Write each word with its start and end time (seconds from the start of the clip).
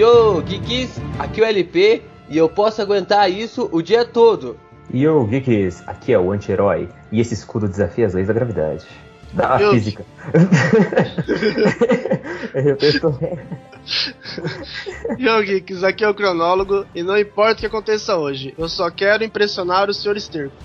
Yo, 0.00 0.40
Geeks, 0.40 0.98
aqui 1.18 1.42
é 1.42 1.44
o 1.44 1.46
LP 1.46 2.02
e 2.30 2.38
eu 2.38 2.48
posso 2.48 2.80
aguentar 2.80 3.30
isso 3.30 3.68
o 3.70 3.82
dia 3.82 4.02
todo. 4.02 4.58
Yo, 4.94 5.26
Geeks, 5.26 5.86
aqui 5.86 6.14
é 6.14 6.18
o 6.18 6.32
anti-herói 6.32 6.88
e 7.12 7.20
esse 7.20 7.34
escudo 7.34 7.68
desafia 7.68 8.06
as 8.06 8.14
leis 8.14 8.26
da 8.26 8.32
gravidade. 8.32 8.86
Da 9.34 9.58
física. 9.58 10.02
eu 12.54 12.76
penso... 12.76 13.14
Yo, 15.18 15.42
Geeks, 15.42 15.84
aqui 15.84 16.02
é 16.02 16.08
o 16.08 16.14
cronólogo 16.14 16.86
e 16.94 17.02
não 17.02 17.18
importa 17.18 17.56
o 17.56 17.58
que 17.58 17.66
aconteça 17.66 18.16
hoje, 18.16 18.54
eu 18.56 18.70
só 18.70 18.90
quero 18.90 19.22
impressionar 19.22 19.90
o 19.90 19.92
Sr. 19.92 20.16
Esterco. 20.16 20.56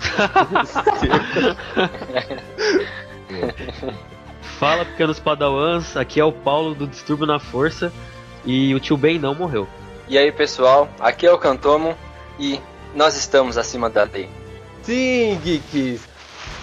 Fala, 4.58 4.86
pequenos 4.86 5.20
padawans, 5.20 5.98
aqui 5.98 6.18
é 6.18 6.24
o 6.24 6.32
Paulo 6.32 6.74
do 6.74 6.86
Distúrbio 6.86 7.26
na 7.26 7.38
Força 7.38 7.92
e 8.44 8.74
o 8.74 8.80
tio 8.80 8.96
Ben 8.96 9.18
não 9.18 9.34
morreu. 9.34 9.66
E 10.08 10.18
aí 10.18 10.32
pessoal, 10.32 10.88
aqui 10.98 11.26
é 11.26 11.32
o 11.32 11.38
Cantomo 11.38 11.96
e 12.38 12.60
nós 12.94 13.16
estamos 13.16 13.56
acima 13.56 13.88
da 13.88 14.04
lei. 14.04 14.28
Sim, 14.82 15.38
Geeks. 15.42 16.08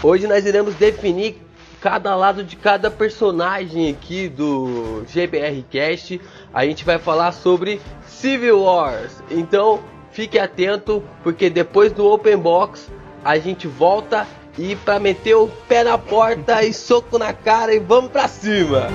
Hoje 0.04 0.28
nós 0.28 0.46
iremos 0.46 0.76
definir 0.76 1.42
cada 1.80 2.16
lado 2.16 2.44
de 2.44 2.56
cada 2.56 2.90
personagem 2.90 3.90
aqui 3.90 4.28
do 4.28 5.04
GBR 5.08 5.64
Cast. 5.70 6.20
A 6.54 6.66
gente 6.66 6.84
vai 6.84 6.98
falar 6.98 7.32
sobre 7.32 7.80
Civil 8.06 8.62
Wars. 8.62 9.24
Então, 9.30 9.80
fique 10.12 10.40
atento 10.40 11.04
porque 11.24 11.50
depois 11.50 11.92
do 11.92 12.06
Open 12.06 12.38
Box 12.38 12.92
a 13.24 13.38
gente 13.38 13.68
volta 13.68 14.28
e 14.58 14.76
para 14.76 15.00
meter 15.00 15.36
o 15.36 15.48
pé 15.68 15.84
na 15.84 15.98
porta 15.98 16.64
e 16.64 16.74
soco 16.74 17.18
na 17.18 17.32
cara 17.32 17.74
e 17.74 17.80
vamos 17.80 18.12
pra 18.12 18.28
cima. 18.28 18.88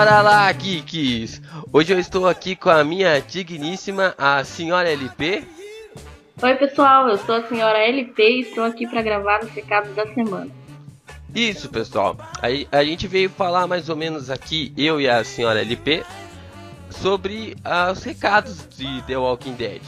Bora 0.00 0.22
lá, 0.22 0.50
Geeks! 0.50 1.42
Hoje 1.70 1.92
eu 1.92 1.98
estou 1.98 2.26
aqui 2.26 2.56
com 2.56 2.70
a 2.70 2.82
minha 2.82 3.20
digníssima, 3.20 4.14
a 4.16 4.42
senhora 4.44 4.90
LP. 4.90 5.44
Oi 6.40 6.54
pessoal, 6.54 7.06
eu 7.10 7.18
sou 7.18 7.34
a 7.34 7.46
senhora 7.46 7.78
LP 7.86 8.22
e 8.22 8.40
estou 8.40 8.64
aqui 8.64 8.86
para 8.86 9.02
gravar 9.02 9.44
os 9.44 9.50
recados 9.50 9.94
da 9.94 10.06
semana. 10.14 10.48
Isso, 11.34 11.68
pessoal. 11.68 12.16
Aí 12.40 12.66
a 12.72 12.82
gente 12.82 13.06
veio 13.06 13.28
falar 13.28 13.66
mais 13.66 13.90
ou 13.90 13.94
menos 13.94 14.30
aqui, 14.30 14.72
eu 14.74 14.98
e 15.02 15.06
a 15.06 15.22
senhora 15.22 15.60
LP, 15.60 16.02
sobre 16.88 17.54
ah, 17.62 17.90
os 17.92 18.02
recados 18.02 18.66
de 18.70 19.02
The 19.02 19.18
Walking 19.18 19.52
Dead. 19.52 19.82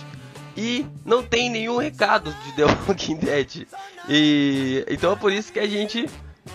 E 0.55 0.85
não 1.07 1.23
tem 1.23 1.49
nenhum 1.49 1.79
recado 1.79 2.31
de 2.45 2.53
The 2.53 2.65
Walking 2.87 3.17
Dead. 3.17 3.67
E 4.11 4.85
então 4.91 5.13
é 5.13 5.17
por 5.17 5.33
isso 5.33 5.51
que 5.51 5.59
a 5.59 5.67
gente 5.67 6.07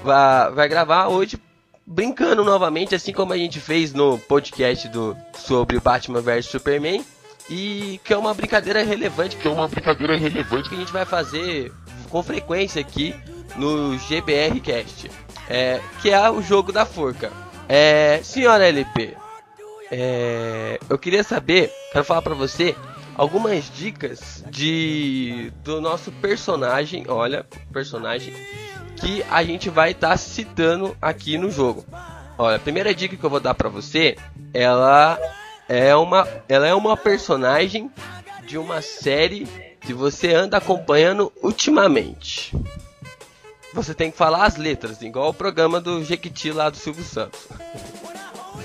vai, 0.03 0.51
vai 0.51 0.69
gravar 0.69 1.07
hoje 1.07 1.39
brincando 1.87 2.43
novamente, 2.43 2.93
assim 2.93 3.13
como 3.13 3.31
a 3.31 3.37
gente 3.37 3.61
fez 3.61 3.93
no 3.93 4.19
podcast 4.19 4.89
do 4.89 5.15
sobre 5.37 5.79
Batman 5.79 6.21
vs 6.21 6.45
Superman. 6.47 7.03
E 7.49 8.01
que 8.03 8.11
é 8.13 8.17
uma 8.17 8.33
brincadeira 8.33 8.83
relevante, 8.83 9.37
que 9.37 9.47
é 9.47 9.51
uma 9.51 9.69
brincadeira 9.69 10.17
relevante 10.17 10.67
que 10.67 10.75
a 10.75 10.77
gente 10.77 10.91
vai 10.91 11.05
fazer 11.05 11.71
com 12.09 12.21
frequência 12.21 12.81
aqui 12.81 13.15
no 13.55 13.97
GBR 13.97 14.59
Cast, 14.59 15.09
é, 15.49 15.79
que 16.01 16.09
é 16.09 16.29
o 16.29 16.41
jogo 16.41 16.73
da 16.73 16.85
forca. 16.85 17.31
É, 17.69 18.19
senhora 18.21 18.67
LP, 18.67 19.15
é, 19.89 20.77
eu 20.89 20.97
queria 20.97 21.23
saber, 21.23 21.71
quero 21.93 22.03
falar 22.03 22.21
pra 22.21 22.33
você 22.33 22.75
algumas 23.17 23.69
dicas 23.69 24.43
de 24.49 25.51
do 25.63 25.81
nosso 25.81 26.11
personagem, 26.11 27.05
olha, 27.07 27.45
personagem 27.73 28.33
que 28.95 29.23
a 29.29 29.43
gente 29.43 29.69
vai 29.69 29.91
estar 29.91 30.15
citando 30.17 30.95
aqui 31.01 31.37
no 31.37 31.49
jogo. 31.49 31.85
Olha, 32.37 32.57
a 32.57 32.59
primeira 32.59 32.93
dica 32.93 33.17
que 33.17 33.23
eu 33.23 33.29
vou 33.29 33.39
dar 33.39 33.55
pra 33.55 33.67
você, 33.67 34.15
ela 34.53 35.17
é 35.67 35.95
uma 35.95 36.27
ela 36.47 36.67
é 36.67 36.73
uma 36.73 36.95
personagem 36.95 37.91
de 38.45 38.57
uma 38.57 38.81
série 38.81 39.45
que 39.81 39.93
você 39.93 40.33
anda 40.33 40.57
acompanhando 40.57 41.31
ultimamente. 41.41 42.55
Você 43.73 43.93
tem 43.93 44.09
que 44.09 44.17
falar 44.17 44.45
as 44.45 44.55
letras, 44.55 45.01
igual 45.01 45.29
o 45.29 45.33
programa 45.33 45.81
do 45.81 46.03
Jequiti 46.03 46.51
lá 46.51 46.69
do 46.69 46.77
Silvio 46.77 47.03
Santos. 47.03 47.47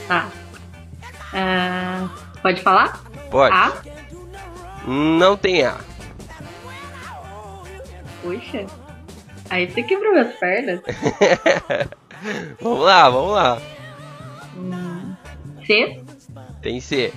Tá. 0.06 0.30
Ah, 1.34 2.08
pode 2.40 2.62
falar? 2.62 3.02
Pode? 3.30 3.54
A? 3.54 4.01
Não 4.86 5.36
tem 5.36 5.64
A. 5.64 5.78
Puxa. 8.22 8.66
Aí 9.50 9.70
você 9.70 9.82
quebrou 9.82 10.12
minhas 10.12 10.34
pernas. 10.36 10.80
vamos 12.60 12.80
lá, 12.84 13.10
vamos 13.10 13.32
lá. 13.32 13.60
Hum, 14.56 15.14
C? 15.66 16.02
Tem 16.62 16.80
C. 16.80 17.12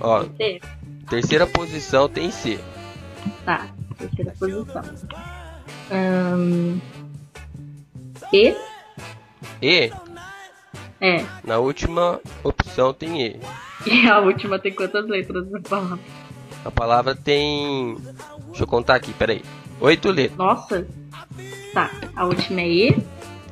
Ó, 0.00 0.24
C. 0.36 0.60
terceira 1.08 1.46
posição 1.46 2.08
tem 2.08 2.30
C. 2.30 2.58
Tá. 3.44 3.68
Terceira 3.98 4.32
posição. 4.38 4.82
Hum, 5.92 6.80
e? 8.32 8.56
E, 9.62 9.92
É. 11.00 11.24
na 11.44 11.58
última 11.58 12.20
opção 12.42 12.92
tem 12.92 13.22
E. 13.22 13.40
E 13.86 14.08
a 14.08 14.18
última 14.18 14.58
tem 14.58 14.72
quantas 14.72 15.06
letras 15.06 15.50
na 15.50 15.60
palavra? 15.60 15.98
A 16.64 16.70
palavra 16.70 17.14
tem. 17.14 17.96
Deixa 18.48 18.62
eu 18.62 18.66
contar 18.66 18.94
aqui, 18.96 19.12
peraí. 19.12 19.42
Oito 19.80 20.10
letras. 20.10 20.38
Nossa. 20.38 20.86
Tá. 21.72 21.90
A 22.16 22.24
última 22.24 22.60
é 22.60 22.68
E. 22.68 22.96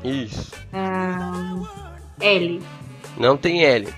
Isso. 0.05 0.53
Hum, 0.73 1.67
L. 2.21 2.63
Não 3.19 3.37
tem 3.37 3.65
L. 3.65 3.89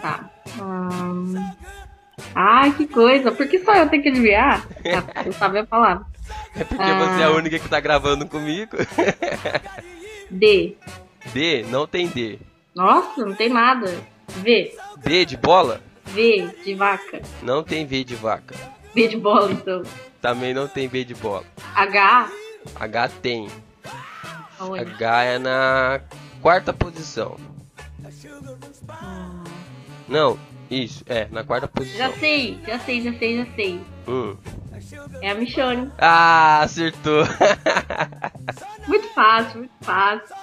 Tá. 0.00 0.30
Hum... 0.60 1.34
Ai, 2.34 2.72
que 2.72 2.86
coisa. 2.86 3.30
Por 3.32 3.46
que 3.48 3.58
só 3.60 3.74
eu 3.74 3.88
tenho 3.88 4.02
que 4.02 4.08
adivinhar? 4.08 4.66
Ah, 5.16 5.22
eu 5.24 5.32
sabia 5.32 5.62
a 5.62 5.66
palavra. 5.66 6.04
É 6.56 6.64
porque 6.64 6.82
Ah. 6.82 6.98
você 6.98 7.22
é 7.22 7.24
a 7.24 7.30
única 7.30 7.58
que 7.58 7.68
tá 7.68 7.80
gravando 7.80 8.26
comigo. 8.26 8.76
D. 10.30 10.76
D, 11.32 11.64
não 11.68 11.86
tem 11.86 12.06
D. 12.08 12.38
Nossa, 12.74 13.24
não 13.24 13.34
tem 13.34 13.48
nada. 13.48 13.92
V. 14.28 14.74
B 14.98 15.24
de 15.24 15.36
bola? 15.36 15.80
V 16.08 16.54
de 16.64 16.74
vaca. 16.74 17.22
Não 17.42 17.62
tem 17.62 17.86
V 17.86 18.04
de 18.04 18.14
vaca. 18.14 18.54
V 18.94 19.08
de 19.08 19.16
bola, 19.16 19.52
então. 19.52 19.82
Também 20.20 20.52
não 20.54 20.66
tem 20.66 20.88
B 20.88 21.04
de 21.04 21.14
bola. 21.14 21.44
H. 21.74 22.30
H 22.76 23.08
tem. 23.22 23.48
Aonde? 24.58 24.80
H 24.92 25.22
é 25.24 25.38
na 25.38 26.00
quarta 26.42 26.72
posição. 26.72 27.36
Hum, 28.90 29.44
Não, 30.08 30.38
isso, 30.70 31.04
é, 31.06 31.28
na 31.30 31.44
quarta 31.44 31.68
posição. 31.68 31.98
já 31.98 32.12
sei, 32.18 32.58
já 32.66 32.78
sei, 32.80 33.02
já 33.02 33.12
sei, 33.18 33.36
já 33.38 33.46
sei. 33.54 33.80
Hum. 34.06 34.36
É 35.20 35.30
a 35.30 35.34
Michonne. 35.34 35.90
Ah, 35.98 36.60
acertou. 36.62 37.24
Muito 38.88 39.08
fácil, 39.14 39.58
muito 39.58 39.72
fácil. 39.82 40.34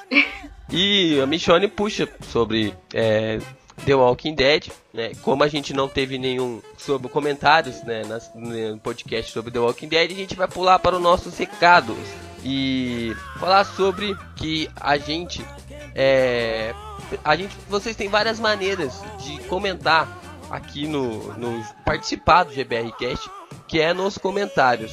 e 0.69 1.19
a 1.19 1.25
Michonne 1.25 1.67
puxa 1.67 2.07
sobre 2.21 2.73
é, 2.93 3.39
The 3.85 3.93
Walking 3.95 4.33
Dead, 4.35 4.67
né? 4.93 5.11
Como 5.21 5.43
a 5.43 5.47
gente 5.47 5.73
não 5.73 5.87
teve 5.87 6.17
nenhum 6.17 6.61
sobre 6.77 7.09
comentários, 7.09 7.83
né, 7.83 8.03
nas- 8.05 8.31
no 8.33 8.77
podcast 8.79 9.31
sobre 9.31 9.51
The 9.51 9.59
Walking 9.59 9.87
Dead, 9.87 10.11
a 10.11 10.15
gente 10.15 10.35
vai 10.35 10.47
pular 10.47 10.79
para 10.79 10.95
os 10.95 11.01
nossos 11.01 11.37
recados 11.37 11.97
e 12.43 13.15
falar 13.39 13.63
sobre 13.65 14.15
que 14.35 14.69
a 14.79 14.97
gente 14.97 15.45
é, 15.93 16.73
a 17.23 17.35
gente 17.35 17.55
vocês 17.69 17.95
têm 17.95 18.07
várias 18.09 18.39
maneiras 18.39 19.01
de 19.19 19.37
comentar 19.47 20.07
aqui 20.49 20.87
no, 20.87 21.33
no 21.37 21.63
participar 21.85 22.43
do 22.43 22.53
GBR 22.53 22.91
Cast, 22.97 23.29
que 23.67 23.79
é 23.81 23.93
nos 23.93 24.17
comentários. 24.17 24.91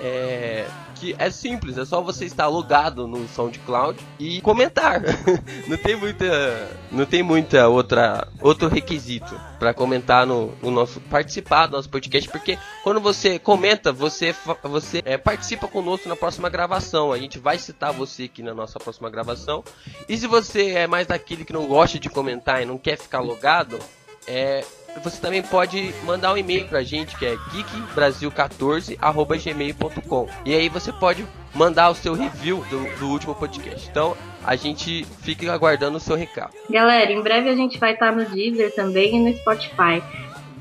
É, 0.00 0.66
que 1.04 1.14
é 1.18 1.30
simples, 1.30 1.76
é 1.76 1.84
só 1.84 2.00
você 2.00 2.24
estar 2.24 2.46
logado 2.46 3.06
no 3.06 3.28
SoundCloud 3.28 3.98
e 4.18 4.40
comentar. 4.40 5.02
não 5.68 5.76
tem 5.76 5.94
muita, 5.94 6.70
não 6.90 7.04
tem 7.04 7.22
muita 7.22 7.68
outra 7.68 8.26
outro 8.40 8.68
requisito 8.68 9.38
para 9.58 9.74
comentar 9.74 10.26
no, 10.26 10.52
no 10.62 10.70
nosso 10.70 11.00
participar 11.02 11.66
do 11.66 11.72
nosso 11.72 11.90
podcast, 11.90 12.30
porque 12.30 12.58
quando 12.82 13.00
você 13.00 13.38
comenta, 13.38 13.92
você 13.92 14.34
você 14.62 15.02
é, 15.04 15.18
participa 15.18 15.68
conosco 15.68 16.08
na 16.08 16.16
próxima 16.16 16.48
gravação. 16.48 17.12
A 17.12 17.18
gente 17.18 17.38
vai 17.38 17.58
citar 17.58 17.92
você 17.92 18.24
aqui 18.24 18.42
na 18.42 18.54
nossa 18.54 18.78
próxima 18.78 19.10
gravação. 19.10 19.62
E 20.08 20.16
se 20.16 20.26
você 20.26 20.70
é 20.70 20.86
mais 20.86 21.06
daquele 21.06 21.44
que 21.44 21.52
não 21.52 21.66
gosta 21.66 21.98
de 21.98 22.08
comentar 22.08 22.62
e 22.62 22.64
não 22.64 22.78
quer 22.78 22.96
ficar 22.96 23.20
logado, 23.20 23.78
é 24.26 24.64
você 25.02 25.20
também 25.20 25.42
pode 25.42 25.92
mandar 26.04 26.32
um 26.32 26.36
e-mail 26.36 26.66
pra 26.66 26.82
gente 26.82 27.16
que 27.16 27.26
é 27.26 27.36
geekbrasil14@gmail.com. 27.36 30.28
E 30.44 30.54
aí 30.54 30.68
você 30.68 30.92
pode 30.92 31.26
mandar 31.54 31.90
o 31.90 31.94
seu 31.94 32.14
review 32.14 32.64
do, 32.70 32.84
do 32.98 33.08
último 33.08 33.34
podcast. 33.34 33.88
Então, 33.88 34.16
a 34.44 34.56
gente 34.56 35.06
fica 35.22 35.52
aguardando 35.52 35.96
o 35.96 36.00
seu 36.00 36.16
recado. 36.16 36.52
Galera, 36.68 37.12
em 37.12 37.22
breve 37.22 37.48
a 37.48 37.56
gente 37.56 37.78
vai 37.78 37.94
estar 37.94 38.14
no 38.14 38.24
Deezer 38.24 38.74
também 38.74 39.16
e 39.16 39.20
no 39.20 39.32
Spotify. 39.38 40.02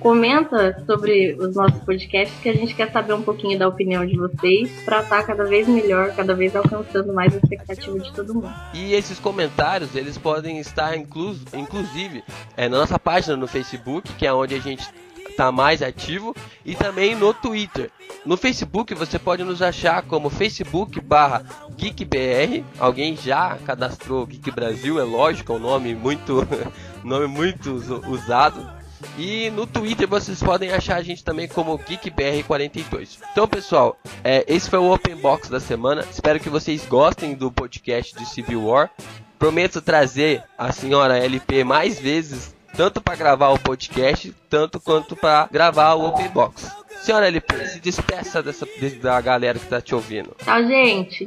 Comenta 0.03 0.83
sobre 0.85 1.33
os 1.39 1.55
nossos 1.55 1.81
podcasts 1.83 2.37
que 2.41 2.49
a 2.49 2.53
gente 2.53 2.75
quer 2.75 2.91
saber 2.91 3.13
um 3.13 3.21
pouquinho 3.21 3.57
da 3.57 3.69
opinião 3.69 4.05
de 4.05 4.17
vocês 4.17 4.69
para 4.83 5.01
estar 5.01 5.23
cada 5.23 5.45
vez 5.45 5.65
melhor, 5.65 6.13
cada 6.13 6.35
vez 6.35 6.53
alcançando 6.53 7.13
mais 7.13 7.33
a 7.33 7.37
expectativa 7.37 7.97
de 7.97 8.11
todo 8.11 8.33
mundo. 8.33 8.53
E 8.73 8.93
esses 8.93 9.17
comentários, 9.17 9.95
eles 9.95 10.17
podem 10.17 10.59
estar 10.59 10.97
inclus, 10.97 11.37
inclusive 11.53 12.21
é, 12.57 12.67
na 12.67 12.79
nossa 12.79 12.99
página 12.99 13.37
no 13.37 13.47
Facebook, 13.47 14.11
que 14.15 14.27
é 14.27 14.33
onde 14.33 14.53
a 14.53 14.59
gente 14.59 14.85
está 15.29 15.53
mais 15.53 15.81
ativo, 15.81 16.35
e 16.65 16.75
também 16.75 17.15
no 17.15 17.33
Twitter. 17.33 17.89
No 18.25 18.35
Facebook 18.35 18.93
você 18.93 19.17
pode 19.17 19.41
nos 19.45 19.61
achar 19.61 20.01
como 20.03 20.29
Facebook 20.29 20.99
barra 20.99 21.43
GeekBR. 21.77 22.63
Alguém 22.77 23.15
já 23.15 23.57
cadastrou 23.65 24.25
Geek 24.27 24.51
Brasil, 24.51 24.99
é 24.99 25.03
lógico, 25.03 25.53
é 25.53 25.55
um 25.55 25.59
nome 25.59 25.95
muito, 25.95 26.45
nome 27.05 27.25
muito 27.27 27.71
us- 27.71 27.89
usado. 28.05 28.82
E 29.17 29.49
no 29.51 29.65
Twitter 29.67 30.07
vocês 30.07 30.41
podem 30.41 30.71
achar 30.71 30.97
a 30.97 31.03
gente 31.03 31.23
também 31.23 31.47
como 31.47 31.77
GeekBR42. 31.79 33.17
Então, 33.31 33.47
pessoal, 33.47 33.97
é, 34.23 34.43
esse 34.47 34.69
foi 34.69 34.79
o 34.79 34.91
Open 34.93 35.15
Box 35.15 35.49
da 35.49 35.59
semana. 35.59 36.05
Espero 36.09 36.39
que 36.39 36.49
vocês 36.49 36.85
gostem 36.85 37.33
do 37.33 37.51
podcast 37.51 38.15
de 38.17 38.25
Civil 38.25 38.65
War. 38.65 38.89
Prometo 39.37 39.81
trazer 39.81 40.43
a 40.57 40.71
senhora 40.71 41.17
LP 41.17 41.63
mais 41.63 41.99
vezes, 41.99 42.55
tanto 42.77 43.01
para 43.01 43.15
gravar 43.15 43.49
o 43.49 43.59
podcast, 43.59 44.33
tanto 44.49 44.79
quanto 44.79 45.15
para 45.15 45.47
gravar 45.51 45.93
o 45.95 46.07
Open 46.07 46.29
Box. 46.29 46.71
Senhora 47.01 47.27
LP, 47.27 47.65
se 47.67 47.79
despeça 47.81 48.41
dessa, 48.41 48.65
de- 48.65 48.91
da 48.95 49.19
galera 49.19 49.59
que 49.59 49.65
tá 49.65 49.81
te 49.81 49.93
ouvindo. 49.93 50.33
Tchau, 50.41 50.63
gente. 50.65 51.25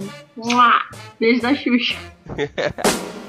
Beijo 1.21 1.43
da 1.43 1.55
Xuxa. 1.55 1.97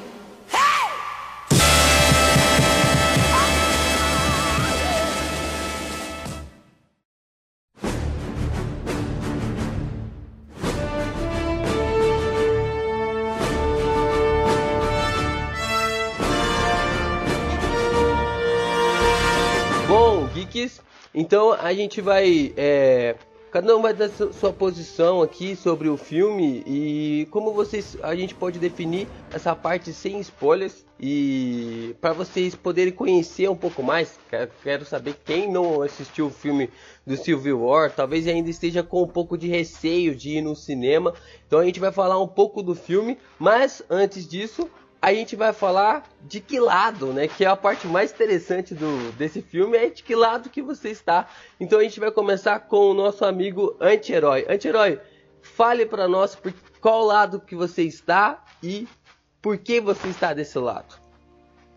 então 21.13 21.53
a 21.53 21.73
gente 21.73 22.01
vai. 22.01 22.53
é, 22.57 23.15
cada 23.51 23.75
um 23.75 23.81
vai 23.81 23.93
dar 23.93 24.09
su- 24.09 24.33
sua 24.33 24.51
posição 24.53 25.21
aqui 25.21 25.55
sobre 25.55 25.87
o 25.89 25.97
filme 25.97 26.63
e 26.67 27.27
como 27.31 27.53
vocês. 27.53 27.97
A 28.03 28.15
gente 28.15 28.35
pode 28.35 28.59
definir 28.59 29.07
essa 29.31 29.55
parte 29.55 29.93
sem 29.93 30.19
spoilers 30.19 30.85
e 30.99 31.95
para 32.01 32.11
vocês 32.13 32.53
poderem 32.55 32.91
conhecer 32.93 33.49
um 33.49 33.55
pouco 33.55 33.81
mais. 33.81 34.19
que- 34.29 34.49
Quero 34.63 34.85
saber 34.85 35.15
quem 35.25 35.49
não 35.51 35.81
assistiu 35.81 36.27
o 36.27 36.31
filme 36.31 36.69
do 37.05 37.15
Civil 37.15 37.61
War, 37.63 37.91
talvez 37.91 38.27
ainda 38.27 38.49
esteja 38.49 38.83
com 38.83 39.03
um 39.03 39.07
pouco 39.07 39.37
de 39.37 39.47
receio 39.47 40.13
de 40.15 40.37
ir 40.37 40.41
no 40.41 40.55
cinema. 40.55 41.13
Então 41.47 41.59
a 41.59 41.65
gente 41.65 41.79
vai 41.79 41.91
falar 41.91 42.19
um 42.21 42.27
pouco 42.27 42.61
do 42.61 42.75
filme, 42.75 43.17
mas 43.39 43.81
antes 43.89 44.27
disso 44.27 44.69
a 45.07 45.13
gente 45.13 45.37
vai 45.37 45.53
falar 45.53 46.03
de 46.21 46.41
que 46.41 46.59
lado, 46.59 47.13
né? 47.13 47.29
Que 47.29 47.45
é 47.45 47.47
a 47.47 47.55
parte 47.55 47.87
mais 47.87 48.11
interessante 48.11 48.75
do, 48.75 49.11
desse 49.13 49.41
filme, 49.41 49.77
é 49.77 49.89
de 49.89 50.03
que 50.03 50.13
lado 50.13 50.49
que 50.49 50.61
você 50.61 50.89
está. 50.89 51.27
Então 51.59 51.79
a 51.79 51.83
gente 51.83 51.97
vai 51.97 52.11
começar 52.11 52.59
com 52.59 52.91
o 52.91 52.93
nosso 52.93 53.23
amigo 53.23 53.77
anti-herói. 53.79 54.45
Anti-herói, 54.49 54.99
fale 55.41 55.85
para 55.85 56.09
nós 56.09 56.35
por 56.35 56.53
qual 56.81 57.05
lado 57.05 57.39
que 57.39 57.55
você 57.55 57.83
está 57.83 58.43
e 58.61 58.85
por 59.41 59.57
que 59.57 59.79
você 59.79 60.09
está 60.09 60.33
desse 60.33 60.59
lado. 60.59 60.99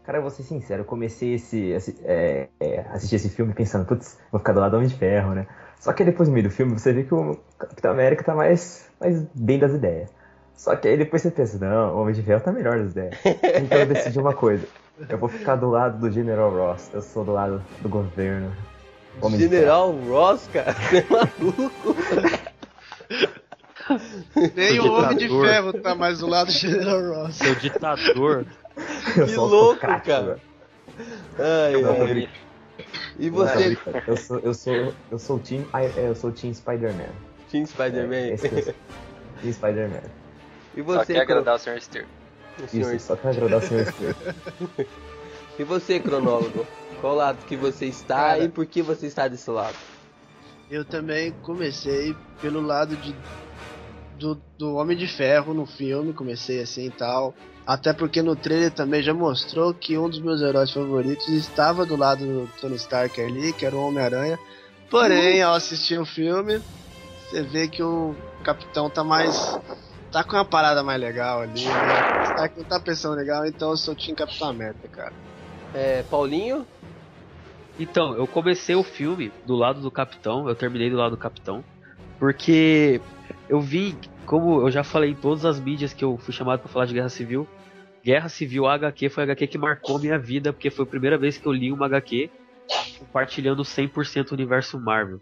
Cara, 0.02 0.18
eu 0.18 0.22
vou 0.22 0.30
ser 0.32 0.42
sincero, 0.42 0.80
eu 0.80 0.86
comecei 0.86 1.34
esse, 1.34 1.66
esse 1.68 1.96
é, 2.02 2.48
é, 2.58 2.80
assistir 2.90 3.14
esse 3.14 3.28
filme 3.28 3.54
pensando, 3.54 3.86
putz, 3.86 4.18
vou 4.32 4.40
ficar 4.40 4.54
do 4.54 4.58
lado 4.58 4.72
do 4.72 4.78
Homem 4.78 4.88
de 4.88 4.96
Ferro, 4.96 5.34
né? 5.36 5.46
Só 5.78 5.92
que 5.92 6.02
depois 6.02 6.28
meio 6.28 6.48
do 6.48 6.50
filme 6.50 6.72
você 6.72 6.92
vê 6.92 7.04
que 7.04 7.14
o 7.14 7.38
Capitão 7.56 7.92
América 7.92 8.24
tá 8.24 8.34
mais, 8.34 8.90
mais 8.98 9.22
bem 9.34 9.60
das 9.60 9.72
ideias. 9.72 10.10
Só 10.56 10.76
que 10.76 10.88
aí 10.88 10.97
depois 10.97 11.23
você 11.23 11.31
pensa, 11.31 11.58
não, 11.58 11.94
o 11.97 12.02
Homem 12.02 12.14
de 12.14 12.23
Ferro 12.23 12.41
tá 12.43 12.52
melhor 12.52 12.79
das 12.79 12.91
ideias. 12.91 13.14
Então 13.62 13.79
eu 13.79 13.87
decidi 13.87 14.19
uma 14.19 14.35
coisa. 14.35 14.67
Eu 15.08 15.17
vou 15.17 15.29
ficar 15.29 15.56
do 15.56 15.70
lado 15.70 15.99
do 15.99 16.11
General 16.11 16.50
Ross. 16.50 16.91
Eu 16.93 17.00
sou 17.00 17.25
do 17.25 17.32
lado 17.32 17.62
do 17.81 17.88
governo. 17.88 18.52
Homem 19.23 19.38
de 19.38 19.44
General 19.49 19.91
Ross, 19.91 20.49
cara, 20.52 20.73
você 20.75 20.99
é 20.99 21.06
maluco. 21.08 21.97
Nem 24.55 24.79
o 24.81 24.93
Homem 24.93 25.17
de. 25.17 25.29
Ferro 25.29 25.73
tá 25.73 25.94
mais 25.94 26.19
do 26.20 26.26
lado 26.26 26.47
do 26.49 26.52
General 26.52 27.00
Ross. 27.25 27.37
Seu 27.37 27.55
ditador. 27.55 28.47
Eu 29.17 29.26
Que 29.26 29.35
louco, 29.37 29.81
cara. 29.81 30.02
velho. 30.06 30.41
Ai, 31.38 31.82
Não, 31.82 31.94
tô 31.94 32.02
ai. 32.02 32.29
E 33.19 33.31
você. 33.31 33.79
Eu 34.06 34.17
sou, 34.17 34.38
eu 34.41 34.55
sou, 34.55 34.93
eu 35.11 35.19
sou 35.19 35.37
o 35.37 35.38
Team, 35.41 35.62
I- 35.75 35.99
eu 35.99 36.14
sou 36.14 36.31
o 36.31 36.32
Team 36.32 36.55
Spider-Man. 36.55 37.08
Team 37.50 37.62
É, 37.64 37.67
Spider-Man? 37.67 38.17
eu 38.29 38.38
sou. 38.38 38.75
Team 39.43 39.52
Spider-Man. 39.52 40.00
E 40.75 40.78
Só 40.78 40.84
você, 40.84 41.12
quer 41.14 41.20
agradar 41.20 41.56
o 41.56 41.58
Sr. 41.58 41.81
Steer. 41.81 42.06
O 42.62 42.69
senhor- 42.69 42.94
Isso, 42.94 43.06
só 43.06 43.17
pra 43.17 43.31
agradar 43.31 43.58
o 43.58 43.62
senhor 43.62 43.87
Steve. 43.87 44.14
E 45.58 45.64
você, 45.64 46.00
cronólogo? 46.00 46.67
Qual 47.00 47.14
lado 47.14 47.44
que 47.44 47.55
você 47.55 47.84
está 47.84 48.17
Cara. 48.17 48.44
e 48.44 48.49
por 48.49 48.64
que 48.64 48.81
você 48.82 49.06
está 49.06 49.28
desse 49.28 49.50
lado? 49.50 49.76
Eu 50.70 50.84
também 50.87 51.32
comecei 51.43 52.17
pelo 52.40 52.62
lado 52.62 52.96
de, 52.96 53.14
do, 54.19 54.40
do 54.58 54.75
Homem 54.76 54.96
de 54.96 55.06
Ferro 55.06 55.52
no 55.52 55.67
filme, 55.67 56.14
comecei 56.14 56.62
assim 56.62 56.87
e 56.87 56.90
tal. 56.90 57.34
Até 57.66 57.93
porque 57.93 58.23
no 58.23 58.34
trailer 58.34 58.70
também 58.70 59.02
já 59.02 59.12
mostrou 59.12 59.75
que 59.75 59.99
um 59.99 60.08
dos 60.08 60.20
meus 60.20 60.40
heróis 60.40 60.73
favoritos 60.73 61.28
estava 61.28 61.84
do 61.84 61.94
lado 61.96 62.25
do 62.25 62.49
Tony 62.58 62.76
Stark 62.76 63.20
ali, 63.20 63.52
que 63.52 63.66
era 63.66 63.76
o 63.76 63.87
Homem-Aranha. 63.87 64.38
Porém, 64.90 65.43
ao 65.43 65.55
assistir 65.55 66.00
o 66.00 66.06
filme, 66.06 66.62
você 67.28 67.43
vê 67.43 67.69
que 67.69 67.82
o 67.82 68.14
Capitão 68.43 68.88
tá 68.88 69.05
mais. 69.05 69.58
Tá 70.10 70.24
com 70.24 70.36
uma 70.36 70.44
parada 70.44 70.82
mais 70.82 71.00
legal 71.00 71.40
ali, 71.40 71.64
né? 71.64 72.20
O 72.20 72.23
Stark 72.25 72.58
não 72.58 72.64
tá 72.64 72.80
pensando 72.80 73.16
legal, 73.16 73.46
então 73.46 73.70
eu 73.70 73.76
sou 73.76 73.94
o 73.94 73.96
Team 73.96 74.14
Capitão 74.14 74.49
América, 74.49 74.88
cara. 74.88 75.12
É, 75.73 76.02
Paulinho? 76.04 76.66
Então, 77.78 78.14
eu 78.14 78.26
comecei 78.26 78.75
o 78.75 78.82
filme 78.82 79.32
do 79.46 79.54
lado 79.54 79.80
do 79.80 79.90
Capitão, 79.90 80.49
eu 80.49 80.54
terminei 80.54 80.90
do 80.90 80.96
lado 80.96 81.12
do 81.12 81.16
Capitão, 81.16 81.64
porque 82.18 83.00
eu 83.49 83.61
vi, 83.61 83.96
como 84.26 84.61
eu 84.61 84.70
já 84.70 84.85
falei 84.85 85.11
em 85.11 85.14
todas 85.14 85.44
as 85.44 85.58
mídias 85.58 85.92
que 85.92 86.04
eu 86.04 86.18
fui 86.18 86.35
chamado 86.35 86.61
para 86.61 86.68
falar 86.68 86.87
de 86.87 86.94
Guerra 86.94 87.08
Civil, 87.08 87.49
Guerra 88.04 88.28
Civil 88.28 88.66
HQ 88.66 89.08
foi 89.11 89.23
a 89.23 89.25
HQ 89.25 89.46
que 89.46 89.58
marcou 89.58 89.99
minha 89.99 90.18
vida, 90.18 90.52
porque 90.52 90.70
foi 90.70 90.85
a 90.85 90.88
primeira 90.88 91.18
vez 91.18 91.38
que 91.38 91.46
eu 91.46 91.52
li 91.52 91.70
uma 91.70 91.87
HQ 91.87 92.30
compartilhando 92.99 93.62
100% 93.62 94.30
o 94.30 94.35
universo 94.35 94.78
Marvel. 94.78 95.20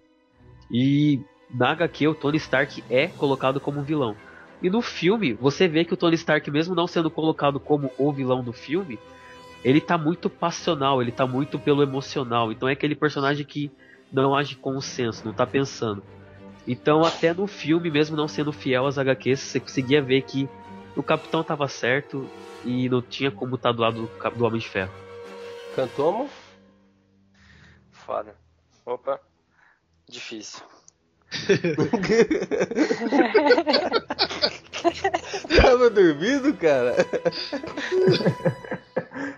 E 0.70 1.20
na 1.50 1.70
HQ 1.70 2.08
o 2.08 2.14
Tony 2.14 2.36
Stark 2.36 2.82
é 2.90 3.08
colocado 3.08 3.60
como 3.60 3.82
vilão. 3.82 4.16
E 4.62 4.68
no 4.68 4.82
filme, 4.82 5.34
você 5.34 5.68
vê 5.68 5.84
que 5.84 5.94
o 5.94 5.96
Tony 5.96 6.16
Stark, 6.16 6.50
mesmo 6.50 6.74
não 6.74 6.86
sendo 6.86 7.10
colocado 7.10 7.60
como 7.60 7.90
o 7.96 8.12
vilão 8.12 8.42
do 8.42 8.52
filme, 8.52 8.98
ele 9.64 9.80
tá 9.80 9.96
muito 9.96 10.28
passional, 10.28 11.00
ele 11.00 11.12
tá 11.12 11.26
muito 11.26 11.58
pelo 11.58 11.82
emocional. 11.82 12.50
Então 12.50 12.68
é 12.68 12.72
aquele 12.72 12.94
personagem 12.94 13.46
que 13.46 13.70
não 14.12 14.34
age 14.34 14.56
com 14.56 14.76
o 14.76 14.82
senso, 14.82 15.24
não 15.24 15.32
tá 15.32 15.46
pensando. 15.46 16.02
Então 16.66 17.04
até 17.04 17.32
no 17.32 17.46
filme, 17.46 17.90
mesmo 17.90 18.16
não 18.16 18.28
sendo 18.28 18.52
fiel 18.52 18.86
às 18.86 18.98
HQs, 18.98 19.40
você 19.40 19.60
conseguia 19.60 20.02
ver 20.02 20.22
que 20.22 20.48
o 20.96 21.02
Capitão 21.02 21.44
tava 21.44 21.68
certo 21.68 22.28
e 22.64 22.88
não 22.88 23.00
tinha 23.00 23.30
como 23.30 23.54
estar 23.54 23.72
do 23.72 23.80
lado 23.82 24.02
do, 24.02 24.08
Cap- 24.18 24.36
do 24.36 24.44
Homem 24.44 24.60
de 24.60 24.68
Ferro. 24.68 24.90
Cantomo? 25.76 26.28
Foda. 27.92 28.34
Opa. 28.84 29.20
Difícil. 30.08 30.62
Tava 35.62 35.90
dormindo, 35.90 36.54
cara? 36.56 36.96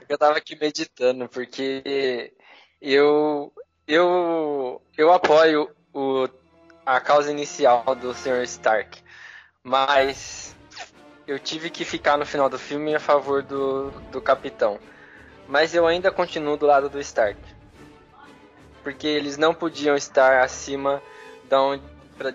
Eu 0.09 0.19
tava 0.19 0.39
aqui 0.39 0.59
meditando, 0.61 1.29
porque 1.29 2.33
eu 2.81 3.53
eu 3.87 4.83
eu 4.97 5.13
apoio 5.13 5.71
o, 5.95 6.29
a 6.85 7.01
causa 7.01 7.31
inicial 7.31 7.95
do 7.95 8.15
Sr. 8.15 8.43
Stark, 8.45 9.03
mas 9.63 10.55
eu 11.27 11.39
tive 11.39 11.71
que 11.71 11.85
ficar 11.85 12.17
no 12.17 12.27
final 12.27 12.49
do 12.49 12.59
filme 12.59 12.95
a 12.95 13.01
favor 13.01 13.43
do, 13.43 13.91
do 14.11 14.21
capitão. 14.21 14.79
Mas 15.47 15.75
eu 15.75 15.87
ainda 15.87 16.11
continuo 16.11 16.57
do 16.57 16.67
lado 16.67 16.89
do 16.89 17.01
Stark. 17.01 17.41
Porque 18.83 19.07
eles 19.07 19.37
não 19.37 19.55
podiam 19.55 19.95
estar 19.97 20.43
acima 20.43 21.03
da 21.49 21.61
onde, 21.61 21.85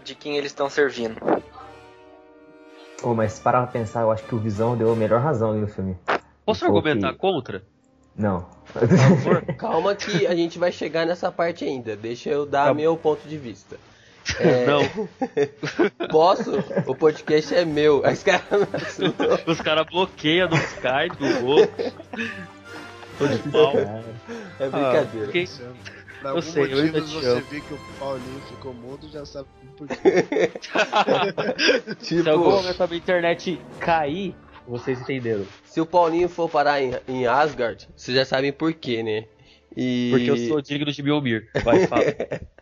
de 0.04 0.16
quem 0.16 0.38
eles 0.38 0.52
estão 0.52 0.70
servindo. 0.70 1.16
Pô, 3.06 3.14
mas 3.14 3.38
para 3.38 3.62
pra 3.62 3.68
pensar, 3.68 4.02
eu 4.02 4.10
acho 4.10 4.24
que 4.24 4.34
o 4.34 4.40
Visão 4.40 4.76
deu 4.76 4.92
a 4.92 4.96
melhor 4.96 5.22
razão 5.22 5.52
ali 5.52 5.60
no 5.62 5.68
filme. 5.68 5.96
Posso 6.44 6.66
argumentar 6.66 7.12
que- 7.14 7.20
contra? 7.20 7.62
Não. 8.18 8.48
Calma 9.60 9.94
que 9.94 10.26
a 10.26 10.34
gente 10.36 10.58
vai 10.58 10.72
chegar 10.72 11.06
nessa 11.06 11.32
parte 11.32 11.64
ainda. 11.64 11.96
Deixa 11.96 12.32
eu 12.32 12.48
dar 12.48 12.70
Tá. 12.70 12.74
meu 12.74 12.98
ponto 12.98 13.28
de 13.28 13.38
vista. 13.38 13.78
É, 14.40 14.66
Não, 14.66 14.82
Posso? 16.10 16.52
O 16.88 16.96
podcast 16.96 17.54
é 17.54 17.64
meu. 17.64 18.02
Os 18.04 18.24
caras- 18.24 18.98
os 19.46 19.62
caras 19.62 19.86
bloqueiam 19.86 20.50
no 20.50 20.56
Skype, 20.56 21.16
do 21.16 21.46
outro. 21.46 21.94
Tô 23.20 23.28
de 23.28 23.38
pau. 23.52 23.74
É 24.60 24.68
brincadeira. 24.68 25.26
Ah, 25.26 25.26
fiquei- 25.28 25.48
Por 26.34 26.38
algum 26.38 26.52
sei, 26.52 26.76
motivo 26.76 27.08
você 27.08 27.28
amo. 27.28 27.42
viu 27.50 27.62
que 27.62 27.74
o 27.74 27.80
Paulinho 28.00 28.42
ficou 28.50 28.74
mudo, 28.74 29.10
já 29.10 29.26
sabe 29.26 29.48
por 29.78 29.88
quê. 29.88 29.96
Se 32.00 32.16
em 32.16 32.30
algum 32.30 32.44
tipo, 32.46 32.56
momento 32.62 32.82
a 32.82 32.88
minha 32.88 32.98
internet 32.98 33.60
cair, 33.80 34.36
vocês 34.68 35.00
entenderam. 35.02 35.46
se 35.66 35.80
o 35.80 35.86
Paulinho 35.86 36.28
for 36.30 36.50
parar 36.50 36.82
em, 36.82 36.94
em 37.08 37.28
Asgard, 37.28 37.88
vocês 37.96 38.16
já 38.18 38.26
sabem 38.26 38.52
por 38.52 38.74
quê, 38.74 39.04
né? 39.04 39.26
E... 39.76 40.10
Porque 40.12 40.32
eu 40.32 40.38
sou 40.48 40.62
digno 40.62 40.92
de 40.92 41.04
Mjolnir. 41.04 41.50
Vai, 41.64 41.86
fala. 41.88 42.04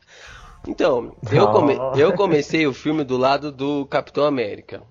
Então, 0.66 1.14
eu, 1.30 1.48
come- 1.52 1.76
Oh. 1.78 1.92
eu 1.98 2.14
comecei 2.14 2.66
o 2.66 2.74
filme 2.74 3.04
do 3.04 3.18
lado 3.18 3.52
do 3.52 3.86
Capitão 3.86 4.24
América. 4.24 4.82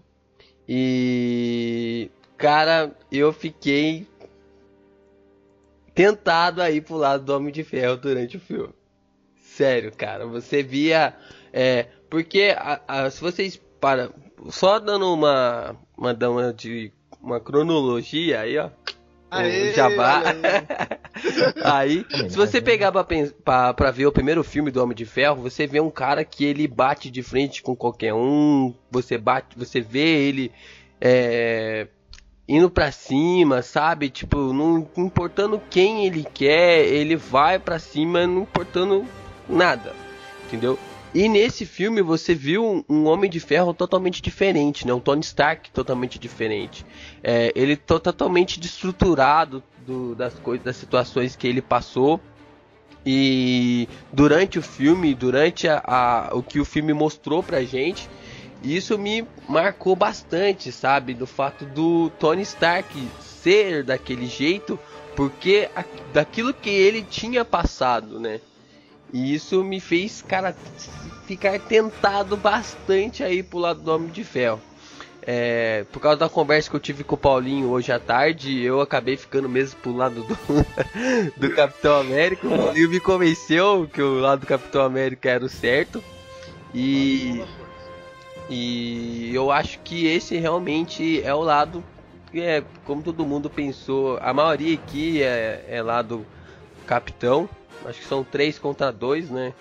E. 0.69 2.11
Cara, 2.37 2.95
eu 3.11 3.33
fiquei 3.33 4.07
tentado 5.95 6.61
a 6.63 6.71
ir 6.71 6.81
pro 6.83 6.97
lado 6.97 7.25
do 7.25 7.35
Homem 7.37 7.53
de 7.53 7.63
Ferro 7.65 7.97
durante 7.97 8.37
o 8.37 8.41
filme. 8.41 8.73
Sério, 9.43 9.93
cara. 9.97 10.27
Você 10.27 10.63
via. 10.63 11.15
É, 11.53 11.87
porque 12.09 12.55
a- 12.57 12.81
a- 12.89 13.11
se 13.11 13.21
vocês 13.21 13.61
para 13.81 14.11
Só 14.49 14.79
dando 14.79 15.13
uma. 15.13 15.77
Uma, 15.97 16.13
dando 16.15 16.33
uma, 16.39 16.53
de, 16.53 16.91
uma 17.21 17.39
cronologia 17.39 18.41
aí, 18.41 18.59
ó. 18.59 18.71
Aê, 19.31 19.71
o 19.71 19.75
Jabá. 19.75 20.23
Aí, 21.65 22.05
se 22.29 22.37
você 22.37 22.61
pegar 22.61 22.91
pra, 22.93 23.07
pra, 23.45 23.73
pra 23.75 23.91
ver 23.91 24.07
o 24.07 24.13
primeiro 24.13 24.43
filme 24.43 24.71
do 24.71 24.83
Homem 24.83 24.95
de 24.97 25.05
Ferro, 25.07 25.37
você 25.43 25.67
vê 25.67 25.81
um 25.81 25.91
cara 25.91 26.25
que 26.25 26.45
ele 26.45 26.67
bate 26.67 27.11
de 27.11 27.23
frente 27.23 27.63
com 27.63 27.75
qualquer 27.77 28.13
um, 28.15 28.75
você 28.91 29.17
bate, 29.17 29.57
você 29.59 29.81
vê 29.81 30.01
ele 30.29 30.51
é, 31.01 31.87
indo 32.49 32.69
pra 32.71 32.91
cima, 32.93 33.63
sabe? 33.63 34.11
Tipo, 34.11 34.53
não 34.53 34.89
importando 34.97 35.61
quem 35.71 36.05
ele 36.07 36.25
quer, 36.35 36.85
ele 36.87 37.17
vai 37.17 37.59
pra 37.59 37.79
cima, 37.79 38.27
não 38.27 38.43
importando 38.43 39.05
nada, 39.49 39.95
entendeu? 40.47 40.79
E 41.15 41.29
nesse 41.29 41.67
filme 41.67 42.01
você 42.01 42.35
viu 42.35 42.85
um, 42.89 43.05
Homem 43.07 43.31
de 43.31 43.39
Ferro 43.39 43.75
totalmente 43.75 44.23
diferente, 44.23 44.87
né? 44.87 44.95
Um 44.95 45.01
Tony 45.01 45.21
Stark 45.21 45.71
totalmente 45.71 46.19
diferente. 46.19 46.87
É, 47.23 47.53
ele 47.55 47.77
totalmente 47.77 48.59
destruturado 48.59 49.63
do- 49.87 50.15
das 50.15 50.33
coisas, 50.39 50.65
das 50.65 50.77
situações 50.77 51.37
que 51.37 51.47
ele 51.47 51.61
passou. 51.61 52.19
E 53.05 53.89
durante 54.13 54.59
o 54.59 54.63
filme, 54.63 55.13
durante 55.15 55.69
a, 55.69 55.83
a- 55.85 56.31
o 56.33 56.43
que 56.43 56.61
o 56.61 56.65
filme 56.65 56.93
mostrou 56.95 57.43
pra 57.43 57.63
gente, 57.63 58.09
isso 58.63 58.99
me 58.99 59.27
marcou 59.49 59.97
bastante, 59.97 60.71
sabe? 60.71 61.15
Do 61.15 61.27
fato 61.27 61.65
do 61.65 62.11
Tony 62.19 62.43
Stark 62.43 63.09
ser 63.21 63.83
daquele 63.83 64.27
jeito, 64.27 64.79
porque 65.17 65.69
daquilo 66.13 66.55
que 66.55 66.71
ele 66.71 67.03
tinha 67.03 67.45
passado, 67.45 68.21
né? 68.21 68.41
E 69.13 69.35
isso 69.35 69.63
me 69.63 69.79
fez, 69.79 70.23
cara, 70.23 70.57
ficar 71.27 71.59
tentado 71.59 72.37
bastante 72.37 73.23
aí 73.23 73.43
pro 73.43 73.59
lado 73.59 73.81
do 73.83 73.93
Homem 73.93 74.09
de 74.09 74.25
Ferro. 74.25 74.61
É, 75.25 75.85
por 75.93 76.01
causa 76.01 76.19
da 76.19 76.29
conversa 76.29 76.69
que 76.69 76.75
eu 76.75 76.81
tive 76.81 77.05
com 77.05 77.15
o 77.15 77.19
Paulinho 77.19 77.69
hoje 77.69 77.93
à 77.93 78.01
tarde, 78.01 78.61
eu 78.61 78.81
acabei 78.81 79.17
ficando 79.17 79.49
mesmo 79.49 79.79
pro 79.81 79.95
lado 79.95 80.25
do, 80.25 80.37
do 81.37 81.55
Capitão 81.55 82.01
América. 82.01 82.47
O 82.47 82.51
Paulinho 82.51 82.89
me 82.89 82.99
convenceu 82.99 83.89
que 83.93 84.03
o 84.03 84.19
lado 84.19 84.41
do 84.41 84.47
Capitão 84.47 84.83
América 84.83 85.31
era 85.31 85.45
o 85.45 85.49
certo. 85.49 86.03
E, 86.75 87.45
e 88.49 89.31
eu 89.35 89.51
acho 89.51 89.79
que 89.81 90.07
esse 90.07 90.37
realmente 90.37 91.23
é 91.23 91.35
o 91.35 91.41
lado 91.41 91.83
que 92.31 92.41
é 92.41 92.65
como 92.85 93.03
todo 93.03 93.25
mundo 93.27 93.51
pensou. 93.51 94.19
A 94.21 94.33
maioria 94.33 94.75
aqui 94.75 95.23
é, 95.23 95.65
é 95.69 95.83
lá 95.83 96.01
do 96.01 96.27
Capitão. 96.87 97.49
Acho 97.85 98.01
que 98.01 98.07
são 98.07 98.25
três 98.25 98.59
contra 98.59 98.91
dois, 98.91 99.31
né? 99.31 99.53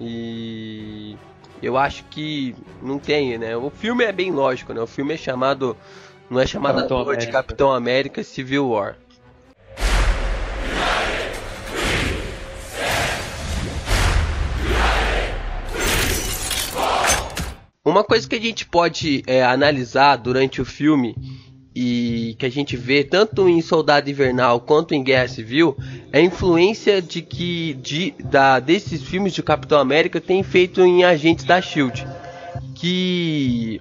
E 0.00 1.16
eu 1.62 1.76
acho 1.76 2.04
que 2.04 2.54
não 2.82 2.98
tem, 2.98 3.38
né? 3.38 3.56
O 3.56 3.70
filme 3.70 4.04
é 4.04 4.12
bem 4.12 4.32
lógico, 4.32 4.72
né? 4.72 4.80
O 4.80 4.86
filme 4.86 5.14
é 5.14 5.16
chamado. 5.16 5.76
Não 6.28 6.40
é 6.40 6.46
chamado 6.46 6.76
Capitão 6.76 7.16
de. 7.16 7.26
Capitão 7.28 7.72
América 7.72 8.22
Civil 8.24 8.68
War. 8.70 8.96
Uma 17.82 18.04
coisa 18.04 18.28
que 18.28 18.34
a 18.36 18.40
gente 18.40 18.66
pode 18.66 19.22
é, 19.26 19.42
analisar 19.42 20.16
durante 20.16 20.60
o 20.60 20.66
filme 20.66 21.16
e 21.74 22.36
que 22.38 22.44
a 22.44 22.50
gente 22.50 22.76
vê 22.76 23.02
tanto 23.02 23.48
em 23.48 23.62
Soldado 23.62 24.10
Invernal 24.10 24.60
quanto 24.60 24.94
em 24.94 25.02
Guerra 25.02 25.28
Civil 25.28 25.74
é 26.12 26.18
a 26.18 26.22
influência 26.22 27.00
de 27.00 27.22
que 27.22 27.72
de, 27.74 28.10
da, 28.22 28.60
desses 28.60 29.02
filmes 29.02 29.32
de 29.32 29.42
Capitão 29.42 29.78
América 29.78 30.20
tem 30.20 30.42
feito 30.42 30.82
em 30.82 31.04
Agentes 31.04 31.46
da 31.46 31.58
Shield, 31.62 32.06
que 32.74 33.80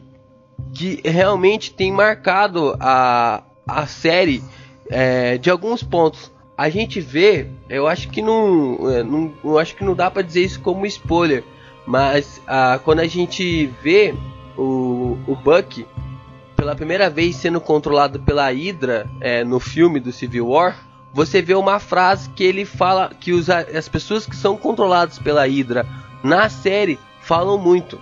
que 0.74 1.02
realmente 1.04 1.74
tem 1.74 1.92
marcado 1.92 2.78
a, 2.80 3.44
a 3.68 3.86
série 3.86 4.42
é, 4.90 5.38
de 5.38 5.50
alguns 5.50 5.84
pontos. 5.84 6.32
A 6.58 6.70
gente 6.70 7.02
vê, 7.02 7.48
eu 7.68 7.86
acho 7.86 8.08
que 8.10 8.22
não, 8.22 8.90
é, 8.90 9.04
não 9.04 9.34
eu 9.44 9.60
acho 9.60 9.76
que 9.76 9.84
não 9.84 9.94
dá 9.94 10.10
para 10.10 10.22
dizer 10.22 10.44
isso 10.44 10.62
como 10.62 10.86
spoiler, 10.86 11.44
mas 11.90 12.40
ah, 12.46 12.80
quando 12.86 13.00
a 13.00 13.08
gente 13.08 13.66
vê 13.82 14.14
o, 14.56 15.18
o 15.26 15.36
Buck 15.36 15.88
pela 16.56 16.76
primeira 16.76 17.10
vez 17.10 17.36
sendo 17.38 17.60
controlado 17.60 18.20
pela 18.20 18.48
Hydra 18.52 19.10
é, 19.20 19.44
no 19.44 19.60
filme 19.60 20.00
do 20.00 20.12
Civil 20.12 20.50
War, 20.50 20.78
você 21.12 21.42
vê 21.42 21.56
uma 21.56 21.80
frase 21.80 22.30
que 22.30 22.44
ele 22.44 22.64
fala 22.64 23.10
que 23.20 23.34
os, 23.34 23.50
as 23.50 23.90
pessoas 23.90 24.28
que 24.28 24.36
são 24.36 24.56
controladas 24.56 25.18
pela 25.18 25.48
Hydra 25.48 25.84
na 26.22 26.48
série 26.48 27.00
falam 27.22 27.58
muito. 27.58 28.00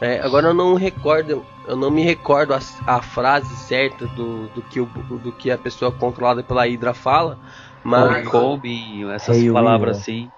É, 0.00 0.20
agora 0.20 0.48
eu 0.48 0.54
não 0.54 0.74
recordo, 0.74 1.44
eu 1.66 1.74
não 1.74 1.90
me 1.90 2.04
recordo 2.04 2.54
a, 2.54 2.60
a 2.86 3.02
frase 3.02 3.52
certa 3.56 4.06
do, 4.06 4.46
do, 4.50 4.62
que 4.62 4.78
o, 4.78 4.86
do 4.86 5.32
que 5.32 5.50
a 5.50 5.58
pessoa 5.58 5.90
controlada 5.90 6.44
pela 6.44 6.66
Hydra 6.66 6.94
fala, 6.94 7.36
mas 7.82 8.10
Honeycomb, 8.10 9.10
essas 9.12 9.38
Hey, 9.38 9.50
palavras 9.50 9.98
assim. 9.98 10.30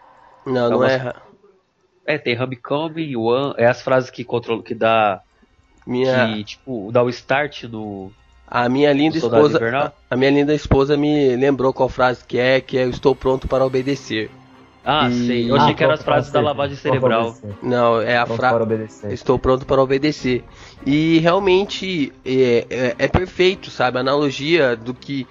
não, 0.47 0.71
não 0.71 0.85
é 0.85 1.12
É, 2.07 2.19
tem 2.19 2.41
Honeycomb, 2.41 3.17
One, 3.17 3.55
é 3.57 3.67
as 3.67 3.83
frases 3.83 4.11
que 4.11 4.25
controla, 4.25 4.63
que 4.63 4.75
dá, 4.75 5.21
minha 5.87 6.27
que 6.29 6.45
tipo, 6.45 6.91
dá 6.93 7.03
o 7.03 7.09
start 7.09 7.65
no 7.65 8.13
a 8.49 8.69
minha 8.69 8.93
linda 8.93 9.19
esposa, 9.19 9.61
a 10.09 10.17
minha 10.17 10.31
linda 10.31 10.55
esposa 10.55 10.97
me 10.97 11.35
lembrou 11.35 11.73
qual 11.73 11.89
frase 11.89 12.25
que 12.25 12.39
é, 12.39 12.61
que 12.61 12.79
é 12.79 12.85
eu 12.85 12.91
estou 12.91 13.15
pronto 13.15 13.49
para 13.49 13.67
obedecer. 13.67 14.31
Ah, 14.85 15.11
E- 15.11 15.27
sei. 15.27 15.51
Eu 15.51 15.57
achei 15.57 15.73
Ah, 15.73 15.77
que 15.77 15.83
eram 15.83 15.95
as 15.95 16.03
frases 16.05 16.31
da 16.31 16.41
lavagem 16.41 16.77
cerebral. 16.77 17.27
obedecer. 17.27 17.57
Não, 17.61 18.01
é 18.01 18.17
a 18.17 18.25
Pronto 18.25 18.37
frase 18.39 18.55
para 18.55 18.63
obedecer. 18.63 19.13
Estou 19.13 19.37
pronto 19.37 19.67
para 19.67 19.83
obedecer. 19.83 20.45
E 20.87 21.19
realmente 21.19 22.13
é, 22.25 22.67
é, 22.71 22.95
é 22.99 23.09
perfeito, 23.09 23.69
sabe? 23.69 23.99
A 23.99 24.01
analogia 24.01 24.77
do 24.77 24.95
que 24.95 25.27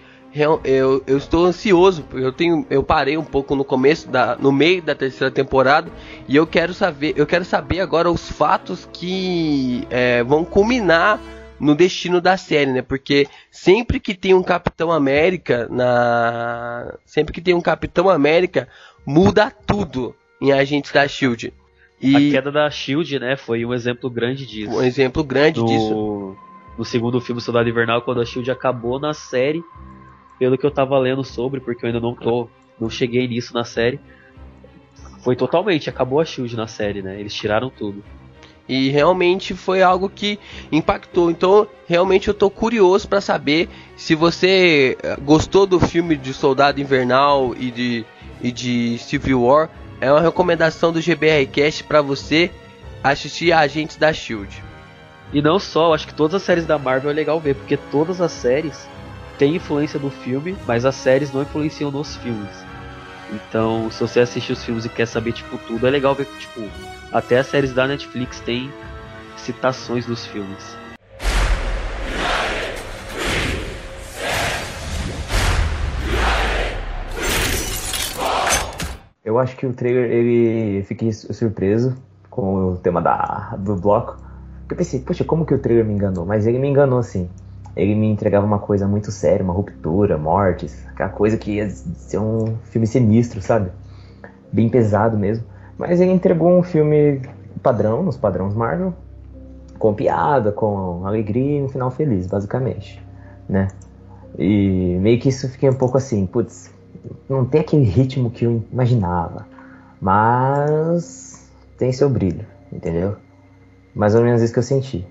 eu, 0.64 1.02
eu 1.08 1.18
estou 1.18 1.46
ansioso, 1.46 2.04
porque 2.04 2.26
eu 2.26 2.32
tenho 2.32 2.66
eu 2.70 2.84
parei 2.84 3.18
um 3.18 3.24
pouco 3.24 3.56
no 3.56 3.64
começo 3.64 4.10
da 4.10 4.36
no 4.36 4.52
meio 4.52 4.82
da 4.82 4.94
terceira 4.94 5.32
temporada 5.32 5.90
e 6.28 6.36
eu 6.36 6.46
quero 6.46 6.74
saber, 6.74 7.14
eu 7.16 7.26
quero 7.26 7.46
saber 7.46 7.80
agora 7.80 8.12
os 8.12 8.30
fatos 8.30 8.88
que 8.92 9.88
é, 9.90 10.24
vão 10.24 10.44
culminar 10.44 11.20
no 11.58 11.74
destino 11.74 12.20
da 12.20 12.36
série, 12.36 12.72
né? 12.72 12.82
Porque 12.82 13.28
sempre 13.50 13.98
que 13.98 14.14
tem 14.14 14.34
um 14.34 14.44
Capitão 14.44 14.92
América 14.92 15.70
na 15.72 16.94
sempre 17.06 17.34
que 17.34 17.40
tem 17.40 17.54
um 17.54 17.62
Capitão 17.62 18.10
América 18.10 18.68
muda 19.06 19.50
tudo 19.66 20.14
em 20.42 20.52
Agentes 20.52 20.92
da 20.92 21.08
Shield. 21.08 21.54
E 22.02 22.14
A 22.14 22.32
queda 22.34 22.52
da 22.52 22.70
Shield, 22.70 23.20
né, 23.20 23.38
foi 23.38 23.66
um 23.66 23.74
exemplo 23.74 24.10
grande 24.10 24.46
disso. 24.46 24.70
um 24.70 24.82
exemplo 24.82 25.24
grande 25.24 25.64
disso. 25.64 25.92
no, 25.92 26.38
no 26.78 26.84
segundo 26.84 27.22
filme 27.22 27.40
Soldado 27.40 27.70
Invernal, 27.70 28.02
quando 28.02 28.20
a 28.20 28.26
Shield 28.26 28.52
acabou 28.52 29.00
na 29.00 29.14
série, 29.14 29.64
pelo 30.38 30.58
que 30.58 30.66
eu 30.66 30.72
tava 30.72 30.98
lendo 30.98 31.24
sobre, 31.24 31.60
porque 31.60 31.86
eu 31.86 31.88
ainda 31.88 32.00
não 32.00 32.14
tô, 32.14 32.50
não 32.80 32.90
cheguei 32.90 33.28
nisso 33.28 33.54
na 33.54 33.64
série. 33.64 34.00
Foi 35.24 35.36
totalmente, 35.36 35.90
acabou 35.90 36.20
a 36.20 36.26
Shield 36.26 36.56
na 36.56 36.68
série, 36.68 37.02
né? 37.02 37.20
Eles 37.20 37.34
tiraram 37.34 37.70
tudo. 37.70 38.04
E 38.68 38.90
realmente 38.90 39.54
foi 39.54 39.84
algo 39.84 40.10
que 40.10 40.40
impactou. 40.72 41.30
Então, 41.30 41.68
realmente 41.88 42.28
eu 42.28 42.34
tô 42.34 42.50
curioso 42.50 43.08
para 43.08 43.22
saber 43.22 43.70
se 43.96 44.16
você 44.16 44.98
eh, 45.02 45.18
gostou 45.22 45.68
do 45.68 45.80
filme 45.80 46.16
de 46.16 46.34
Soldado 46.34 46.82
Invernal 46.82 47.56
e 47.56 47.70
de, 47.70 48.06
e 48.42 48.52
de 48.52 48.98
Civil 48.98 49.44
War. 49.44 49.70
É 50.02 50.12
uma 50.12 50.22
recomendação 50.22 50.92
do 50.92 51.00
GBRcast 51.00 51.84
para 51.84 52.02
você 52.02 52.52
assistir 53.04 53.52
a 53.52 53.60
Agentes 53.60 53.98
da 53.98 54.12
Shield. 54.12 54.64
E 55.32 55.42
não 55.42 55.60
só, 55.60 55.94
acho 55.94 56.08
que 56.08 56.14
todas 56.14 56.36
as 56.36 56.44
séries 56.44 56.66
da 56.66 56.78
Marvel 56.78 57.12
é 57.12 57.14
legal 57.14 57.40
ver, 57.40 57.56
porque 57.56 57.78
todas 57.78 58.20
as 58.20 58.32
séries 58.32 58.88
tem 59.38 59.56
influência 59.56 60.00
do 60.00 60.10
filme, 60.10 60.56
mas 60.66 60.86
as 60.86 60.96
séries 60.96 61.32
não 61.32 61.42
influenciam 61.42 61.92
nos 61.92 62.16
filmes. 62.18 62.50
Então, 63.32 63.90
se 63.92 64.00
você 64.00 64.20
assiste 64.20 64.52
os 64.54 64.64
filmes 64.64 64.86
e 64.86 64.90
quer 64.90 65.06
saber 65.06 65.34
tipo 65.34 65.58
tudo, 65.58 65.86
é 65.88 65.90
legal 65.90 66.16
ver 66.16 66.26
que 66.26 66.40
tipo 66.40 66.62
até 67.12 67.40
as 67.40 67.48
séries 67.48 67.74
da 67.74 67.88
Netflix 67.88 68.40
têm 68.40 68.72
citações 69.38 70.06
dos 70.06 70.26
filmes. 70.26 70.78
Eu 79.24 79.40
acho 79.40 79.58
que 79.58 79.66
o 79.66 79.74
trailer, 79.74 80.12
ele 80.12 80.84
fiquei 80.84 81.12
surpreso 81.12 81.96
com 82.30 82.74
o 82.74 82.78
tema 82.78 83.02
da, 83.02 83.56
do 83.58 83.76
bloco. 83.76 84.18
Eu 84.70 84.78
pensei, 84.78 85.00
poxa, 85.00 85.24
como 85.24 85.46
que 85.46 85.54
o 85.54 85.58
trailer 85.58 85.84
me 85.84 85.94
enganou? 85.94 86.26
Mas 86.26 86.46
ele 86.46 86.60
me 86.60 86.68
enganou 86.68 87.00
assim. 87.00 87.30
Ele 87.76 87.94
me 87.94 88.08
entregava 88.08 88.46
uma 88.46 88.60
coisa 88.60 88.88
muito 88.88 89.12
séria, 89.12 89.44
uma 89.44 89.54
ruptura, 89.54 90.18
mortes, 90.18 90.86
aquela 90.88 91.10
coisa 91.10 91.38
que 91.38 91.56
ia 91.56 91.70
ser 91.70 92.20
um 92.20 92.56
filme 92.64 92.88
sinistro, 92.88 93.42
sabe? 93.42 93.70
Bem 94.52 94.70
pesado 94.70 95.18
mesmo. 95.18 95.44
Mas 95.78 96.00
ele 96.00 96.12
entregou 96.12 96.58
um 96.58 96.64
filme 96.64 97.22
padrão, 97.62 98.02
nos 98.02 98.16
padrões 98.16 98.54
Marvel, 98.54 98.94
com 99.78 99.94
piada, 99.94 100.52
com 100.52 101.06
alegria 101.06 101.60
e 101.60 101.64
um 101.64 101.68
final 101.68 101.92
feliz, 101.92 102.28
basicamente, 102.28 103.04
né? 103.50 103.68
E 104.38 104.98
meio 105.02 105.20
que 105.20 105.30
isso 105.30 105.50
fiquei 105.50 105.70
um 105.70 105.74
pouco 105.74 105.98
assim, 105.98 106.26
putz, 106.26 106.74
não 107.28 107.46
tem 107.46 107.62
aquele 107.62 107.84
ritmo 107.84 108.30
que 108.30 108.46
eu 108.46 108.64
imaginava, 108.72 109.46
mas 110.02 111.50
tem 111.78 111.92
seu 111.92 112.10
brilho, 112.10 112.46
entendeu? 112.72 113.18
Mais 113.94 114.16
ou 114.16 114.22
menos 114.22 114.42
isso 114.42 114.54
que 114.54 114.60
eu 114.60 114.64
senti. 114.64 115.06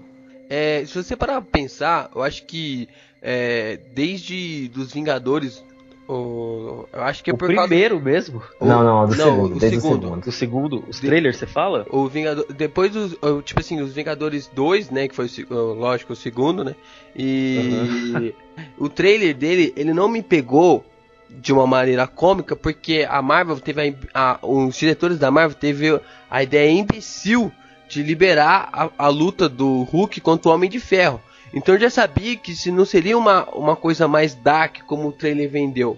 É, 0.48 0.84
se 0.86 0.94
você 1.02 1.16
parar 1.16 1.40
pra 1.40 1.50
pensar, 1.50 2.10
eu 2.14 2.22
acho 2.22 2.44
que 2.44 2.88
é, 3.22 3.78
desde 3.94 4.68
dos 4.68 4.92
Vingadores, 4.92 5.64
o, 6.06 6.86
eu 6.92 7.02
acho 7.02 7.24
que 7.24 7.30
é 7.30 7.34
o 7.34 7.36
por 7.38 7.48
primeiro 7.48 7.98
mesmo. 7.98 8.42
O, 8.60 8.66
não, 8.66 8.84
não, 8.84 9.06
do 9.08 9.16
não, 9.16 9.24
segundo, 9.24 9.56
o 9.56 9.58
desde 9.58 9.80
segundo. 9.80 10.02
o 10.02 10.04
segundo. 10.04 10.26
O 10.28 10.32
segundo, 10.32 10.84
os 10.88 11.00
trailers, 11.00 11.36
você 11.38 11.46
fala? 11.46 11.86
O 11.90 12.06
Vingador, 12.08 12.44
depois 12.52 12.92
dos, 12.92 13.14
o- 13.22 13.40
tipo 13.40 13.60
assim, 13.60 13.80
os 13.80 13.94
Vingadores 13.94 14.46
2, 14.54 14.90
né, 14.90 15.08
que 15.08 15.14
foi 15.14 15.26
lógico 15.50 16.12
o 16.12 16.16
segundo, 16.16 16.62
né? 16.62 16.74
E 17.16 18.34
o 18.76 18.88
trailer 18.88 19.34
dele, 19.34 19.72
ele 19.76 19.94
não 19.94 20.08
me 20.08 20.22
pegou 20.22 20.84
de 21.30 21.52
uma 21.52 21.66
maneira 21.66 22.06
cômica, 22.06 22.54
porque 22.54 23.06
a 23.08 23.20
Marvel 23.22 23.58
teve 23.58 23.96
a, 24.12 24.32
a- 24.34 24.38
os 24.46 24.76
diretores 24.76 25.18
da 25.18 25.30
Marvel 25.30 25.56
teve 25.58 25.98
a 26.30 26.42
ideia 26.42 26.70
imbecil 26.70 27.50
de 27.94 28.02
liberar 28.02 28.68
a, 28.72 28.90
a 29.06 29.08
luta 29.08 29.48
do 29.48 29.82
Hulk 29.84 30.20
contra 30.20 30.50
o 30.50 30.54
Homem 30.54 30.68
de 30.68 30.80
Ferro. 30.80 31.20
Então 31.52 31.74
eu 31.74 31.80
já 31.80 31.88
sabia 31.88 32.36
que 32.36 32.54
se 32.54 32.72
não 32.72 32.84
seria 32.84 33.16
uma, 33.16 33.48
uma 33.50 33.76
coisa 33.76 34.08
mais 34.08 34.34
dark 34.34 34.82
como 34.86 35.08
o 35.08 35.12
trailer 35.12 35.48
vendeu. 35.48 35.96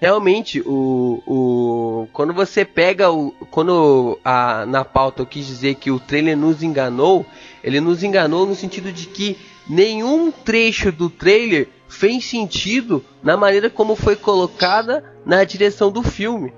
Realmente, 0.00 0.60
o, 0.64 1.22
o 1.26 2.08
quando 2.12 2.32
você 2.32 2.64
pega 2.64 3.10
o 3.10 3.32
quando 3.50 4.18
a, 4.24 4.64
na 4.66 4.84
pauta 4.84 5.22
eu 5.22 5.26
quis 5.26 5.46
dizer 5.46 5.74
que 5.76 5.90
o 5.90 5.98
trailer 5.98 6.36
nos 6.36 6.62
enganou, 6.62 7.26
ele 7.64 7.80
nos 7.80 8.04
enganou 8.04 8.46
no 8.46 8.54
sentido 8.54 8.92
de 8.92 9.06
que 9.06 9.36
nenhum 9.68 10.30
trecho 10.30 10.92
do 10.92 11.10
trailer 11.10 11.68
fez 11.88 12.26
sentido 12.26 13.04
na 13.22 13.36
maneira 13.36 13.70
como 13.70 13.96
foi 13.96 14.14
colocada 14.14 15.02
na 15.24 15.42
direção 15.42 15.90
do 15.90 16.02
filme. 16.02 16.52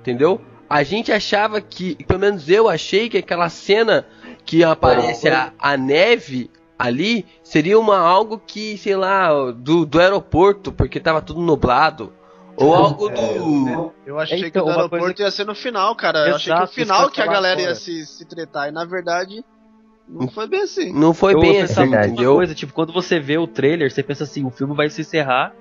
Entendeu? 0.00 0.40
A 0.68 0.82
gente 0.82 1.12
achava 1.12 1.60
que, 1.60 1.94
pelo 2.04 2.20
menos 2.20 2.48
eu 2.48 2.68
achei 2.68 3.08
que 3.08 3.18
aquela 3.18 3.48
cena 3.48 4.06
que 4.44 4.64
aparece 4.64 5.28
a, 5.28 5.52
a 5.58 5.76
neve 5.76 6.50
ali 6.78 7.24
seria 7.42 7.78
uma 7.78 7.98
algo 7.98 8.38
que, 8.44 8.76
sei 8.78 8.96
lá, 8.96 9.28
do, 9.52 9.84
do 9.86 10.00
aeroporto, 10.00 10.72
porque 10.72 10.98
tava 10.98 11.20
tudo 11.22 11.40
nublado. 11.40 12.12
Ou 12.56 12.74
algo 12.74 13.08
do. 13.08 13.92
Eu 14.06 14.18
achei 14.18 14.38
Então, 14.46 14.50
que 14.50 14.58
o 14.58 14.62
do 14.62 14.66
uma 14.66 14.74
aeroporto 14.76 15.04
coisa- 15.06 15.22
ia 15.22 15.30
ser 15.30 15.44
no 15.44 15.54
final, 15.54 15.94
cara. 15.96 16.28
Eu 16.28 16.36
achei 16.36 16.52
que 16.52 16.58
Exato, 16.58 16.70
o 16.70 16.74
final 16.74 17.10
que 17.10 17.20
a 17.20 17.26
galera 17.26 17.60
ia 17.60 17.74
se, 17.74 18.06
se 18.06 18.24
tretar. 18.24 18.68
E 18.68 18.72
na 18.72 18.84
verdade, 18.84 19.44
não 20.08 20.28
foi 20.28 20.46
bem 20.46 20.62
assim. 20.62 20.92
Não 20.92 21.12
foi 21.12 21.34
Eu 21.34 21.40
bem 21.40 21.60
assim, 21.62 21.82
entendeu? 21.82 22.34
coisa, 22.36 22.54
tipo, 22.54 22.72
quando 22.72 22.92
você 22.92 23.18
vê 23.18 23.36
o 23.38 23.46
trailer, 23.46 23.90
você 23.90 24.02
pensa 24.02 24.24
assim, 24.24 24.44
o 24.44 24.50
filme 24.50 24.74
vai 24.74 24.88
se 24.88 25.00
encerrar 25.00 25.52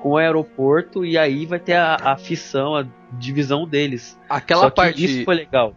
com 0.00 0.10
o 0.10 0.16
aeroporto 0.16 1.04
e 1.04 1.16
aí 1.16 1.46
vai 1.46 1.60
ter 1.60 1.74
a, 1.74 1.96
a 1.96 2.16
fissão, 2.16 2.74
a 2.74 2.84
divisão 3.18 3.66
deles. 3.66 4.18
Aquela 4.28 4.62
Só 4.62 4.70
que 4.70 4.76
parte. 4.76 5.04
isso 5.04 5.24
foi 5.24 5.34
legal. 5.34 5.74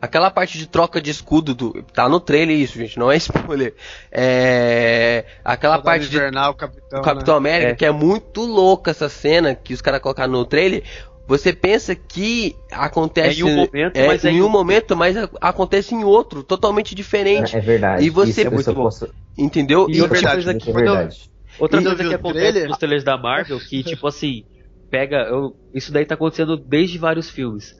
Aquela 0.00 0.30
parte 0.32 0.58
de 0.58 0.66
troca 0.66 1.00
de 1.00 1.10
escudo 1.10 1.54
do. 1.54 1.82
Tá 1.94 2.08
no 2.08 2.18
trailer 2.18 2.56
isso, 2.58 2.76
gente, 2.76 2.98
não 2.98 3.10
é 3.12 3.16
spoiler. 3.18 3.74
É. 4.10 5.24
Aquela 5.44 5.74
Soldado 5.76 5.84
parte 5.84 6.08
de 6.10 6.16
Invernal, 6.16 6.54
Capitão, 6.54 7.00
do 7.00 7.04
Capitão 7.04 7.36
América, 7.36 7.70
É. 7.70 7.74
que 7.74 7.84
é 7.84 7.90
muito 7.92 8.40
louca 8.42 8.90
essa 8.90 9.08
cena 9.08 9.54
que 9.54 9.72
os 9.72 9.80
caras 9.80 10.00
colocaram 10.00 10.32
no 10.32 10.44
trailer. 10.44 10.82
Você 11.28 11.52
pensa 11.52 11.94
que 11.94 12.56
acontece 12.70 13.40
É 13.42 13.44
em 13.44 13.44
um 13.44 13.56
momento, 13.56 13.96
é, 13.96 14.06
mas 14.08 14.24
é 14.24 14.30
em 14.30 14.42
um 14.42 14.48
momento, 14.48 14.96
mas 14.96 15.16
acontece 15.40 15.94
em 15.94 16.02
outro, 16.02 16.42
totalmente 16.42 16.94
diferente. 16.96 17.56
É 17.56 17.60
verdade. 17.60 18.04
E 18.04 18.10
você- 18.10 18.42
isso, 18.42 18.74
bom. 18.74 18.82
posso, 18.82 19.08
Entendeu? 19.38 19.86
E 19.88 19.96
E, 19.98 20.02
outra 20.02 20.14
verdade, 20.18 20.44
coisa 20.44 20.54
que 20.58 20.70
é. 20.70 21.08
Outra 21.58 21.80
coisa 21.82 21.96
que 22.02 22.08
o 22.10 22.14
acontece 22.16 22.38
trailer- 22.52 22.68
nos 22.68 22.76
trailers 22.78 23.04
da 23.04 23.16
Marvel, 23.16 23.58
que 23.60 23.82
tipo 23.84 24.06
assim, 24.08 24.44
pega. 24.92 25.22
eu- 25.24 25.56
isso 25.74 25.90
daí 25.90 26.04
tá 26.04 26.14
acontecendo 26.14 26.56
desde 26.56 26.98
vários 26.98 27.30
filmes. 27.30 27.74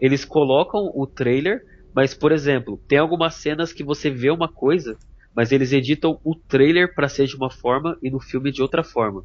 Eles 0.00 0.24
colocam 0.24 0.90
o 0.94 1.06
trailer, 1.06 1.62
mas, 1.94 2.14
por 2.14 2.32
exemplo, 2.32 2.80
tem 2.88 2.98
algumas 2.98 3.34
cenas 3.34 3.72
que 3.72 3.84
você 3.84 4.10
vê 4.10 4.30
uma 4.30 4.48
coisa, 4.48 4.96
mas 5.36 5.52
eles 5.52 5.72
editam 5.72 6.18
o 6.24 6.34
trailer 6.34 6.94
pra 6.94 7.06
ser 7.08 7.26
de 7.26 7.36
uma 7.36 7.50
forma 7.50 7.96
e 8.02 8.10
no 8.10 8.18
filme 8.18 8.50
de 8.50 8.62
outra 8.62 8.82
forma. 8.82 9.22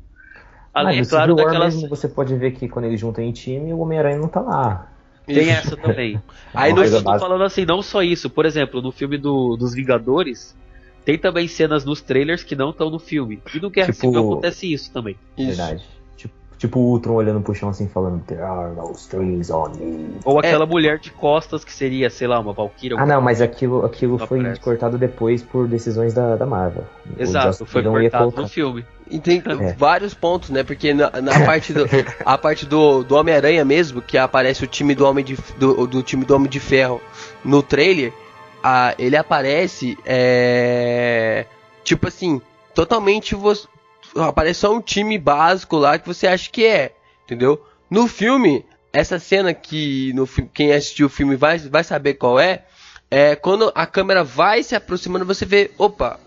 Além, 0.73 0.99
ah, 0.99 1.01
é 1.01 1.05
claro, 1.05 1.33
daquelas. 1.35 1.73
mesmo, 1.75 1.89
você 1.89 2.07
pode 2.07 2.35
ver 2.35 2.51
que 2.51 2.67
quando 2.67 2.85
eles 2.85 2.99
juntam 2.99 3.23
em 3.23 3.31
time, 3.31 3.73
o 3.73 3.79
Homem-Aranha 3.79 4.17
não 4.19 4.27
tá 4.27 4.41
lá. 4.41 4.91
Tem 5.25 5.49
essa 5.49 5.75
também. 5.77 6.21
Aí 6.53 6.73
coisa 6.73 6.97
eu 6.97 6.99
tô 6.99 7.05
básica. 7.05 7.25
falando 7.27 7.43
assim, 7.43 7.65
não 7.65 7.81
só 7.81 8.03
isso. 8.03 8.29
Por 8.29 8.45
exemplo, 8.45 8.81
no 8.81 8.91
filme 8.91 9.17
do, 9.17 9.55
dos 9.57 9.73
Vingadores, 9.73 10.55
tem 11.05 11.17
também 11.17 11.47
cenas 11.47 11.85
nos 11.85 12.01
trailers 12.01 12.43
que 12.43 12.55
não 12.55 12.69
estão 12.71 12.89
no 12.89 12.99
filme. 12.99 13.41
E 13.53 13.59
no 13.59 13.69
Guerra 13.69 13.91
Tipo- 13.93 14.07
Civil 14.07 14.19
acontece 14.31 14.71
isso 14.71 14.91
também. 14.91 15.15
Isso. 15.37 15.47
Verdade. 15.57 15.83
Tipo, 16.59 16.77
o 16.77 16.89
Ultron 16.91 17.13
olhando 17.13 17.39
pro 17.39 17.55
chão 17.55 17.69
assim, 17.69 17.87
falando 17.87 18.21
There 18.25 18.41
are 18.41 18.75
no 18.75 18.91
strings 18.91 19.49
on 19.49 19.69
me. 19.79 20.17
Ou 20.25 20.39
aquela 20.39 20.65
mulher 20.65 20.99
de 20.99 21.09
costas 21.09 21.63
que 21.63 21.71
seria, 21.71 22.09
sei 22.09 22.27
lá, 22.27 22.37
uma 22.37 22.51
Valkyria. 22.51 22.97
Ah, 22.99 23.05
não, 23.05 23.21
mas 23.21 23.41
aquilo, 23.41 23.85
aquilo 23.85 24.17
Não 24.17 24.27
foi 24.27 24.39
aparece. 24.41 24.59
cortado 24.59 24.97
depois 24.97 25.41
por 25.41 25.69
decisões 25.69 26.13
da, 26.13 26.35
da 26.35 26.45
Marvel. 26.45 26.83
Exato, 27.17 27.65
foi 27.65 27.81
cortado 27.81 28.33
no 28.35 28.47
filme. 28.49 28.85
E 29.09 29.19
tem 29.21 29.41
É. 29.41 29.73
vários 29.73 30.13
pontos, 30.13 30.49
né? 30.49 30.61
Porque 30.61 30.93
na, 30.93 31.09
na 31.21 31.45
parte 31.45 31.71
do 31.71 31.85
a 32.25 32.37
parte 32.37 32.65
do, 32.65 33.03
do 33.03 33.15
Homem-Aranha 33.15 33.63
mesmo, 33.63 34.01
que 34.01 34.17
aparece 34.17 34.61
o 34.61 34.67
time 34.67 34.93
do 34.93 35.05
Homem 35.05 35.23
de 35.23 35.37
do, 35.57 35.87
do 35.87 36.03
time 36.03 36.25
do 36.25 36.35
Homem 36.35 36.49
de 36.49 36.59
Ferro 36.59 37.01
no 37.43 37.63
trailer, 37.63 38.11
a, 38.61 38.93
ele 38.99 39.15
aparece 39.15 39.97
é, 40.05 41.45
tipo 41.85 42.07
assim, 42.07 42.41
totalmente 42.75 43.33
você 43.33 43.65
aparece 44.15 44.61
só 44.61 44.73
um 44.73 44.81
time 44.81 45.17
básico 45.17 45.77
lá 45.77 45.97
que 45.99 46.07
você 46.07 46.27
acha 46.27 46.49
que 46.49 46.65
é, 46.65 46.93
entendeu? 47.25 47.63
No 47.89 48.07
filme, 48.07 48.65
essa 48.93 49.19
cena 49.19 49.53
que 49.53 50.11
no 50.13 50.27
quem 50.53 50.71
assistiu 50.73 51.07
o 51.07 51.09
filme 51.09 51.35
vai 51.35 51.57
vai 51.59 51.83
saber 51.83 52.15
qual 52.15 52.39
é, 52.39 52.65
é 53.09 53.35
quando 53.35 53.71
a 53.75 53.85
câmera 53.85 54.23
vai 54.23 54.63
se 54.63 54.75
aproximando, 54.75 55.25
você 55.25 55.45
vê, 55.45 55.71
opa, 55.77 56.19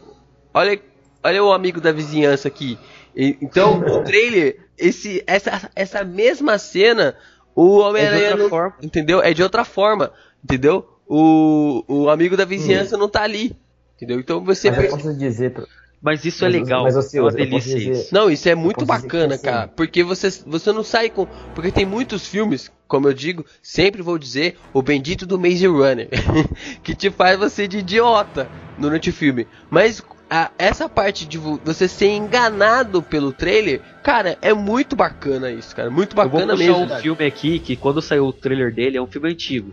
olha 0.55 0.81
olha 1.25 1.45
o 1.45 1.53
amigo 1.53 1.81
da 1.81 1.93
vizinhança 1.93 2.49
aqui. 2.49 2.77
E- 3.15 3.37
então, 3.41 3.79
o 3.79 4.03
trailer, 4.03 4.59
esse, 4.77 5.23
essa, 5.27 5.71
essa 5.77 6.03
mesma 6.03 6.59
cena, 6.59 7.15
o 7.55 7.79
Homem-Aranha 7.79 8.31
outra 8.31 8.43
não- 8.43 8.49
forma. 8.49 8.75
entendeu? 8.83 9.23
É 9.23 9.33
de 9.33 9.43
outra 9.43 9.65
forma, 9.65 10.13
entendeu? 10.43 10.89
O, 11.07 11.85
o 11.87 12.11
amigo 12.11 12.37
da 12.37 12.45
vizinhança 12.45 12.97
não 12.97 13.09
tá 13.09 13.23
ali, 13.23 13.55
entendeu? 13.95 14.19
Então 14.19 14.43
você 14.43 14.71
Mas 14.71 14.85
eu 14.85 14.91
posso 14.91 15.15
dizer. 15.17 15.53
pra- 15.53 15.67
Mas 16.03 16.25
isso 16.25 16.45
é 16.45 16.49
Mas- 16.49 16.61
legal. 16.63 16.83
mas, 16.83 16.97
assim, 16.97 17.19
é 17.19 17.21
uma 17.21 17.31
eu 17.31 17.37
delícia 17.37 17.77
dizer- 17.79 17.91
isso. 17.93 18.09
Não, 18.15 18.29
isso 18.29 18.49
é 18.49 18.55
muito 18.57 18.85
bacana, 18.85 19.35
assim- 19.37 19.45
cara. 19.45 19.69
Porque 19.69 20.03
você, 20.03 20.29
você 20.47 20.73
não 20.73 20.83
sai 20.83 21.09
com. 21.09 21.27
Porque 21.55 21.71
tem 21.71 21.87
muitos 21.87 22.27
filmes, 22.27 22.73
como 22.89 23.07
eu 23.09 23.15
digo, 23.15 23.45
sempre 23.63 24.03
vou 24.03 24.19
dizer, 24.19 24.57
o 24.73 24.83
bendito 24.83 25.25
do 25.27 25.39
Maze 25.39 25.67
Runner. 25.67 26.09
que 26.83 26.95
te 26.95 27.09
faz 27.11 27.39
você 27.39 27.69
de 27.69 27.79
idiota 27.79 28.49
durante 28.77 29.11
o 29.11 29.13
filme. 29.13 29.47
Mas 29.71 30.03
a- 30.29 30.51
essa 30.59 30.89
parte 30.89 31.25
de 31.25 31.39
vo- 31.39 31.61
você 31.65 31.87
ser 31.87 32.09
enganado 32.11 33.01
pelo 33.01 33.33
trailer, 33.33 33.81
cara, 34.03 34.37
é 34.43 34.53
muito 34.53 34.97
bacana 34.97 35.53
isso, 35.53 35.75
cara. 35.77 35.89
Muito 35.89 36.13
Eu 36.13 36.17
vou 36.17 36.25
bacana 36.41 36.55
puxar 36.57 36.79
mesmo. 36.79 36.95
um 36.95 36.99
filme 36.99 37.25
aqui 37.25 37.59
que 37.61 37.77
quando 37.77 38.03
saiu 38.03 38.27
o 38.27 38.33
trailer 38.33 38.75
dele 38.75 38.97
é 38.97 39.03
um 39.03 39.07
filme 39.07 39.31
antigo. 39.31 39.73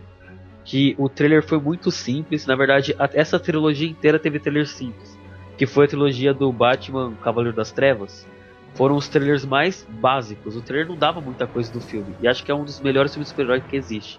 Que 0.64 0.94
o 0.96 1.08
trailer 1.08 1.42
foi 1.42 1.58
muito 1.58 1.90
simples. 1.90 2.46
Na 2.46 2.54
verdade, 2.54 2.94
a- 2.98 3.10
essa 3.14 3.40
trilogia 3.40 3.88
inteira 3.88 4.16
teve 4.18 4.38
trailer 4.38 4.68
simples. 4.68 5.18
Que 5.60 5.66
foi 5.66 5.84
a 5.84 5.88
trilogia 5.88 6.32
do 6.32 6.50
Batman 6.50 7.12
Cavaleiro 7.22 7.54
das 7.54 7.70
Trevas. 7.70 8.26
Foram 8.72 8.96
os 8.96 9.08
trailers 9.08 9.44
mais 9.44 9.86
básicos. 9.86 10.56
O 10.56 10.62
trailer 10.62 10.88
não 10.88 10.96
dava 10.96 11.20
muita 11.20 11.46
coisa 11.46 11.70
do 11.70 11.82
filme. 11.82 12.14
E 12.22 12.26
acho 12.26 12.42
que 12.42 12.50
é 12.50 12.54
um 12.54 12.64
dos 12.64 12.80
melhores 12.80 13.12
filmes 13.12 13.26
de 13.26 13.32
super-herói 13.32 13.60
que 13.60 13.76
existe. 13.76 14.18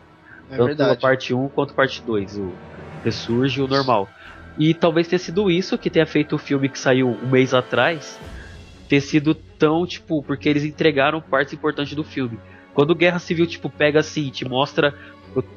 É 0.51 0.55
tanto 0.55 0.61
a 0.61 0.67
verdade. 0.67 1.01
parte 1.01 1.33
1 1.33 1.49
quanto 1.49 1.71
a 1.71 1.73
parte 1.73 1.99
2, 2.03 2.37
o 2.37 2.51
Ressurge 3.03 3.59
e 3.59 3.63
o 3.63 3.67
normal. 3.67 4.07
E 4.55 4.71
talvez 4.75 5.07
tenha 5.07 5.17
sido 5.17 5.49
isso 5.49 5.79
que 5.79 5.89
tenha 5.89 6.05
feito 6.05 6.35
o 6.35 6.37
filme 6.37 6.69
que 6.69 6.77
saiu 6.77 7.07
um 7.09 7.27
mês 7.27 7.55
atrás 7.55 8.19
ter 8.87 9.01
sido 9.01 9.33
tão, 9.33 9.83
tipo, 9.87 10.21
porque 10.21 10.47
eles 10.47 10.63
entregaram 10.63 11.19
partes 11.21 11.55
importantes 11.55 11.95
do 11.95 12.03
filme. 12.03 12.37
Quando 12.75 12.93
Guerra 12.93 13.17
Civil, 13.17 13.47
tipo, 13.47 13.67
pega 13.67 14.01
assim, 14.01 14.29
te 14.29 14.47
mostra. 14.47 14.93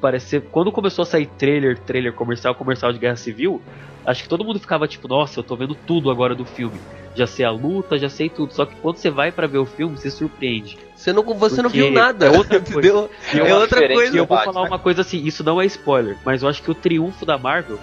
Parece, 0.01 0.41
quando 0.41 0.71
começou 0.71 1.03
a 1.03 1.07
sair 1.07 1.27
trailer, 1.27 1.79
trailer 1.79 2.13
comercial, 2.13 2.55
comercial 2.55 2.93
de 2.93 2.99
Guerra 2.99 3.17
Civil, 3.17 3.61
acho 4.07 4.23
que 4.23 4.29
todo 4.29 4.45
mundo 4.45 4.61
ficava 4.61 4.87
tipo, 4.87 5.09
nossa, 5.09 5.41
eu 5.41 5.45
tô 5.45 5.57
vendo 5.57 5.75
tudo 5.75 6.11
agora 6.11 6.35
do 6.35 6.45
filme. 6.45 6.79
Já 7.15 7.27
sei 7.27 7.45
a 7.45 7.51
luta, 7.51 7.99
já 7.99 8.09
sei 8.09 8.29
tudo. 8.29 8.53
Só 8.53 8.67
que 8.67 8.75
quando 8.77 8.97
você 8.97 9.11
vai 9.11 9.31
para 9.33 9.47
ver 9.47 9.59
o 9.59 9.67
filme, 9.67 9.97
você 9.97 10.11
surpreende. 10.11 10.77
Você 10.97 11.13
não, 11.13 11.23
você 11.23 11.63
não 11.63 11.71
viu 11.71 11.91
nada. 11.91 12.27
é 12.27 12.31
outra 12.31 12.61
coisa. 12.61 13.09
E 13.33 13.41
uma 13.41 13.49
É 13.49 13.55
outra 13.55 13.89
coisa. 13.89 14.15
E 14.15 14.19
eu 14.19 14.27
vou 14.27 14.39
falar 14.39 14.63
uma 14.63 14.79
coisa 14.79 15.01
assim, 15.01 15.25
isso 15.25 15.43
não 15.43 15.61
é 15.61 15.67
spoiler, 15.67 16.17
mas 16.25 16.43
eu 16.43 16.49
acho 16.49 16.63
que 16.63 16.71
o 16.71 16.75
triunfo 16.75 17.25
da 17.25 17.39
Marvel, 17.39 17.79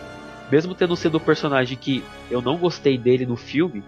mesmo 0.52 0.76
tendo 0.76 0.96
sido 0.96 1.18
um 1.18 1.22
personagem 1.22 1.78
que 1.78 2.04
eu 2.30 2.42
não 2.42 2.58
gostei 2.58 2.98
dele 2.98 3.26
no 3.26 3.36
filme, 3.36 3.84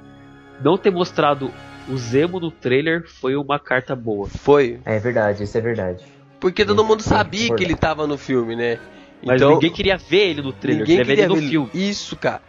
não 0.61 0.77
ter 0.77 0.91
mostrado 0.91 1.51
o 1.89 1.97
Zemo 1.97 2.39
no 2.39 2.49
trailer 2.49 3.03
foi 3.05 3.35
uma 3.35 3.59
carta 3.59 3.95
boa. 3.95 4.27
Foi. 4.27 4.79
É 4.85 4.99
verdade, 4.99 5.43
isso 5.43 5.57
é 5.57 5.61
verdade. 5.61 6.03
Porque 6.43 6.65
todo 6.65 6.83
mundo 6.83 7.01
sabia 7.01 7.55
que 7.55 7.63
ele 7.63 7.73
tava 7.73 8.05
no 8.05 8.17
filme, 8.17 8.53
né? 8.53 8.77
Mas 9.23 9.37
então, 9.41 9.53
ninguém 9.53 9.71
queria 9.71 9.95
ver 9.95 10.31
ele 10.31 10.41
no 10.41 10.51
trailer, 10.51 10.81
ninguém 10.81 10.97
queria 10.97 11.15
ver 11.15 11.31
ele 11.31 11.41
no 11.41 11.47
filme. 11.49 11.69
Isso, 11.73 12.17
cara. 12.17 12.41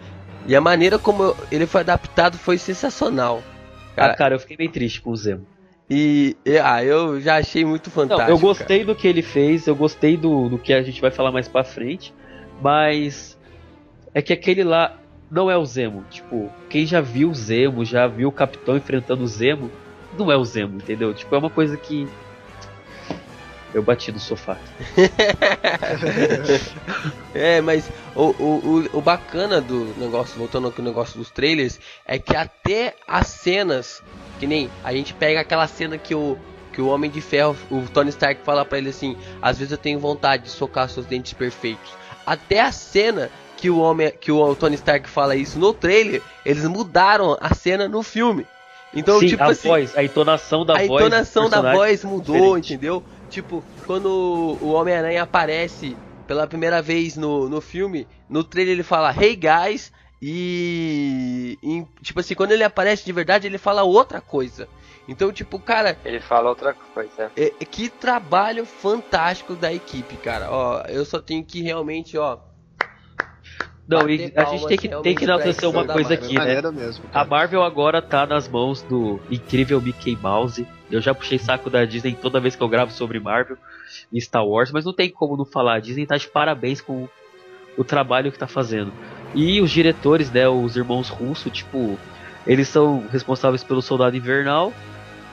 E 0.48 0.56
a 0.56 0.60
maneira 0.60 0.98
como 0.98 1.32
ele 1.48 1.64
foi 1.64 1.82
adaptado 1.82 2.36
foi 2.36 2.58
sensacional. 2.58 3.40
Cara, 3.94 4.12
Ah, 4.12 4.16
cara, 4.16 4.34
eu 4.34 4.40
fiquei 4.40 4.56
meio 4.58 4.72
triste 4.72 5.00
com 5.00 5.10
o 5.10 5.16
Zemo. 5.16 5.46
E, 5.88 6.36
ah, 6.64 6.82
eu 6.82 7.20
já 7.20 7.36
achei 7.36 7.64
muito 7.64 7.86
Não, 7.86 7.92
fantástico. 7.94 8.30
eu 8.32 8.36
gostei 8.36 8.84
do 8.84 8.96
que 8.96 9.06
ele 9.06 9.22
fez, 9.22 9.68
eu 9.68 9.76
gostei 9.76 10.16
do, 10.16 10.48
do 10.48 10.58
que 10.58 10.72
a 10.72 10.82
gente 10.82 11.00
vai 11.00 11.12
falar 11.12 11.30
mais 11.30 11.46
pra 11.46 11.62
frente, 11.62 12.12
mas 12.60 13.38
é 14.12 14.20
que 14.20 14.32
aquele 14.32 14.64
lá 14.64 14.98
não 15.30 15.48
é 15.48 15.56
o 15.56 15.64
Zemo. 15.64 16.04
Tipo, 16.10 16.50
quem 16.68 16.84
já 16.84 17.00
viu 17.00 17.30
o 17.30 17.34
Zemo, 17.34 17.84
já 17.84 18.08
viu 18.08 18.28
o 18.28 18.32
Capitão 18.32 18.76
enfrentando 18.76 19.22
o 19.22 19.28
Zemo, 19.28 19.70
não 20.18 20.32
é 20.32 20.36
o 20.36 20.44
Zemo, 20.44 20.78
entendeu? 20.78 21.14
Tipo, 21.14 21.32
é 21.36 21.38
uma 21.38 21.50
coisa 21.50 21.76
que. 21.76 22.08
Eu 23.74 23.82
bati 23.82 24.12
no 24.12 24.20
sofá. 24.20 24.56
É, 27.34 27.60
mas 27.60 27.90
o, 28.14 28.26
o, 28.26 28.86
o, 28.92 28.98
o 28.98 29.00
bacana 29.00 29.60
do 29.60 29.92
negócio, 29.98 30.38
voltando 30.38 30.68
aqui 30.68 30.80
no 30.80 30.88
negócio 30.88 31.18
dos 31.18 31.30
trailers, 31.30 31.80
é 32.06 32.16
que 32.16 32.36
até 32.36 32.94
as 33.08 33.26
cenas, 33.26 34.00
que 34.38 34.46
nem 34.46 34.70
a 34.84 34.92
gente 34.92 35.12
pega 35.12 35.40
aquela 35.40 35.66
cena 35.66 35.98
que 35.98 36.14
o, 36.14 36.38
que 36.72 36.80
o 36.80 36.86
Homem 36.86 37.10
de 37.10 37.20
Ferro, 37.20 37.56
o 37.70 37.82
Tony 37.92 38.10
Stark 38.10 38.40
fala 38.44 38.64
pra 38.64 38.78
ele 38.78 38.90
assim, 38.90 39.16
às 39.42 39.58
vezes 39.58 39.72
eu 39.72 39.78
tenho 39.78 39.98
vontade 39.98 40.44
de 40.44 40.50
socar 40.50 40.88
seus 40.88 41.06
dentes 41.06 41.32
perfeitos. 41.32 41.90
Até 42.24 42.60
a 42.60 42.70
cena 42.70 43.28
que 43.56 43.68
o 43.68 43.78
homem, 43.78 44.12
que 44.20 44.30
o 44.30 44.54
Tony 44.54 44.76
Stark 44.76 45.08
fala 45.08 45.34
isso 45.34 45.58
no 45.58 45.72
trailer, 45.74 46.22
eles 46.46 46.64
mudaram 46.66 47.36
a 47.40 47.52
cena 47.52 47.88
no 47.88 48.02
filme. 48.02 48.46
Então, 48.94 49.18
Sim, 49.18 49.26
tipo 49.26 49.42
a 49.42 49.46
assim, 49.46 49.68
voz, 49.68 49.96
a 49.96 50.04
entonação 50.04 50.64
da 50.64 50.74
a 50.74 50.86
voz. 50.86 50.88
do 50.88 50.94
entonação 50.94 51.50
da 51.50 51.72
voz 51.72 52.04
é 52.04 52.06
mudou, 52.06 52.36
diferente. 52.36 52.74
entendeu? 52.74 53.02
Tipo, 53.34 53.64
quando 53.84 54.06
o 54.60 54.72
Homem-Aranha 54.72 55.24
aparece 55.24 55.96
pela 56.24 56.46
primeira 56.46 56.80
vez 56.80 57.16
no, 57.16 57.48
no 57.48 57.60
filme, 57.60 58.06
no 58.28 58.44
trailer 58.44 58.74
ele 58.74 58.84
fala 58.84 59.12
Hey 59.12 59.34
guys, 59.34 59.92
e, 60.22 61.58
e, 61.60 61.84
tipo 62.00 62.20
assim, 62.20 62.36
quando 62.36 62.52
ele 62.52 62.62
aparece 62.62 63.04
de 63.04 63.10
verdade, 63.10 63.48
ele 63.48 63.58
fala 63.58 63.82
outra 63.82 64.20
coisa. 64.20 64.68
Então, 65.08 65.32
tipo, 65.32 65.58
cara, 65.58 65.98
Ele 66.04 66.20
fala 66.20 66.48
outra 66.48 66.72
coisa. 66.72 67.32
é- 67.36 67.52
é 67.58 67.64
que 67.64 67.88
trabalho 67.88 68.64
fantástico 68.64 69.56
da 69.56 69.72
equipe, 69.74 70.16
cara. 70.18 70.48
Ó, 70.52 70.82
eu 70.82 71.04
só 71.04 71.20
tenho 71.20 71.44
que 71.44 71.60
realmente, 71.60 72.16
ó. 72.16 72.38
Não, 73.86 74.08
e 74.08 74.32
a 74.36 74.44
gente 74.44 74.66
tem 74.66 74.78
que, 74.78 74.88
tem 75.02 75.14
que 75.14 75.24
enaltecer 75.24 75.68
uma 75.68 75.84
coisa 75.84 76.10
Marvel. 76.10 76.24
aqui, 76.24 76.38
né? 76.38 76.70
Mesmo. 76.70 77.04
A. 77.12 77.24
Marvel 77.24 77.64
agora 77.64 78.00
tá 78.00 78.24
nas 78.24 78.48
mãos 78.48 78.80
do 78.82 79.20
incrível 79.28 79.80
Mickey 79.80 80.16
Mouse. 80.22 80.64
Eu 80.96 81.02
já 81.02 81.14
puxei 81.14 81.38
saco 81.38 81.68
da 81.70 81.84
Disney 81.84 82.16
toda 82.20 82.40
vez 82.40 82.54
que 82.56 82.62
eu 82.62 82.68
gravo 82.68 82.92
sobre 82.92 83.18
Marvel 83.20 83.56
e 84.12 84.20
Star 84.20 84.46
Wars, 84.46 84.70
mas 84.72 84.84
não 84.84 84.92
tem 84.92 85.10
como 85.10 85.36
não 85.36 85.44
falar. 85.44 85.74
A 85.74 85.80
Disney 85.80 86.06
tá 86.06 86.16
de 86.16 86.28
parabéns 86.28 86.80
com 86.80 87.08
o 87.76 87.84
trabalho 87.84 88.30
que 88.30 88.38
tá 88.38 88.46
fazendo. 88.46 88.92
E 89.34 89.60
os 89.60 89.70
diretores, 89.70 90.30
né, 90.30 90.48
os 90.48 90.76
irmãos 90.76 91.08
Russo, 91.08 91.50
tipo, 91.50 91.98
eles 92.46 92.68
são 92.68 93.04
responsáveis 93.10 93.64
pelo 93.64 93.82
Soldado 93.82 94.16
Invernal 94.16 94.72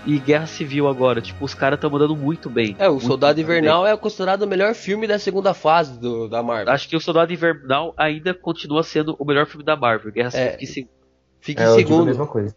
e 0.08 0.17
Guerra 0.17 0.47
Civil 0.47 0.88
agora. 0.88 1.21
Tipo, 1.21 1.45
os 1.45 1.54
caras 1.54 1.78
estão 1.78 1.89
mandando 1.91 2.15
muito 2.15 2.50
bem. 2.50 2.76
É, 2.80 2.89
o 2.89 3.00
Soldado 3.00 3.36
bem. 3.36 3.43
Invernal 3.43 3.86
é 3.86 3.95
considerado 3.95 4.41
o 4.41 4.47
melhor 4.47 4.74
filme 4.74 5.06
da 5.06 5.19
segunda 5.19 5.54
fase 5.54 6.00
do, 6.00 6.28
da 6.28 6.41
Marvel. 6.41 6.74
Acho 6.74 6.89
que 6.89 6.95
o 6.95 7.00
Soldado 7.00 7.32
Invernal 7.32 7.93
ainda 7.95 8.34
continua 8.34 8.82
sendo 8.82 9.15
o 9.19 9.26
melhor 9.26 9.45
filme 9.45 9.63
da 9.63 9.76
Marvel. 9.76 10.12
Guerra 10.12 10.32
Civil 10.32 10.47
É. 10.47 10.52
fica 10.58 10.63
em 10.63 10.67
segundo. 10.67 10.91
Fica 11.39 11.62
É, 11.62 11.65
em 11.65 11.69
eu 11.69 11.76
digo 11.78 11.88
a 11.89 11.91
segundo. 11.91 12.06
mesma 12.08 12.26
coisa. 12.28 12.56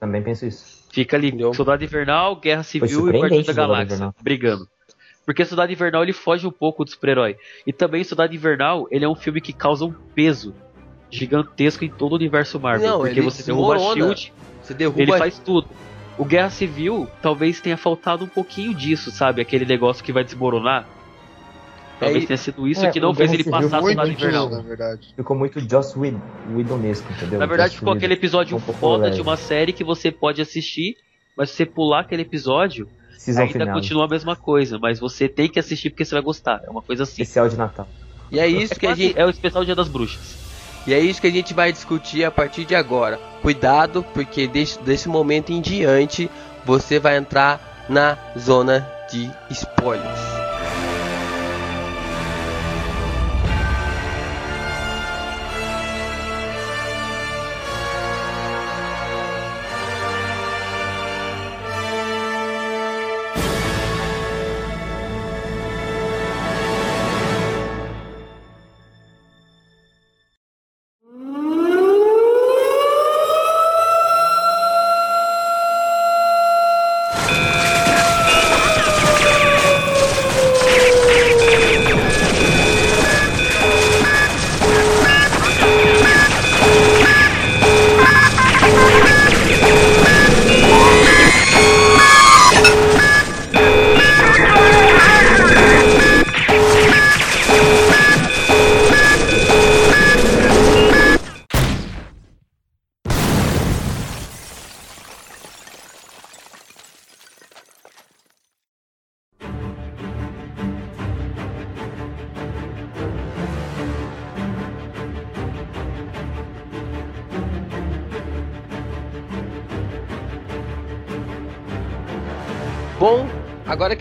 Também 0.00 0.22
penso 0.22 0.46
isso. 0.46 0.75
Fica 0.96 1.14
ali, 1.14 1.28
Entendeu? 1.28 1.52
Soldado 1.52 1.84
Invernal, 1.84 2.36
Guerra 2.36 2.62
Civil 2.62 3.10
e 3.10 3.20
Guardiões 3.20 3.44
da 3.44 3.52
Galáxia, 3.52 4.14
brigando. 4.22 4.66
Porque 5.26 5.44
Soldado 5.44 5.70
Invernal 5.70 6.02
ele 6.02 6.14
foge 6.14 6.46
um 6.46 6.50
pouco 6.50 6.86
do 6.86 6.90
super-herói. 6.90 7.36
E 7.66 7.72
também 7.72 8.02
Soldado 8.02 8.34
Invernal, 8.34 8.88
ele 8.90 9.04
é 9.04 9.08
um 9.08 9.14
filme 9.14 9.42
que 9.42 9.52
causa 9.52 9.84
um 9.84 9.92
peso 9.92 10.54
gigantesco 11.10 11.84
em 11.84 11.90
todo 11.90 12.12
o 12.12 12.14
universo 12.14 12.58
Marvel. 12.58 12.88
Não, 12.88 13.00
porque 13.00 13.20
você 13.20 13.42
derruba 13.42 13.76
a. 13.76 13.78
Shield, 13.78 14.32
Você 14.62 14.72
derruba 14.72 15.02
ele 15.02 15.12
faz 15.18 15.38
tudo. 15.38 15.68
O 16.16 16.24
Guerra 16.24 16.48
Civil 16.48 17.06
talvez 17.20 17.60
tenha 17.60 17.76
faltado 17.76 18.24
um 18.24 18.28
pouquinho 18.28 18.72
disso, 18.72 19.10
sabe? 19.10 19.42
Aquele 19.42 19.66
negócio 19.66 20.02
que 20.02 20.14
vai 20.14 20.24
desmoronar. 20.24 20.88
Talvez 21.98 22.24
É, 22.24 22.26
tenha 22.26 22.36
sido 22.36 22.68
isso 22.68 22.84
é, 22.84 22.90
que 22.90 23.00
não 23.00 23.14
fez 23.14 23.32
ele 23.32 23.42
passar 23.44 23.80
Soldado 23.80 24.06
Muito, 24.08 24.20
Invernal. 24.20 24.50
na 24.50 24.60
verdade. 24.60 25.14
Ficou 25.16 25.34
muito 25.36 25.58
Joss 25.60 25.98
Whedon- 25.98 26.20
Whedonesco, 26.54 27.10
entendeu? 27.12 27.38
Na 27.38 27.46
verdade, 27.46 27.70
Joss 27.70 27.78
ficou 27.78 27.92
aquele 27.94 28.12
Whedon. 28.12 28.20
episódio 28.20 28.56
Um 28.56 28.60
pouco 28.60 28.78
foda 28.80 29.04
leve. 29.04 29.16
de 29.16 29.22
uma 29.22 29.36
série 29.36 29.72
que 29.72 29.82
você 29.82 30.10
pode 30.12 30.42
assistir, 30.42 30.96
mas 31.36 31.50
se 31.50 31.56
você 31.56 31.66
pular 31.66 32.00
aquele 32.00 32.22
episódio, 32.22 32.86
Season 33.16 33.40
ainda 33.40 33.52
final. 33.52 33.74
continua 33.74 34.04
a 34.04 34.08
mesma 34.08 34.36
coisa, 34.36 34.78
mas 34.78 35.00
você 35.00 35.26
tem 35.28 35.48
que 35.48 35.58
assistir 35.58 35.88
porque 35.90 36.04
você 36.04 36.14
vai 36.14 36.22
gostar. 36.22 36.60
É 36.66 36.70
uma 36.70 36.82
coisa 36.82 37.04
assim. 37.04 37.22
Especial 37.22 37.48
de 37.48 37.56
Natal. 37.56 37.88
E 38.30 38.38
é 38.38 38.46
isso 38.46 38.74
É, 38.74 38.76
que 38.76 38.86
a 38.86 38.94
gente. 38.94 39.18
é 39.18 39.24
o 39.24 39.30
especial 39.30 39.64
Dia 39.64 39.74
das 39.74 39.88
Bruxas. 39.88 40.36
E 40.86 40.92
é 40.94 41.00
isso 41.00 41.20
que 41.20 41.26
a 41.26 41.30
gente 41.32 41.54
vai 41.54 41.72
discutir 41.72 42.24
a 42.24 42.30
partir 42.30 42.64
de 42.64 42.74
agora. 42.74 43.18
Cuidado, 43.42 44.04
porque 44.14 44.46
desse, 44.46 44.78
desse 44.82 45.08
momento 45.08 45.50
em 45.50 45.60
diante 45.60 46.30
você 46.64 46.98
vai 46.98 47.16
entrar 47.16 47.86
na 47.88 48.16
zona 48.38 48.86
de 49.10 49.30
spoilers. 49.50 50.45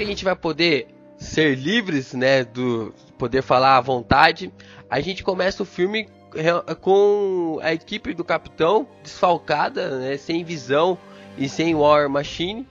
A 0.05 0.09
gente 0.09 0.23
vai 0.23 0.35
poder 0.35 0.87
ser 1.17 1.55
livres, 1.55 2.13
né, 2.13 2.43
do 2.43 2.93
poder 3.17 3.41
falar 3.41 3.77
à 3.77 3.81
vontade, 3.81 4.51
a 4.89 4.99
gente 4.99 5.23
começa 5.23 5.63
o 5.63 5.65
filme 5.65 6.07
re- 6.33 6.75
com 6.81 7.59
a 7.61 7.73
equipe 7.73 8.13
do 8.13 8.23
Capitão 8.23 8.87
desfalcada, 9.01 9.97
né, 9.99 10.17
sem 10.17 10.43
visão 10.43 10.97
e 11.37 11.47
sem 11.49 11.73
War 11.75 12.09
Machine, 12.09 12.67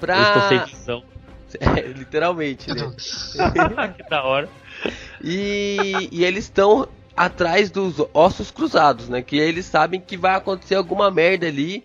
pra 0.00 0.16
Eu 0.16 0.22
estou 0.22 0.48
sem 0.48 0.64
visão. 0.78 1.02
É, 1.60 1.82
literalmente, 1.82 2.68
né? 2.74 2.92
que 3.96 4.10
da 4.10 4.24
hora. 4.24 4.48
E, 5.22 6.08
e 6.10 6.24
eles 6.24 6.44
estão 6.46 6.88
atrás 7.16 7.70
dos 7.70 7.94
ossos 8.12 8.50
cruzados, 8.50 9.08
né? 9.08 9.22
Que 9.22 9.36
eles 9.36 9.64
sabem 9.66 10.00
que 10.00 10.16
vai 10.16 10.34
acontecer 10.34 10.74
alguma 10.74 11.12
merda 11.12 11.46
ali 11.46 11.84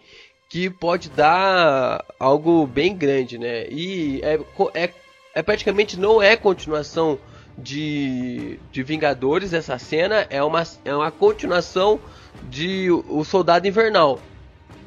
que 0.49 0.69
pode 0.69 1.09
dar 1.09 2.03
algo 2.19 2.65
bem 2.65 2.95
grande, 2.95 3.37
né? 3.37 3.67
E 3.69 4.19
é, 4.23 4.39
é, 4.73 4.89
é 5.35 5.43
praticamente 5.43 5.97
não 5.99 6.21
é 6.21 6.35
continuação 6.35 7.19
de, 7.57 8.57
de 8.71 8.81
Vingadores 8.83 9.53
essa 9.53 9.77
cena, 9.77 10.25
é 10.29 10.43
uma, 10.43 10.63
é 10.83 10.95
uma 10.95 11.11
continuação 11.11 11.99
de 12.49 12.89
O 13.07 13.23
Soldado 13.23 13.67
Invernal. 13.67 14.19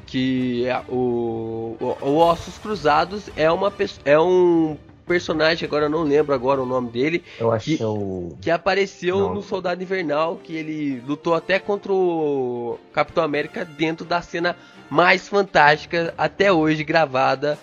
Que 0.05 0.65
é 0.67 0.79
o, 0.89 1.77
o, 1.79 1.97
o 2.01 2.17
Ossos 2.17 2.57
Cruzados 2.57 3.29
é, 3.35 3.49
uma, 3.49 3.73
é 4.05 4.19
um 4.19 4.77
personagem, 5.07 5.65
agora 5.65 5.85
eu 5.85 5.89
não 5.89 6.03
lembro 6.03 6.33
agora 6.35 6.61
o 6.61 6.65
nome 6.65 6.89
dele, 6.89 7.23
Eu 7.39 7.51
acho 7.51 7.65
Que- 7.65 7.77
que 7.77 7.83
é 7.83 7.87
o. 7.87 8.37
que 8.41 8.51
apareceu 8.51 9.17
Não. 9.19 9.33
no 9.35 9.41
Soldado 9.41 9.81
Invernal, 9.81 10.37
que 10.43 10.55
ele 10.55 11.01
lutou 11.07 11.33
até 11.33 11.57
contra 11.57 11.91
o 11.91 12.77
Capitão 12.93 13.23
América 13.23 13.65
dentro 13.65 14.05
da 14.05 14.21
cena 14.21 14.55
mais 14.93 15.27
fantástica 15.27 16.13
até 16.15 16.51
hoje 16.53 16.83
gravada 16.83 17.57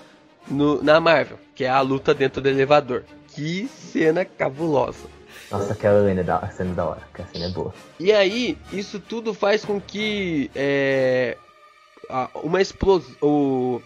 no- 0.48 0.82
na 0.82 0.98
Marvel, 0.98 1.38
que 1.54 1.62
é 1.64 1.68
a 1.68 1.80
luta 1.80 2.12
dentro 2.12 2.42
do 2.42 2.48
elevador. 2.48 3.04
Que 3.28 3.68
cena 3.68 4.24
cabulosa. 4.24 5.06
Nossa, 5.48 5.72
aquela 5.72 6.04
cena 6.04 6.20
é 6.20 6.24
da, 6.24 6.48
cena 6.48 6.72
é 6.72 6.74
da 6.74 6.86
hora, 6.86 7.02
que 7.14 7.22
a 7.22 7.26
cena 7.26 7.44
é 7.46 7.48
boa. 7.50 7.72
E 8.00 8.12
aí, 8.12 8.58
isso 8.72 8.98
tudo 8.98 9.32
faz 9.32 9.64
com 9.64 9.80
que 9.80 10.50
é, 10.56 11.36
uma 12.42 12.60
explosão. 12.60 13.80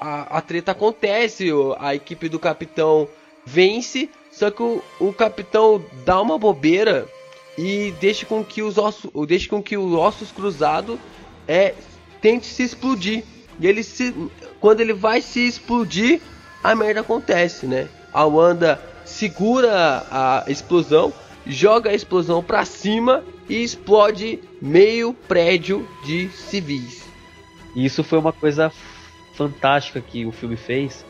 A, 0.00 0.38
a 0.38 0.40
treta 0.40 0.70
acontece, 0.70 1.48
a 1.80 1.96
equipe 1.96 2.28
do 2.28 2.38
capitão 2.38 3.08
vence, 3.44 4.08
só 4.30 4.52
que 4.52 4.62
o, 4.62 4.80
o 5.00 5.12
capitão 5.12 5.84
dá 6.04 6.20
uma 6.20 6.38
bobeira 6.38 7.08
e 7.58 7.92
deixa 8.00 8.24
com 8.24 8.44
que 8.44 8.62
os 8.62 8.78
ossos, 8.78 9.10
deixa 9.26 9.48
com 9.48 9.60
que 9.60 9.76
os 9.76 9.92
ossos 9.94 10.30
cruzados 10.30 10.96
é, 11.48 11.74
tente 12.24 12.46
se 12.46 12.62
explodir. 12.62 13.22
E 13.60 13.66
ele 13.66 13.82
se, 13.82 14.14
quando 14.58 14.80
ele 14.80 14.94
vai 14.94 15.20
se 15.20 15.46
explodir, 15.46 16.22
a 16.62 16.74
merda 16.74 17.00
acontece, 17.00 17.66
né? 17.66 17.86
A 18.14 18.24
Wanda 18.24 18.80
segura 19.04 20.06
a 20.10 20.44
explosão, 20.48 21.12
joga 21.46 21.90
a 21.90 21.94
explosão 21.94 22.42
pra 22.42 22.64
cima 22.64 23.22
e 23.46 23.62
explode 23.62 24.40
meio 24.62 25.12
prédio 25.12 25.86
de 26.06 26.30
civis. 26.30 27.04
E 27.76 27.84
isso 27.84 28.02
foi 28.02 28.18
uma 28.18 28.32
coisa 28.32 28.72
fantástica 29.34 30.00
que 30.00 30.24
o 30.24 30.32
filme 30.32 30.56
fez, 30.56 31.04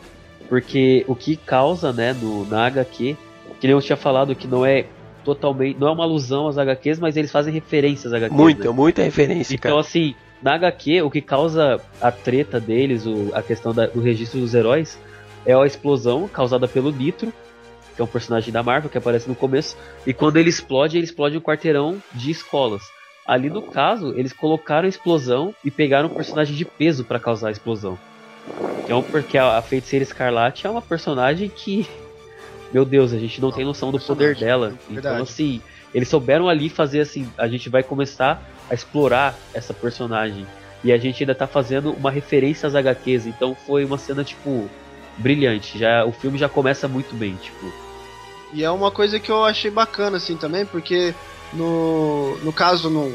porque 0.49 1.05
o 1.07 1.15
que 1.15 1.37
causa, 1.37 1.93
né, 1.93 2.11
no, 2.11 2.45
na 2.45 2.65
HQ, 2.65 3.15
que 3.61 3.67
nem 3.67 3.71
eu 3.71 3.81
tinha 3.81 3.95
falado 3.95 4.35
que 4.35 4.47
não 4.47 4.65
é 4.65 4.85
totalmente, 5.23 5.79
não 5.79 5.87
é 5.87 5.91
uma 5.91 6.03
alusão 6.03 6.49
às 6.49 6.57
HQs, 6.57 6.99
mas 6.99 7.15
eles 7.15 7.31
fazem 7.31 7.53
referências 7.53 8.11
às 8.11 8.21
HQs. 8.21 8.37
Muita, 8.37 8.67
né? 8.67 8.69
muita 8.71 9.01
referência, 9.01 9.55
Então, 9.55 9.71
cara. 9.71 9.79
assim, 9.81 10.13
na 10.45 10.53
HQ, 10.53 11.01
o 11.01 11.09
que 11.09 11.21
causa 11.21 11.81
a 11.99 12.11
treta 12.11 12.59
deles, 12.59 13.07
o- 13.07 13.31
a 13.33 13.41
questão 13.41 13.73
da- 13.73 13.87
do 13.87 13.99
registro 13.99 14.39
dos 14.39 14.53
heróis, 14.53 14.95
é 15.43 15.55
a 15.55 15.65
explosão 15.65 16.27
causada 16.27 16.67
pelo 16.67 16.91
Nitro, 16.91 17.33
que 17.95 17.99
é 17.99 18.03
um 18.03 18.07
personagem 18.07 18.53
da 18.53 18.61
Marvel 18.61 18.87
que 18.91 18.97
aparece 18.97 19.27
no 19.27 19.33
começo, 19.33 19.75
e 20.05 20.13
quando 20.13 20.37
ele 20.37 20.49
explode, 20.49 20.97
ele 20.97 21.05
explode 21.05 21.35
um 21.35 21.41
quarteirão 21.41 21.97
de 22.13 22.29
escolas. 22.29 22.83
Ali 23.25 23.49
no 23.49 23.63
caso, 23.63 24.13
eles 24.15 24.33
colocaram 24.33 24.85
a 24.85 24.89
explosão 24.89 25.51
e 25.63 25.71
pegaram 25.71 26.09
um 26.09 26.13
personagem 26.13 26.55
de 26.55 26.63
peso 26.63 27.03
pra 27.03 27.19
causar 27.19 27.47
a 27.47 27.51
explosão. 27.51 27.97
Então, 28.83 29.01
porque 29.01 29.39
a, 29.39 29.59
feiticeira 29.63 30.03
Escarlate 30.03 30.67
é 30.67 30.69
uma 30.69 30.81
personagem 30.81 31.49
que, 31.49 31.87
meu 32.71 32.85
Deus, 32.85 33.13
a 33.13 33.17
gente 33.17 33.41
não 33.41 33.51
tem 33.51 33.65
noção 33.65 33.91
do 33.91 33.99
poder 33.99 34.35
dela. 34.35 34.73
Então, 34.83 34.93
verdade. 34.93 35.21
assim, 35.23 35.59
eles 35.91 36.07
souberam 36.07 36.47
ali 36.47 36.69
fazer 36.69 36.99
assim, 36.99 37.27
a 37.35 37.47
gente 37.47 37.67
vai 37.67 37.81
começar 37.81 38.39
a 38.69 38.73
explorar 38.73 39.35
essa 39.53 39.73
personagem. 39.73 40.45
E 40.83 40.91
a 40.91 40.97
gente 40.97 41.23
ainda 41.23 41.33
tá 41.33 41.47
fazendo 41.47 41.91
uma 41.93 42.11
referência 42.11 42.67
às 42.67 42.75
HQs, 42.75 43.25
então 43.27 43.55
foi 43.55 43.83
uma 43.85 43.97
cena, 43.97 44.23
tipo, 44.23 44.69
brilhante. 45.17 45.77
Já, 45.79 46.05
o 46.05 46.11
filme 46.11 46.37
já 46.37 46.47
começa 46.47 46.87
muito 46.87 47.15
bem, 47.15 47.35
tipo. 47.37 47.71
E 48.53 48.63
é 48.63 48.69
uma 48.69 48.91
coisa 48.91 49.19
que 49.19 49.31
eu 49.31 49.43
achei 49.43 49.71
bacana, 49.71 50.17
assim, 50.17 50.37
também, 50.37 50.65
porque 50.65 51.13
no, 51.53 52.37
no 52.43 52.53
caso, 52.53 52.89
no, 52.89 53.09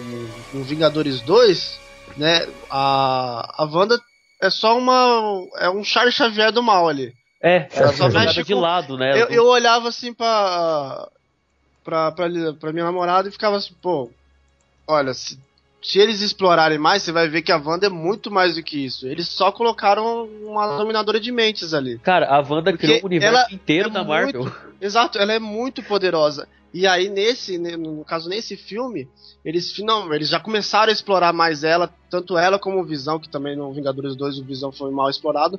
no- 0.52 0.64
Vingadores 0.64 1.20
2, 1.22 1.78
né, 2.16 2.46
a, 2.68 3.62
a 3.62 3.64
Wanda 3.64 3.98
é 4.42 4.50
só 4.50 4.76
uma. 4.76 5.46
é 5.58 5.70
um 5.70 5.84
Charles 5.84 6.14
Xavier 6.14 6.50
do 6.50 6.62
mal 6.62 6.88
ali. 6.88 7.12
É, 7.42 7.68
Ela 7.72 7.92
só 7.92 8.08
mexe 8.08 8.42
de 8.42 8.52
com- 8.54 8.60
lado, 8.60 8.98
né? 8.98 9.12
Eu, 9.22 9.28
eu 9.28 9.46
olhava 9.46 9.88
assim 9.88 10.12
pra, 10.12 11.08
pra, 11.84 12.12
pra, 12.12 12.28
pra 12.58 12.72
minha 12.72 12.84
namorada 12.84 13.28
e 13.28 13.32
ficava 13.32 13.56
assim, 13.56 13.74
pô, 13.80 14.10
olha, 14.90 15.14
se, 15.14 15.38
se 15.82 15.98
eles 15.98 16.20
explorarem 16.20 16.78
mais, 16.78 17.02
você 17.02 17.12
vai 17.12 17.28
ver 17.28 17.42
que 17.42 17.52
a 17.52 17.56
Wanda 17.56 17.86
é 17.86 17.90
muito 17.90 18.30
mais 18.30 18.54
do 18.56 18.62
que 18.62 18.84
isso. 18.84 19.06
Eles 19.06 19.28
só 19.28 19.50
colocaram 19.50 20.24
uma 20.44 20.76
dominadora 20.76 21.18
de 21.20 21.32
mentes 21.32 21.72
ali. 21.72 21.98
Cara, 21.98 22.26
a 22.28 22.38
Wanda 22.40 22.70
Porque 22.72 22.86
criou 22.86 23.02
o 23.02 23.06
universo 23.06 23.54
inteiro 23.54 23.88
é 23.88 23.92
da 23.92 24.04
Marvel. 24.04 24.50
Exato, 24.80 25.18
ela 25.18 25.32
é 25.32 25.38
muito 25.38 25.82
poderosa. 25.82 26.46
E 26.72 26.86
aí, 26.86 27.08
nesse, 27.08 27.58
ne- 27.58 27.76
no 27.76 28.04
caso, 28.04 28.28
nesse 28.28 28.56
filme, 28.56 29.08
eles 29.44 29.72
final, 29.72 30.12
eles 30.14 30.28
já 30.28 30.38
começaram 30.38 30.90
a 30.90 30.92
explorar 30.92 31.32
mais 31.32 31.64
ela, 31.64 31.92
tanto 32.08 32.38
ela 32.38 32.58
como 32.60 32.78
o 32.80 32.84
Visão, 32.84 33.18
que 33.18 33.28
também 33.28 33.56
no 33.56 33.72
Vingadores 33.72 34.14
2 34.14 34.38
o 34.38 34.44
Visão 34.44 34.70
foi 34.70 34.90
mal 34.92 35.10
explorado. 35.10 35.58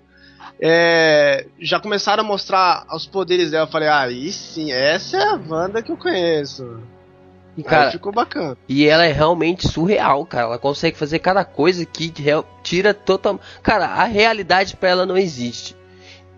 É, 0.60 1.48
já 1.60 1.80
começaram 1.80 2.24
a 2.24 2.26
mostrar 2.26 2.86
os 2.94 3.06
poderes 3.06 3.52
dela. 3.52 3.66
Eu 3.68 3.72
falei, 3.72 3.90
ah, 3.90 4.02
aí 4.02 4.32
sim, 4.32 4.72
essa 4.72 5.18
é 5.18 5.24
a 5.24 5.40
Wanda 5.50 5.82
que 5.84 5.92
eu 5.92 5.98
conheço. 5.98 6.80
E, 7.58 7.62
Aí 7.62 7.64
cara, 7.64 7.92
ficou 7.92 8.12
bacana. 8.12 8.58
E 8.68 8.88
ela 8.88 9.06
é 9.06 9.12
realmente 9.12 9.68
surreal, 9.68 10.26
cara. 10.26 10.46
Ela 10.48 10.58
consegue 10.60 10.98
fazer 10.98 11.20
cada 11.20 11.44
coisa 11.44 11.86
que 11.86 12.14
tira 12.64 12.94
total. 12.94 13.40
Cara, 13.62 13.86
a 13.86 14.06
realidade 14.06 14.76
pra 14.76 14.90
ela 14.90 15.06
não 15.06 15.18
existe. 15.18 15.76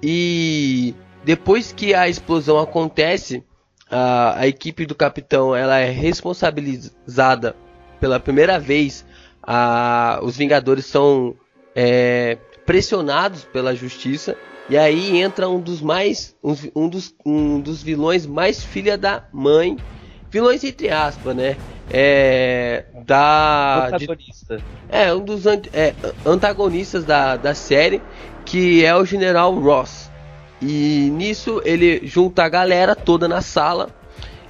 E 0.02 0.95
depois 1.23 1.71
que 1.71 1.93
a 1.93 2.10
explosão 2.10 2.60
acontece, 2.60 3.43
a, 3.89 4.39
a 4.39 4.47
equipe 4.47 4.86
do 4.86 4.95
capitão 4.95 5.56
ela 5.56 5.78
é 5.78 5.89
responsabilizada 5.89 7.56
pela 7.99 8.19
primeira 8.19 8.60
vez. 8.60 9.06
A, 9.41 10.19
os 10.23 10.36
Vingadores 10.36 10.86
são 10.86 11.36
é, 11.76 12.38
pressionados 12.65 13.43
pela 13.45 13.76
justiça. 13.76 14.36
E 14.69 14.78
aí 14.78 15.19
entra 15.19 15.49
um 15.49 15.60
dos 15.60 15.82
mais. 15.82 16.36
Um, 16.43 16.56
um 16.76 16.89
dos, 16.89 17.13
um 17.26 17.60
dos 17.60 17.84
vilões 17.84 18.26
mais 18.26 18.63
filha 18.63 18.97
da 18.97 19.26
mãe. 19.32 19.78
Vilões 20.34 20.63
entre 20.63 20.89
aspas, 20.89 21.36
né? 21.36 21.56
É. 21.91 22.86
Da. 23.06 23.91
de- 23.98 24.08
Protagonista. 24.08 24.58
é, 24.89 25.13
um 25.13 25.19
dos 25.24 25.46
ant- 25.46 25.69
é, 25.72 25.93
antagonistas 26.26 27.06
da, 27.06 27.36
da 27.38 27.54
série, 27.54 28.02
que 28.43 28.84
é 28.84 28.96
o 28.96 29.06
General 29.06 29.54
Ross. 29.54 30.10
E 30.62 31.10
nisso 31.13 31.62
ele 31.63 32.02
junta 32.08 32.43
a 32.43 32.50
galera 32.50 32.96
toda 32.96 33.28
na 33.28 33.41
sala. 33.41 33.89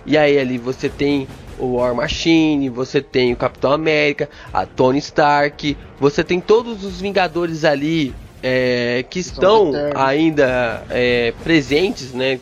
E 0.06 0.18
aí 0.18 0.40
ali 0.40 0.58
você 0.58 0.88
tem 0.88 1.28
o 1.60 1.76
War 1.76 1.94
Machine, 1.94 2.70
você 2.70 3.02
tem 3.02 3.34
o 3.34 3.36
Capitão 3.36 3.72
América, 3.74 4.30
a 4.54 4.66
Tony 4.66 5.00
Stark, 5.00 5.76
você 6.00 6.24
tem 6.24 6.40
todos 6.40 6.84
os 6.84 7.02
Vingadores 7.02 7.66
ali 7.66 8.14
é, 8.42 9.04
que 9.10 9.20
estão 9.20 9.72
ainda 9.96 10.84
é, 10.90 11.34
presentes, 11.44 12.14
né? 12.14 12.40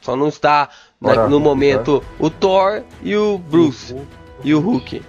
Só 0.00 0.16
não 0.16 0.28
está 0.28 0.68
na- 1.06 1.12
Ora, 1.22 1.28
no 1.28 1.40
momento 1.40 2.02
o 2.18 2.28
Thor 2.28 2.82
e 3.02 3.16
o 3.16 3.38
Bruce 3.38 3.94
e 4.44 4.54
o 4.54 4.60
Hulk. 4.60 5.02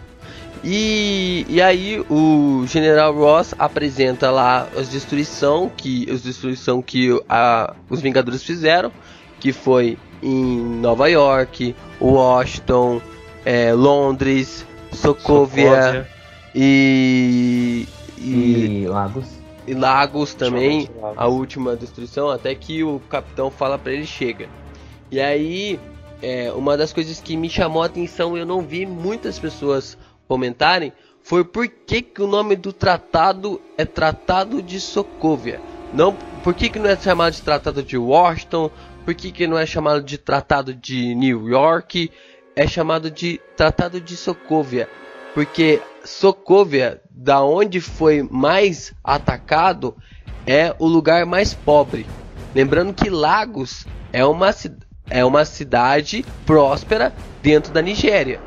E, 0.63 1.45
e 1.47 1.61
aí 1.61 2.03
o 2.09 2.63
General 2.67 3.13
Ross 3.13 3.53
apresenta 3.59 4.31
lá 4.31 4.67
as 4.75 4.89
destruição 4.89 5.69
que 5.75 6.07
os 6.11 6.23
destruição 6.23 6.81
que 6.81 7.09
a, 7.29 7.73
os 7.89 8.01
Vingadores 8.01 8.43
fizeram, 8.43 8.91
que 9.39 9.53
foi 9.53 9.97
em 10.21 10.57
Nova 10.59 11.07
York, 11.09 11.75
Washington, 12.01 12.99
é, 13.45 13.71
Londres, 13.71 14.65
Sokovia, 14.91 16.07
e, 16.55 17.87
e, 18.17 18.81
E 18.83 18.87
Lagos. 18.87 19.25
e 19.67 19.73
Lagos 19.75 20.33
também, 20.33 20.89
Lagos. 20.99 21.17
a 21.17 21.27
última 21.27 21.75
destruição, 21.75 22.29
até 22.29 22.53
que 22.55 22.83
o 22.83 22.99
capitão 23.09 23.51
fala 23.51 23.77
pra 23.77 23.93
ele 23.93 24.05
chega. 24.07 24.49
E 25.11 25.19
aí, 25.19 25.79
é, 26.21 26.51
uma 26.51 26.75
das 26.75 26.91
coisas 26.91 27.19
que 27.19 27.37
me 27.37 27.49
chamou 27.49 27.81
a 27.83 27.85
atenção, 27.85 28.37
eu 28.37 28.45
não 28.45 28.61
vi 28.61 28.85
muitas 28.85 29.39
pessoas 29.39 29.97
comentarem, 30.27 30.91
foi 31.23 31.43
por 31.43 31.67
que, 31.67 32.01
que 32.01 32.21
o 32.21 32.27
nome 32.27 32.55
do 32.55 32.71
tratado 32.73 33.61
é 33.77 33.85
Tratado 33.85 34.61
de 34.61 34.79
Sokovia. 34.79 35.61
Não, 35.93 36.13
por 36.43 36.53
que, 36.53 36.69
que 36.69 36.79
não 36.79 36.89
é 36.89 36.97
chamado 36.97 37.33
de 37.33 37.41
Tratado 37.41 37.83
de 37.83 37.97
Washington? 37.97 38.69
Por 39.05 39.13
que, 39.13 39.31
que 39.31 39.47
não 39.47 39.57
é 39.57 39.65
chamado 39.65 40.01
de 40.01 40.17
Tratado 40.17 40.73
de 40.73 41.15
New 41.15 41.47
York? 41.49 42.11
É 42.55 42.67
chamado 42.67 43.09
de 43.11 43.39
Tratado 43.55 43.99
de 44.01 44.15
Sokovia. 44.17 44.89
Porque 45.33 45.81
Sokovia, 46.03 47.01
da 47.09 47.43
onde 47.43 47.79
foi 47.79 48.21
mais 48.23 48.93
atacado, 49.03 49.95
é 50.45 50.73
o 50.79 50.87
lugar 50.87 51.25
mais 51.25 51.53
pobre. 51.53 52.05
Lembrando 52.55 52.93
que 52.93 53.09
Lagos 53.09 53.85
é 54.11 54.25
uma, 54.25 54.51
ci- 54.51 54.75
é 55.09 55.23
uma 55.23 55.45
cidade 55.45 56.25
próspera 56.45 57.13
dentro 57.41 57.71
da 57.71 57.81
Nigéria. 57.81 58.39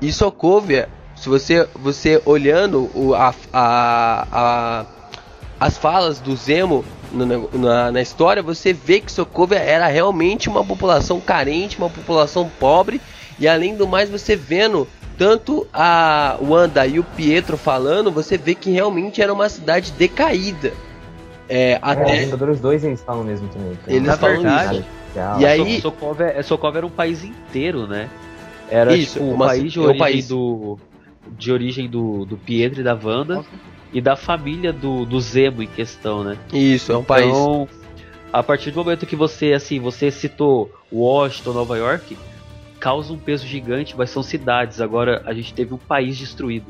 E 0.00 0.12
Sokovia, 0.12 0.88
se 1.14 1.28
você, 1.28 1.68
você 1.74 2.20
olhando 2.24 2.90
o, 2.94 3.14
a, 3.14 3.34
a, 3.52 4.26
a, 4.32 4.86
as 5.60 5.78
falas 5.78 6.18
do 6.18 6.34
Zemo 6.36 6.84
no- 7.12 7.48
na, 7.52 7.92
na 7.92 8.00
história, 8.02 8.42
você 8.42 8.72
vê 8.72 9.00
que 9.00 9.12
Sokovia 9.12 9.58
era 9.58 9.86
realmente 9.86 10.48
uma 10.48 10.64
população 10.64 11.20
carente, 11.20 11.78
uma 11.78 11.90
população 11.90 12.50
pobre, 12.58 13.00
e 13.38 13.46
além 13.46 13.76
do 13.76 13.86
mais, 13.86 14.10
você 14.10 14.34
vendo 14.34 14.88
tanto 15.18 15.66
a 15.72 16.36
Wanda 16.42 16.86
e 16.86 16.98
o 16.98 17.04
Pietro 17.04 17.56
falando, 17.56 18.10
você 18.10 18.36
vê 18.36 18.54
que 18.54 18.70
realmente 18.70 19.22
era 19.22 19.32
uma 19.32 19.48
cidade 19.48 19.92
decaída. 19.92 20.72
É, 21.48 21.72
É, 21.72 21.78
até. 21.82 22.12
os 22.14 22.18
Vingadores 22.24 22.60
2 22.60 22.84
eles 22.84 23.02
falam 23.02 23.22
mesmo 23.22 23.46
também. 23.48 23.78
Eles 23.86 24.16
falam 24.16 24.36
verdade 24.42 24.84
E 25.38 25.46
aí- 25.46 25.76
So- 25.76 25.82
Sokovia, 25.90 26.26
é, 26.36 26.42
Sokovia 26.42 26.78
era 26.78 26.86
um 26.86 26.90
país 26.90 27.22
inteiro, 27.24 27.86
né? 27.86 28.08
Era 28.70 28.94
Isso, 28.96 29.14
tipo, 29.14 29.24
o 29.26 29.34
uma- 29.34 29.46
país 29.46 29.72
de 29.72 29.78
é 29.78 29.82
um 29.82 29.84
origem 29.84 29.98
país. 29.98 30.28
do 30.28 30.78
de 31.38 31.52
origem 31.52 31.88
do, 31.88 32.24
do 32.24 32.36
Pietro 32.36 32.80
e 32.80 32.82
da 32.84 32.98
Wanda 33.00 33.44
e 33.92 34.00
da 34.00 34.16
família 34.16 34.72
do, 34.72 35.04
do 35.04 35.20
Zemo 35.20 35.62
em 35.62 35.66
questão, 35.68 36.24
né? 36.24 36.36
Isso, 36.52 36.90
é 36.92 36.96
um 36.96 37.04
país. 37.04 37.26
Então, 37.28 37.68
a 38.32 38.42
partir 38.42 38.70
do 38.72 38.76
momento 38.76 39.06
que 39.06 39.14
você, 39.14 39.52
assim, 39.52 39.78
você 39.78 40.10
citou 40.10 40.70
Washington, 40.92 41.52
Nova 41.52 41.76
York, 41.78 42.16
causa 42.80 43.12
um 43.12 43.18
peso 43.18 43.46
gigante, 43.46 43.94
mas 43.96 44.10
são 44.10 44.22
cidades. 44.22 44.80
Agora 44.80 45.22
a 45.24 45.32
gente 45.32 45.54
teve 45.54 45.72
um 45.74 45.78
país 45.78 46.16
destruído. 46.18 46.66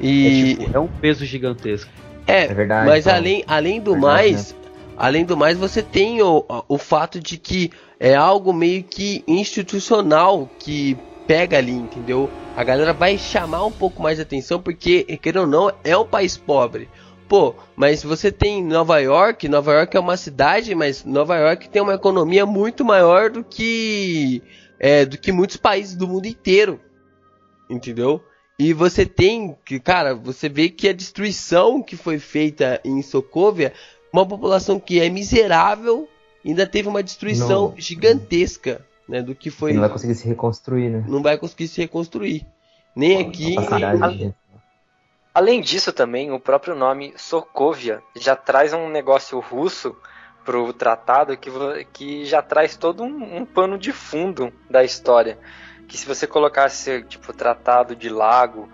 É, 0.00 0.06
E 0.06 0.56
tipo, 0.56 0.76
é 0.76 0.80
um 0.80 0.88
peso 0.88 1.24
gigantesco. 1.24 1.90
é, 2.26 2.44
É 2.44 2.54
verdade. 2.54 2.88
mas 2.88 3.04
Paulo. 3.04 3.18
além, 3.20 3.44
além 3.46 3.80
do 3.80 3.92
Verdade, 3.92 4.32
mais, 4.32 4.56
além 5.00 5.24
do 5.24 5.34
mais, 5.34 5.56
você 5.56 5.82
tem 5.82 6.20
o, 6.20 6.44
o 6.68 6.76
fato 6.76 7.18
de 7.18 7.38
que 7.38 7.72
é 7.98 8.14
algo 8.14 8.52
meio 8.52 8.84
que 8.84 9.24
institucional 9.26 10.46
que 10.58 10.94
pega 11.26 11.56
ali, 11.56 11.72
entendeu? 11.72 12.28
A 12.54 12.62
galera 12.62 12.92
vai 12.92 13.16
chamar 13.16 13.64
um 13.64 13.72
pouco 13.72 14.02
mais 14.02 14.20
atenção 14.20 14.60
porque, 14.60 15.04
querendo 15.22 15.42
ou 15.42 15.46
não, 15.46 15.72
é 15.82 15.96
um 15.96 16.06
país 16.06 16.36
pobre. 16.36 16.86
Pô, 17.26 17.54
mas 17.74 18.02
você 18.02 18.30
tem 18.30 18.62
Nova 18.62 18.98
York, 18.98 19.48
Nova 19.48 19.72
York 19.72 19.96
é 19.96 20.00
uma 20.00 20.18
cidade, 20.18 20.74
mas 20.74 21.02
Nova 21.02 21.38
York 21.38 21.70
tem 21.70 21.80
uma 21.80 21.94
economia 21.94 22.44
muito 22.44 22.84
maior 22.84 23.30
do 23.30 23.42
que 23.42 24.42
é, 24.78 25.06
do 25.06 25.16
que 25.16 25.32
muitos 25.32 25.56
países 25.56 25.96
do 25.96 26.06
mundo 26.06 26.26
inteiro. 26.26 26.78
Entendeu? 27.70 28.22
E 28.58 28.74
você 28.74 29.06
tem 29.06 29.56
que, 29.64 29.80
cara, 29.80 30.14
você 30.14 30.46
vê 30.46 30.68
que 30.68 30.86
a 30.88 30.92
destruição 30.92 31.82
que 31.82 31.96
foi 31.96 32.18
feita 32.18 32.78
em 32.84 33.00
Sokovia, 33.00 33.72
uma 34.12 34.26
população 34.26 34.78
que 34.80 35.00
é 35.00 35.08
miserável, 35.08 36.08
ainda 36.44 36.66
teve 36.66 36.88
uma 36.88 37.02
destruição 37.02 37.68
Não. 37.70 37.74
gigantesca, 37.76 38.84
né, 39.08 39.22
do 39.22 39.34
que 39.34 39.50
foi 39.50 39.72
não 39.72 39.80
vai 39.80 39.90
conseguir 39.90 40.14
se 40.14 40.26
reconstruir, 40.28 40.88
né? 40.88 41.04
não 41.08 41.22
vai 41.22 41.36
conseguir 41.38 41.68
se 41.68 41.80
reconstruir. 41.80 42.46
Nem 42.94 43.20
aqui, 43.20 43.56
A 43.58 43.62
cidade, 43.62 44.02
a- 44.02 44.08
gente. 44.10 44.34
Além 45.32 45.60
disso 45.60 45.92
também, 45.92 46.32
o 46.32 46.40
próprio 46.40 46.74
nome 46.74 47.14
Sokovia 47.16 48.02
já 48.16 48.34
traz 48.34 48.72
um 48.72 48.88
negócio 48.88 49.38
russo 49.38 49.94
pro 50.44 50.72
tratado 50.72 51.36
que, 51.36 51.50
que 51.92 52.24
já 52.24 52.42
traz 52.42 52.76
todo 52.76 53.04
um, 53.04 53.36
um 53.38 53.44
pano 53.46 53.78
de 53.78 53.92
fundo 53.92 54.52
da 54.68 54.82
história. 54.82 55.38
Que 55.86 55.96
se 55.96 56.04
você 56.06 56.26
colocasse 56.26 57.04
tipo 57.04 57.32
tratado 57.32 57.94
de 57.94 58.08
lago, 58.08 58.68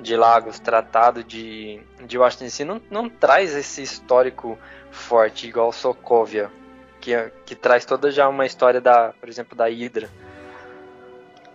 de 0.00 0.16
lagos, 0.16 0.58
tratado 0.58 1.24
de, 1.24 1.80
de 2.06 2.18
Washington 2.18 2.44
DC, 2.44 2.64
não, 2.64 2.80
não 2.90 3.08
traz 3.08 3.54
esse 3.54 3.82
histórico 3.82 4.58
forte 4.90 5.46
igual 5.48 5.72
Sokovia, 5.72 6.50
que, 7.00 7.14
é- 7.14 7.32
que 7.44 7.54
traz 7.54 7.84
toda 7.84 8.10
já 8.10 8.28
uma 8.28 8.44
história 8.46 8.80
da, 8.80 9.12
por 9.20 9.28
exemplo, 9.28 9.56
da 9.56 9.66
Hydra. 9.68 10.08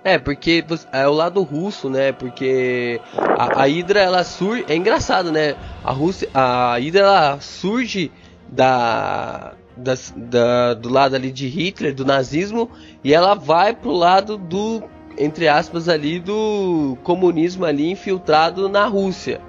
É, 0.03 0.17
porque 0.17 0.65
é 0.91 1.07
o 1.07 1.11
lado 1.13 1.43
russo, 1.43 1.87
né? 1.87 2.11
Porque 2.11 2.99
a, 3.15 3.61
a 3.61 3.65
Hydra 3.67 3.99
ela 3.99 4.23
surge. 4.23 4.65
É 4.67 4.75
engraçado, 4.75 5.31
né? 5.31 5.55
A 5.83 5.91
Rússia, 5.91 6.27
a 6.33 6.75
Hydra 6.79 7.01
ela 7.01 7.39
surge 7.39 8.11
da, 8.47 9.53
das- 9.77 10.11
da- 10.17 10.73
do 10.73 10.89
lado 10.89 11.15
ali 11.15 11.31
de 11.31 11.47
Hitler, 11.47 11.93
do 11.93 12.03
nazismo, 12.03 12.71
e 13.03 13.13
ela 13.13 13.35
vai 13.35 13.75
pro 13.75 13.91
lado 13.91 14.37
do, 14.37 14.83
entre 15.23 15.47
aspas, 15.47 15.87
ali 15.89 16.19
do 16.19 16.97
comunismo 17.03 17.65
ali 17.65 17.89
infiltrado 17.89 18.67
na 18.69 18.85
Rússia. 18.85 19.39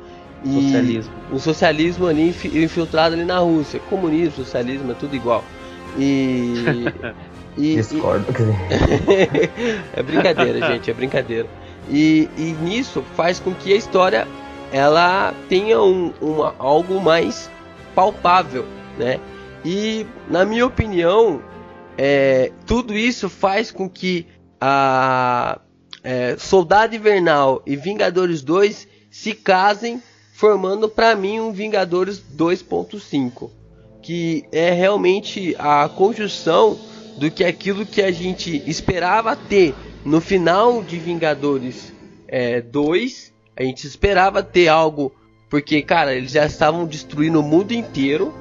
E 0.44 0.52
Socialismo. 0.54 1.12
o 1.30 1.38
socialismo 1.38 2.06
ali 2.06 2.28
infi- 2.28 2.62
infiltrado 2.64 3.14
ali 3.14 3.24
na 3.24 3.38
Rússia. 3.38 3.80
Comunismo, 3.88 4.32
socialismo, 4.44 4.90
é 4.90 4.94
tudo 4.94 5.14
igual. 5.14 5.44
E. 5.98 6.54
e- 7.56 7.72
e- 7.72 7.76
Discordo. 7.76 8.26
Dizer, 8.32 9.50
é 9.94 10.02
brincadeira, 10.02 10.66
gente, 10.72 10.90
é 10.90 10.94
brincadeira. 10.94 11.46
E, 11.90 12.28
e 12.36 12.56
nisso 12.62 13.04
faz 13.16 13.38
com 13.40 13.52
que 13.54 13.72
a 13.72 13.76
história 13.76 14.26
ela 14.72 15.34
tenha 15.48 15.80
um, 15.80 16.12
uma- 16.20 16.54
algo 16.58 17.00
mais 17.00 17.50
palpável, 17.94 18.64
né? 18.98 19.20
E 19.64 20.06
na 20.28 20.44
minha 20.44 20.66
opinião, 20.66 21.40
é, 21.96 22.50
tudo 22.66 22.94
isso 22.94 23.28
faz 23.28 23.70
com 23.70 23.88
que 23.88 24.26
a 24.64 25.60
é, 26.04 26.36
Soldado 26.38 26.94
Invernal 26.94 27.60
e 27.66 27.74
Vingadores 27.74 28.42
2 28.42 28.86
se 29.10 29.34
casem, 29.34 30.00
formando 30.34 30.88
para 30.88 31.16
mim 31.16 31.40
um 31.40 31.50
Vingadores 31.50 32.22
2.5, 32.36 33.50
que 34.00 34.44
é 34.52 34.70
realmente 34.70 35.56
a 35.58 35.88
conjunção 35.88 36.78
do 37.18 37.28
que 37.28 37.42
aquilo 37.42 37.84
que 37.84 38.00
a 38.00 38.12
gente 38.12 38.62
esperava 38.64 39.34
ter 39.34 39.74
no 40.04 40.20
final 40.20 40.80
de 40.80 40.96
Vingadores 40.96 41.92
é, 42.28 42.60
2. 42.60 43.32
A 43.56 43.64
gente 43.64 43.84
esperava 43.84 44.44
ter 44.44 44.68
algo, 44.68 45.12
porque, 45.50 45.82
cara, 45.82 46.14
eles 46.14 46.30
já 46.30 46.46
estavam 46.46 46.86
destruindo 46.86 47.40
o 47.40 47.42
mundo 47.42 47.72
inteiro 47.72 48.32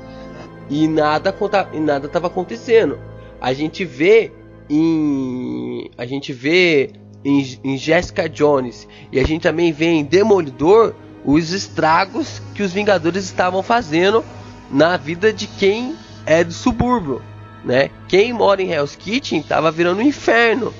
e 0.69 0.87
nada 0.87 1.35
e 1.73 1.79
nada 1.79 2.05
estava 2.05 2.27
acontecendo. 2.27 2.99
A 3.41 3.53
gente 3.53 3.83
vê 3.83 4.31
em 4.71 5.91
a 5.97 6.05
gente 6.05 6.31
vê 6.31 6.91
em, 7.23 7.59
em 7.63 7.77
Jessica 7.77 8.29
Jones 8.29 8.87
e 9.11 9.19
a 9.19 9.23
gente 9.23 9.41
também 9.41 9.71
vê 9.71 9.87
em 9.87 10.03
Demolidor 10.03 10.95
os 11.25 11.51
estragos 11.51 12.41
que 12.55 12.63
os 12.63 12.71
Vingadores 12.71 13.25
estavam 13.25 13.61
fazendo 13.61 14.23
na 14.71 14.97
vida 14.97 15.33
de 15.33 15.45
quem 15.45 15.95
é 16.25 16.43
do 16.43 16.53
subúrbio, 16.53 17.21
né? 17.63 17.89
Quem 18.07 18.33
mora 18.33 18.61
em 18.61 18.71
Hell's 18.71 18.95
Kitchen 18.95 19.43
tava 19.43 19.69
virando 19.71 19.99
um 19.99 20.05
inferno. 20.05 20.73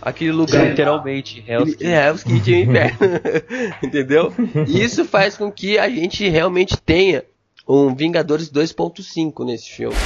Aquele 0.00 0.30
lugar 0.30 0.68
Literalmente, 0.68 1.42
Hell's 1.46 1.74
Kitchen. 1.74 1.92
é, 1.92 2.12
os 2.12 2.22
Kitchen 2.22 2.54
é 2.54 2.58
o 2.58 2.70
inferno. 2.70 2.98
Entendeu? 3.82 4.32
Isso 4.66 5.04
faz 5.04 5.36
com 5.36 5.50
que 5.50 5.78
a 5.78 5.88
gente 5.88 6.28
realmente 6.28 6.76
tenha 6.76 7.24
um 7.66 7.94
Vingadores 7.94 8.50
2.5 8.50 9.44
nesse 9.44 9.70
filme. 9.70 9.96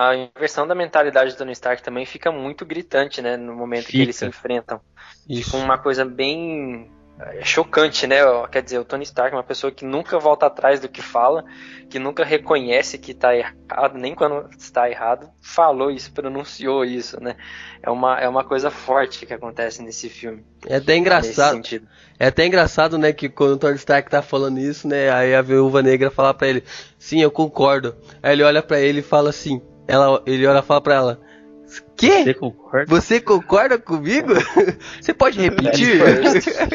A 0.00 0.16
inversão 0.16 0.66
da 0.66 0.74
mentalidade 0.74 1.32
do 1.32 1.36
Tony 1.36 1.52
Stark 1.52 1.82
também 1.82 2.06
fica 2.06 2.32
muito 2.32 2.64
gritante, 2.64 3.20
né? 3.20 3.36
No 3.36 3.54
momento 3.54 3.84
que 3.84 3.92
Fica. 3.92 4.04
eles 4.04 4.16
se 4.16 4.24
enfrentam. 4.24 4.80
Isso. 5.28 5.50
Fica 5.50 5.62
uma 5.62 5.76
coisa 5.76 6.06
bem 6.06 6.90
é, 7.18 7.44
chocante, 7.44 8.06
né? 8.06 8.16
Quer 8.50 8.62
dizer, 8.62 8.78
o 8.78 8.84
Tony 8.84 9.02
Stark 9.04 9.34
é 9.34 9.36
uma 9.36 9.44
pessoa 9.44 9.70
que 9.70 9.84
nunca 9.84 10.18
volta 10.18 10.46
atrás 10.46 10.80
do 10.80 10.88
que 10.88 11.02
fala, 11.02 11.44
que 11.90 11.98
nunca 11.98 12.24
reconhece 12.24 12.96
que 12.96 13.12
tá 13.12 13.36
errado, 13.36 13.98
nem 13.98 14.14
quando 14.14 14.48
está 14.56 14.88
errado, 14.88 15.28
falou 15.42 15.90
isso, 15.90 16.10
pronunciou 16.12 16.82
isso, 16.82 17.22
né? 17.22 17.36
É 17.82 17.90
uma, 17.90 18.18
é 18.18 18.26
uma 18.26 18.42
coisa 18.42 18.70
forte 18.70 19.26
que 19.26 19.34
acontece 19.34 19.82
nesse 19.82 20.08
filme. 20.08 20.42
É 20.66 20.76
até 20.76 20.92
Nesse 20.92 20.98
engraçado. 20.98 21.54
sentido. 21.56 21.86
É 22.18 22.28
até 22.28 22.46
engraçado, 22.46 22.96
né, 22.96 23.12
que 23.12 23.28
quando 23.28 23.52
o 23.52 23.58
Tony 23.58 23.76
Stark 23.76 24.08
tá 24.08 24.22
falando 24.22 24.58
isso, 24.58 24.88
né, 24.88 25.10
aí 25.10 25.34
a 25.34 25.42
Viúva 25.42 25.82
Negra 25.82 26.10
fala 26.10 26.32
pra 26.32 26.48
ele, 26.48 26.64
sim, 26.98 27.20
eu 27.20 27.30
concordo. 27.30 27.94
Aí 28.22 28.32
ele 28.32 28.42
olha 28.44 28.62
pra 28.62 28.80
ele 28.80 29.00
e 29.00 29.02
fala 29.02 29.28
assim, 29.28 29.60
ela, 29.90 30.22
ele 30.26 30.46
olha 30.46 30.58
e 30.60 30.62
fala 30.62 30.80
pra 30.80 30.94
ela, 30.94 31.20
Você 31.66 31.82
que? 31.96 32.34
concorda? 32.34 32.86
Você 32.88 33.20
concorda 33.20 33.78
comigo? 33.78 34.28
Você 35.00 35.12
pode 35.14 35.40
repetir? 35.40 36.00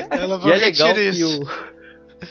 Ela 0.09 0.36
E 0.36 0.47
é 0.47 0.49
vai 0.49 0.57
legal 0.59 0.88
repetir 0.89 1.11
que 1.13 1.20
isso. 1.22 1.41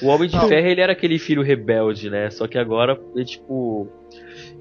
o, 0.02 0.06
o 0.06 0.08
Homem 0.08 0.28
de 0.28 0.36
Não. 0.36 0.48
Ferro 0.48 0.66
ele 0.66 0.80
era 0.80 0.92
aquele 0.92 1.18
filho 1.18 1.42
rebelde, 1.42 2.10
né? 2.10 2.30
Só 2.30 2.46
que 2.46 2.58
agora, 2.58 2.98
ele, 3.14 3.24
tipo, 3.24 3.88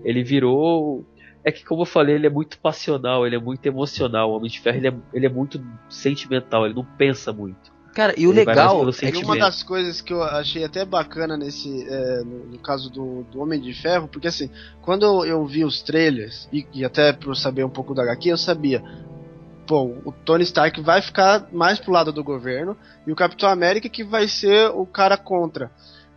ele 0.04 0.24
virou. 0.24 1.06
É 1.46 1.52
que, 1.52 1.66
como 1.66 1.82
eu 1.82 1.86
falei, 1.86 2.16
ele 2.16 2.28
é 2.28 2.30
muito 2.30 2.58
passional, 2.60 3.28
ele 3.28 3.36
é 3.36 3.40
muito 3.40 3.66
emocional. 3.66 4.32
O 4.32 4.36
Homem 4.38 4.50
de 4.50 4.62
Ferro 4.62 4.78
ele 4.78 4.88
é, 4.88 4.94
ele 5.14 5.26
é 5.26 5.30
muito 5.30 5.62
sentimental, 5.90 6.66
ele 6.66 6.74
não 6.76 6.86
pensa 6.98 7.34
muito. 7.34 7.73
Cara, 7.94 8.14
e 8.18 8.26
o 8.26 8.32
Ele 8.32 8.44
legal 8.44 8.84
é 8.90 9.06
E 9.08 9.12
que 9.12 9.24
uma 9.24 9.38
das 9.38 9.62
coisas 9.62 10.02
que 10.02 10.12
eu 10.12 10.24
achei 10.24 10.64
até 10.64 10.84
bacana 10.84 11.38
nesse 11.38 11.88
é, 11.88 12.24
no, 12.24 12.46
no 12.48 12.58
caso 12.60 12.90
do, 12.90 13.24
do 13.32 13.40
Homem 13.40 13.62
de 13.62 13.74
Ferro, 13.74 14.08
porque 14.08 14.28
assim, 14.28 14.50
quando 14.82 15.06
eu, 15.06 15.26
eu 15.26 15.46
vi 15.46 15.64
os 15.64 15.82
trailers, 15.82 16.48
e, 16.52 16.66
e 16.74 16.84
até 16.84 17.14
pra 17.14 17.30
eu 17.30 17.36
saber 17.36 17.64
um 17.64 17.70
pouco 17.70 17.94
da 17.94 18.02
HQ, 18.02 18.30
eu 18.30 18.38
sabia, 18.38 18.84
pô, 19.68 19.84
o 20.04 20.12
Tony 20.26 20.44
Stark 20.44 20.82
vai 20.82 21.02
ficar 21.02 21.48
mais 21.52 21.80
pro 21.80 21.92
lado 21.92 22.12
do 22.12 22.24
governo, 22.24 22.76
e 23.06 23.12
o 23.12 23.16
Capitão 23.16 23.48
América 23.48 23.88
que 23.88 24.04
vai 24.04 24.28
ser 24.28 24.70
o 24.72 24.86
cara 24.86 25.16
contra. 25.16 25.70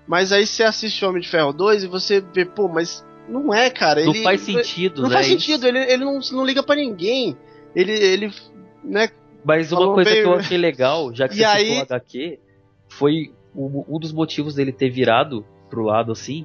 Mas 0.07 0.33
aí 0.33 0.47
você 0.47 0.63
assiste 0.63 1.05
o 1.05 1.09
Homem 1.09 1.21
de 1.21 1.29
Ferro 1.29 1.53
2 1.53 1.85
e 1.85 1.87
você 1.87 2.21
vê, 2.21 2.45
pô, 2.45 2.69
mas 2.69 3.05
não 3.29 3.53
é, 3.53 3.69
cara. 3.69 4.03
não 4.05 4.15
ele, 4.15 4.23
faz 4.23 4.41
sentido, 4.41 5.03
Não 5.03 5.09
né? 5.09 5.17
faz 5.17 5.27
Isso- 5.27 5.41
sentido, 5.41 5.67
ele, 5.67 5.79
ele 5.81 6.05
não, 6.05 6.21
não 6.33 6.45
liga 6.45 6.63
pra 6.63 6.77
ninguém. 6.77 7.37
Ele, 7.75 7.93
ele, 7.93 8.33
né, 8.85 9.11
Mas 9.47 9.71
uma 9.71 9.81
Falou 9.81 9.95
coisa 9.95 10.11
bem, 10.11 10.23
que 10.23 10.29
eu 10.29 10.35
achei 10.35 10.59
legal, 10.59 11.15
já 11.15 11.29
que 11.29 11.35
E 11.35 11.39
você 11.39 11.45
aí- 11.45 11.65
citou 11.67 11.79
o 11.79 11.83
HQ, 11.83 12.39
foi 12.89 13.33
um, 13.55 13.99
dos 13.99 14.13
motivos 14.13 14.55
dele 14.57 14.73
ter 14.73 14.91
virado 14.91 15.45
pro 15.71 15.83
lado 15.85 16.11
assim, 16.13 16.45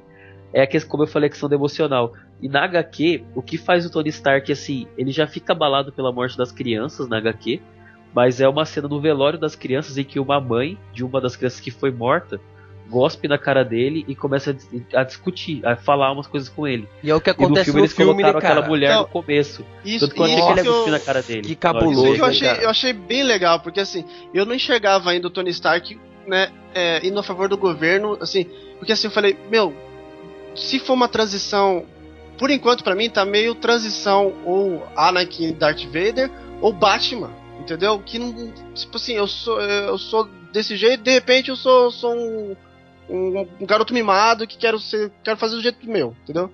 é 0.52 0.62
a 0.62 0.66
questão, 0.66 0.90
como 0.90 1.02
eu 1.02 1.06
falei, 1.08 1.26
a 1.26 1.30
questão 1.30 1.48
do 1.48 1.54
emocional. 1.54 2.12
E 2.40 2.48
na 2.48 2.64
HQ, 2.64 3.24
o 3.34 3.42
que 3.42 3.58
faz 3.58 3.84
o 3.84 3.90
Tony 3.90 4.08
Stark, 4.10 4.50
assim, 4.52 4.86
ele 4.96 5.10
já 5.10 5.26
fica 5.26 5.52
abalado 5.52 5.92
pela 5.92 6.12
morte 6.12 6.36
das 6.38 6.52
crianças 6.52 7.08
na 7.08 7.18
HQ, 7.18 7.60
mas 8.14 8.40
é 8.40 8.48
uma 8.48 8.64
cena 8.64 8.86
no 8.88 9.00
velório 9.00 9.38
das 9.38 9.56
crianças 9.56 9.96
em 9.98 10.04
que 10.04 10.20
uma 10.20 10.40
mãe 10.40 10.78
de 10.92 11.04
uma 11.04 11.20
das 11.20 11.34
crianças 11.36 11.60
que 11.60 11.70
foi 11.70 11.90
morta 11.90 12.40
gospe 12.92 13.26
na 13.26 13.38
cara 13.38 13.64
dele 13.64 14.04
e 14.06 14.14
começa 14.14 14.54
a, 14.94 15.00
a 15.00 15.04
discutir, 15.04 15.64
a 15.66 15.74
falar 15.74 16.12
umas 16.12 16.26
coisas 16.26 16.48
com 16.50 16.68
ele. 16.68 16.86
E 17.02 17.10
é 17.10 17.14
o 17.14 17.20
que 17.20 17.30
E 17.30 17.32
no 17.32 17.44
acontece 17.44 17.64
filme 17.64 17.80
no 17.80 17.84
eles 17.86 17.96
filme, 17.96 18.12
colocaram 18.12 18.38
né, 18.40 18.46
aquela 18.46 18.68
mulher 18.68 18.90
Então, 18.90 19.02
no 19.02 19.08
começo. 19.08 19.64
Isso, 19.84 20.00
Tanto 20.00 20.14
que 20.14 20.20
eu 20.20 20.24
achei 20.26 20.38
isso 20.38 20.46
que 20.54 20.60
ele 20.60 20.68
eu- 20.68 20.90
na 20.92 21.00
cara 21.00 21.22
dele. 21.22 21.42
que 21.42 21.56
cabuloso. 21.56 22.04
Isso 22.06 22.14
que 22.14 22.20
eu 22.20 22.26
né, 22.26 22.30
achei, 22.30 22.48
cara? 22.48 22.62
eu 22.62 22.68
achei 22.70 22.92
bem 22.92 23.22
legal, 23.22 23.60
porque 23.60 23.80
assim, 23.80 24.04
eu 24.34 24.44
não 24.44 24.54
enxergava 24.54 25.10
ainda 25.10 25.26
o 25.26 25.30
Tony 25.30 25.50
Stark, 25.50 25.98
né, 26.26 26.50
é, 26.74 27.04
indo 27.06 27.18
a 27.18 27.22
favor 27.22 27.48
do 27.48 27.56
governo, 27.56 28.18
assim, 28.20 28.44
porque 28.78 28.92
assim, 28.92 29.06
eu 29.06 29.10
falei, 29.12 29.36
meu, 29.50 29.74
se 30.54 30.78
for 30.78 30.92
uma 30.92 31.08
transição, 31.08 31.84
por 32.38 32.50
enquanto 32.50 32.84
pra 32.84 32.94
mim 32.94 33.08
tá 33.08 33.24
meio 33.24 33.54
transição 33.54 34.32
ou 34.44 34.86
Anakin 34.96 35.52
Darth 35.54 35.84
Vader 35.86 36.30
ou 36.60 36.72
Batman, 36.72 37.30
entendeu? 37.60 37.98
Que 38.04 38.18
não, 38.18 38.52
tipo 38.74 38.96
assim, 38.96 39.14
eu 39.14 39.26
sou, 39.26 39.60
eu 39.60 39.96
sou 39.98 40.28
desse 40.52 40.76
jeito, 40.76 41.02
de 41.02 41.10
repente 41.10 41.48
eu 41.48 41.56
sou, 41.56 41.90
sou 41.90 42.14
um, 42.14 42.54
um, 43.08 43.46
um 43.60 43.66
garoto 43.66 43.92
mimado 43.92 44.46
que 44.46 44.56
quero 44.56 44.78
ser, 44.78 45.10
quero 45.22 45.36
fazer 45.36 45.56
do 45.56 45.62
jeito 45.62 45.86
meu, 45.86 46.16
entendeu? 46.22 46.50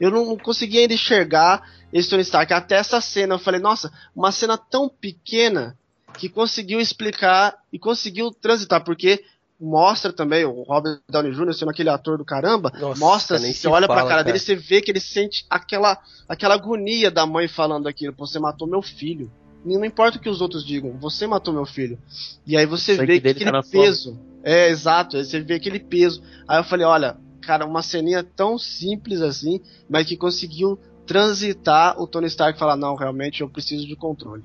Eu 0.00 0.10
não 0.10 0.36
consegui 0.36 0.78
ainda 0.78 0.94
enxergar 0.94 1.62
esse 1.92 2.08
Tony 2.08 2.22
Stark. 2.22 2.52
Até 2.52 2.76
essa 2.76 3.00
cena, 3.00 3.34
eu 3.34 3.38
falei, 3.38 3.60
nossa, 3.60 3.92
uma 4.14 4.30
cena 4.30 4.56
tão 4.56 4.88
pequena 4.88 5.76
que 6.18 6.28
conseguiu 6.28 6.80
explicar 6.80 7.56
e 7.72 7.78
conseguiu 7.78 8.30
transitar, 8.30 8.84
porque 8.84 9.22
mostra 9.60 10.12
também 10.12 10.44
o 10.44 10.62
Robert 10.62 11.00
Downey 11.10 11.32
Jr. 11.32 11.52
sendo 11.52 11.70
aquele 11.70 11.90
ator 11.90 12.16
do 12.16 12.24
caramba, 12.24 12.72
Nossa, 12.78 13.00
mostra, 13.00 13.38
você 13.38 13.52
se 13.52 13.66
olha 13.66 13.86
pra 13.86 13.96
fala, 13.96 14.08
cara, 14.08 14.20
cara. 14.20 14.24
dele, 14.24 14.38
você 14.38 14.54
vê 14.54 14.80
que 14.80 14.90
ele 14.90 15.00
sente 15.00 15.44
aquela, 15.50 15.98
aquela 16.28 16.54
agonia 16.54 17.10
da 17.10 17.26
mãe 17.26 17.48
falando 17.48 17.88
aquilo, 17.88 18.12
"Pô, 18.14 18.24
você 18.26 18.38
matou 18.38 18.68
meu 18.68 18.80
filho. 18.82 19.30
E 19.66 19.76
não 19.76 19.84
importa 19.84 20.16
o 20.16 20.20
que 20.20 20.28
os 20.28 20.40
outros 20.40 20.64
digam, 20.64 20.96
você 21.00 21.26
matou 21.26 21.52
meu 21.52 21.66
filho. 21.66 21.98
E 22.46 22.56
aí 22.56 22.64
você 22.64 22.96
vê 22.96 23.20
que 23.20 23.20
tá 23.20 23.30
aquele 23.30 23.50
na 23.50 23.62
sua 23.62 23.70
peso. 23.72 24.20
É, 24.48 24.70
exato, 24.70 25.18
aí 25.18 25.24
você 25.26 25.40
vê 25.40 25.56
aquele 25.56 25.78
peso. 25.78 26.22
Aí 26.48 26.58
eu 26.58 26.64
falei, 26.64 26.86
olha, 26.86 27.18
cara, 27.42 27.66
uma 27.66 27.82
ceninha 27.82 28.24
tão 28.24 28.56
simples 28.56 29.20
assim, 29.20 29.60
mas 29.86 30.06
que 30.06 30.16
conseguiu 30.16 30.78
transitar 31.06 32.00
o 32.00 32.06
Tony 32.06 32.28
Stark 32.28 32.56
e 32.56 32.58
falar, 32.58 32.74
não, 32.74 32.94
realmente 32.94 33.42
eu 33.42 33.50
preciso 33.50 33.86
de 33.86 33.94
controle. 33.94 34.42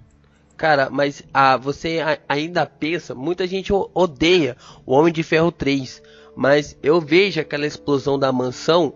Cara, 0.57 0.89
mas 0.89 1.23
ah, 1.33 1.55
você 1.55 1.99
ainda 2.27 2.65
pensa, 2.65 3.15
muita 3.15 3.47
gente 3.47 3.71
odeia 3.93 4.57
o 4.85 4.93
Homem 4.93 5.13
de 5.13 5.23
Ferro 5.23 5.53
3, 5.53 6.03
mas 6.35 6.77
eu 6.83 6.99
vejo 6.99 7.39
aquela 7.39 7.65
explosão 7.65 8.19
da 8.19 8.29
mansão 8.29 8.93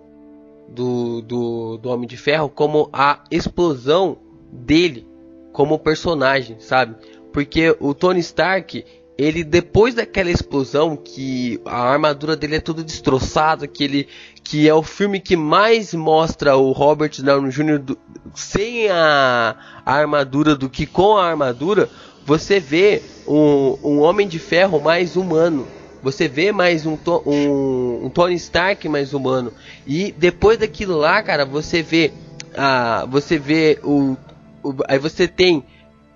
do, 0.67 1.21
do, 1.21 1.77
do 1.77 1.89
Homem 1.89 2.05
de 2.05 2.17
Ferro 2.17 2.49
como 2.49 2.89
a 2.91 3.23
explosão 3.31 4.17
dele 4.51 5.07
como 5.53 5.79
personagem, 5.79 6.59
sabe? 6.59 6.97
Porque 7.31 7.73
o 7.79 7.93
Tony 7.93 8.19
Stark, 8.19 8.83
ele 9.17 9.43
depois 9.43 9.95
daquela 9.95 10.29
explosão 10.29 10.95
que 10.95 11.59
a 11.65 11.81
armadura 11.91 12.35
dele 12.35 12.57
é 12.57 12.59
tudo 12.59 12.83
destroçada, 12.83 13.67
que 13.67 13.83
ele 13.83 14.07
que 14.43 14.67
é 14.69 14.73
o 14.73 14.81
filme 14.83 15.19
que 15.19 15.35
mais 15.35 15.93
mostra 15.93 16.55
o 16.55 16.71
Robert 16.71 17.11
Downey 17.21 17.51
Jr. 17.51 17.79
do- 17.79 17.97
sem 18.33 18.87
a, 18.89 19.55
a 19.85 19.93
armadura 19.93 20.55
do 20.55 20.69
que 20.69 20.85
com 20.85 21.17
a 21.17 21.25
armadura, 21.27 21.89
você 22.25 22.59
vê 22.59 23.01
um, 23.27 23.77
um 23.83 23.99
Homem 23.99 24.27
de 24.27 24.39
Ferro 24.39 24.79
mais 24.79 25.15
humano. 25.17 25.67
Você 26.03 26.27
vê 26.27 26.51
mais 26.51 26.85
um, 26.85 26.97
um, 27.25 28.05
um 28.05 28.09
Tony 28.09 28.35
Stark 28.35 28.87
mais 28.87 29.13
humano. 29.13 29.51
E 29.85 30.13
depois 30.17 30.57
daquilo 30.59 30.95
lá, 30.97 31.21
cara, 31.23 31.43
você 31.43 31.81
vê. 31.81 32.13
Ah, 32.55 33.05
você 33.09 33.37
vê 33.37 33.79
o, 33.83 34.15
o- 34.63 34.75
Aí 34.87 34.99
você 34.99 35.27
tem. 35.27 35.63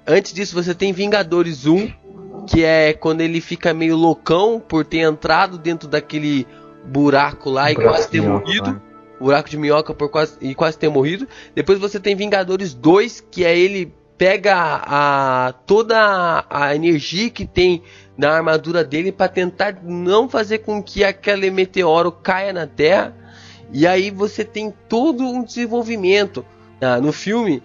Antes 0.07 0.33
disso, 0.33 0.53
você 0.55 0.73
tem 0.73 0.93
Vingadores 0.93 1.65
1. 1.65 1.91
Que 2.51 2.65
é 2.65 2.93
quando 2.93 3.21
ele 3.21 3.39
fica 3.39 3.73
meio 3.73 3.95
loucão 3.95 4.59
por 4.59 4.85
ter 4.85 4.99
entrado 4.99 5.57
dentro 5.57 5.87
daquele 5.87 6.45
buraco 6.85 7.49
lá 7.49 7.71
e 7.71 7.75
quase 7.75 8.09
ter 8.09 8.21
minhoca 8.21 8.45
morrido 8.45 8.69
lá. 8.71 8.81
buraco 9.19 9.49
de 9.49 9.57
minhoca 9.57 9.93
por 9.93 10.09
quase, 10.09 10.37
e 10.41 10.53
quase 10.53 10.77
ter 10.77 10.89
morrido. 10.89 11.27
Depois 11.55 11.79
você 11.79 11.99
tem 11.99 12.15
Vingadores 12.15 12.73
2, 12.73 13.21
que 13.31 13.45
é 13.45 13.57
ele 13.57 13.93
pega 14.17 14.53
a, 14.55 15.53
toda 15.65 15.97
a, 15.97 16.65
a 16.65 16.75
energia 16.75 17.29
que 17.29 17.45
tem 17.45 17.81
na 18.17 18.31
armadura 18.31 18.83
dele 18.83 19.11
para 19.11 19.27
tentar 19.27 19.79
não 19.81 20.27
fazer 20.29 20.59
com 20.59 20.83
que 20.83 21.03
aquele 21.03 21.49
meteoro 21.49 22.11
caia 22.11 22.51
na 22.51 22.67
Terra. 22.67 23.15
E 23.71 23.87
aí 23.87 24.11
você 24.11 24.43
tem 24.43 24.73
todo 24.89 25.23
um 25.23 25.43
desenvolvimento 25.43 26.45
ah, 26.81 26.99
no 26.99 27.13
filme 27.13 27.63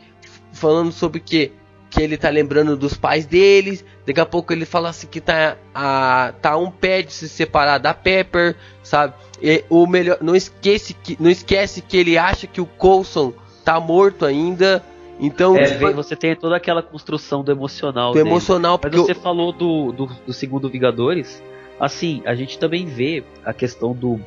falando 0.52 0.92
sobre 0.92 1.20
que 1.20 1.52
que 1.96 2.02
ele 2.02 2.16
tá 2.18 2.28
lembrando 2.28 2.76
dos 2.76 2.94
pais 2.94 3.24
deles. 3.24 3.82
Daqui 4.06 4.20
a 4.20 4.26
pouco 4.26 4.52
ele 4.52 4.66
fala 4.66 4.90
assim 4.90 5.06
que 5.06 5.20
tá 5.20 5.56
a 5.74 6.34
tá 6.42 6.56
um 6.56 6.70
pé 6.70 7.00
de 7.02 7.12
se 7.12 7.28
separar 7.28 7.78
da 7.78 7.94
Pepper, 7.94 8.54
sabe? 8.82 9.14
E 9.42 9.64
o 9.70 9.86
melhor, 9.86 10.18
não 10.20 10.36
esquece 10.36 10.92
que 10.94 11.16
não 11.18 11.30
esquece 11.30 11.80
que 11.80 11.96
ele 11.96 12.18
acha 12.18 12.46
que 12.46 12.60
o 12.60 12.66
Coulson 12.66 13.32
tá 13.64 13.80
morto 13.80 14.24
ainda. 14.26 14.82
Então, 15.18 15.56
É, 15.56 15.64
tipo, 15.64 15.90
você 15.94 16.14
tem 16.14 16.36
toda 16.36 16.56
aquela 16.56 16.82
construção 16.82 17.42
do 17.42 17.50
emocional. 17.50 18.12
do 18.12 18.18
dele. 18.18 18.28
emocional 18.28 18.72
Mas 18.74 18.80
porque 18.82 18.98
você 18.98 19.12
eu- 19.12 19.22
falou 19.22 19.50
do, 19.50 19.90
do, 19.92 20.06
do 20.26 20.32
segundo 20.34 20.68
Vingadores. 20.68 21.42
Assim, 21.80 22.22
a 22.26 22.34
gente 22.34 22.58
também 22.58 22.84
vê 22.86 23.24
a 23.44 23.52
questão 23.54 23.92
do 23.94 24.20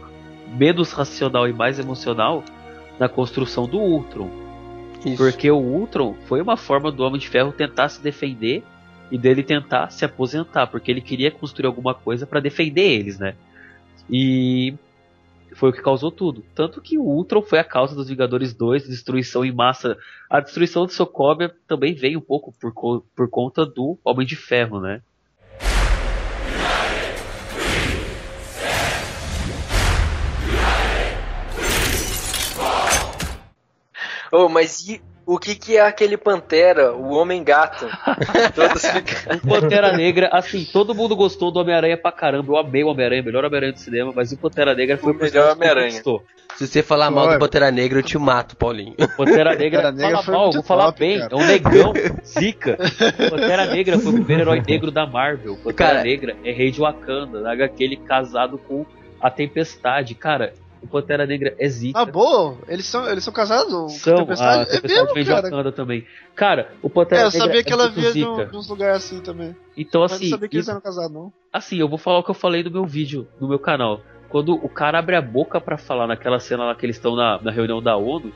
menos 0.57 0.91
racional 0.91 1.47
e 1.47 1.53
mais 1.53 1.77
emocional 1.79 2.43
na 2.99 3.07
construção 3.07 3.67
do 3.67 3.77
Ultron. 3.79 4.29
Isso. 5.05 5.17
Porque 5.17 5.49
o 5.49 5.57
Ultron 5.57 6.15
foi 6.25 6.41
uma 6.41 6.57
forma 6.57 6.91
do 6.91 7.03
Homem 7.03 7.19
de 7.19 7.29
Ferro 7.29 7.51
tentar 7.51 7.89
se 7.89 8.01
defender 8.01 8.63
e 9.11 9.17
dele 9.17 9.43
tentar 9.43 9.89
se 9.89 10.05
aposentar, 10.05 10.67
porque 10.67 10.91
ele 10.91 11.01
queria 11.01 11.31
construir 11.31 11.67
alguma 11.67 11.93
coisa 11.93 12.27
para 12.27 12.39
defender 12.39 12.81
eles, 12.81 13.17
né? 13.17 13.35
E 14.09 14.73
foi 15.53 15.69
o 15.69 15.73
que 15.73 15.81
causou 15.81 16.11
tudo. 16.11 16.43
Tanto 16.53 16.81
que 16.81 16.97
o 16.97 17.03
Ultron 17.03 17.41
foi 17.41 17.59
a 17.59 17.63
causa 17.63 17.95
dos 17.95 18.09
Vingadores 18.09 18.53
2, 18.53 18.87
destruição 18.87 19.43
em 19.43 19.51
massa. 19.51 19.97
A 20.29 20.39
destruição 20.39 20.85
de 20.85 20.93
Sokovia 20.93 21.53
também 21.67 21.93
veio 21.93 22.19
um 22.19 22.21
pouco 22.21 22.53
por, 22.59 22.73
por 23.15 23.29
conta 23.29 23.65
do 23.65 23.97
Homem 24.03 24.25
de 24.25 24.35
Ferro, 24.35 24.79
né? 24.79 25.01
Oh, 34.31 34.47
mas 34.49 34.87
e 34.87 35.01
o 35.25 35.37
que, 35.37 35.53
que 35.53 35.77
é 35.77 35.81
aquele 35.81 36.17
Pantera, 36.17 36.91
o 36.95 37.11
Homem-Gato? 37.13 37.87
Ficam. 37.87 39.37
O 39.43 39.47
Pantera 39.47 39.95
Negra, 39.95 40.29
assim, 40.33 40.67
todo 40.73 40.95
mundo 40.95 41.15
gostou 41.15 41.51
do 41.51 41.59
Homem-Aranha 41.59 41.95
pra 41.97 42.11
caramba. 42.11 42.51
Eu 42.51 42.57
amei 42.57 42.83
o 42.83 42.87
Homem-Aranha, 42.87 43.21
melhor 43.21 43.45
Homem-Aranha 43.45 43.73
do 43.73 43.79
cinema, 43.79 44.11
mas 44.15 44.31
o 44.31 44.37
Pantera 44.37 44.73
Negra 44.73 44.97
foi 44.97 45.13
O 45.13 45.15
melhor 45.15 45.51
Homem-Aranha. 45.51 46.01
se 46.55 46.67
você 46.67 46.81
falar 46.81 47.11
mal 47.11 47.31
do 47.31 47.37
Pantera 47.37 47.69
Negra, 47.69 47.99
eu 47.99 48.03
te 48.03 48.17
mato, 48.17 48.55
Paulinho. 48.55 48.95
Pantera 49.15 49.55
Negra, 49.55 49.83
Pantera 49.83 49.91
Negra 49.91 50.09
fala 50.09 50.23
foi 50.23 50.33
mal, 50.33 50.51
vou 50.51 50.63
falar 50.63 50.85
top, 50.85 50.99
bem, 50.99 51.19
cara. 51.19 51.31
é 51.31 51.35
um 51.35 51.45
negão, 51.45 51.93
zica. 52.25 52.77
Pantera 53.29 53.65
Negra 53.67 53.99
foi 53.99 54.11
o 54.11 54.15
primeiro 54.15 54.41
herói 54.41 54.63
negro 54.67 54.89
da 54.89 55.05
Marvel. 55.05 55.55
Pantera 55.57 55.73
Cara. 55.73 56.03
Negra 56.03 56.35
é 56.43 56.51
rei 56.51 56.71
de 56.71 56.79
Wakanda, 56.79 57.41
na 57.41 57.51
HQ 57.51 57.83
ele 57.83 57.97
casado 57.97 58.57
com 58.57 58.83
a 59.21 59.29
Tempestade. 59.29 60.15
Cara, 60.15 60.53
o 60.81 60.87
Pantera 60.87 61.25
Negra 61.25 61.55
é 61.59 61.67
zica. 61.67 61.99
Ah, 61.99 62.05
boa, 62.05 62.57
eles 62.67 62.85
são, 62.85 63.07
eles 63.09 63.23
são 63.23 63.33
casados? 63.33 63.93
São, 63.97 64.13
a 64.15 64.17
Tempestade? 64.19 64.61
É 64.61 64.65
Tempestade 64.65 64.93
mesmo, 65.01 65.13
vem 65.13 65.23
de 65.23 65.29
cara? 65.29 65.41
Wakanda 65.43 65.71
também. 65.71 66.05
Cara, 66.35 66.71
o 66.81 66.89
Pantera 66.89 67.21
É, 67.21 67.25
eu 67.25 67.31
Negra 67.31 67.39
sabia 67.47 67.63
que 67.63 67.69
é 67.71 67.73
ela 67.73 67.83
muito 67.89 67.99
via 68.01 68.11
de, 68.13 68.25
um- 68.25 68.45
de 68.49 68.55
uns 68.57 68.67
lugares 68.69 68.95
assim 68.97 69.19
também. 69.21 69.55
Então, 69.77 70.01
Mas 70.01 70.13
assim, 70.13 70.23
não 70.25 70.29
sabia 70.31 70.47
que 70.49 70.55
eles 70.55 70.65
isso- 70.65 70.71
eram 70.71 70.81
casados, 70.81 71.11
não. 71.11 71.33
Assim, 71.51 71.77
eu 71.77 71.87
vou 71.89 71.97
falar 71.97 72.19
o 72.19 72.23
que 72.23 72.31
eu 72.31 72.35
falei 72.35 72.63
no 72.63 72.71
meu 72.71 72.85
vídeo, 72.85 73.27
no 73.39 73.47
meu 73.47 73.59
canal. 73.59 74.01
Quando 74.29 74.53
o 74.53 74.69
cara 74.69 74.99
abre 74.99 75.15
a 75.15 75.21
boca 75.21 75.59
pra 75.59 75.77
falar 75.77 76.05
naquela 76.07 76.39
cena 76.39 76.63
lá 76.65 76.75
que 76.75 76.85
eles 76.85 76.95
estão 76.97 77.15
na, 77.15 77.41
na 77.41 77.51
reunião 77.51 77.81
da 77.81 77.97
ONU, 77.97 78.31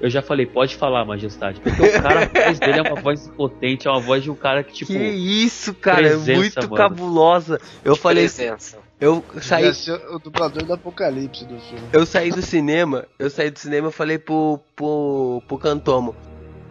eu 0.00 0.08
já 0.10 0.20
falei, 0.22 0.46
pode 0.46 0.76
falar, 0.76 1.04
majestade. 1.04 1.58
Porque 1.60 1.82
o 1.82 2.02
cara, 2.02 2.24
a 2.26 2.28
voz 2.46 2.58
dele 2.60 2.78
é 2.78 2.82
uma 2.82 3.00
voz 3.00 3.26
potente, 3.28 3.88
é 3.88 3.90
uma 3.90 3.98
voz 3.98 4.22
de 4.22 4.30
um 4.30 4.34
cara 4.36 4.62
que, 4.62 4.72
tipo. 4.74 4.92
que 4.92 4.98
isso, 4.98 5.74
cara, 5.74 6.00
é 6.02 6.10
presença, 6.10 6.38
muito 6.38 6.62
mano. 6.70 6.74
cabulosa. 6.76 7.60
Eu 7.84 7.96
falei, 7.96 8.24
Presença. 8.24 8.78
Eu 9.00 9.24
saí, 9.40 9.64
Ia 9.66 9.74
ser 9.74 9.92
o 10.10 10.18
dublador 10.18 10.64
do 10.64 10.72
apocalipse 10.72 11.44
do 11.44 11.58
filme. 11.60 11.86
eu 11.92 12.04
saí 12.04 12.30
do 12.30 12.42
cinema, 12.42 13.04
eu 13.18 13.30
saí 13.30 13.50
do 13.50 13.58
cinema, 13.58 13.88
eu 13.88 13.92
falei 13.92 14.18
pro, 14.18 14.58
pro, 14.74 15.42
pro 15.46 15.58
Cantomo, 15.58 16.14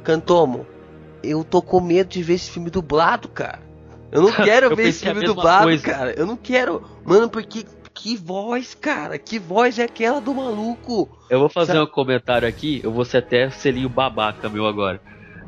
Cantomo, 0.03 0.65
eu 1.23 1.43
tô 1.43 1.61
com 1.61 1.79
medo 1.81 2.09
de 2.09 2.21
ver 2.23 2.35
esse 2.35 2.51
filme 2.51 2.69
dublado, 2.69 3.27
cara. 3.29 3.59
Eu 4.11 4.21
não 4.21 4.31
quero 4.43 4.67
Eu 4.67 4.75
ver 4.75 4.87
esse 4.89 5.05
filme 5.05 5.25
dublado, 5.25 5.63
coisa. 5.65 5.83
cara. 5.83 6.11
Eu 6.17 6.25
não 6.25 6.37
quero, 6.37 6.81
mano, 7.05 7.29
porque 7.29 7.65
que 7.93 8.15
voz, 8.15 8.73
cara? 8.75 9.17
Que 9.17 9.39
voz 9.39 9.79
é 9.79 9.83
aquela 9.83 10.21
do 10.21 10.33
maluco? 10.33 11.09
Eu 11.29 11.39
vou 11.39 11.49
fazer 11.49 11.73
Sabe- 11.73 11.83
um 11.83 11.91
comentário 11.91 12.47
aqui, 12.47 12.79
eu 12.83 12.91
vou 12.91 13.03
ser 13.03 13.17
até 13.17 13.49
selinho 13.49 13.89
babaca 13.89 14.47
meu 14.49 14.65
agora. 14.67 15.01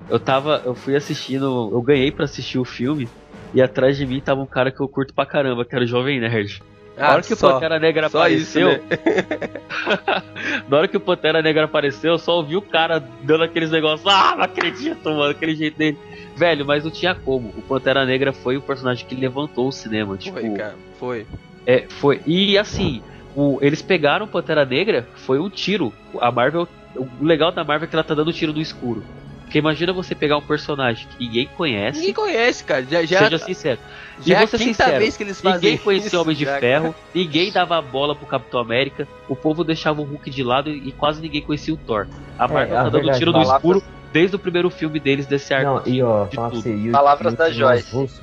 Eu 0.09 0.19
tava, 0.19 0.61
eu 0.65 0.73
fui 0.73 0.95
assistindo, 0.95 1.69
eu 1.71 1.82
ganhei 1.82 2.11
pra 2.11 2.25
assistir 2.25 2.57
o 2.57 2.65
filme 2.65 3.07
e 3.53 3.61
atrás 3.61 3.97
de 3.97 4.05
mim 4.05 4.19
tava 4.21 4.41
um 4.41 4.45
cara 4.45 4.71
que 4.71 4.79
eu 4.81 4.87
curto 4.87 5.13
pra 5.13 5.25
caramba, 5.25 5.65
que 5.65 5.75
era 5.75 5.83
o 5.83 5.87
Jovem 5.87 6.19
Nerd. 6.19 6.61
Na 6.97 7.13
hora 7.13 7.21
que 7.21 7.31
o 7.33 7.35
só- 7.37 7.53
Pantera 7.53 7.79
Negra 7.79 8.09
só 8.09 8.27
isso, 8.27 8.59
apareceu, 8.59 8.83
né? 8.89 9.49
na 10.67 10.77
hora 10.77 10.87
que 10.87 10.97
o 10.97 10.99
Pantera 10.99 11.41
Negra 11.41 11.63
apareceu, 11.65 12.11
eu 12.13 12.19
só 12.19 12.35
ouvi 12.37 12.57
o 12.57 12.61
cara 12.61 12.99
dando 13.23 13.43
aqueles 13.45 13.71
negócios, 13.71 14.05
ah, 14.11 14.35
não 14.35 14.43
acredito, 14.43 15.05
mano, 15.09 15.29
aquele 15.31 15.55
jeito 15.55 15.77
dele. 15.77 15.97
Velho, 16.35 16.65
mas 16.65 16.83
não 16.83 16.91
tinha 16.91 17.15
como. 17.15 17.49
O 17.57 17.61
Pantera 17.61 18.05
Negra 18.05 18.31
foi 18.33 18.57
o 18.57 18.61
personagem 18.61 19.05
que 19.05 19.15
levantou 19.15 19.67
o 19.67 19.71
cinema, 19.71 20.17
tipo, 20.17 20.39
Foi, 20.39 20.49
cara, 20.51 20.75
foi. 20.99 21.25
é, 21.65 21.85
foi. 21.87 22.21
E 22.25 22.57
assim, 22.57 23.01
o- 23.35 23.59
eles 23.61 23.81
pegaram 23.81 24.25
o 24.25 24.29
Pantera 24.29 24.65
Negra, 24.65 25.07
foi 25.15 25.39
um 25.39 25.49
tiro. 25.49 25.93
A 26.19 26.31
Marvel. 26.31 26.67
O 26.95 27.23
legal 27.23 27.51
da 27.51 27.63
Marvel 27.63 27.85
é 27.85 27.89
que 27.89 27.95
ela 27.95 28.03
tá 28.03 28.13
dando 28.15 28.33
tiro 28.33 28.51
no 28.51 28.59
escuro. 28.59 29.03
Porque 29.49 29.57
imagina 29.57 29.91
você 29.91 30.13
pegar 30.13 30.37
um 30.37 30.41
personagem 30.43 31.07
que 31.07 31.25
ninguém 31.25 31.47
conhece. 31.57 31.97
Ninguém 31.97 32.13
conhece, 32.13 32.63
cara. 32.63 32.83
Já, 32.83 33.03
já, 33.03 33.17
seja 33.23 33.37
sincero. 33.39 33.79
já 34.21 34.35
é 34.35 34.35
e 34.35 34.35
a 34.35 34.39
vou 34.41 34.47
ser 34.47 34.57
quinta 34.59 34.83
sincero, 34.83 34.99
vez 34.99 35.17
que 35.17 35.23
eles 35.23 35.41
fazem 35.41 35.55
Ninguém 35.59 35.77
conhecia 35.79 36.07
isso, 36.07 36.21
Homem 36.21 36.35
de 36.35 36.45
já, 36.45 36.59
Ferro, 36.59 36.93
ninguém 37.15 37.51
dava 37.51 37.81
bola 37.81 38.15
pro 38.15 38.27
Capitão 38.27 38.59
América, 38.59 39.07
o 39.27 39.35
povo 39.35 39.63
deixava 39.63 40.01
o 40.01 40.03
Hulk 40.03 40.29
de 40.29 40.43
lado 40.43 40.69
e 40.69 40.91
quase 40.91 41.19
ninguém 41.19 41.41
conhecia 41.41 41.73
o 41.73 41.77
Thor. 41.77 42.05
A 42.37 42.47
Marvel 42.47 42.77
a 42.77 42.83
tá 42.83 42.83
dando 42.89 42.91
verdade, 42.93 43.17
tiro 43.17 43.31
no 43.31 43.39
palavras- 43.39 43.55
escuro 43.57 43.83
desde 44.13 44.35
o 44.35 44.39
primeiro 44.39 44.69
filme 44.69 44.99
deles 44.99 45.25
desse 45.25 45.51
arco. 45.51 45.65
Não, 45.67 45.81
e 45.91 46.03
ó, 46.03 46.25
de 46.25 46.69
e, 46.69 46.89
o- 46.89 46.91
Palavras 46.91 47.33
e 47.33 47.35
da 47.35 47.49
Joyce. 47.49 47.91
Russo, 47.91 48.21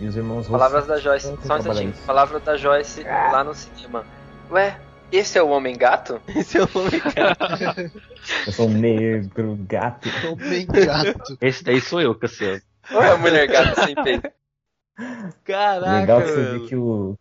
e 0.00 0.06
os 0.08 0.16
irmãos 0.16 0.36
russos. 0.38 0.50
Palavras 0.50 0.86
da 0.88 0.98
Joyce. 0.98 1.26
Só 1.44 1.54
um 1.54 1.58
instantinho. 1.58 1.90
isso. 1.90 2.02
Palavra 2.04 2.40
da 2.40 2.56
Joyce 2.56 3.04
lá 3.04 3.44
no 3.44 3.54
cinema. 3.54 4.04
Ué, 4.50 4.76
esse 5.16 5.38
é 5.38 5.42
o 5.42 5.48
Homem 5.50 5.76
Gato? 5.76 6.20
Esse 6.34 6.58
é 6.58 6.62
o 6.62 6.68
homem, 6.74 7.00
cara. 7.00 7.92
Eu 8.46 8.52
sou 8.52 8.68
um 8.68 8.72
negro 8.72 9.56
gato. 9.68 10.08
Homem 10.26 10.66
gato. 10.66 11.38
Esse 11.40 11.62
daí 11.62 11.80
sou 11.80 12.00
eu, 12.00 12.14
Cassiano. 12.14 12.60
Ou 12.92 13.02
é 13.02 13.12
a 13.12 13.16
Mulher 13.16 13.46
Gato 13.46 13.84
sem 13.84 13.94
peito? 13.94 14.28
Caraca, 15.44 16.00
Legal 16.00 16.22
que 16.22 16.28
você 16.28 16.58
vê 16.58 16.66
que 16.66 16.76
o. 16.76 17.18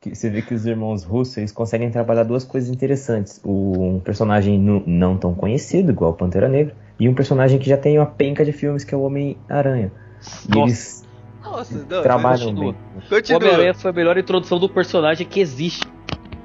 Que 0.00 0.14
você 0.14 0.30
vê 0.30 0.40
que 0.40 0.54
os 0.54 0.64
irmãos 0.64 1.04
russos 1.04 1.36
eles 1.36 1.52
conseguem 1.52 1.90
trabalhar 1.90 2.24
duas 2.24 2.44
coisas 2.44 2.70
interessantes. 2.70 3.40
O, 3.44 3.96
um 3.96 4.00
personagem 4.00 4.58
não 4.58 5.18
tão 5.18 5.34
conhecido, 5.34 5.92
igual 5.92 6.12
o 6.12 6.14
Pantera 6.14 6.48
Negra, 6.48 6.74
e 7.00 7.08
um 7.08 7.14
personagem 7.14 7.58
que 7.58 7.68
já 7.68 7.78
tem 7.78 7.98
uma 7.98 8.06
penca 8.06 8.44
de 8.44 8.52
filmes, 8.52 8.84
que 8.84 8.94
é 8.94 8.98
o 8.98 9.00
Homem-Aranha. 9.00 9.90
E 10.46 10.54
Nossa, 10.54 10.68
eles 10.68 11.08
Nossa, 11.42 11.86
não, 11.88 12.02
trabalham 12.02 12.48
continua. 12.48 12.72
bem. 12.72 12.82
o 12.98 13.08
Continua. 13.08 13.40
Homem-Aranha 13.40 13.74
foi 13.74 13.90
a 13.90 13.94
melhor 13.94 14.18
introdução 14.18 14.58
do 14.58 14.68
personagem 14.68 15.26
que 15.26 15.40
existe. 15.40 15.88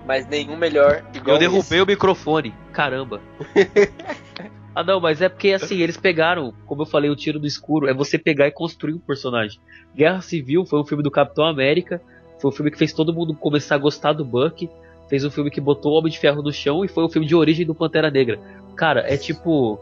Mas 0.08 0.26
nenhum 0.28 0.56
melhor 0.56 1.04
igual 1.14 1.36
Eu 1.36 1.40
derrubei 1.40 1.60
esse. 1.60 1.82
o 1.82 1.86
microfone. 1.86 2.54
Caramba. 2.72 3.20
ah, 4.74 4.84
não, 4.84 5.02
mas 5.02 5.22
é 5.22 5.28
porque 5.28 5.52
assim, 5.52 5.80
eles 5.80 5.98
pegaram, 5.98 6.54
como 6.66 6.84
eu 6.84 6.86
falei, 6.86 7.10
o 7.10 7.16
tiro 7.16 7.38
do 7.40 7.48
escuro, 7.48 7.90
é 7.90 7.94
você 7.94 8.18
pegar 8.18 8.48
e 8.48 8.52
construir 8.52 8.94
um 8.94 9.00
personagem. 9.00 9.60
Guerra 9.94 10.22
Civil 10.22 10.66
foi 10.66 10.80
um 10.80 10.86
filme 10.86 11.04
do 11.04 11.12
Capitão 11.12 11.44
América, 11.46 12.02
foi 12.40 12.50
um 12.50 12.54
filme 12.54 12.72
que 12.72 12.78
fez 12.78 12.94
todo 12.94 13.14
mundo 13.14 13.36
começar 13.36 13.76
a 13.76 13.80
gostar 13.80 14.14
do 14.14 14.24
Buck, 14.24 14.70
fez 15.10 15.26
um 15.26 15.32
filme 15.32 15.52
que 15.52 15.60
botou 15.60 15.94
o 15.94 15.98
Homem 15.98 16.12
de 16.12 16.20
Ferro 16.20 16.42
no 16.42 16.54
chão 16.54 16.86
e 16.86 16.88
foi 16.88 17.04
um 17.04 17.10
filme 17.10 17.28
de 17.28 17.36
origem 17.36 17.66
do 17.66 17.76
Pantera 17.76 18.10
Negra. 18.10 18.40
Cara, 18.76 19.04
é 19.12 19.18
tipo. 19.18 19.80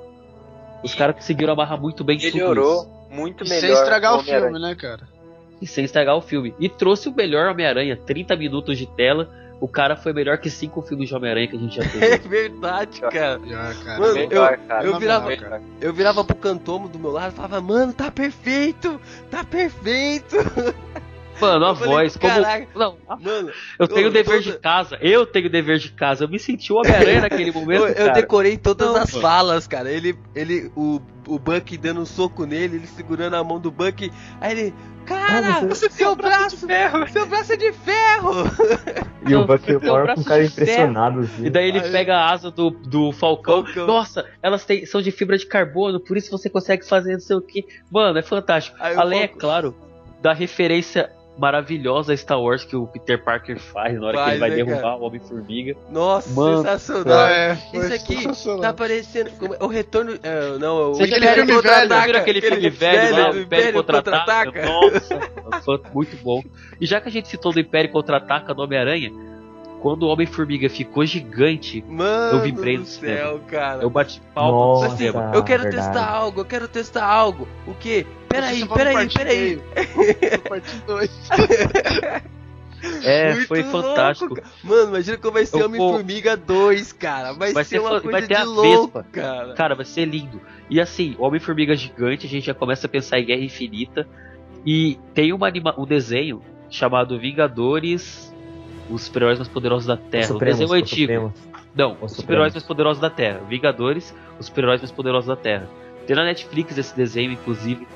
Os 0.83 0.93
caras 0.93 1.15
conseguiram 1.15 1.53
amarrar 1.53 1.79
muito 1.79 2.03
bem 2.03 2.17
tudo 2.17 2.33
Melhorou 2.33 2.81
isso. 2.81 2.91
muito 3.09 3.43
E 3.45 3.49
melhor. 3.49 3.61
sem 3.61 3.71
estragar 3.73 4.15
o 4.17 4.23
filme, 4.23 4.59
né, 4.59 4.75
cara? 4.75 5.07
E 5.61 5.65
sem 5.67 5.85
estragar 5.85 6.15
o 6.17 6.21
filme. 6.21 6.53
E 6.59 6.67
trouxe 6.67 7.07
o 7.07 7.13
melhor 7.15 7.49
Homem-Aranha, 7.49 7.95
30 7.95 8.35
minutos 8.35 8.77
de 8.77 8.85
tela. 8.85 9.29
O 9.61 9.67
cara 9.67 9.95
foi 9.95 10.11
melhor 10.11 10.37
que 10.39 10.49
cinco 10.49 10.81
filmes 10.81 11.07
de 11.07 11.15
Homem-Aranha 11.15 11.47
que 11.47 11.55
a 11.55 11.59
gente 11.59 11.75
já 11.77 11.83
É 12.03 12.17
teve. 12.17 12.27
verdade, 12.27 12.99
cara. 12.99 13.39
Já, 13.47 13.73
cara. 13.85 13.99
Mano, 13.99 14.13
Melhor, 14.13 14.57
cara. 14.67 14.83
eu 14.85 14.99
virava- 14.99 15.27
Melhor. 15.27 15.61
Eu 15.79 15.93
virava 15.93 16.23
pro 16.25 16.35
cantomo 16.35 16.89
do 16.89 16.99
meu 16.99 17.11
lado 17.11 17.31
e 17.31 17.35
falava, 17.35 17.61
mano, 17.61 17.93
tá 17.93 18.11
perfeito, 18.11 18.99
tá 19.31 19.41
perfeito. 19.45 20.35
Mano, 21.43 21.65
a 21.65 21.69
Eu 21.69 21.75
falei, 21.75 21.93
voz, 21.93 22.17
como. 22.17 22.33
"Caraca." 22.33 22.67
Não, 22.75 22.97
a 23.07 23.15
Mano, 23.15 23.51
Eu 23.79 23.87
tenho 23.87 24.07
Ô, 24.07 24.11
dever 24.11 24.39
toda- 24.43 24.53
de 24.55 24.59
casa, 24.59 24.97
eu 25.01 25.25
tenho 25.25 25.49
dever 25.49 25.77
de 25.79 25.91
casa. 25.91 26.23
Eu 26.25 26.29
me 26.29 26.39
senti 26.39 26.71
o 26.73 26.77
Homem-Aranha 26.77 27.21
naquele 27.29 27.51
momento. 27.51 27.81
eu, 27.83 27.87
eu 27.89 27.95
cara. 27.95 28.13
decorei 28.13 28.57
todas 28.57 28.87
Não, 28.87 28.95
as 28.97 29.11
mano. 29.11 29.21
falas, 29.21 29.67
cara. 29.67 29.91
Ele, 29.91 30.17
ele, 30.35 30.71
o, 30.75 31.01
o 31.27 31.39
Buck 31.39 31.77
dando 31.77 32.01
um 32.01 32.05
soco 32.05 32.45
nele, 32.45 32.77
ele 32.77 32.87
segurando 32.87 33.35
a 33.35 33.43
mão 33.43 33.59
do 33.59 33.71
Buck. 33.71 34.11
Aí 34.41 34.51
ele, 34.51 34.73
cara, 35.05 35.57
Ah, 35.57 35.59
você- 35.65 35.89
seu 35.89 36.15
braço, 36.15 36.57
seu 37.11 37.25
braço 37.25 37.53
é 37.53 37.55
de 37.57 37.71
ferro. 37.73 38.31
E 39.27 39.35
o 39.35 39.45
Bucky 39.45 39.75
um 39.77 39.79
braço 39.79 40.15
com 40.15 40.21
um 40.21 40.23
cara 40.25 40.41
ferro. 40.41 40.51
impressionado. 40.51 41.19
Assim. 41.21 41.45
E 41.45 41.49
daí 41.49 41.69
ele 41.69 41.79
Aí- 41.79 41.91
pega 41.91 42.17
a 42.17 42.29
asa 42.31 42.51
do, 42.51 42.69
do 42.69 43.11
Falcão. 43.13 43.63
Falcão. 43.63 43.87
Nossa, 43.87 44.25
elas 44.41 44.65
têm, 44.65 44.85
são 44.85 45.01
de 45.01 45.11
fibra 45.11 45.37
de 45.37 45.45
carbono, 45.45 45.99
por 45.99 46.17
isso 46.17 46.29
você 46.29 46.49
consegue 46.49 46.85
fazer 46.85 47.13
não 47.13 47.19
sei 47.21 47.35
o 47.37 47.41
que. 47.41 47.65
Mano, 47.89 48.19
é 48.19 48.21
fantástico. 48.21 48.75
Aí 48.79 48.95
o 48.95 48.99
Além, 48.99 49.19
é 49.23 49.27
Falcão- 49.27 49.39
claro, 49.39 49.75
da 50.21 50.33
referência 50.33 51.09
maravilhosa 51.37 52.13
a 52.13 52.17
Star 52.17 52.39
Wars 52.39 52.63
que 52.63 52.75
o 52.75 52.85
Peter 52.87 53.21
Parker 53.23 53.59
faz 53.59 53.99
na 53.99 54.07
hora 54.07 54.17
que 54.17 54.23
Faz, 54.23 54.31
ele 54.31 54.39
vai 54.39 54.49
né, 54.51 54.55
derrubar 54.57 54.81
cara? 54.81 54.95
o 54.95 55.01
Homem-Formiga. 55.03 55.75
Nossa, 55.89 56.29
Mano. 56.33 56.57
sensacional. 56.57 57.27
É, 57.27 57.57
Isso 57.73 57.93
aqui 57.93 58.17
sensacional. 58.17 58.61
tá 58.61 58.73
parecendo. 58.73 59.31
como 59.31 59.55
é? 59.55 59.57
O 59.59 59.67
retorno. 59.67 60.17
é, 60.21 60.57
não, 60.59 60.91
o 60.91 60.93
Você 60.95 61.03
aquele 61.03 61.25
Império 61.25 61.45
filme 61.45 61.61
velho, 61.61 62.01
Vira 62.05 62.17
aquele 62.19 62.41
filme 62.41 62.69
velho, 62.69 63.15
lá, 63.17 63.31
o 63.31 63.39
Império 63.39 63.73
Contra-Ataca. 63.73 64.65
Nossa, 64.65 65.61
foi 65.63 65.81
muito 65.93 66.17
bom. 66.23 66.43
E 66.79 66.85
já 66.85 67.01
que 67.01 67.09
a 67.09 67.11
gente 67.11 67.27
citou 67.27 67.51
do 67.51 67.59
Império 67.59 67.91
Contra-Ataca 67.91 68.53
no 68.53 68.63
Homem-Aranha, 68.63 69.11
quando 69.83 70.03
o 70.03 70.07
Homem-Formiga 70.07 70.69
ficou 70.69 71.05
gigante, 71.05 71.83
Mano 71.85 72.37
Eu 72.37 72.41
vibrei 72.41 72.77
do 72.77 72.79
no 72.79 72.85
céu, 72.85 73.41
cara. 73.45 73.83
eu 73.83 73.89
bati 73.89 74.21
palma 74.33 74.87
no 74.87 74.95
cinema. 74.95 75.31
Eu 75.35 75.43
quero 75.43 75.63
verdade. 75.63 75.87
testar 75.87 76.09
algo, 76.09 76.39
eu 76.39 76.45
quero 76.45 76.67
testar 76.69 77.05
algo. 77.05 77.45
O 77.67 77.73
quê? 77.73 78.05
Peraí, 78.29 78.65
peraí, 78.65 79.09
peraí. 79.13 79.61
Parte 80.47 80.77
2. 80.87 81.11
É, 83.01 83.33
Muito 83.33 83.47
foi 83.47 83.63
louco, 83.63 83.87
fantástico. 83.87 84.35
cara. 84.35 84.47
Mano, 84.61 84.89
imagina 84.89 85.17
como 85.17 85.33
vai 85.35 85.45
ser 85.45 85.61
Eu 85.61 85.67
Homem-Formiga 85.67 86.35
2, 86.35 86.91
cara. 86.91 87.31
Vai, 87.31 87.53
Vai 87.53 87.63
ser 87.63 87.69
ser 87.77 87.79
uma 87.79 87.91
coisa 87.91 88.11
vai 88.11 88.21
ter 88.23 88.27
de 88.27 88.33
a 88.35 88.43
louco, 88.43 88.99
Vespa. 88.99 89.05
cara. 89.09 89.53
Cara, 89.53 89.75
vai 89.75 89.85
ser 89.85 90.03
lindo. 90.03 90.41
E 90.69 90.81
assim, 90.81 91.15
Homem-Formiga 91.17 91.77
gigante, 91.77 92.27
a 92.27 92.29
gente 92.29 92.45
já 92.45 92.53
começa 92.53 92.85
a 92.85 92.89
pensar 92.89 93.19
em 93.19 93.25
Guerra 93.25 93.41
Infinita. 93.41 94.05
E 94.65 94.99
tem 95.13 95.31
uma 95.31 95.47
anima 95.47 95.73
um 95.77 95.85
desenho 95.85 96.41
chamado 96.69 97.17
Vingadores, 97.17 98.32
os 98.89 99.03
super-heróis 99.03 99.39
mais 99.39 99.47
poderosos 99.47 99.87
da 99.87 99.97
Terra. 99.97 100.27
Supremos, 100.27 100.59
o 100.59 100.59
desenho 100.59 100.77
os 100.77 100.83
antigo. 100.83 101.13
Supremos. 101.13 101.53
Não, 101.75 101.97
Os 102.01 102.11
os 102.11 102.17
super-heróis 102.17 102.53
mais 102.53 102.63
poderosos 102.63 103.01
da 103.01 103.09
Terra. 103.09 103.41
Vingadores, 103.49 104.13
os 104.39 104.45
super-heróis 104.45 104.81
mais 104.81 104.91
poderosos 104.91 105.27
da 105.27 105.35
Terra. 105.35 105.67
Tem 106.05 106.15
na 106.15 106.23
Netflix 106.23 106.77
esse 106.77 106.95
desenho, 106.95 107.31
inclusive. 107.31 107.87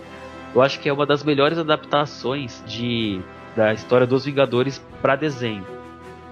Eu 0.55 0.61
acho 0.61 0.79
que 0.79 0.89
é 0.89 0.93
uma 0.93 1.05
das 1.05 1.23
melhores 1.23 1.57
adaptações 1.57 2.63
de 2.65 3.21
da 3.55 3.73
história 3.73 4.05
dos 4.05 4.25
Vingadores 4.25 4.83
pra 5.01 5.15
desenho. 5.15 5.65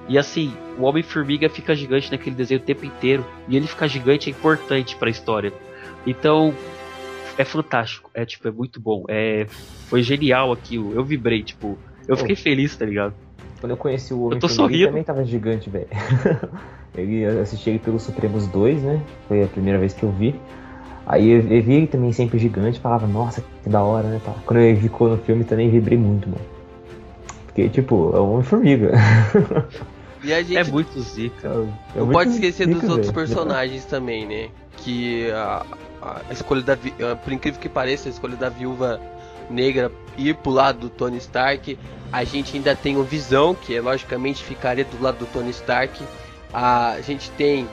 E 0.08 0.18
assim, 0.18 0.56
o 0.78 0.84
Homem-Formiga 0.84 1.50
fica 1.50 1.76
gigante 1.76 2.12
naquele 2.12 2.36
desenho 2.36 2.60
o 2.60 2.64
tempo 2.64 2.86
inteiro. 2.86 3.26
E 3.48 3.58
ele 3.58 3.66
ficar 3.68 3.88
gigante 3.88 4.30
é 4.30 4.32
importante 4.32 4.96
pra 4.96 5.10
história. 5.10 5.52
Então, 6.06 6.54
é 7.38 7.44
fantástico. 7.44 8.12
É 8.14 8.26
tipo, 8.26 8.48
é 8.48 8.52
muito 8.52 8.80
bom. 8.80 9.04
É, 9.08 9.48
foi 9.88 10.04
genial 10.04 10.52
aquilo. 10.52 10.94
Eu 10.94 11.04
vibrei, 11.04 11.42
tipo, 11.42 11.78
eu 12.08 12.16
fiquei 12.16 12.36
feliz, 12.36 12.76
tá 12.76 12.86
ligado? 12.86 13.16
Quando 13.66 13.72
eu 13.72 13.78
conheci 13.78 14.14
o 14.14 14.18
Eu 14.18 14.22
tô 14.22 14.26
Homem-Formiga, 14.28 14.56
sorrindo. 14.56 14.76
ele 14.76 14.86
também 14.88 15.04
tava 15.04 15.26
gigante, 15.26 15.70
velho. 15.72 15.88
Ele- 16.96 17.22
eu 17.24 17.42
assisti 17.42 17.72
ele 17.72 17.80
pelo 17.80 18.00
Supremos 18.00 18.46
2, 18.48 18.82
né? 18.84 19.02
Foi 19.28 19.44
a 19.44 19.48
primeira 19.48 19.78
vez 19.80 19.92
que 19.94 20.04
eu 20.04 20.12
vi. 20.12 20.34
Aí 21.06 21.30
eu, 21.30 21.40
eu 21.42 21.62
vi 21.64 21.74
ele 21.74 21.88
também 21.88 22.14
sempre 22.14 22.38
gigante, 22.40 22.80
falava, 22.80 23.06
nossa, 23.08 23.44
que 23.64 23.70
da 23.70 23.82
hora, 23.84 24.08
né? 24.08 24.22
Quando 24.46 24.60
ele 24.60 24.80
ficou 24.80 25.10
no 25.10 25.18
filme 25.18 25.44
também 25.44 25.70
vibrei 25.70 25.98
muito, 25.98 26.30
mano. 26.30 26.42
Porque, 27.48 27.68
tipo, 27.70 28.12
é 28.16 28.20
o 28.20 28.32
Homem-Formiga. 28.34 28.92
E 30.24 30.32
a 30.32 30.42
gente 30.44 30.58
É 30.58 30.64
muito 30.64 31.02
zica. 31.02 31.48
É 31.48 31.50
não 32.00 32.06
muito 32.06 32.12
pode 32.14 32.30
esquecer 32.30 32.66
dos 32.68 32.76
zica, 32.82 32.92
outros 32.94 33.12
velho. 33.12 33.14
personagens 33.28 33.84
também, 33.86 34.26
né? 34.28 34.48
Que 34.78 35.30
a, 35.32 35.66
a 36.02 36.22
escolha 36.34 36.62
da. 36.62 36.76
vi- 36.76 36.94
Por 37.24 37.34
incrível 37.34 37.60
que 37.60 37.68
pareça, 37.68 38.08
a 38.08 38.12
escolha 38.12 38.38
da 38.38 38.48
viúva 38.48 39.02
negra 39.50 39.92
ir 40.18 40.36
pro 40.36 40.52
lado 40.52 40.80
do 40.80 40.90
Tony 40.90 41.18
Stark. 41.18 41.78
A 42.12 42.24
gente 42.24 42.56
ainda 42.56 42.76
tem 42.76 42.98
o 42.98 43.04
Visão, 43.04 43.54
que 43.56 43.76
é, 43.76 43.82
logicamente 43.82 44.44
ficaria 44.44 44.86
do 44.86 45.02
lado 45.02 45.20
do 45.20 45.26
Tony 45.26 45.52
Stark. 45.52 46.04
A 46.54 46.98
gente 47.02 47.30
tem 47.32 47.68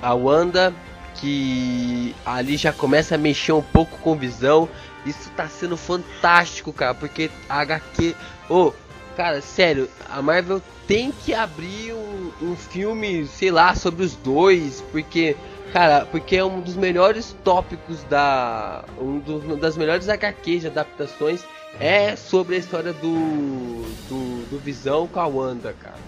a 0.00 0.14
Wanda, 0.14 0.72
que 1.14 2.14
ali 2.24 2.56
já 2.56 2.72
começa 2.72 3.14
a 3.14 3.18
mexer 3.18 3.52
um 3.52 3.62
pouco 3.62 3.98
com 3.98 4.14
visão. 4.14 4.68
Isso 5.06 5.30
tá 5.36 5.48
sendo 5.48 5.76
fantástico, 5.76 6.72
cara, 6.72 6.94
porque 6.94 7.30
a 7.48 7.60
HQ. 7.60 8.14
Ô, 8.48 8.72
cara, 9.16 9.40
sério, 9.40 9.88
a 10.10 10.20
Marvel 10.20 10.62
tem 10.86 11.12
que 11.12 11.32
abrir 11.32 11.92
um, 11.92 12.32
um 12.42 12.56
filme, 12.56 13.26
sei 13.26 13.50
lá, 13.50 13.74
sobre 13.74 14.04
os 14.04 14.14
dois, 14.14 14.82
porque. 14.92 15.36
Cara, 15.74 16.06
porque 16.08 16.36
é 16.36 16.44
um 16.44 16.60
dos 16.60 16.76
melhores 16.76 17.36
tópicos 17.42 18.04
da. 18.04 18.84
Um 18.96 19.18
dos, 19.18 19.42
uma 19.42 19.56
das 19.56 19.76
melhores 19.76 20.08
HQs 20.08 20.60
de 20.60 20.66
adaptações 20.68 21.44
é 21.80 22.14
sobre 22.14 22.54
a 22.54 22.58
história 22.60 22.92
do. 22.92 23.82
do, 24.08 24.50
do 24.50 24.58
Visão 24.60 25.08
com 25.08 25.18
a 25.18 25.26
Wanda, 25.26 25.74
cara. 25.82 25.98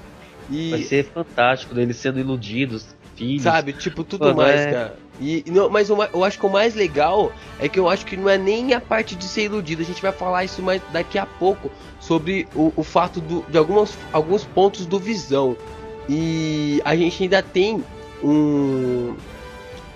E. 0.49 0.71
Vai 0.71 0.83
ser 0.83 1.07
fantástico, 1.07 1.77
eles 1.81 1.97
sendo 1.97 2.21
iludidos. 2.21 2.87
filhos. 3.17 3.43
Sabe, 3.43 3.73
tipo, 3.73 4.05
tudo 4.05 4.27
Mano, 4.27 4.37
mais, 4.37 4.61
é- 4.61 4.71
cara. 4.71 4.97
E, 5.21 5.43
não, 5.49 5.69
mas 5.69 5.91
ma- 5.91 6.11
eu 6.15 6.23
acho 6.23 6.39
que 6.39 6.47
o 6.47 6.49
mais 6.51 6.77
legal 6.77 7.33
é 7.59 7.69
que 7.69 7.81
eu 7.81 7.89
acho 7.89 8.07
que 8.07 8.17
não 8.17 8.29
é 8.29 8.39
nem 8.39 8.73
a 8.73 8.81
parte 8.81 9.17
de 9.17 9.25
ser 9.25 9.45
iludido. 9.47 9.83
A 9.83 9.85
gente 9.85 10.01
vai 10.01 10.13
falar 10.13 10.45
isso 10.45 10.63
mais 10.63 10.81
daqui 10.93 11.19
a 11.19 11.27
pouco 11.27 11.73
sobre 11.99 12.47
o, 12.55 12.73
o 12.77 12.85
fato 12.85 13.21
do- 13.21 13.43
de 13.51 13.59
algumas, 13.59 13.99
alguns 14.13 14.45
pontos 14.45 14.87
do 14.87 15.01
Visão. 15.01 15.57
E 16.09 16.81
a 16.85 16.95
gente 16.95 17.21
ainda 17.25 17.43
tem 17.43 17.83
um. 18.23 19.17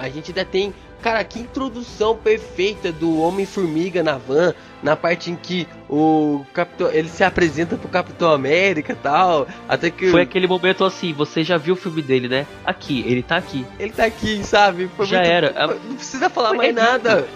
A 0.01 0.09
gente 0.09 0.31
ainda 0.31 0.45
tem. 0.45 0.73
Cara, 1.03 1.23
que 1.25 1.39
introdução 1.39 2.15
perfeita 2.17 2.91
do 2.93 3.21
Homem-Formiga 3.21 4.03
na 4.03 4.19
van, 4.19 4.53
na 4.83 4.95
parte 4.97 5.31
em 5.31 5.37
que 5.37 5.67
o 5.89 6.45
Capitão. 6.53 6.91
Ele 6.91 7.09
se 7.09 7.23
apresenta 7.25 7.77
pro 7.77 7.89
Capitão 7.89 8.31
América 8.33 8.93
e 8.93 8.97
tal. 8.97 9.47
Até 9.69 9.91
que 9.91 10.11
Foi 10.11 10.23
aquele 10.23 10.47
momento 10.47 10.85
assim, 10.85 11.13
você 11.13 11.43
já 11.45 11.57
viu 11.57 11.75
o 11.75 11.77
filme 11.77 12.03
dele, 12.03 12.29
né? 12.29 12.47
Aqui, 12.65 13.03
ele 13.07 13.23
tá 13.23 13.37
aqui. 13.37 13.65
ele 13.79 13.93
tá 13.93 14.05
aqui, 14.07 14.43
sabe? 14.45 14.89
Foi 14.97 15.07
Já 15.07 15.19
muito- 15.19 15.31
era. 15.31 15.67
Não 15.67 15.95
precisa 15.97 16.29
falar 16.31 16.49
Foi- 16.49 16.57
mais 16.59 16.71
é 16.71 16.73
nada. 16.73 17.29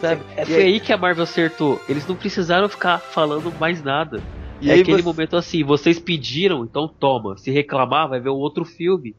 Sabe? 0.00 0.22
É, 0.36 0.44
foi 0.44 0.62
aí 0.62 0.80
que 0.80 0.92
a 0.92 0.96
Marvel 0.96 1.24
acertou. 1.24 1.80
Eles 1.88 2.06
não 2.06 2.16
precisaram 2.16 2.68
ficar 2.68 2.98
falando 2.98 3.52
mais 3.60 3.82
nada. 3.82 4.22
E 4.60 4.70
é 4.70 4.74
aí 4.74 4.80
aquele 4.82 4.98
você- 4.98 5.04
momento 5.04 5.36
assim, 5.36 5.62
vocês 5.64 5.98
pediram, 5.98 6.64
então 6.64 6.86
toma. 6.88 7.36
Se 7.38 7.50
reclamar, 7.50 8.08
vai 8.08 8.20
ver 8.20 8.30
um 8.30 8.34
outro 8.34 8.64
filme. 8.64 9.14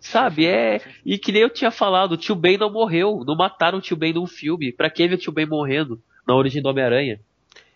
Sabe, 0.00 0.46
é. 0.46 0.80
E 1.04 1.18
que 1.18 1.32
nem 1.32 1.42
eu 1.42 1.50
tinha 1.50 1.70
falado, 1.70 2.12
o 2.12 2.16
tio 2.16 2.34
Ben 2.34 2.56
não 2.56 2.70
morreu. 2.70 3.22
Não 3.26 3.36
mataram 3.36 3.78
o 3.78 3.80
tio 3.80 3.96
Ben 3.96 4.12
num 4.12 4.26
filme. 4.26 4.72
Pra 4.72 4.90
que 4.90 5.06
ver 5.06 5.14
o 5.14 5.18
tio 5.18 5.32
Ben 5.32 5.46
morrendo 5.46 6.00
na 6.26 6.34
origem 6.34 6.62
do 6.62 6.68
Homem-Aranha? 6.68 7.20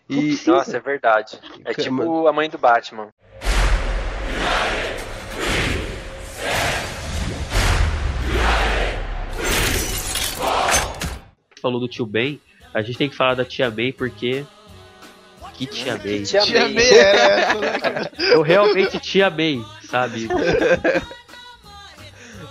E, 0.09 0.37
Nossa, 0.47 0.77
é 0.77 0.79
verdade. 0.79 1.39
É 1.63 1.73
tipo 1.73 2.27
a 2.27 2.33
mãe 2.33 2.49
do 2.49 2.57
Batman. 2.57 3.09
Falou 11.61 11.79
do 11.79 11.87
tio 11.87 12.05
Ben, 12.05 12.41
a 12.73 12.81
gente 12.81 12.97
tem 12.97 13.09
que 13.09 13.15
falar 13.15 13.35
da 13.35 13.45
tia 13.45 13.71
May 13.71 13.93
porque. 13.93 14.45
Que 15.53 15.65
tia 15.65 15.97
May. 15.97 16.23
Tia 16.23 16.41
Tia 16.41 16.61
May. 16.65 16.73
May 16.73 16.89
era 16.89 17.17
essa, 17.17 17.59
né, 17.59 17.79
cara? 17.79 18.11
Eu 18.17 18.41
realmente 18.41 18.99
te 18.99 19.21
amei, 19.21 19.61
sabe? 19.83 20.27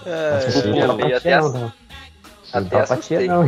Tia 0.03 0.87
não 0.87 0.97
May, 0.97 1.03
tava 1.03 1.17
até 1.17 1.21
tia, 1.21 1.41
não, 1.41 1.53
não. 1.53 1.61
Não 1.61 1.73
Até 2.53 2.81
assustei. 2.81 3.19
tia, 3.19 3.27
não. 3.35 3.45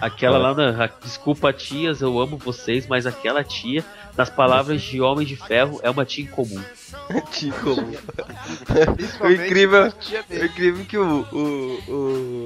Aquela 0.00 0.36
lá 0.38 0.54
na. 0.54 0.88
Desculpa, 1.02 1.52
tias, 1.52 2.00
eu 2.00 2.18
amo 2.20 2.36
vocês, 2.36 2.86
mas 2.88 3.06
aquela 3.06 3.44
tia, 3.44 3.84
nas 4.16 4.28
palavras 4.28 4.82
de 4.82 5.00
Homem 5.00 5.24
de 5.24 5.36
Ferro, 5.36 5.78
é 5.82 5.88
uma 5.90 6.04
tia 6.04 6.24
incomum. 6.24 6.60
Tico. 7.30 7.76
Principalmente 8.96 9.42
incrível- 9.46 9.84
a 9.84 9.90
Tia 9.92 10.24
É 10.28 10.38
May. 10.38 10.46
incrível 10.48 10.84
que 10.86 10.98
o, 10.98 11.20
o, 11.32 11.92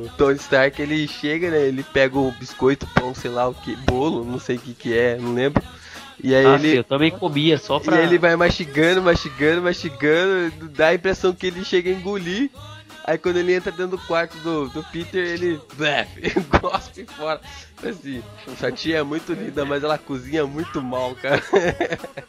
o 0.04 0.10
Tony 0.18 0.36
Stark 0.36 0.80
ele 0.82 1.08
chega, 1.08 1.50
né? 1.50 1.60
Ele 1.62 1.82
pega 1.82 2.18
o 2.18 2.30
biscoito, 2.32 2.86
pão, 2.94 3.14
sei 3.14 3.30
lá 3.30 3.48
o 3.48 3.54
que, 3.54 3.74
bolo, 3.76 4.22
não 4.24 4.38
sei 4.38 4.56
o 4.56 4.60
que 4.60 4.74
que 4.74 4.96
é, 4.98 5.16
não 5.16 5.32
lembro. 5.32 5.62
E 6.22 6.34
aí 6.34 6.46
Ah, 6.46 6.54
ele. 6.54 6.78
eu 6.78 6.84
também 6.84 7.10
comia, 7.10 7.58
só 7.58 7.78
E 7.78 7.80
pra. 7.80 7.96
aí 7.96 8.04
ele 8.04 8.18
vai 8.18 8.36
mastigando, 8.36 9.02
mastigando, 9.02 9.62
mastigando, 9.62 10.68
dá 10.70 10.88
a 10.88 10.94
impressão 10.94 11.32
que 11.34 11.46
ele 11.46 11.64
chega 11.64 11.90
a 11.90 11.92
engolir. 11.92 12.50
Aí 13.04 13.16
quando 13.18 13.36
ele 13.36 13.54
entra 13.54 13.70
dentro 13.70 13.96
do 13.96 14.02
quarto 14.04 14.36
do, 14.38 14.68
do 14.68 14.82
Peter, 14.84 15.24
ele 15.24 15.60
blef, 15.76 16.08
gospe 16.60 17.04
fora. 17.06 17.40
Assim, 17.84 18.20
essa 18.52 18.72
tia 18.72 18.98
é 18.98 19.02
muito 19.04 19.32
linda, 19.32 19.64
mas 19.64 19.84
ela 19.84 19.96
cozinha 19.96 20.44
muito 20.44 20.82
mal, 20.82 21.14
cara. 21.14 21.40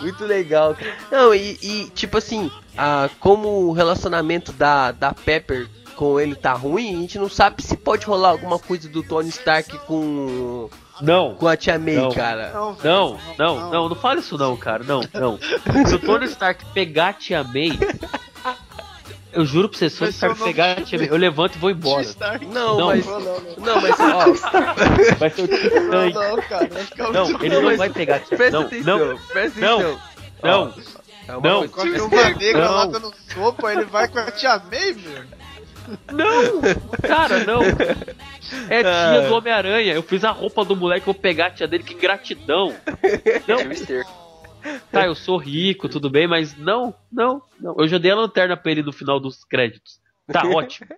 muito 0.00 0.24
legal, 0.24 0.74
cara. 0.74 0.94
Não, 1.10 1.34
e, 1.34 1.58
e, 1.62 1.90
tipo 1.90 2.18
assim, 2.18 2.50
ah, 2.76 3.08
como 3.20 3.48
o 3.66 3.72
relacionamento 3.72 4.52
da, 4.52 4.92
da 4.92 5.12
Pepper 5.12 5.68
com 5.94 6.18
ele 6.20 6.34
tá 6.36 6.52
ruim, 6.52 6.96
a 6.96 7.00
gente 7.00 7.18
não 7.18 7.28
sabe 7.28 7.62
se 7.62 7.76
pode 7.76 8.06
rolar 8.06 8.28
alguma 8.30 8.58
coisa 8.58 8.88
do 8.88 9.02
Tony 9.02 9.28
Stark 9.30 9.76
com, 9.80 10.70
Não, 11.00 11.34
com 11.34 11.46
a 11.48 11.56
tia 11.56 11.78
May, 11.78 11.94
Não. 11.96 12.12
cara. 12.12 12.50
Não, 12.52 12.74
velho, 12.74 12.94
não, 12.94 13.18
não, 13.38 13.70
não, 13.70 13.88
não 13.90 13.96
fala 13.96 14.20
isso 14.20 14.36
não, 14.38 14.56
cara. 14.56 14.82
Não, 14.84 15.00
não. 15.14 15.38
Se 15.86 15.94
o 15.94 15.98
Tony 15.98 16.26
Stark 16.26 16.64
pegar 16.74 17.08
a 17.08 17.12
tia 17.12 17.42
May. 17.44 17.78
Eu 19.30 19.44
juro 19.44 19.68
pra 19.68 19.78
você, 19.78 19.90
se 19.90 20.02
o 20.02 20.06
Stark 20.08 20.42
pegar 20.42 20.72
a 20.78 20.82
tia 20.82 20.98
May, 20.98 21.08
eu 21.10 21.16
levanto 21.16 21.56
e 21.56 21.58
vou 21.58 21.70
embora. 21.70 22.02
Stark. 22.02 22.44
Não, 22.46 22.78
Não. 22.78 22.86
mas. 22.86 23.04
Não, 23.06 23.20
não, 23.20 23.40
não. 23.40 23.56
Não, 23.58 23.80
mas 23.82 23.96
ó. 24.00 25.14
Vai 25.18 25.30
ser 25.30 25.42
o 25.42 25.48
Tio 25.48 25.82
Não, 25.90 26.10
não, 26.10 26.42
cara, 26.42 26.66
vai 26.68 26.82
ficar 26.84 27.12
Não, 27.12 27.28
ele 27.42 27.48
Não, 27.50 27.62
não 27.62 27.76
vai 27.76 27.90
pegar 27.90 28.16
a 28.16 28.20
tia 28.20 28.36
Presta 28.36 28.58
Não, 28.58 28.66
atenção, 28.66 28.98
não, 28.98 29.18
presta 29.32 29.60
não, 29.60 29.74
atenção. 29.80 29.98
não. 30.42 30.98
É 31.28 31.36
uma 31.36 31.40
Não. 31.48 31.68
coisa- 31.68 31.98
Quando 31.98 32.04
uma 32.14 32.30
negra 32.30 32.64
Não. 32.64 32.74
lá 32.74 32.86
dando 32.86 33.12
sopa, 33.34 33.72
ele 33.72 33.84
vai 33.84 34.08
com 34.08 34.18
a 34.18 34.30
tia 34.30 34.58
May, 34.70 34.94
meu. 34.94 35.22
Não! 36.12 36.60
Cara, 37.02 37.44
não! 37.44 37.62
É 38.70 38.80
Ah. 38.80 39.12
tia 39.20 39.28
do 39.28 39.34
Homem-Aranha. 39.34 39.94
Eu 39.94 40.02
fiz 40.02 40.24
a 40.24 40.30
roupa 40.30 40.64
do 40.64 40.74
moleque, 40.76 41.06
vou 41.06 41.14
pegar 41.14 41.46
a 41.46 41.50
tia 41.50 41.68
dele, 41.68 41.82
que 41.84 41.94
gratidão! 41.94 42.74
Não, 43.46 43.60
Esterco. 43.72 44.10
tá, 44.90 45.06
eu 45.06 45.14
sou 45.14 45.36
rico, 45.36 45.88
tudo 45.88 46.08
bem, 46.10 46.26
mas 46.26 46.56
não, 46.56 46.94
não, 47.12 47.42
não. 47.60 47.74
Eu 47.78 47.86
já 47.88 47.98
dei 47.98 48.10
a 48.10 48.14
lanterna 48.16 48.56
pra 48.56 48.72
ele 48.72 48.82
no 48.82 48.92
final 48.92 49.20
dos 49.20 49.44
créditos. 49.44 50.00
Tá 50.30 50.42
ótimo. 50.46 50.88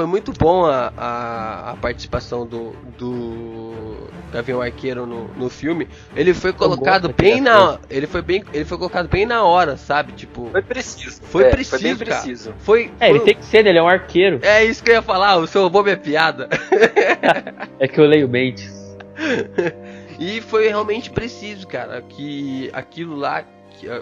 Foi 0.00 0.06
muito 0.06 0.32
bom 0.32 0.64
a, 0.64 0.90
a, 0.96 1.70
a 1.72 1.76
participação 1.76 2.46
do, 2.46 2.72
do 2.96 4.08
Gavião 4.32 4.62
Arqueiro 4.62 5.04
no, 5.04 5.28
no 5.34 5.50
filme. 5.50 5.86
Ele 6.16 6.32
foi 6.32 6.54
colocado 6.54 7.02
gosto 7.08 7.14
bem 7.22 7.38
na. 7.38 7.78
Ele 7.90 8.06
foi 8.06 8.22
bem. 8.22 8.42
Ele 8.50 8.64
foi 8.64 8.78
colocado 8.78 9.08
bem 9.10 9.26
na 9.26 9.44
hora, 9.44 9.76
sabe? 9.76 10.12
Tipo. 10.12 10.48
Foi 10.52 10.62
preciso. 10.62 11.20
Foi 11.24 11.44
É, 11.44 11.50
preciso, 11.50 11.70
Foi 11.78 11.80
bem 11.82 11.96
cara. 11.98 12.10
preciso. 12.22 12.54
Foi. 12.60 12.90
É, 12.98 13.10
ele 13.10 13.18
foi- 13.18 13.26
tem 13.26 13.34
que 13.34 13.44
ser? 13.44 13.66
Ele 13.66 13.76
é 13.76 13.82
um 13.82 13.88
arqueiro. 13.88 14.38
É 14.40 14.64
isso 14.64 14.82
que 14.82 14.88
eu 14.90 14.94
ia 14.94 15.02
falar, 15.02 15.36
o 15.36 15.46
seu 15.46 15.60
roubou 15.60 15.82
minha 15.84 15.98
piada. 15.98 16.48
É 17.78 17.86
que 17.86 18.00
eu 18.00 18.06
leio 18.06 18.26
mentes. 18.26 18.96
E 20.18 20.40
foi 20.40 20.68
realmente 20.68 21.10
preciso, 21.10 21.66
cara, 21.66 22.02
que 22.02 22.70
aquilo 22.74 23.16
lá, 23.16 23.42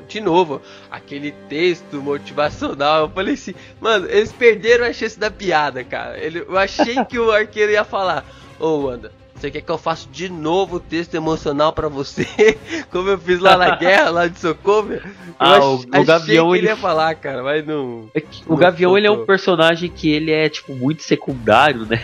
de 0.08 0.20
novo, 0.20 0.60
aquele 0.90 1.32
texto 1.48 2.00
motivacional, 2.02 3.02
eu 3.02 3.08
falei 3.10 3.34
assim, 3.34 3.54
mano, 3.80 4.06
eles 4.08 4.32
perderam 4.32 4.84
a 4.86 4.92
chance 4.92 5.18
da 5.18 5.30
piada, 5.30 5.82
cara. 5.84 6.18
Ele, 6.18 6.40
eu 6.40 6.56
achei 6.58 7.02
que 7.06 7.18
o 7.18 7.30
arqueiro 7.30 7.72
ia 7.72 7.84
falar, 7.84 8.24
ô 8.58 8.86
Wanda, 8.86 9.12
você 9.34 9.50
quer 9.52 9.60
que 9.60 9.70
eu 9.70 9.78
faça 9.78 10.08
de 10.10 10.28
novo 10.28 10.76
o 10.76 10.80
texto 10.80 11.14
emocional 11.14 11.72
pra 11.72 11.86
você, 11.88 12.26
como 12.90 13.08
eu 13.08 13.18
fiz 13.18 13.38
lá 13.38 13.56
na 13.56 13.74
guerra, 13.78 14.10
lá 14.10 14.26
de 14.26 14.38
Sokovia? 14.38 15.00
Eu 15.04 15.12
Ah, 15.38 15.60
o- 15.64 15.76
o 15.76 15.86
achei 15.92 16.04
Gavião, 16.04 16.46
que 16.50 16.52
ele 16.56 16.58
ele- 16.58 16.66
ia 16.68 16.76
falar, 16.76 17.14
cara, 17.14 17.42
mas 17.42 17.64
não... 17.64 18.10
É 18.14 18.20
que 18.20 18.42
o 18.46 18.50
Não 18.50 18.56
Gavião, 18.56 18.98
ele 18.98 19.06
é 19.06 19.10
um 19.10 19.24
personagem 19.24 19.88
que 19.88 20.10
ele 20.10 20.32
é, 20.32 20.48
tipo, 20.48 20.74
muito 20.74 21.02
secundário, 21.04 21.86
né? 21.86 22.02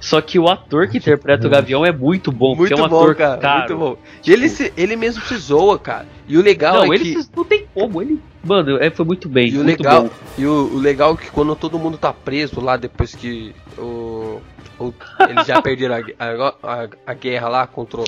Só 0.00 0.20
que 0.20 0.38
o 0.38 0.48
ator 0.48 0.88
que 0.88 0.98
interpreta 0.98 1.46
o 1.46 1.50
Gavião 1.50 1.84
é 1.84 1.90
muito 1.90 2.30
bom, 2.30 2.54
porque 2.56 2.72
Muito 2.74 2.84
é 2.84 2.86
um 2.86 2.88
bom, 2.88 3.00
ator 3.02 3.14
cara, 3.16 3.36
caro. 3.38 3.58
muito 3.78 3.96
bom. 3.96 4.02
E 4.26 4.32
ele, 4.32 4.48
se, 4.48 4.72
ele 4.76 4.94
mesmo 4.94 5.22
se 5.24 5.36
zoa, 5.36 5.76
cara. 5.78 6.06
E 6.28 6.38
o 6.38 6.42
legal 6.42 6.84
Não, 6.84 6.92
é 6.92 6.96
ele 6.96 7.14
que... 7.16 7.28
não 7.36 7.44
tem 7.44 7.66
como, 7.74 8.00
ele. 8.00 8.20
Mano, 8.44 8.76
é, 8.80 8.90
foi 8.90 9.04
muito 9.04 9.28
bem. 9.28 9.48
E 9.48 9.58
o 9.58 9.64
muito 9.64 9.82
legal, 9.82 10.04
bom. 10.04 10.10
e 10.38 10.46
o, 10.46 10.74
o 10.74 10.78
legal 10.78 11.14
é 11.14 11.16
que 11.16 11.30
quando 11.30 11.54
todo 11.56 11.78
mundo 11.78 11.98
tá 11.98 12.12
preso 12.12 12.60
lá 12.60 12.76
depois 12.76 13.14
que 13.14 13.52
o, 13.76 14.40
o- 14.78 14.94
eles 15.28 15.46
já 15.46 15.60
perderam 15.60 15.96
a, 15.96 16.24
a, 16.62 16.88
a- 17.06 17.14
guerra 17.14 17.48
lá 17.48 17.66
contra 17.66 18.00
o- 18.00 18.04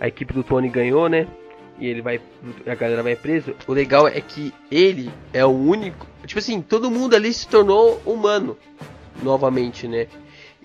a 0.00 0.06
equipe 0.08 0.34
do 0.34 0.42
Tony 0.44 0.68
ganhou, 0.68 1.08
né? 1.08 1.26
E 1.78 1.86
ele 1.86 2.02
vai 2.02 2.20
a 2.66 2.74
galera 2.74 3.02
vai 3.02 3.16
preso. 3.16 3.54
O 3.66 3.72
legal 3.72 4.06
é 4.06 4.20
que 4.20 4.52
ele 4.70 5.10
é 5.32 5.44
o 5.44 5.48
único, 5.48 6.06
tipo 6.26 6.38
assim, 6.38 6.60
todo 6.60 6.90
mundo 6.90 7.16
ali 7.16 7.32
se 7.32 7.48
tornou 7.48 8.00
humano 8.04 8.56
novamente, 9.22 9.88
né? 9.88 10.06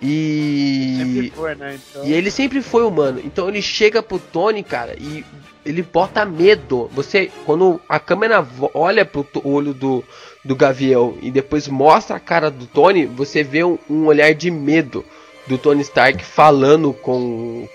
E 0.01 1.31
foi, 1.35 1.55
né? 1.55 1.79
Então, 1.89 2.05
e 2.05 2.13
ele 2.13 2.29
sempre 2.29 2.61
foi 2.61 2.83
humano. 2.83 3.21
Então 3.23 3.49
ele 3.49 3.61
chega 3.61 4.03
pro 4.03 4.19
Tony, 4.19 4.63
cara, 4.63 4.95
e 4.99 5.25
ele 5.65 5.81
bota 5.81 6.23
medo. 6.25 6.89
Você, 6.93 7.31
quando 7.45 7.81
a 7.89 7.99
câmera 7.99 8.45
olha 8.73 9.03
pro 9.03 9.25
olho 9.43 9.73
do, 9.73 10.03
do 10.45 10.55
Gavião 10.55 11.17
e 11.21 11.31
depois 11.31 11.67
mostra 11.67 12.15
a 12.15 12.19
cara 12.19 12.51
do 12.51 12.65
Tony, 12.67 13.05
você 13.05 13.43
vê 13.43 13.63
um, 13.63 13.77
um 13.89 14.05
olhar 14.05 14.33
de 14.33 14.51
medo 14.51 15.03
do 15.47 15.57
Tony 15.57 15.81
Stark 15.81 16.23
falando 16.23 16.93
com 16.93 17.67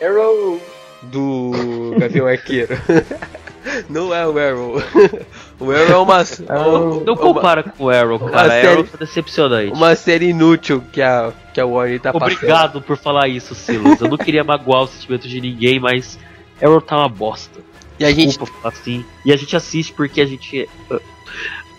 Arrow! 0.00 0.60
do 1.02 1.94
Gavião 1.98 2.26
Arqueiro. 2.26 2.76
Não 3.88 4.14
é 4.14 4.26
o 4.26 4.38
Arrow. 4.38 4.82
O 5.60 5.70
Arrow 5.70 5.86
é 5.88 5.96
uma, 5.96 6.16
Arrow. 6.48 7.02
Não 7.06 7.14
uma, 7.14 7.16
compara 7.16 7.62
com 7.62 7.84
o 7.84 7.90
Arrow, 7.90 8.18
uma 8.18 8.30
cara. 8.30 8.48
série- 8.50 8.68
Arrow 8.68 8.84
tá 8.84 8.98
decepcionante. 8.98 9.72
uma 9.72 9.94
série 9.94 10.28
inútil 10.30 10.82
que 10.92 11.00
a, 11.00 11.32
que 11.54 11.60
a 11.60 11.64
Warner 11.64 12.00
tá 12.00 12.12
passando. 12.12 12.32
Obrigado 12.32 12.82
por 12.82 12.96
falar 12.96 13.28
isso, 13.28 13.54
Silas. 13.54 14.00
Eu 14.00 14.08
não 14.08 14.16
queria 14.18 14.42
magoar 14.44 14.82
o 14.82 14.86
sentimento 14.88 15.28
de 15.28 15.40
ninguém, 15.40 15.78
mas 15.78 16.18
Arrow 16.60 16.80
tá 16.80 16.96
uma 16.98 17.08
bosta. 17.08 17.60
E 17.98 18.04
a 18.04 18.10
gente. 18.10 18.26
Desculpa 18.26 18.52
falar 18.60 18.74
assim. 18.74 19.04
E 19.24 19.32
a 19.32 19.36
gente 19.36 19.54
assiste 19.56 19.92
porque 19.92 20.20
a 20.20 20.26
gente 20.26 20.68
é, 20.90 21.00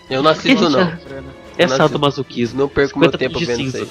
Eu 0.08 0.22
não 0.22 0.30
assisto, 0.30 0.68
não. 0.70 0.92
É 1.58 1.66
Não 1.66 1.76
sadomasoquismo. 1.76 2.58
Não 2.60 2.68
perco 2.68 2.98
meu 2.98 3.10
50 3.10 3.18
tempo 3.18 3.38
vendo 3.38 3.60
isso 3.60 3.78
cinza. 3.78 3.78
aí. 3.82 3.88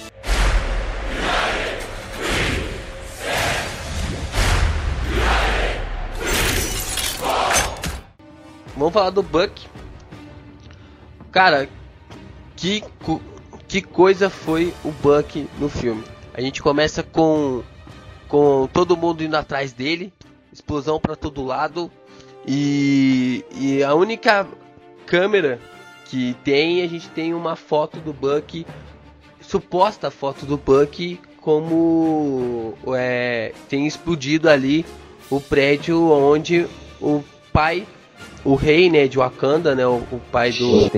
Vamos 8.76 8.94
falar 8.94 9.10
do 9.10 9.24
Buck. 9.24 9.68
Cara, 11.32 11.70
que, 12.56 12.84
que 13.68 13.82
coisa 13.82 14.30
foi 14.30 14.74
o 14.84 14.92
Buck 14.92 15.48
no 15.60 15.70
filme. 15.70 16.04
A 16.34 16.42
gente 16.42 16.62
começa 16.62 17.04
com, 17.04 17.64
com 18.28 18.70
todo 18.72 18.98
mundo 18.98 19.24
indo 19.24 19.36
atrás 19.36 19.74
dele, 19.74 20.14
explosão 20.52 21.00
pra 21.00 21.16
todo 21.16 21.44
lado. 21.44 21.92
E, 22.48 23.44
e 23.56 23.84
a 23.84 23.94
única 23.96 24.48
câmera 25.06 25.60
que 26.06 26.36
tem, 26.44 26.82
a 26.84 26.88
gente 26.88 27.10
tem 27.10 27.34
uma 27.34 27.56
foto 27.56 28.00
do 28.00 28.14
Buck, 28.14 28.66
suposta 29.42 30.12
foto 30.12 30.46
do 30.46 30.58
Buck, 30.58 31.20
como 31.42 32.74
é, 32.96 33.54
tem 33.70 33.86
explodido 33.86 34.50
ali 34.50 34.86
o 35.30 35.40
prédio 35.40 36.12
onde 36.12 36.68
o 37.02 37.24
pai, 37.52 37.88
o 38.46 38.56
rei 38.56 38.90
né, 38.90 39.08
de 39.08 39.18
Wakanda, 39.18 39.74
né, 39.76 39.86
o, 39.86 39.96
o 40.12 40.22
pai 40.32 40.52
do, 40.52 40.90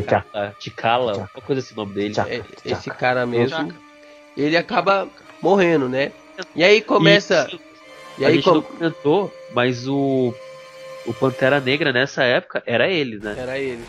T'Challa, 0.60 1.18
uma 1.18 1.42
coisa 1.46 1.62
assim 1.62 1.74
o 1.74 1.78
nome 1.78 1.94
dele. 1.94 2.14
T'Chaka. 2.14 2.34
é, 2.34 2.42
esse 2.66 2.90
cara 2.92 3.26
mesmo, 3.26 3.50
Chaka. 3.58 3.76
ele 4.36 4.58
acaba 4.58 5.08
morrendo, 5.42 5.88
né? 5.90 6.12
E 6.56 6.64
aí 6.64 6.82
começa. 6.82 7.48
E, 7.52 8.22
E 8.22 8.26
a 8.26 8.28
aí 8.30 8.36
gente 8.36 8.44
com- 8.44 8.56
não 8.56 8.62
comentou, 8.62 9.34
mas 9.54 9.88
o, 9.88 10.34
o 11.06 11.14
Pantera 11.14 11.60
Negra 11.60 11.92
nessa 11.94 12.24
época 12.24 12.62
era 12.66 12.88
ele, 12.90 13.18
né? 13.18 13.36
Era 13.38 13.58
ele. 13.58 13.84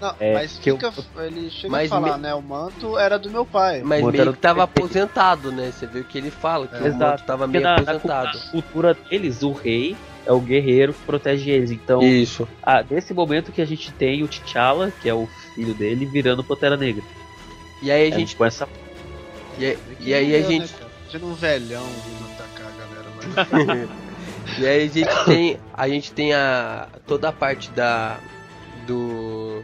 Não, 0.00 0.14
É, 0.18 0.34
mas 0.34 0.58
que 0.58 0.68
eu- 0.70 0.76
fica, 0.78 0.92
ele 1.24 1.48
chega 1.48 1.70
Mas 1.70 1.92
a 1.92 1.94
falar, 2.00 2.16
me- 2.16 2.22
né? 2.24 2.34
O 2.34 2.42
manto 2.42 2.98
era 2.98 3.16
do 3.18 3.30
meu 3.30 3.46
pai. 3.46 3.82
Mas 3.84 4.04
meio 4.04 4.32
que 4.32 4.38
tava 4.40 4.64
aposentado, 4.64 5.52
né? 5.52 5.70
Você 5.70 5.86
viu 5.86 6.02
que 6.02 6.18
ele 6.18 6.30
fala 6.30 6.66
que 6.66 6.74
o 6.74 6.86
Exato. 6.86 7.04
manto 7.04 7.24
tava 7.24 7.46
meio 7.46 7.62
na, 7.62 7.76
na 7.76 7.82
aposentado. 7.82 8.38
cultura 8.50 8.94
deles, 9.08 9.42
o 9.44 9.52
rei 9.52 9.96
é 10.26 10.32
o 10.32 10.40
guerreiro 10.40 10.92
que 10.92 11.00
protege 11.04 11.50
eles. 11.50 11.70
Então, 11.70 12.02
Isso. 12.02 12.46
ah, 12.62 12.84
nesse 12.88 13.12
momento 13.14 13.50
que 13.52 13.60
a 13.62 13.64
gente 13.66 13.92
tem 13.92 14.22
o 14.22 14.28
T'Challa, 14.28 14.92
que 15.02 15.08
é 15.08 15.14
o 15.14 15.28
filho 15.54 15.74
dele, 15.74 16.06
virando 16.06 16.42
Pantera 16.44 16.76
Negra. 16.76 17.02
E 17.82 17.90
aí 17.90 18.04
a 18.04 18.08
É, 18.14 18.18
gente. 18.18 18.36
com 18.36 18.44
essa 18.44 18.68
E, 19.58 19.64
aí- 19.66 19.78
e 20.00 20.14
aí 20.14 20.34
a 20.34 20.38
Entendeu, 20.38 20.50
gente. 20.50 20.72
Né, 20.72 20.78
cara? 20.78 20.90
Imagina 21.02 21.26
um 21.26 21.34
velhão 21.34 21.84
vindo 21.84 22.32
atacar 22.32 22.66
a 22.66 23.34
galera 23.34 23.88
lá. 23.88 23.88
E 24.58 24.66
aí 24.66 24.84
a 24.84 24.88
gente 24.88 25.24
tem. 25.24 25.58
A 25.72 25.88
gente 25.88 26.12
tem 26.12 26.32
a. 26.34 26.88
toda 27.06 27.28
a 27.28 27.32
parte 27.32 27.70
da. 27.70 28.18
do 28.86 29.62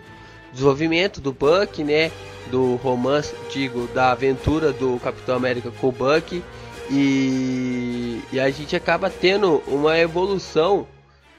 desenvolvimento 0.52 1.20
do 1.20 1.32
Buck, 1.32 1.82
né? 1.84 2.11
Do 2.50 2.76
romance, 2.76 3.34
digo, 3.52 3.86
da 3.88 4.12
aventura 4.12 4.72
do 4.72 4.98
Capitão 5.00 5.36
América 5.36 5.70
com 5.70 5.88
o 5.88 5.92
Buck. 5.92 6.42
E, 6.91 8.22
e 8.32 8.41
a 8.41 8.51
gente 8.51 8.74
acaba 8.74 9.11
tendo 9.11 9.62
uma 9.66 9.99
evolução 9.99 10.86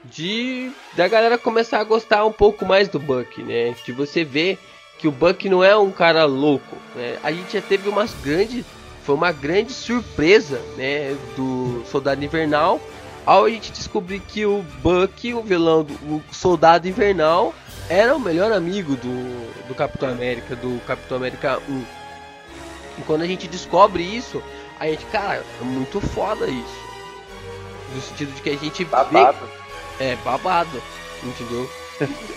de 0.06 0.72
da 0.95 1.08
galera 1.08 1.38
começar 1.38 1.80
a 1.80 1.84
gostar 1.84 2.26
um 2.26 2.32
pouco 2.32 2.66
mais 2.66 2.88
do 2.88 3.00
Buck, 3.00 3.41
né? 3.43 3.76
De 3.86 3.91
você 3.91 4.24
ver 4.24 4.58
que 4.97 5.08
o 5.08 5.12
Buck 5.12 5.50
não 5.50 5.64
é 5.64 5.76
um 5.78 5.91
cara 5.91 6.26
louco, 6.26 6.78
né? 6.95 7.18
A 7.24 7.32
gente 7.32 7.54
já 7.54 7.62
teve 7.62 7.89
umas 7.89 8.14
grandes 8.24 8.66
foi 9.10 9.16
uma 9.16 9.32
grande 9.32 9.74
surpresa, 9.74 10.62
né, 10.78 11.18
do 11.36 11.84
Soldado 11.89 12.24
Invernal, 12.24 12.80
ao 13.26 13.45
a 13.45 13.50
gente 13.50 13.72
descobrir 13.72 14.20
que 14.20 14.45
o 14.45 14.64
Buck, 14.84 15.34
o 15.34 15.41
vilão 15.41 15.84
do 15.84 15.93
o 15.93 16.24
Soldado 16.32 16.88
Invernal, 16.88 17.56
era 17.89 18.16
o 18.16 18.20
melhor 18.20 18.52
amigo 18.52 18.95
do, 18.95 19.68
do 19.68 19.74
Capitão 19.74 20.10
América, 20.10 20.56
do 20.56 20.80
Capitão 20.86 21.18
América 21.18 21.60
1. 21.68 21.84
E 23.00 23.02
quando 23.02 23.24
a 23.24 23.26
gente 23.26 23.47
descobre 23.47 24.04
isso, 24.04 24.43
a 24.80 24.88
gente, 24.88 25.05
cara, 25.07 25.43
é 25.61 25.63
muito 25.63 25.99
foda 25.99 26.47
isso. 26.47 26.89
No 27.93 28.01
sentido 28.01 28.34
de 28.34 28.41
que 28.41 28.49
a 28.49 28.55
gente 28.55 28.84
vê 28.84 28.89
Babado. 28.89 29.49
é, 29.99 30.15
babado, 30.17 30.82
entendeu? 31.23 31.69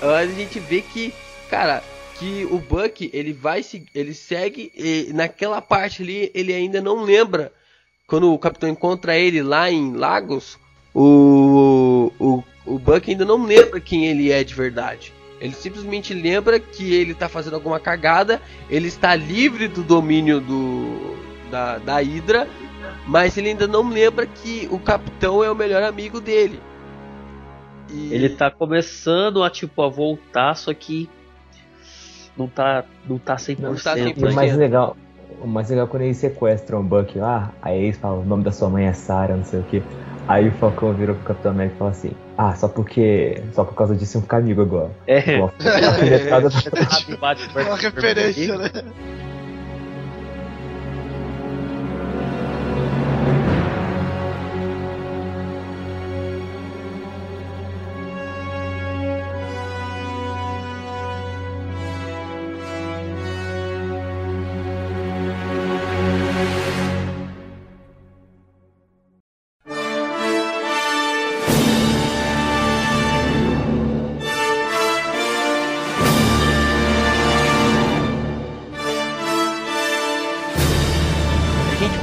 a 0.17 0.27
gente 0.27 0.59
vê 0.59 0.81
que, 0.81 1.13
cara, 1.49 1.83
que 2.19 2.47
o 2.51 2.59
Buck, 2.59 3.11
ele 3.13 3.33
vai 3.33 3.63
se 3.63 3.87
ele 3.95 4.15
segue 4.15 4.73
e 4.75 5.13
naquela 5.13 5.61
parte 5.61 6.03
ali, 6.03 6.31
ele 6.35 6.53
ainda 6.53 6.81
não 6.81 7.03
lembra 7.03 7.53
quando 8.07 8.33
o 8.33 8.39
capitão 8.39 8.69
encontra 8.69 9.17
ele 9.17 9.43
lá 9.43 9.71
em 9.71 9.95
Lagos, 9.95 10.59
o 10.95 12.13
o, 12.19 12.43
o 12.67 12.79
Buck 12.79 13.11
ainda 13.11 13.25
não 13.25 13.45
lembra 13.45 13.81
quem 13.81 14.07
ele 14.07 14.31
é 14.31 14.43
de 14.43 14.55
verdade. 14.55 15.13
Ele 15.41 15.55
simplesmente 15.55 16.15
lembra 16.15 16.61
que 16.61 16.95
ele 16.95 17.15
tá 17.15 17.29
fazendo 17.29 17.55
alguma 17.55 17.81
cagada, 17.81 18.41
ele 18.71 18.87
está 18.87 19.17
livre 19.17 19.67
do 19.67 19.83
domínio 19.83 20.41
do 20.41 21.17
da, 21.53 21.79
da 21.79 21.97
Hydra, 22.01 22.49
mas 23.07 23.37
ele 23.37 23.51
ainda 23.51 23.69
não 23.69 23.89
lembra 23.89 24.27
que 24.27 24.67
o 24.73 24.79
capitão 24.79 25.45
é 25.45 25.51
o 25.51 25.55
melhor 25.55 25.83
amigo 25.83 26.21
dele. 26.21 26.61
E- 27.91 28.13
Ele 28.13 28.31
tá 28.31 28.51
começando 28.51 29.45
a 29.45 29.51
tipo 29.51 29.83
a 29.83 29.89
voltar, 29.89 30.55
só 30.57 30.73
que 30.73 31.09
não 32.37 32.49
tá 32.49 32.85
não 33.07 33.19
tá 33.19 33.37
100%. 33.37 33.59
Não 33.61 33.75
tá 33.77 33.97
E 33.99 34.03
o 34.03 34.07
100%. 34.15 34.35
mais 34.35 34.57
legal, 34.57 34.97
o 35.43 35.47
mais 35.47 35.69
legal 35.69 35.87
é 35.87 35.89
quando 35.89 36.03
eles 36.03 36.17
sequestram 36.17 36.81
o 36.81 36.83
Buck 36.83 37.19
lá, 37.19 37.53
aí 37.61 37.85
eles 37.85 37.99
falam 37.99 38.21
o 38.21 38.25
nome 38.25 38.43
da 38.43 38.51
sua 38.51 38.71
mãe 38.71 38.87
é 38.87 38.93
Sarah, 38.95 39.37
não 39.37 39.45
sei 39.45 39.61
o 39.61 39.65
que. 39.65 39.83
Aí 40.29 40.49
o 40.49 40.53
Falcão 40.53 40.95
virou 40.95 41.17
pro 41.17 41.25
Capitão 41.25 41.51
América 41.51 41.75
e 41.75 41.79
fala 41.79 41.91
assim, 41.91 42.13
ah, 42.39 42.55
só 42.55 42.69
porque. 42.69 43.43
Só 43.53 43.65
por 43.65 43.75
causa 43.75 43.95
disso 43.95 44.19
eu 44.19 44.23
ficar 44.23 44.39
amigo 44.39 44.63
agora. 44.63 44.91
É, 45.07 45.37
Uma 45.37 45.49
do- 45.49 45.55
É 47.59 47.63
uma 47.65 47.77
referência, 47.77 48.57
né? 48.57 48.71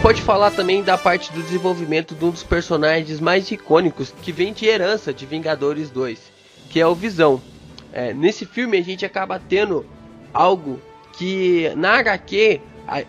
Pode 0.09 0.23
falar 0.23 0.49
também 0.49 0.81
da 0.81 0.97
parte 0.97 1.31
do 1.31 1.39
desenvolvimento 1.39 2.15
de 2.15 2.25
um 2.25 2.31
dos 2.31 2.41
personagens 2.41 3.19
mais 3.19 3.51
icônicos 3.51 4.11
que 4.23 4.31
vem 4.31 4.51
de 4.51 4.65
herança 4.65 5.13
de 5.13 5.23
Vingadores 5.23 5.91
2, 5.91 6.19
que 6.67 6.79
é 6.79 6.87
o 6.87 6.95
Visão. 6.95 7.39
É, 7.93 8.11
nesse 8.11 8.43
filme 8.43 8.75
a 8.75 8.81
gente 8.81 9.05
acaba 9.05 9.39
tendo 9.39 9.85
algo 10.33 10.81
que 11.13 11.71
na 11.75 11.99
HQ 11.99 12.59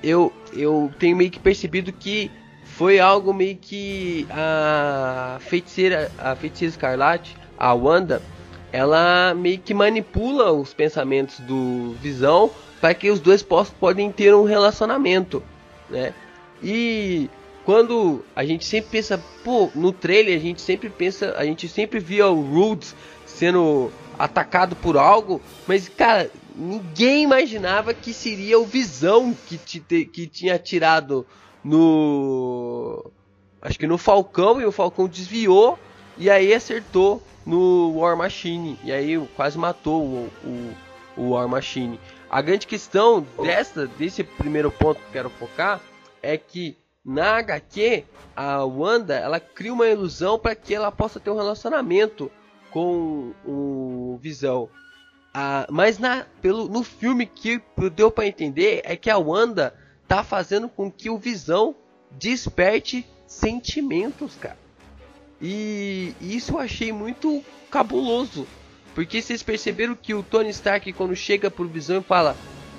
eu, 0.02 0.30
eu 0.52 0.92
tenho 0.98 1.16
meio 1.16 1.30
que 1.30 1.38
percebido 1.38 1.90
que 1.90 2.30
foi 2.64 3.00
algo 3.00 3.32
meio 3.32 3.56
que 3.56 4.26
a 4.28 5.38
feiticeira, 5.40 6.12
a 6.18 6.36
feiticeira 6.36 6.70
escarlate, 6.70 7.34
a 7.56 7.72
Wanda, 7.72 8.20
ela 8.70 9.32
meio 9.34 9.58
que 9.58 9.72
manipula 9.72 10.52
os 10.52 10.74
pensamentos 10.74 11.40
do 11.40 11.96
Visão 12.02 12.50
para 12.78 12.92
que 12.92 13.08
os 13.08 13.20
dois 13.20 13.42
possam 13.42 13.74
podem 13.80 14.12
ter 14.12 14.34
um 14.34 14.44
relacionamento, 14.44 15.42
né? 15.88 16.12
E 16.62 17.28
quando 17.64 18.24
a 18.34 18.44
gente 18.44 18.64
sempre 18.64 18.90
pensa, 18.90 19.22
pô, 19.44 19.70
no 19.74 19.92
trailer 19.92 20.36
a 20.36 20.40
gente 20.40 20.60
sempre 20.60 20.88
pensa, 20.90 21.34
a 21.36 21.44
gente 21.44 21.68
sempre 21.68 21.98
via 22.00 22.26
o 22.28 22.40
Rhodes 22.42 22.94
sendo 23.26 23.90
atacado 24.18 24.76
por 24.76 24.96
algo, 24.98 25.40
mas 25.66 25.88
cara, 25.88 26.30
ninguém 26.54 27.22
imaginava 27.22 27.94
que 27.94 28.12
seria 28.12 28.58
o 28.58 28.66
Visão 28.66 29.34
que, 29.46 29.56
te- 29.56 30.04
que 30.04 30.26
tinha 30.26 30.56
atirado 30.56 31.26
no 31.64 33.10
acho 33.62 33.78
que 33.78 33.86
no 33.86 33.96
Falcão 33.98 34.60
e 34.60 34.64
o 34.64 34.72
Falcão 34.72 35.06
desviou 35.06 35.78
e 36.18 36.28
aí 36.30 36.52
acertou 36.52 37.22
no 37.46 37.92
War 37.98 38.16
Machine 38.16 38.78
e 38.84 38.92
aí 38.92 39.18
quase 39.36 39.56
matou 39.58 40.02
o, 40.02 40.30
o, 40.44 40.74
o 41.16 41.30
War 41.30 41.48
Machine. 41.48 41.98
A 42.30 42.40
grande 42.42 42.66
questão 42.66 43.26
dessa 43.42 43.86
desse 43.86 44.22
primeiro 44.22 44.70
ponto 44.70 45.00
que 45.00 45.12
quero 45.12 45.30
focar 45.30 45.80
é 46.22 46.36
que 46.36 46.76
na 47.04 47.38
HQ 47.38 48.04
a 48.36 48.64
Wanda 48.64 49.14
ela 49.14 49.40
cria 49.40 49.72
uma 49.72 49.86
ilusão 49.86 50.38
para 50.38 50.54
que 50.54 50.74
ela 50.74 50.92
possa 50.92 51.18
ter 51.18 51.30
um 51.30 51.36
relacionamento 51.36 52.30
com 52.70 53.32
o 53.44 54.18
Visão. 54.20 54.68
Ah, 55.32 55.66
mas 55.70 55.98
na, 55.98 56.26
pelo, 56.42 56.68
no 56.68 56.82
filme 56.82 57.26
que 57.26 57.60
deu 57.94 58.10
para 58.10 58.26
entender 58.26 58.82
é 58.84 58.96
que 58.96 59.10
a 59.10 59.18
Wanda 59.18 59.74
tá 60.06 60.24
fazendo 60.24 60.68
com 60.68 60.90
que 60.90 61.08
o 61.08 61.18
Visão 61.18 61.74
desperte 62.10 63.06
sentimentos, 63.26 64.34
cara. 64.36 64.58
E 65.40 66.14
isso 66.20 66.52
eu 66.54 66.58
achei 66.58 66.92
muito 66.92 67.42
cabuloso. 67.70 68.46
Porque 68.94 69.22
vocês 69.22 69.42
perceberam 69.42 69.94
que 69.94 70.12
o 70.12 70.22
Tony 70.22 70.50
Stark, 70.50 70.92
quando 70.92 71.14
chega 71.14 71.50
pro 71.50 71.66
Visão 71.68 72.00
e 72.00 72.02
fala: 72.02 72.36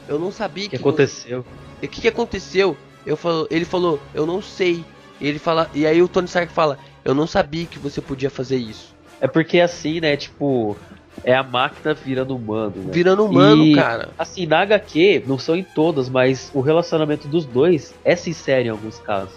Eu 0.07 0.19
não 0.19 0.31
sabia 0.31 0.67
O 0.67 0.69
que 0.69 0.77
que 0.77 0.81
aconteceu? 0.81 1.45
o 1.77 1.87
que, 1.87 2.01
que 2.01 2.07
aconteceu? 2.07 2.77
Eu 3.05 3.17
falo, 3.17 3.47
ele 3.49 3.65
falou, 3.65 3.99
eu 4.13 4.25
não 4.25 4.41
sei. 4.41 4.83
E 5.19 5.27
ele 5.27 5.39
fala, 5.39 5.69
e 5.73 5.85
aí 5.85 6.01
o 6.01 6.07
Tony 6.07 6.27
Stark 6.27 6.51
fala, 6.51 6.77
eu 7.05 7.13
não 7.13 7.27
sabia 7.27 7.65
que 7.65 7.79
você 7.79 8.01
podia 8.01 8.29
fazer 8.29 8.57
isso. 8.57 8.93
É 9.19 9.27
porque 9.27 9.59
assim, 9.59 9.99
né, 9.99 10.17
tipo, 10.17 10.75
é 11.23 11.35
a 11.35 11.43
máquina 11.43 11.93
virando 11.93 12.35
humano, 12.35 12.85
né? 12.85 12.91
Virando 12.91 13.25
humano, 13.25 13.63
E- 13.63 13.75
cara. 13.75 14.09
Assim, 14.17 14.45
na 14.45 14.61
HQ, 14.61 15.23
não 15.27 15.37
são 15.37 15.55
em 15.55 15.63
todas, 15.63 16.09
mas 16.09 16.49
o 16.53 16.61
relacionamento 16.61 17.27
dos 17.27 17.45
dois 17.45 17.93
é 18.03 18.15
sincero 18.15 18.67
em 18.67 18.69
alguns 18.69 18.99
casos. 18.99 19.35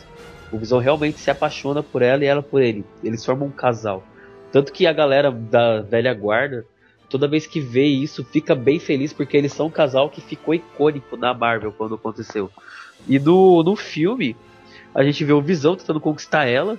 O 0.51 0.59
Visão 0.59 0.79
realmente 0.79 1.21
se 1.21 1.31
apaixona 1.31 1.83
por 1.83 2.01
ela 2.01 2.23
e 2.25 2.27
ela 2.27 2.43
por 2.43 2.63
ele. 2.63 2.85
Eles 3.03 3.25
formam 3.25 3.49
um 3.49 3.53
casal. 3.53 4.05
Tanto 4.53 4.73
que 4.73 4.87
a 4.87 4.93
galera 4.93 5.31
da 5.31 5.81
velha 5.83 6.15
guarda, 6.15 6.65
toda 7.11 7.29
vez 7.29 7.47
que 7.47 7.61
vê 7.61 7.85
isso, 7.85 8.25
fica 8.25 8.55
bem 8.55 8.79
feliz 8.79 9.13
porque 9.13 9.37
eles 9.37 9.53
são 9.53 9.67
um 9.67 9.71
casal 9.71 10.09
que 10.09 10.21
ficou 10.21 10.55
icônico 10.55 11.17
na 11.17 11.35
Marvel 11.35 11.73
quando 11.73 11.97
aconteceu. 11.97 12.51
E 13.09 13.19
no, 13.19 13.63
no 13.63 13.77
filme, 13.77 14.37
a 14.95 15.03
gente 15.03 15.25
vê 15.25 15.33
o 15.33 15.43
Visão 15.43 15.77
tentando 15.77 16.01
conquistar 16.01 16.47
ela. 16.47 16.79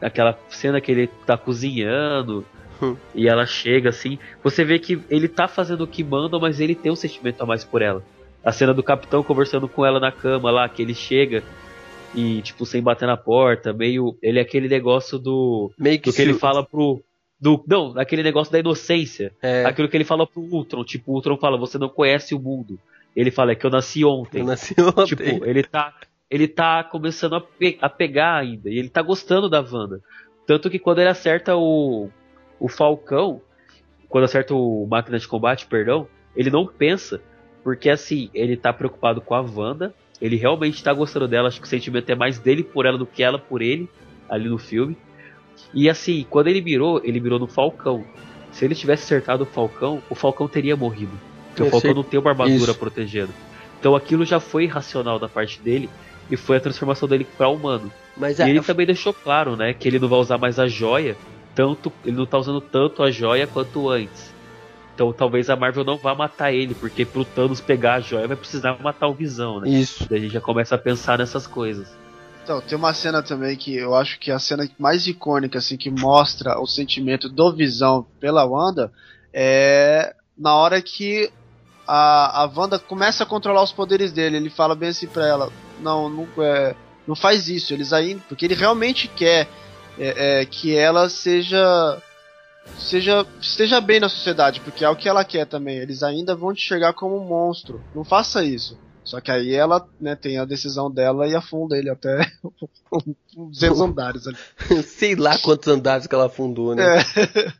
Aquela 0.00 0.38
cena 0.48 0.80
que 0.80 0.90
ele 0.90 1.06
tá 1.26 1.36
cozinhando. 1.36 2.44
Hum. 2.82 2.96
E 3.14 3.28
ela 3.28 3.44
chega 3.44 3.90
assim. 3.90 4.18
Você 4.42 4.64
vê 4.64 4.78
que 4.78 5.00
ele 5.10 5.28
tá 5.28 5.46
fazendo 5.46 5.82
o 5.82 5.86
que 5.86 6.02
manda, 6.02 6.38
mas 6.38 6.60
ele 6.60 6.74
tem 6.74 6.90
um 6.90 6.96
sentimento 6.96 7.42
a 7.42 7.46
mais 7.46 7.64
por 7.64 7.82
ela. 7.82 8.02
A 8.42 8.52
cena 8.52 8.72
do 8.72 8.82
capitão 8.82 9.22
conversando 9.22 9.68
com 9.68 9.84
ela 9.84 10.00
na 10.00 10.10
cama 10.10 10.50
lá, 10.50 10.66
que 10.68 10.80
ele 10.80 10.94
chega 10.94 11.42
e, 12.14 12.40
tipo, 12.42 12.66
sem 12.66 12.82
bater 12.82 13.06
na 13.06 13.16
porta, 13.16 13.72
meio. 13.72 14.16
Ele 14.22 14.38
é 14.38 14.42
aquele 14.42 14.68
negócio 14.68 15.18
do. 15.18 15.70
Meio 15.78 15.98
que, 16.00 16.10
Do 16.10 16.16
que 16.16 16.22
ele 16.22 16.34
fala 16.34 16.64
pro. 16.64 17.02
Do, 17.38 17.62
não, 17.66 17.98
aquele 17.98 18.22
negócio 18.22 18.52
da 18.52 18.58
inocência. 18.58 19.32
É, 19.42 19.64
Aquilo 19.64 19.88
que 19.88 19.96
ele 19.96 20.04
fala 20.04 20.26
pro 20.26 20.42
Ultron. 20.42 20.84
Tipo, 20.84 21.12
o 21.12 21.14
Ultron 21.14 21.38
fala, 21.38 21.56
você 21.56 21.78
não 21.78 21.88
conhece 21.88 22.34
o 22.34 22.38
mundo. 22.38 22.78
Ele 23.14 23.30
fala, 23.30 23.52
é 23.52 23.54
que 23.54 23.66
eu 23.66 23.70
nasci 23.70 24.04
ontem. 24.04 24.40
eu 24.40 24.46
nasci 24.46 24.74
ontem. 24.80 25.06
Tipo, 25.06 25.44
ele 25.44 25.62
tá, 25.62 25.94
ele 26.30 26.46
tá 26.48 26.84
começando 26.84 27.34
a, 27.34 27.40
pe- 27.40 27.78
a 27.80 27.88
pegar 27.88 28.36
ainda. 28.36 28.70
E 28.70 28.78
ele 28.78 28.88
tá 28.88 29.02
gostando 29.02 29.48
da 29.48 29.60
Wanda. 29.60 30.00
Tanto 30.46 30.70
que 30.70 30.78
quando 30.78 30.98
ele 31.00 31.08
acerta 31.08 31.56
o, 31.56 32.08
o 32.58 32.68
Falcão, 32.68 33.40
quando 34.08 34.24
acerta 34.24 34.54
o 34.54 34.86
Máquina 34.88 35.18
de 35.18 35.26
Combate, 35.28 35.66
perdão, 35.66 36.06
ele 36.36 36.50
não 36.50 36.66
pensa. 36.66 37.20
Porque 37.62 37.90
assim, 37.90 38.30
ele 38.32 38.56
tá 38.56 38.72
preocupado 38.72 39.20
com 39.20 39.34
a 39.34 39.40
Wanda. 39.40 39.94
Ele 40.20 40.36
realmente 40.36 40.82
tá 40.82 40.92
gostando 40.92 41.26
dela. 41.28 41.48
Acho 41.48 41.60
que 41.60 41.66
o 41.66 41.70
sentimento 41.70 42.08
é 42.10 42.14
mais 42.14 42.38
dele 42.38 42.62
por 42.62 42.86
ela 42.86 42.96
do 42.98 43.06
que 43.06 43.22
ela 43.22 43.38
por 43.38 43.60
ele, 43.62 43.88
ali 44.28 44.48
no 44.48 44.58
filme. 44.58 44.96
E 45.74 45.88
assim, 45.90 46.26
quando 46.30 46.48
ele 46.48 46.60
mirou, 46.60 47.00
ele 47.04 47.20
mirou 47.20 47.38
no 47.38 47.46
Falcão. 47.46 48.04
Se 48.52 48.64
ele 48.64 48.74
tivesse 48.74 49.04
acertado 49.04 49.42
o 49.44 49.46
Falcão, 49.46 50.02
o 50.10 50.14
Falcão 50.14 50.48
teria 50.48 50.76
morrido. 50.76 51.12
Porque 51.50 51.62
o 51.62 51.66
Eu 51.66 51.70
Falcão 51.70 51.94
não 51.94 52.02
tem 52.02 52.18
uma 52.18 52.30
armadura 52.30 52.70
Isso. 52.70 52.78
protegendo. 52.78 53.32
Então 53.78 53.94
aquilo 53.94 54.24
já 54.24 54.40
foi 54.40 54.64
irracional 54.64 55.18
da 55.18 55.28
parte 55.28 55.60
dele 55.60 55.88
e 56.30 56.36
foi 56.36 56.56
a 56.56 56.60
transformação 56.60 57.08
dele 57.08 57.26
pra 57.36 57.48
humano. 57.48 57.90
Mas 58.16 58.38
E 58.38 58.42
a- 58.42 58.48
ele 58.48 58.60
também 58.60 58.86
deixou 58.86 59.12
claro, 59.14 59.56
né, 59.56 59.72
que 59.72 59.88
ele 59.88 59.98
não 59.98 60.08
vai 60.08 60.18
usar 60.18 60.38
mais 60.38 60.58
a 60.58 60.66
joia, 60.68 61.16
tanto 61.54 61.92
ele 62.04 62.16
não 62.16 62.26
tá 62.26 62.38
usando 62.38 62.60
tanto 62.60 63.02
a 63.02 63.10
joia 63.10 63.46
quanto 63.46 63.88
antes. 63.88 64.32
Então 64.94 65.12
talvez 65.12 65.48
a 65.48 65.56
Marvel 65.56 65.84
não 65.84 65.96
vá 65.96 66.14
matar 66.14 66.52
ele, 66.52 66.74
porque 66.74 67.06
pro 67.06 67.24
Thanos 67.24 67.60
pegar 67.60 67.94
a 67.94 68.00
joia 68.00 68.28
vai 68.28 68.36
precisar 68.36 68.76
matar 68.82 69.08
o 69.08 69.14
Visão, 69.14 69.60
né? 69.60 69.68
Isso. 69.70 70.06
Daí 70.08 70.18
a 70.18 70.22
gente 70.22 70.32
já 70.34 70.40
começa 70.40 70.74
a 70.74 70.78
pensar 70.78 71.18
nessas 71.18 71.46
coisas. 71.46 71.88
Então, 72.44 72.60
tem 72.60 72.76
uma 72.76 72.92
cena 72.92 73.22
também 73.22 73.56
que 73.56 73.74
eu 73.76 73.94
acho 73.94 74.18
que 74.18 74.30
é 74.30 74.34
a 74.34 74.38
cena 74.38 74.68
mais 74.78 75.06
icônica, 75.06 75.58
assim, 75.58 75.76
que 75.76 75.90
mostra 75.90 76.58
o 76.60 76.66
sentimento 76.66 77.28
do 77.28 77.52
Visão 77.54 78.04
pela 78.18 78.44
Wanda, 78.44 78.92
é 79.32 80.14
na 80.36 80.54
hora 80.56 80.80
que 80.82 81.30
a, 81.86 82.42
a 82.42 82.50
Wanda 82.54 82.78
começa 82.78 83.24
a 83.24 83.26
controlar 83.26 83.62
os 83.62 83.72
poderes 83.72 84.12
dele. 84.12 84.36
Ele 84.36 84.50
fala 84.50 84.74
bem 84.74 84.90
assim 84.90 85.06
pra 85.06 85.26
ela, 85.26 85.52
não, 85.80 86.08
não, 86.08 86.28
é, 86.38 86.74
não 87.06 87.14
faz 87.14 87.48
isso, 87.48 87.72
eles 87.72 87.92
ainda. 87.92 88.22
Porque 88.28 88.44
ele 88.44 88.54
realmente 88.54 89.08
quer 89.08 89.48
é, 89.98 90.40
é, 90.40 90.44
que 90.44 90.76
ela 90.76 91.08
seja. 91.08 92.00
Seja, 92.78 93.26
esteja 93.40 93.80
bem 93.80 93.98
na 93.98 94.08
sociedade, 94.08 94.60
porque 94.60 94.84
é 94.84 94.88
o 94.88 94.94
que 94.94 95.08
ela 95.08 95.24
quer 95.24 95.46
também. 95.46 95.78
Eles 95.78 96.02
ainda 96.02 96.36
vão 96.36 96.54
te 96.54 96.62
enxergar 96.62 96.92
como 96.92 97.16
um 97.16 97.24
monstro. 97.24 97.82
Não 97.94 98.04
faça 98.04 98.44
isso. 98.44 98.78
Só 99.02 99.20
que 99.20 99.30
aí 99.30 99.54
ela 99.54 99.84
né, 100.00 100.14
tem 100.14 100.38
a 100.38 100.44
decisão 100.44 100.90
dela 100.90 101.26
e 101.26 101.34
afunda 101.34 101.76
ele 101.76 101.90
até 101.90 102.30
200 103.34 103.80
andares 103.80 104.26
ali. 104.26 104.36
Sei 104.84 105.16
lá 105.16 105.38
quantos 105.38 105.66
andares 105.66 106.06
que 106.06 106.14
ela 106.14 106.28
fundou, 106.28 106.74
né? 106.74 106.98
É. 106.98 107.52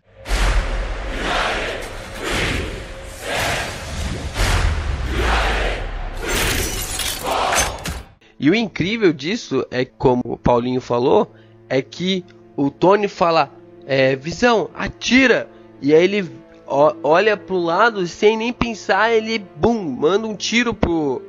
E 8.40 8.48
o 8.48 8.54
incrível 8.54 9.12
disso 9.12 9.66
é 9.70 9.84
como 9.84 10.22
o 10.24 10.38
Paulinho 10.38 10.80
falou, 10.80 11.30
é 11.68 11.82
que 11.82 12.24
o 12.56 12.70
Tony 12.70 13.06
fala, 13.06 13.52
é, 13.86 14.16
Visão, 14.16 14.70
atira! 14.74 15.46
E 15.82 15.94
aí 15.94 16.02
ele 16.02 16.30
olha 16.66 17.36
pro 17.36 17.58
lado 17.58 18.06
sem 18.06 18.38
nem 18.38 18.50
pensar, 18.50 19.12
ele, 19.12 19.38
bum, 19.56 19.82
manda 19.82 20.26
um 20.26 20.34
tiro 20.34 20.72
pro, 20.72 21.20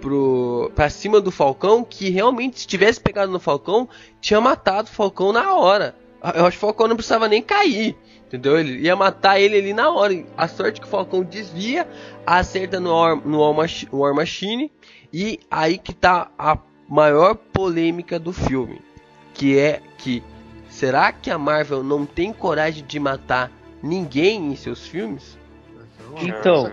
pro, 0.00 0.70
pra 0.72 0.88
cima 0.88 1.20
do 1.20 1.32
Falcão, 1.32 1.82
que 1.82 2.08
realmente, 2.08 2.60
se 2.60 2.68
tivesse 2.68 3.00
pegado 3.00 3.32
no 3.32 3.40
Falcão, 3.40 3.88
tinha 4.20 4.40
matado 4.40 4.88
o 4.88 4.92
Falcão 4.92 5.32
na 5.32 5.56
hora. 5.56 5.96
Eu 6.36 6.46
acho 6.46 6.56
que 6.56 6.64
o 6.64 6.68
Falcão 6.68 6.86
não 6.86 6.96
precisava 6.96 7.26
nem 7.26 7.42
cair. 7.42 7.96
Entendeu? 8.26 8.60
Ele 8.60 8.78
ia 8.82 8.94
matar 8.94 9.40
ele 9.40 9.56
ali 9.56 9.72
na 9.72 9.90
hora. 9.90 10.24
A 10.36 10.46
sorte 10.46 10.80
que 10.80 10.86
o 10.86 10.90
Falcão 10.90 11.24
desvia, 11.24 11.88
acerta 12.24 12.78
no 12.78 12.92
War, 12.92 13.16
no 13.26 13.40
War 13.40 14.14
Machine. 14.14 14.70
E 15.12 15.40
aí 15.50 15.78
que 15.78 15.92
tá 15.92 16.30
a 16.38 16.56
maior 16.88 17.34
polêmica 17.34 18.18
do 18.18 18.32
filme. 18.32 18.80
Que 19.34 19.58
é 19.58 19.80
que 19.98 20.22
será 20.68 21.12
que 21.12 21.30
a 21.30 21.38
Marvel 21.38 21.82
não 21.82 22.04
tem 22.06 22.32
coragem 22.32 22.84
de 22.84 22.98
matar 23.00 23.50
ninguém 23.82 24.52
em 24.52 24.56
seus 24.56 24.86
filmes? 24.86 25.38
Então. 26.22 26.70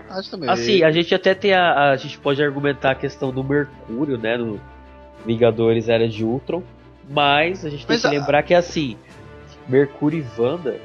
Assim, 0.48 0.82
a 0.82 0.90
gente 0.90 1.14
até 1.14 1.34
tem 1.34 1.52
a, 1.54 1.90
a 1.92 1.96
gente 1.96 2.18
pode 2.18 2.42
argumentar 2.42 2.90
a 2.90 2.94
questão 2.94 3.30
do 3.32 3.42
Mercúrio, 3.44 4.18
né, 4.18 4.36
no 4.36 4.60
Vingadores 5.24 5.88
Era 5.88 6.08
de 6.08 6.24
Ultron, 6.24 6.62
mas 7.08 7.64
a 7.64 7.70
gente 7.70 7.86
tem 7.86 7.94
Mas 7.94 8.02
que 8.02 8.06
a- 8.06 8.10
lembrar 8.10 8.42
que 8.42 8.52
assim, 8.54 8.96
Mercúrio 9.68 10.24
e 10.24 10.40
Wanda 10.40 10.78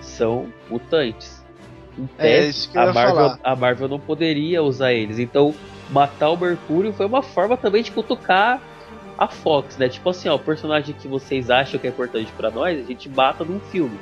são 0.00 0.46
mutantes. 0.70 1.42
Em 1.98 2.08
É, 2.18 2.22
tese, 2.40 2.50
isso 2.50 2.70
que 2.70 2.76
eu 2.76 2.82
a 2.82 2.92
Marvel, 2.92 3.14
falar. 3.14 3.40
a 3.42 3.56
Marvel 3.56 3.88
não 3.88 3.98
poderia 3.98 4.62
usar 4.62 4.92
eles. 4.92 5.18
Então, 5.18 5.54
matar 5.90 6.30
o 6.30 6.36
Mercúrio 6.36 6.92
foi 6.92 7.06
uma 7.06 7.22
forma 7.22 7.56
também 7.56 7.82
de 7.82 7.90
cutucar 7.90 8.60
a 9.18 9.28
Fox, 9.28 9.76
né? 9.78 9.88
Tipo 9.88 10.10
assim, 10.10 10.28
ó, 10.28 10.34
o 10.34 10.38
personagem 10.38 10.94
que 10.94 11.08
vocês 11.08 11.48
acham 11.50 11.78
que 11.80 11.86
é 11.86 11.90
importante 11.90 12.30
pra 12.36 12.50
nós, 12.50 12.78
a 12.78 12.82
gente 12.82 13.08
mata 13.08 13.44
num 13.44 13.60
filme. 13.60 13.98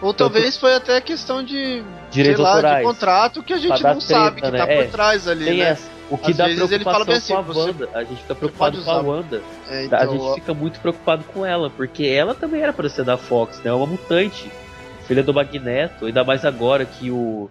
Ou 0.00 0.12
talvez 0.12 0.56
foi 0.56 0.74
até 0.74 1.00
questão 1.00 1.42
de, 1.42 1.82
Direitos 2.10 2.36
sei 2.36 2.44
lá, 2.44 2.50
autorais. 2.56 2.78
de 2.78 2.84
contrato 2.84 3.42
que 3.42 3.52
a 3.52 3.58
gente 3.58 3.82
não 3.82 4.00
sabe 4.00 4.40
treta, 4.40 4.52
que 4.52 4.58
tá 4.58 4.66
né? 4.66 4.76
por 4.76 4.84
É, 4.84 4.88
trás 4.88 5.28
ali, 5.28 5.44
Tem 5.44 5.58
né? 5.58 5.68
essa. 5.70 5.94
O 6.10 6.18
que 6.18 6.32
Às 6.32 6.36
dá 6.36 6.44
vezes 6.46 6.70
ele 6.70 6.84
fala 6.84 7.04
bem 7.04 7.14
assim, 7.16 7.32
com 7.32 7.38
a 7.38 7.42
você- 7.42 7.60
Wanda. 7.70 7.88
A 7.94 8.04
gente 8.04 8.20
fica 8.20 8.34
preocupado 8.34 8.82
com 8.82 8.90
a. 8.90 9.00
Wanda. 9.00 9.42
É, 9.70 9.78
a 9.78 9.84
então, 9.84 10.10
gente 10.12 10.20
ó, 10.22 10.34
fica 10.34 10.52
muito 10.52 10.78
preocupado 10.80 11.24
com 11.32 11.46
ela, 11.46 11.70
porque 11.70 12.04
ela 12.04 12.34
também 12.34 12.60
era 12.60 12.74
para 12.74 12.88
ser 12.90 13.04
da 13.04 13.16
Fox, 13.16 13.58
né? 13.64 13.70
É 13.70 13.72
uma 13.72 13.86
mutante, 13.86 14.50
filha 15.06 15.22
do 15.22 15.32
Magneto, 15.32 16.04
ainda 16.04 16.22
mais 16.22 16.44
agora 16.44 16.84
que 16.84 17.10
o 17.10 17.48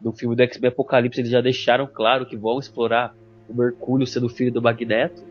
no 0.00 0.12
filme 0.12 0.36
do 0.36 0.42
X-Men 0.42 0.68
Apocalipse 0.70 1.20
eles 1.20 1.30
já 1.30 1.40
deixaram 1.40 1.86
claro 1.86 2.26
que 2.26 2.36
vão 2.36 2.58
explorar 2.58 3.14
o 3.48 3.54
Mercúrio 3.54 4.06
sendo 4.06 4.28
filho 4.28 4.52
do 4.52 4.60
Magneto. 4.62 5.22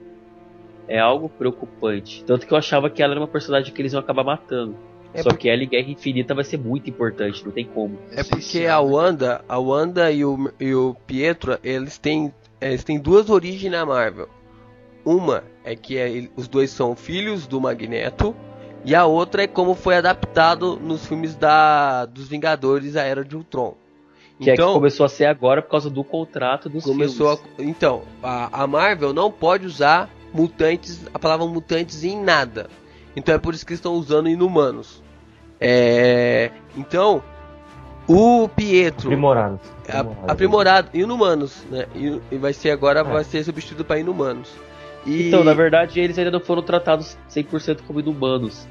É 0.87 0.99
algo 0.99 1.27
preocupante. 1.29 2.23
Tanto 2.25 2.45
que 2.45 2.53
eu 2.53 2.57
achava 2.57 2.89
que 2.89 3.01
ela 3.01 3.13
era 3.13 3.19
uma 3.21 3.27
personagem 3.27 3.73
que 3.73 3.81
eles 3.81 3.93
iam 3.93 3.99
acabar 3.99 4.23
matando. 4.23 4.75
É 5.13 5.23
Só 5.23 5.29
porque- 5.29 5.43
que 5.43 5.49
ela 5.49 5.63
em 5.63 5.67
Guerra 5.67 5.89
Infinita 5.89 6.35
vai 6.35 6.43
ser 6.43 6.57
muito 6.57 6.89
importante, 6.89 7.43
não 7.43 7.51
tem 7.51 7.65
como. 7.65 7.95
É 8.11 8.21
porque 8.23 8.35
a 8.35 8.37
essencial, 8.37 8.85
né? 8.87 8.93
Wanda, 8.93 9.45
a 9.47 9.57
Wanda 9.57 10.11
e 10.11 10.25
o, 10.25 10.51
e 10.59 10.73
o 10.75 10.95
Pietro, 11.07 11.57
eles 11.63 11.97
têm, 11.97 12.33
eles 12.59 12.83
têm 12.83 12.99
duas 12.99 13.29
origens 13.29 13.71
na 13.71 13.85
Marvel. 13.85 14.27
Uma 15.05 15.43
é 15.63 15.75
que 15.75 15.97
é- 15.97 16.27
os 16.35 16.47
dois 16.47 16.69
são 16.69 16.95
filhos 16.95 17.47
do 17.47 17.61
Magneto, 17.61 18.35
e 18.83 18.93
a 18.93 19.05
outra 19.05 19.43
é 19.43 19.47
como 19.47 19.73
foi 19.73 19.95
adaptado 19.95 20.75
nos 20.77 21.05
filmes 21.07 21.35
da, 21.35 22.05
dos 22.05 22.27
Vingadores, 22.27 22.95
a 22.95 23.01
Era 23.03 23.23
de 23.23 23.35
Ultron. 23.35 23.75
Que 24.39 24.51
é 24.51 24.55
que 24.55 24.61
começou 24.61 25.05
a 25.05 25.09
ser 25.09 25.25
agora 25.25 25.61
por 25.61 25.69
causa 25.71 25.89
do 25.89 26.03
contrato 26.03 26.67
dos 26.69 26.83
começou 26.83 27.37
filmes. 27.37 27.53
a, 27.59 27.63
então 27.63 28.01
a, 28.21 28.63
a 28.63 28.67
Marvel 28.67 29.13
não 29.13 29.31
pode 29.31 29.65
usar 29.65 30.09
mutantes 30.33 31.01
a 31.13 31.17
palavra 31.19 31.45
mutantes 31.47 32.03
em 32.03 32.21
nada 32.21 32.69
então 33.15 33.33
é 33.33 33.37
por 33.37 33.53
isso 33.53 33.65
que 33.65 33.71
eles 33.71 33.79
estão 33.79 33.93
usando 33.93 34.27
inumanos 34.27 35.01
é, 35.59 36.51
então 36.75 37.23
o 38.07 38.49
Pietro 38.49 39.07
Aprimorados. 39.87 40.29
aprimorado 40.29 40.89
inumanos 40.93 41.63
né 41.71 41.85
e, 41.95 42.19
e 42.31 42.37
vai 42.37 42.51
ser 42.51 42.71
agora 42.71 42.99
É. 42.99 43.03
vai 43.03 43.23
ser 43.23 43.43
substituído 43.45 43.85
para 43.85 43.99
inumanos 43.99 44.51
e 45.05 45.27
Então, 45.27 45.43
na 45.43 45.53
verdade, 45.53 45.99
eles 45.99 46.17
ainda 46.17 46.31
não 46.31 46.39
foram 46.39 46.63
tratados 46.63 47.15
100% 47.29 47.81
como 47.85 47.99
inumanos. 47.99 48.67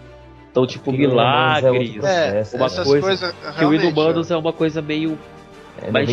Então, 0.51 0.67
tipo, 0.67 0.91
é 0.93 0.97
milagres. 0.97 1.97
É, 1.97 1.99
processo, 2.01 2.57
uma 2.57 2.67
essas 2.67 2.87
coisa 2.87 3.07
coisas 3.07 3.35
que 3.57 3.65
o 3.65 3.73
Inumanos 3.73 4.31
é 4.33 4.37
uma 4.37 4.53
coisa 4.53 4.83
meio. 4.83 5.17
É, 5.83 5.91
mas- 5.91 6.09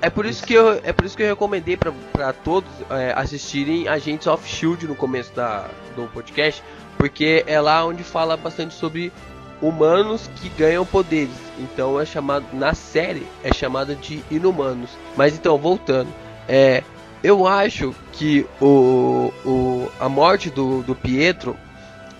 é 0.00 0.08
por 0.10 0.24
isso 0.26 0.44
que 0.44 0.54
eu 0.54 0.80
é 0.82 0.92
por 0.92 1.04
isso 1.04 1.16
que 1.16 1.22
eu 1.22 1.28
recomendei 1.28 1.76
para 1.76 2.32
todos 2.32 2.70
é, 2.90 3.12
assistirem 3.16 3.86
Agents 3.88 4.26
of 4.26 4.48
Shield 4.48 4.86
no 4.86 4.94
começo 4.94 5.34
da, 5.34 5.68
do 5.94 6.06
podcast 6.08 6.62
porque 6.96 7.44
é 7.46 7.60
lá 7.60 7.84
onde 7.84 8.02
fala 8.02 8.36
bastante 8.36 8.74
sobre 8.74 9.12
humanos 9.60 10.30
que 10.36 10.48
ganham 10.50 10.84
poderes. 10.86 11.34
Então 11.58 12.00
é 12.00 12.06
chamado 12.06 12.46
na 12.52 12.74
série 12.74 13.26
é 13.42 13.52
chamada 13.52 13.94
de 13.94 14.22
inumanos. 14.30 14.90
Mas 15.16 15.34
então 15.34 15.58
voltando, 15.58 16.08
é 16.48 16.82
eu 17.22 17.46
acho 17.46 17.94
que 18.12 18.46
o, 18.60 19.32
o 19.44 19.88
a 19.98 20.08
morte 20.08 20.50
do, 20.50 20.82
do 20.82 20.94
Pietro 20.94 21.56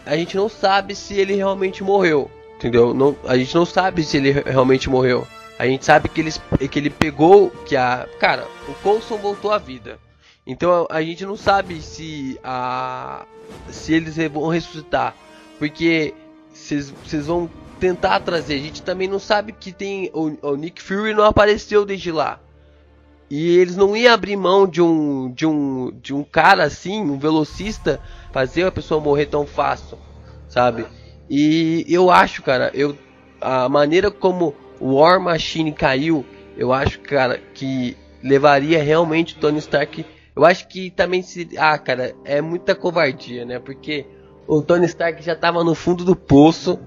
a 0.04 0.16
gente 0.16 0.36
não 0.36 0.48
sabe 0.48 0.94
se 0.94 1.14
ele 1.14 1.34
realmente 1.34 1.84
morreu, 1.84 2.30
entendeu? 2.56 2.92
Não, 2.94 3.14
a 3.26 3.36
gente 3.36 3.54
não 3.54 3.64
sabe 3.64 4.02
se 4.02 4.16
ele 4.16 4.32
realmente 4.32 4.88
morreu. 4.90 5.26
A 5.58 5.66
gente 5.66 5.84
sabe 5.84 6.08
que 6.08 6.20
ele, 6.20 6.30
que 6.68 6.78
ele 6.78 6.90
pegou 6.90 7.50
que 7.50 7.76
a 7.76 8.08
cara 8.20 8.46
o 8.68 8.74
Coulson 8.74 9.16
voltou 9.16 9.50
à 9.50 9.58
vida. 9.58 9.98
Então 10.46 10.86
a 10.88 11.02
gente 11.02 11.26
não 11.26 11.36
sabe 11.36 11.82
se 11.82 12.38
a 12.44 13.26
se 13.70 13.92
eles 13.92 14.16
vão 14.30 14.48
ressuscitar, 14.48 15.14
porque 15.58 16.14
vocês 16.52 17.26
vão 17.26 17.50
tentar 17.80 18.20
trazer. 18.20 18.54
A 18.54 18.58
gente 18.58 18.82
também 18.82 19.08
não 19.08 19.18
sabe 19.18 19.52
que 19.52 19.72
tem 19.72 20.10
o, 20.14 20.36
o, 20.42 20.56
Nick 20.56 20.82
Fury 20.82 21.14
não 21.14 21.24
apareceu 21.24 21.84
desde 21.84 22.12
lá. 22.12 22.40
E 23.30 23.58
eles 23.58 23.76
não 23.76 23.96
iam 23.96 24.14
abrir 24.14 24.36
mão 24.36 24.66
de 24.66 24.80
um 24.80 25.30
de 25.32 25.44
um 25.44 25.92
de 26.00 26.14
um 26.14 26.22
cara 26.22 26.64
assim, 26.64 27.00
um 27.00 27.18
velocista, 27.18 28.00
fazer 28.32 28.64
a 28.64 28.72
pessoa 28.72 29.00
morrer 29.00 29.26
tão 29.26 29.46
fácil, 29.46 29.98
sabe? 30.48 30.86
E 31.28 31.84
eu 31.88 32.10
acho, 32.10 32.42
cara, 32.42 32.70
eu 32.72 32.96
a 33.40 33.68
maneira 33.68 34.10
como 34.10 34.54
o 34.80 34.94
War 34.94 35.20
Machine 35.20 35.72
caiu, 35.72 36.24
eu 36.56 36.72
acho, 36.72 37.00
cara, 37.00 37.40
que 37.54 37.96
levaria 38.22 38.82
realmente 38.82 39.36
o 39.36 39.38
Tony 39.38 39.58
Stark. 39.58 40.04
Eu 40.34 40.44
acho 40.44 40.68
que 40.68 40.90
também 40.90 41.22
se 41.22 41.48
ah, 41.56 41.78
cara, 41.78 42.14
é 42.24 42.40
muita 42.40 42.74
covardia, 42.74 43.44
né? 43.44 43.58
Porque 43.58 44.06
o 44.46 44.62
Tony 44.62 44.86
Stark 44.86 45.22
já 45.22 45.36
tava 45.36 45.62
no 45.62 45.74
fundo 45.74 46.04
do 46.04 46.16
poço 46.16 46.78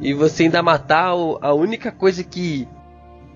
e 0.00 0.12
você 0.12 0.44
ainda 0.44 0.62
matar 0.62 1.14
o, 1.14 1.38
a 1.40 1.52
única 1.54 1.90
coisa 1.90 2.22
que 2.22 2.68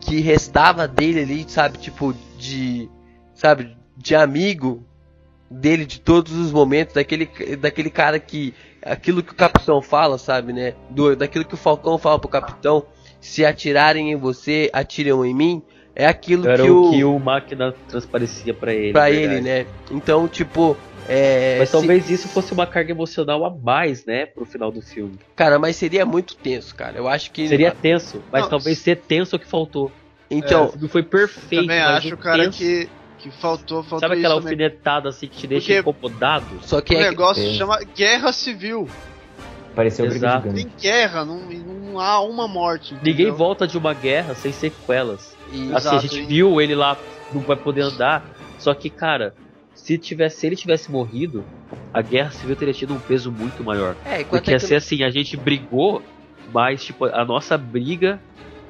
que 0.00 0.20
restava 0.20 0.88
dele 0.88 1.20
ali, 1.20 1.44
sabe, 1.46 1.78
tipo 1.78 2.14
de 2.38 2.88
sabe, 3.34 3.76
de 3.96 4.14
amigo 4.14 4.84
dele 5.50 5.84
de 5.84 6.00
todos 6.00 6.32
os 6.32 6.52
momentos, 6.52 6.94
daquele 6.94 7.28
daquele 7.56 7.90
cara 7.90 8.18
que 8.18 8.54
aquilo 8.82 9.22
que 9.22 9.32
o 9.32 9.36
capitão 9.36 9.82
fala, 9.82 10.18
sabe, 10.18 10.52
né? 10.52 10.74
Do, 10.90 11.14
daquilo 11.16 11.44
que 11.44 11.54
o 11.54 11.58
Falcão 11.58 11.98
fala 11.98 12.18
pro 12.18 12.28
capitão, 12.28 12.86
se 13.21 13.45
atirarem 13.45 14.11
em 14.12 14.16
você, 14.16 14.71
atiram 14.73 15.25
em 15.25 15.35
mim. 15.35 15.62
É 15.95 16.07
aquilo 16.07 16.49
Era 16.49 16.62
que 16.62 16.71
o, 16.71 16.85
o 16.87 16.91
que 16.91 17.05
o 17.05 17.18
máquina 17.18 17.75
transparecia 17.89 18.55
para 18.55 18.73
ele. 18.73 18.93
para 18.93 19.11
ele, 19.11 19.41
né? 19.41 19.66
Então, 19.91 20.27
tipo, 20.29 20.77
é, 21.09 21.57
Mas 21.59 21.68
se- 21.68 21.73
talvez 21.73 22.09
isso 22.09 22.29
fosse 22.29 22.53
uma 22.53 22.66
carga 22.66 22.93
emocional 22.93 23.45
a 23.45 23.51
mais, 23.51 24.07
né, 24.07 24.25
pro 24.25 24.45
final 24.47 24.71
do 24.71 24.81
filme. 24.81 25.18
cara, 25.35 25.59
mas 25.59 25.77
seria 25.77 26.07
muito 26.07 26.37
tenso, 26.37 26.75
cara. 26.75 26.97
Eu 26.97 27.09
acho 27.09 27.31
que 27.33 27.47
Seria 27.49 27.73
tenso, 27.73 28.23
mas 28.33 28.43
Não, 28.43 28.51
talvez 28.51 28.79
ser 28.79 28.97
tenso 28.97 29.35
é 29.35 29.37
o 29.37 29.41
que 29.41 29.47
faltou. 29.49 29.91
então, 30.31 30.68
filme 30.68 30.89
foi 30.89 31.03
perfeito, 31.03 31.62
Também 31.62 31.81
acho, 31.81 32.14
o 32.14 32.16
cara, 32.18 32.45
tenso- 32.45 32.59
que, 32.59 32.89
que 33.18 33.31
faltou, 33.33 33.83
faltou 33.83 33.99
Sabe 34.01 34.14
aquela 34.18 34.35
alfinetada 34.35 35.09
assim 35.11 35.27
que 35.27 35.37
te 35.39 35.47
deixa 35.49 35.83
Porque- 35.83 35.91
incomodado? 35.91 36.47
só 36.62 36.81
que 36.81 36.95
O 36.95 36.99
é 36.99 37.11
negócio 37.11 37.43
É. 37.45 37.53
chama 37.55 37.79
Guerra 37.97 38.33
Civil. 38.33 38.89
Pareceu 39.75 40.07
briga 40.07 40.27
Exato. 40.27 40.49
gigante. 40.49 40.64
Tem 40.64 40.77
guerra, 40.81 41.25
não, 41.25 41.41
não 41.43 41.99
há 42.01 42.21
uma 42.21 42.49
morte. 42.49 42.95
Ninguém 42.95 43.12
entendeu? 43.12 43.35
volta 43.37 43.66
de 43.66 43.79
uma 43.79 43.95
guerra 43.95 44.35
sem 44.35 44.53
sequelas. 44.53 45.37
e- 45.53 45.73
Assim, 45.73 45.89
a 45.89 45.99
Exato, 45.99 46.07
gente 46.09 46.23
e- 46.23 46.27
viu 46.27 46.61
ele 46.61 46.75
lá, 46.75 47.01
não 47.33 47.41
vai 47.43 47.57
poder 47.57 47.83
andar. 47.83 48.29
Só 48.59 48.75
que, 48.75 48.91
cara, 48.91 49.35
se, 49.75 49.97
tivesse, 49.97 50.41
se 50.41 50.47
ele 50.47 50.57
tivesse 50.57 50.91
morrido, 50.91 51.47
a 51.93 52.03
guerra 52.03 52.31
civil 52.31 52.57
teria 52.57 52.75
tido 52.75 52.95
um 52.95 53.01
peso 53.01 53.31
muito 53.33 53.62
maior. 53.64 53.97
é, 54.05 54.25
Porque 54.25 54.51
é 54.51 54.55
ia 54.55 54.59
que- 54.61 54.66
ser 54.66 54.75
assim, 54.77 55.03
a 55.03 55.11
gente 55.11 55.37
brigou, 55.37 56.03
mas 56.53 56.85
tipo, 56.85 57.05
a 57.07 57.25
nossa 57.25 57.57
briga, 57.57 58.21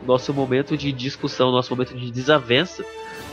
nosso 0.05 0.33
momento 0.35 0.77
de 0.77 0.93
discussão, 0.93 1.51
nosso 1.51 1.75
momento 1.75 1.95
de 1.97 2.11
desavença, 2.11 2.85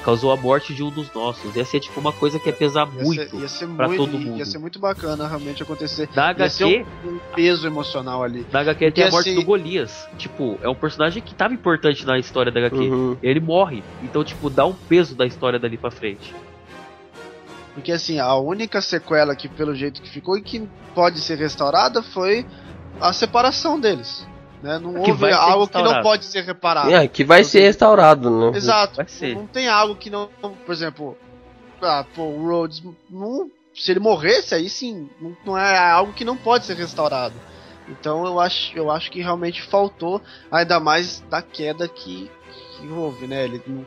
causou 0.07 0.31
a 0.31 0.37
morte 0.37 0.73
de 0.73 0.81
um 0.81 0.89
dos 0.89 1.13
nossos. 1.13 1.53
Ia 1.53 1.65
ser 1.65 1.81
tipo 1.81 1.99
uma 1.99 2.13
coisa 2.13 2.39
que 2.39 2.47
ia 2.47 2.55
pesar 2.55 2.87
Ia 2.95 3.03
muito. 3.03 3.29
ser, 3.29 3.35
ia 3.41 3.47
ser 3.49 3.67
pra 3.67 3.89
muito, 3.89 4.05
todo 4.05 4.17
mundo. 4.17 4.37
Ia 4.37 4.45
ser 4.45 4.57
muito 4.57 4.79
bacana 4.79 5.27
realmente 5.27 5.61
acontecer. 5.61 6.07
Na 6.15 6.27
Ia 6.27 6.29
HQ, 6.29 6.63
um, 7.03 7.09
um 7.09 7.19
peso 7.35 7.67
emocional 7.67 8.23
ali. 8.23 8.47
na 8.49 8.61
HQ 8.61 8.91
tem 8.91 9.03
a 9.03 9.11
morte 9.11 9.31
assim- 9.31 9.37
do 9.37 9.43
Golias. 9.45 10.07
Tipo, 10.17 10.57
é 10.61 10.69
um 10.69 10.75
personagem 10.75 11.21
que 11.21 11.35
tava 11.35 11.53
importante 11.53 12.05
na 12.05 12.17
história 12.17 12.49
da 12.49 12.57
HQ. 12.61 12.77
Uhum. 12.77 13.17
Ele 13.21 13.41
morre. 13.41 13.83
Então, 14.01 14.23
tipo, 14.23 14.49
dá 14.49 14.65
um 14.65 14.71
peso 14.73 15.13
da 15.13 15.25
história 15.25 15.59
dali 15.59 15.75
pra 15.77 15.91
frente. 15.91 16.33
Porque 17.73 17.91
assim, 17.91 18.17
a 18.17 18.33
única 18.35 18.79
sequela 18.81 19.35
que 19.35 19.49
pelo 19.49 19.75
jeito 19.75 20.01
que 20.01 20.09
ficou 20.09 20.37
e 20.37 20.41
que 20.41 20.65
pode 20.95 21.19
ser 21.19 21.37
restaurada 21.37 22.01
foi 22.01 22.45
a 23.01 23.11
separação 23.11 23.77
deles. 23.77 24.25
Né? 24.61 24.79
Não 24.79 25.03
Que 25.03 25.11
houve 25.11 25.31
algo 25.31 25.67
que 25.67 25.81
não 25.81 26.01
pode 26.01 26.25
ser 26.25 26.43
reparado. 26.43 26.89
É, 26.93 27.07
que 27.07 27.23
vai 27.23 27.43
ser 27.43 27.61
restaurado, 27.61 28.29
né? 28.29 28.57
Exato. 28.57 28.97
Vai 28.97 29.07
ser. 29.07 29.35
Não 29.35 29.45
tem 29.45 29.67
algo 29.67 29.95
que 29.95 30.09
não. 30.09 30.29
Por 30.65 30.71
exemplo, 30.71 31.17
ah, 31.81 32.05
pô, 32.15 32.23
o 32.23 32.47
Rhodes. 32.47 32.81
Não, 33.09 33.51
se 33.75 33.91
ele 33.91 33.99
morresse, 33.99 34.55
aí 34.55 34.67
sim, 34.69 35.09
não, 35.21 35.37
não 35.45 35.57
é 35.57 35.77
algo 35.77 36.13
que 36.13 36.25
não 36.25 36.35
pode 36.35 36.65
ser 36.65 36.75
restaurado. 36.75 37.35
Então 37.87 38.25
eu 38.25 38.39
acho, 38.39 38.75
eu 38.75 38.91
acho 38.91 39.11
que 39.11 39.21
realmente 39.21 39.61
faltou, 39.61 40.21
ainda 40.51 40.79
mais 40.79 41.21
da 41.29 41.41
queda 41.41 41.87
que, 41.87 42.29
que 42.77 42.87
houve, 42.87 43.27
né? 43.27 43.45
Ele 43.45 43.61
não- 43.67 43.85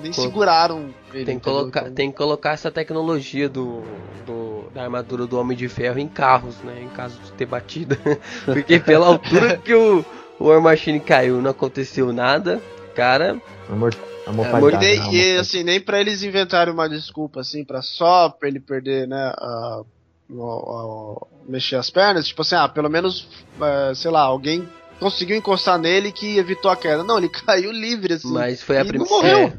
nem 0.00 0.12
seguraram 0.12 0.94
ele. 1.12 1.24
Tem 1.24 1.38
que, 1.38 1.44
colocar, 1.44 1.80
Então, 1.82 1.94
tem 1.94 2.10
que 2.10 2.16
colocar 2.16 2.50
essa 2.52 2.70
tecnologia 2.70 3.48
do, 3.48 3.82
do- 4.26 4.70
da 4.74 4.82
armadura 4.84 5.26
do 5.26 5.38
Homem 5.38 5.56
de 5.56 5.68
Ferro 5.68 5.98
em 5.98 6.08
carros, 6.08 6.56
né? 6.62 6.82
Em 6.82 6.88
caso 6.88 7.18
de 7.20 7.32
ter 7.32 7.46
batida. 7.46 7.98
Porque 8.44 8.78
pela 8.78 9.06
altura 9.06 9.56
que 9.58 9.74
o, 9.74 10.04
o 10.38 10.46
War 10.48 10.60
Machine 10.60 11.00
caiu, 11.00 11.40
não 11.40 11.50
aconteceu 11.50 12.12
nada. 12.12 12.60
Cara, 12.94 13.40
Amor, 13.68 13.94
amor 14.26 14.46
É, 14.46 14.50
falhado, 14.50 14.84
E, 14.84 14.88
nem- 14.88 14.98
né? 14.98 15.12
e, 15.12 15.36
assim, 15.38 15.62
nem 15.62 15.80
pra 15.80 16.00
eles 16.00 16.22
inventarem 16.22 16.72
uma 16.72 16.88
desculpa, 16.88 17.40
assim, 17.40 17.62
pra 17.64 17.82
só 17.82 18.28
pra 18.30 18.48
ele 18.48 18.58
perder, 18.60 19.06
né, 19.06 19.32
a, 19.36 19.82
o- 20.30 20.34
o- 20.42 21.26
mexer 21.48 21.76
as 21.76 21.90
pernas, 21.90 22.26
tipo 22.26 22.42
assim, 22.42 22.54
ah, 22.54 22.68
pelo 22.68 22.88
menos, 22.90 23.28
eh, 23.60 23.92
sei 23.94 24.10
lá, 24.10 24.22
alguém 24.22 24.66
conseguiu 24.98 25.36
encostar 25.36 25.78
nele 25.78 26.10
que 26.10 26.38
evitou 26.38 26.70
a 26.70 26.76
queda. 26.76 27.04
Não, 27.04 27.18
ele 27.18 27.28
caiu 27.46 27.70
livre, 27.70 28.14
assim. 28.14 28.32
mas 28.32 28.62
foi 28.62 28.78
a, 28.78 28.84
prim- 28.84 28.98
não 28.98 29.06
morreu. 29.06 29.38
é, 29.40 29.52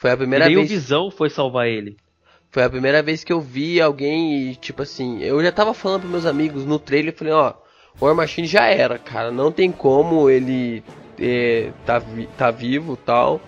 foi 0.00 0.10
a 0.10 0.16
primeira 0.16 0.46
Nem 0.46 0.56
o 0.56 0.60
vez. 0.60 0.70
Visão 0.70 1.10
foi 1.10 1.28
salvar 1.28 1.68
ele. 1.68 1.94
Foi 2.50 2.62
a 2.64 2.70
primeira 2.70 3.02
vez 3.02 3.22
que 3.22 3.30
eu 3.30 3.38
vi 3.38 3.82
alguém 3.82 4.48
e, 4.48 4.56
tipo 4.56 4.80
assim, 4.82 5.22
eu 5.22 5.42
já 5.42 5.52
tava 5.52 5.74
falando 5.74 6.00
pros 6.00 6.10
meus 6.10 6.26
amigos 6.26 6.64
no 6.64 6.78
trailer, 6.78 7.12
eu 7.12 7.18
falei, 7.18 7.34
ó, 7.34 7.52
o 8.00 8.06
War 8.06 8.14
Machine 8.14 8.46
já 8.46 8.64
era, 8.64 8.98
cara, 8.98 9.30
não 9.30 9.52
tem 9.52 9.70
como 9.70 10.30
ele 10.30 10.82
é, 11.18 11.70
tá, 11.84 12.02
tá 12.38 12.50
vivo 12.50 12.96
tal. 12.96 13.42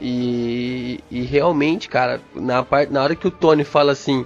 E, 0.00 1.00
e 1.10 1.22
realmente, 1.22 1.88
cara, 1.88 2.20
na, 2.36 2.62
parte, 2.62 2.92
na 2.92 3.02
hora 3.02 3.16
que 3.16 3.26
o 3.26 3.30
Tony 3.30 3.64
fala 3.64 3.90
assim, 3.90 4.24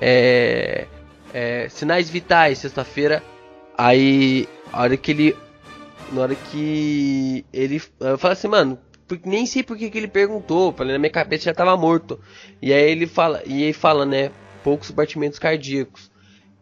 é, 0.00 0.86
é, 1.34 1.68
sinais 1.68 2.08
vitais, 2.08 2.58
sexta-feira, 2.58 3.20
aí, 3.76 4.48
a 4.72 4.82
hora 4.82 4.96
que 4.96 5.10
ele, 5.10 5.36
na 6.12 6.22
hora 6.22 6.34
que 6.36 7.44
ele, 7.52 7.82
eu 7.98 8.16
falo 8.16 8.32
assim, 8.32 8.46
mano, 8.48 8.78
nem 9.24 9.46
sei 9.46 9.62
por 9.62 9.76
que 9.76 9.90
que 9.90 9.98
ele 9.98 10.08
perguntou, 10.08 10.72
falei, 10.72 10.92
na 10.92 10.98
minha 10.98 11.10
cabeça 11.10 11.44
já 11.44 11.54
tava 11.54 11.76
morto. 11.76 12.20
E 12.60 12.72
aí 12.72 12.90
ele 12.90 13.06
fala, 13.06 13.42
e 13.46 13.62
ele 13.64 13.72
fala, 13.72 14.04
né, 14.04 14.30
poucos 14.62 14.90
batimentos 14.90 15.38
cardíacos. 15.38 16.10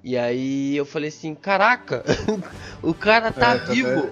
E 0.02 0.16
aí 0.16 0.76
eu 0.76 0.84
falei 0.86 1.08
assim, 1.08 1.34
caraca, 1.34 2.04
o 2.82 2.94
cara 2.94 3.30
tá 3.32 3.54
É, 3.54 3.58
tá 3.58 3.72
vivo, 3.72 4.10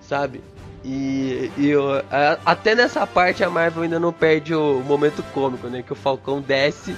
sabe? 0.00 0.40
E, 0.84 1.50
e 1.56 1.68
eu- 1.68 1.90
a- 2.10 2.38
até 2.44 2.74
nessa 2.74 3.06
parte 3.06 3.42
a 3.42 3.48
Marvel 3.50 3.82
ainda 3.84 3.98
não 3.98 4.12
perde 4.12 4.54
o 4.54 4.80
momento 4.80 5.22
cômico, 5.32 5.66
né? 5.68 5.82
Que 5.82 5.92
o 5.92 5.96
Falcão 5.96 6.40
desce 6.40 6.94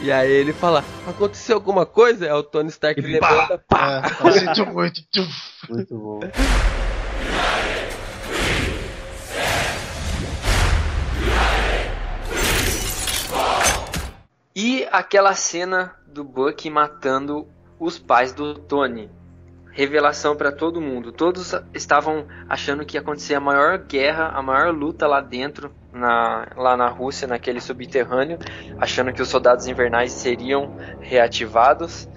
e 0.00 0.10
aí 0.12 0.30
ele 0.30 0.52
fala, 0.52 0.84
aconteceu 1.06 1.56
alguma 1.56 1.84
coisa? 1.84 2.26
É 2.26 2.32
o 2.32 2.42
Tony 2.42 2.68
Stark 2.68 3.00
E 3.00 3.02
levanta, 3.02 3.58
pá! 3.68 4.02
É, 4.22 4.26
eu 4.28 4.32
sinto 4.32 4.66
muito. 4.66 5.00
Muito 5.68 5.98
bom. 5.98 6.20
E 14.60 14.88
aquela 14.90 15.34
cena 15.34 15.94
do 16.04 16.24
Bucky 16.24 16.68
matando 16.68 17.46
os 17.78 17.96
pais 17.96 18.32
do 18.32 18.54
Tony. 18.58 19.08
Revelação 19.70 20.34
pra 20.34 20.50
todo 20.50 20.80
mundo. 20.80 21.12
Todos 21.12 21.54
estavam 21.72 22.26
achando 22.48 22.84
que 22.84 22.96
ia 22.96 23.00
acontecer 23.00 23.36
a 23.36 23.40
maior 23.40 23.78
guerra, 23.78 24.30
a 24.34 24.42
maior 24.42 24.74
luta 24.74 25.06
lá 25.06 25.20
dentro, 25.20 25.70
na, 25.92 26.48
lá 26.56 26.76
na 26.76 26.88
Rússia, 26.88 27.28
naquele 27.28 27.60
subterrâneo, 27.60 28.36
achando 28.80 29.12
que 29.12 29.22
os 29.22 29.28
soldados 29.28 29.68
invernais 29.68 30.10
seriam 30.10 30.74
reativados. 30.98 32.08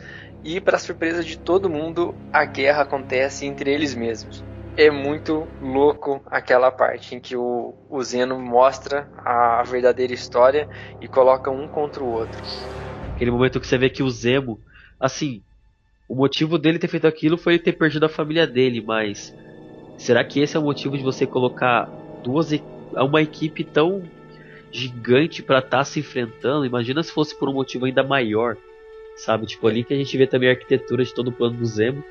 E 0.43 0.59
para 0.59 0.79
surpresa 0.79 1.23
de 1.23 1.37
todo 1.37 1.69
mundo, 1.69 2.15
a 2.33 2.43
guerra 2.43 2.81
acontece 2.81 3.45
entre 3.45 3.71
eles 3.71 3.93
mesmos. 3.93 4.43
É 4.77 4.89
muito 4.89 5.45
louco 5.61 6.21
aquela 6.27 6.71
parte 6.71 7.15
em 7.15 7.19
que 7.19 7.35
o, 7.35 7.73
o 7.89 8.01
Zeno 8.03 8.39
mostra 8.39 9.07
a 9.17 9.63
verdadeira 9.63 10.13
história 10.13 10.67
e 11.01 11.07
coloca 11.07 11.51
um 11.51 11.67
contra 11.67 12.03
o 12.03 12.11
outro. 12.11 12.41
Aquele 13.15 13.31
momento 13.31 13.59
que 13.59 13.67
você 13.67 13.77
vê 13.77 13.89
que 13.89 14.01
o 14.01 14.09
Zemo, 14.09 14.59
assim, 14.99 15.43
o 16.09 16.15
motivo 16.15 16.57
dele 16.57 16.79
ter 16.79 16.87
feito 16.87 17.05
aquilo 17.05 17.37
foi 17.37 17.59
ter 17.59 17.73
perdido 17.73 18.05
a 18.05 18.09
família 18.09 18.47
dele, 18.47 18.81
mas 18.81 19.31
Será 20.01 20.23
que 20.23 20.39
esse 20.39 20.57
é 20.57 20.59
o 20.59 20.63
motivo 20.63 20.97
de 20.97 21.03
você 21.03 21.27
colocar 21.27 21.87
duas 22.23 22.49
uma 22.91 23.21
equipe 23.21 23.63
tão 23.63 24.01
gigante 24.71 25.43
pra 25.43 25.59
estar 25.59 25.83
se 25.83 25.99
enfrentando? 25.99 26.65
Imagina 26.65 27.03
se 27.03 27.11
fosse 27.11 27.37
por 27.37 27.47
um 27.47 27.53
motivo 27.53 27.85
ainda 27.85 28.03
maior, 28.03 28.57
sabe? 29.17 29.45
Tipo 29.45 29.67
ali 29.67 29.83
que 29.83 29.93
a 29.93 29.97
gente 29.97 30.17
vê 30.17 30.25
também 30.25 30.49
a 30.49 30.53
arquitetura 30.53 31.03
de 31.03 31.13
todo 31.13 31.27
o 31.27 31.31
plano 31.31 31.55
do 31.55 31.65
Zemo. 31.67 32.03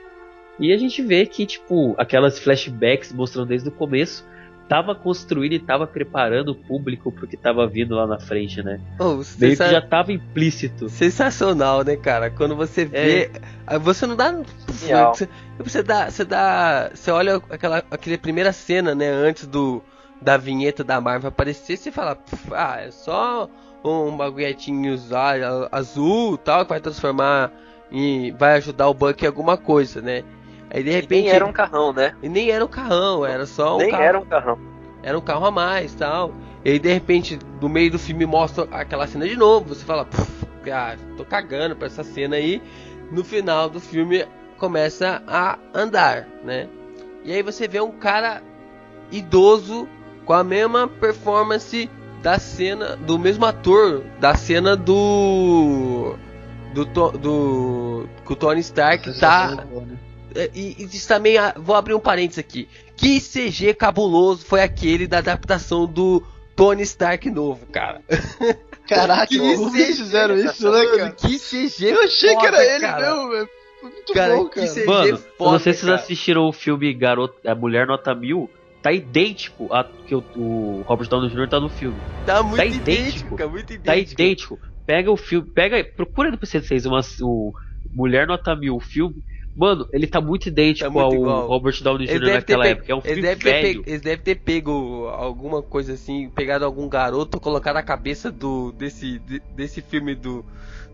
E 0.58 0.72
a 0.72 0.76
gente 0.78 1.00
vê 1.02 1.24
que 1.26 1.46
tipo 1.46 1.94
aquelas 1.98 2.38
flashbacks 2.38 3.12
mostrando 3.12 3.48
desde 3.48 3.68
o 3.68 3.72
começo 3.72 4.24
tava 4.68 4.94
construindo 4.94 5.52
e 5.54 5.58
tava 5.58 5.84
preparando 5.84 6.50
o 6.50 6.54
público 6.54 7.10
pro 7.10 7.26
que 7.26 7.36
tava 7.36 7.66
vindo 7.66 7.94
lá 7.96 8.06
na 8.06 8.20
frente, 8.20 8.62
né? 8.62 8.80
Oh, 9.00 9.14
Meio 9.14 9.24
sensa- 9.24 9.64
que 9.64 9.70
já 9.72 9.80
tava 9.80 10.12
implícito. 10.12 10.88
Sensacional, 10.88 11.82
né, 11.82 11.96
cara? 11.96 12.30
Quando 12.30 12.54
você 12.54 12.84
vê. 12.84 13.30
ah, 13.66 13.78
Você 13.78 14.06
não 14.06 14.14
dá. 14.14 14.40
Genial. 14.78 15.12
Você, 15.14 15.28
você 15.58 15.82
dá. 15.82 16.08
Você 16.08 16.24
dá. 16.24 16.90
Você 16.94 17.10
olha 17.10 17.42
aquela, 17.50 17.78
aquela 17.90 18.18
primeira 18.18 18.52
cena, 18.52 18.94
né? 18.94 19.08
Antes 19.10 19.46
do. 19.46 19.82
Da 20.22 20.36
vinheta 20.36 20.84
da 20.84 21.00
Marvel 21.00 21.30
aparecer, 21.30 21.78
você 21.78 21.90
fala, 21.90 22.14
"Pff, 22.14 22.52
ah, 22.54 22.76
é 22.78 22.90
só 22.90 23.48
um 23.82 24.14
baguetinho 24.14 24.94
za- 24.98 25.66
azul 25.72 26.36
tal, 26.36 26.62
que 26.64 26.68
vai 26.68 26.78
transformar 26.80 27.50
e 27.90 28.30
vai 28.38 28.58
ajudar 28.58 28.86
o 28.88 28.92
Buck 28.94 29.24
em 29.24 29.26
alguma 29.26 29.56
coisa, 29.56 30.02
né? 30.02 30.22
Aí 30.72 30.82
de 30.82 30.90
E 30.90 30.92
repente. 30.92 31.24
nem 31.24 31.30
era 31.32 31.44
um 31.46 31.52
carrão, 31.52 31.92
né? 31.92 32.14
e 32.22 32.28
nem 32.28 32.50
era 32.50 32.64
um 32.64 32.68
carrão, 32.68 33.26
era 33.26 33.44
só 33.46 33.76
um 33.76 33.78
nem 33.78 33.90
carro 33.90 34.02
era 34.02 34.18
um 34.20 34.24
carrão. 34.24 34.58
era 35.02 35.18
um 35.18 35.20
carro 35.20 35.46
a 35.46 35.50
mais 35.50 35.94
tal. 35.94 36.32
E 36.64 36.70
aí 36.70 36.78
de 36.78 36.92
repente, 36.92 37.38
no 37.60 37.68
meio 37.68 37.90
do 37.90 37.98
filme 37.98 38.24
mostra 38.26 38.68
aquela 38.70 39.06
cena 39.06 39.26
de 39.26 39.36
novo. 39.36 39.68
Você 39.74 39.84
fala, 39.84 40.04
"Pff, 40.04 40.46
ah, 40.70 40.94
tô 41.16 41.24
cagando 41.24 41.74
pra 41.74 41.86
essa 41.86 42.04
cena 42.04 42.36
aí. 42.36 42.62
No 43.10 43.24
final 43.24 43.68
do 43.68 43.80
filme 43.80 44.24
começa 44.58 45.22
a 45.26 45.58
andar, 45.74 46.26
né? 46.44 46.68
E 47.24 47.32
aí 47.32 47.42
você 47.42 47.66
vê 47.66 47.80
um 47.80 47.90
cara 47.92 48.42
idoso 49.10 49.88
com 50.24 50.32
a 50.32 50.44
mesma 50.44 50.86
performance 50.86 51.90
da 52.22 52.38
cena 52.38 52.96
do 52.96 53.18
mesmo 53.18 53.44
ator 53.46 54.02
da 54.20 54.34
cena 54.34 54.76
do 54.76 56.14
do 56.74 56.84
To- 56.86 57.10
do 57.18 58.06
que 58.24 58.32
o 58.32 58.36
Tony 58.36 58.60
Stark 58.60 59.18
tá 59.18 59.56
é, 59.58 60.09
E, 60.54 60.76
e 60.78 60.84
isso 60.84 61.08
também, 61.08 61.36
ah, 61.38 61.54
vou 61.56 61.74
abrir 61.74 61.94
um 61.94 62.00
parênteses 62.00 62.38
aqui. 62.38 62.68
Que 62.96 63.20
CG 63.20 63.74
cabuloso 63.74 64.44
foi 64.44 64.62
aquele 64.62 65.06
da 65.06 65.18
adaptação 65.18 65.86
do 65.86 66.22
Tony 66.54 66.82
Stark 66.82 67.30
novo, 67.30 67.66
cara. 67.66 68.02
Caraca, 68.86 69.26
Que 69.28 69.36
eles 69.36 69.98
fizeram 69.98 70.36
isso, 70.36 70.70
né, 70.70 70.84
cara? 70.86 71.10
Que 71.12 71.38
CG 71.38 71.90
Eu 71.90 72.02
achei 72.02 72.36
que 72.36 72.46
era 72.46 72.56
foda, 72.56 72.74
ele 72.74 72.80
cara. 72.80 73.14
mesmo, 73.14 73.30
velho. 73.30 73.48
Muito 73.82 74.12
Cara, 74.12 74.36
bom, 74.36 74.48
que 74.48 74.56
cara. 74.56 74.68
CG 74.68 74.84
Mano, 74.84 75.18
foda, 75.38 75.52
não 75.52 75.58
sei 75.58 75.72
se 75.72 75.80
vocês 75.80 75.92
assistiram 75.92 76.48
o 76.48 76.52
filme 76.52 76.92
Garota, 76.92 77.50
a 77.50 77.54
Mulher 77.54 77.86
Nota 77.86 78.14
Mil. 78.14 78.50
Tá 78.82 78.92
idêntico 78.92 79.72
a 79.72 79.84
que 79.84 80.14
o, 80.14 80.24
o 80.36 80.82
Robert 80.86 81.08
Downey 81.08 81.28
Jr. 81.30 81.48
tá 81.48 81.60
no 81.60 81.68
filme. 81.68 81.96
Tá 82.24 82.42
muito 82.42 82.56
tá 82.56 82.64
idêntico, 82.64 82.90
idêntico. 82.92 83.36
cara, 83.36 83.50
muito 83.50 83.72
idêntico. 83.72 83.86
Tá 83.86 83.96
idêntico. 83.96 84.58
Pega 84.86 85.10
o 85.10 85.16
filme, 85.16 85.50
pega, 85.50 85.84
procura 85.84 86.30
no 86.30 86.38
PC6 86.38 86.86
uma, 86.86 87.00
o 87.20 87.52
Mulher 87.92 88.26
Nota 88.26 88.56
Mil, 88.56 88.74
o 88.76 88.80
filme. 88.80 89.22
Mano, 89.54 89.88
ele 89.92 90.06
tá 90.06 90.20
muito 90.20 90.46
idêntico 90.48 90.84
Tá 90.86 90.90
muito 90.90 91.04
ao 91.04 91.14
igual. 91.14 91.46
Robert 91.48 91.82
Downey 91.82 92.06
Eles 92.08 92.20
Jr. 92.20 92.26
ter 92.26 92.32
naquela 92.34 92.66
época. 92.68 92.92
É 92.92 92.94
um 92.94 92.98
eles 93.04 93.14
filme 93.14 93.22
ter 93.22 93.36
velho. 93.36 93.62
pego- 93.74 93.84
Eles 93.86 94.00
devem 94.00 94.18
ter 94.24 94.34
pego 94.36 95.08
alguma 95.08 95.60
coisa 95.62 95.92
assim, 95.94 96.30
pegado 96.30 96.64
algum 96.64 96.88
garoto, 96.88 97.40
colocado 97.40 97.76
a 97.76 97.82
cabeça 97.82 98.30
do 98.30 98.70
desse, 98.72 99.18
de- 99.18 99.42
desse 99.54 99.82
filme 99.82 100.14
do, 100.14 100.44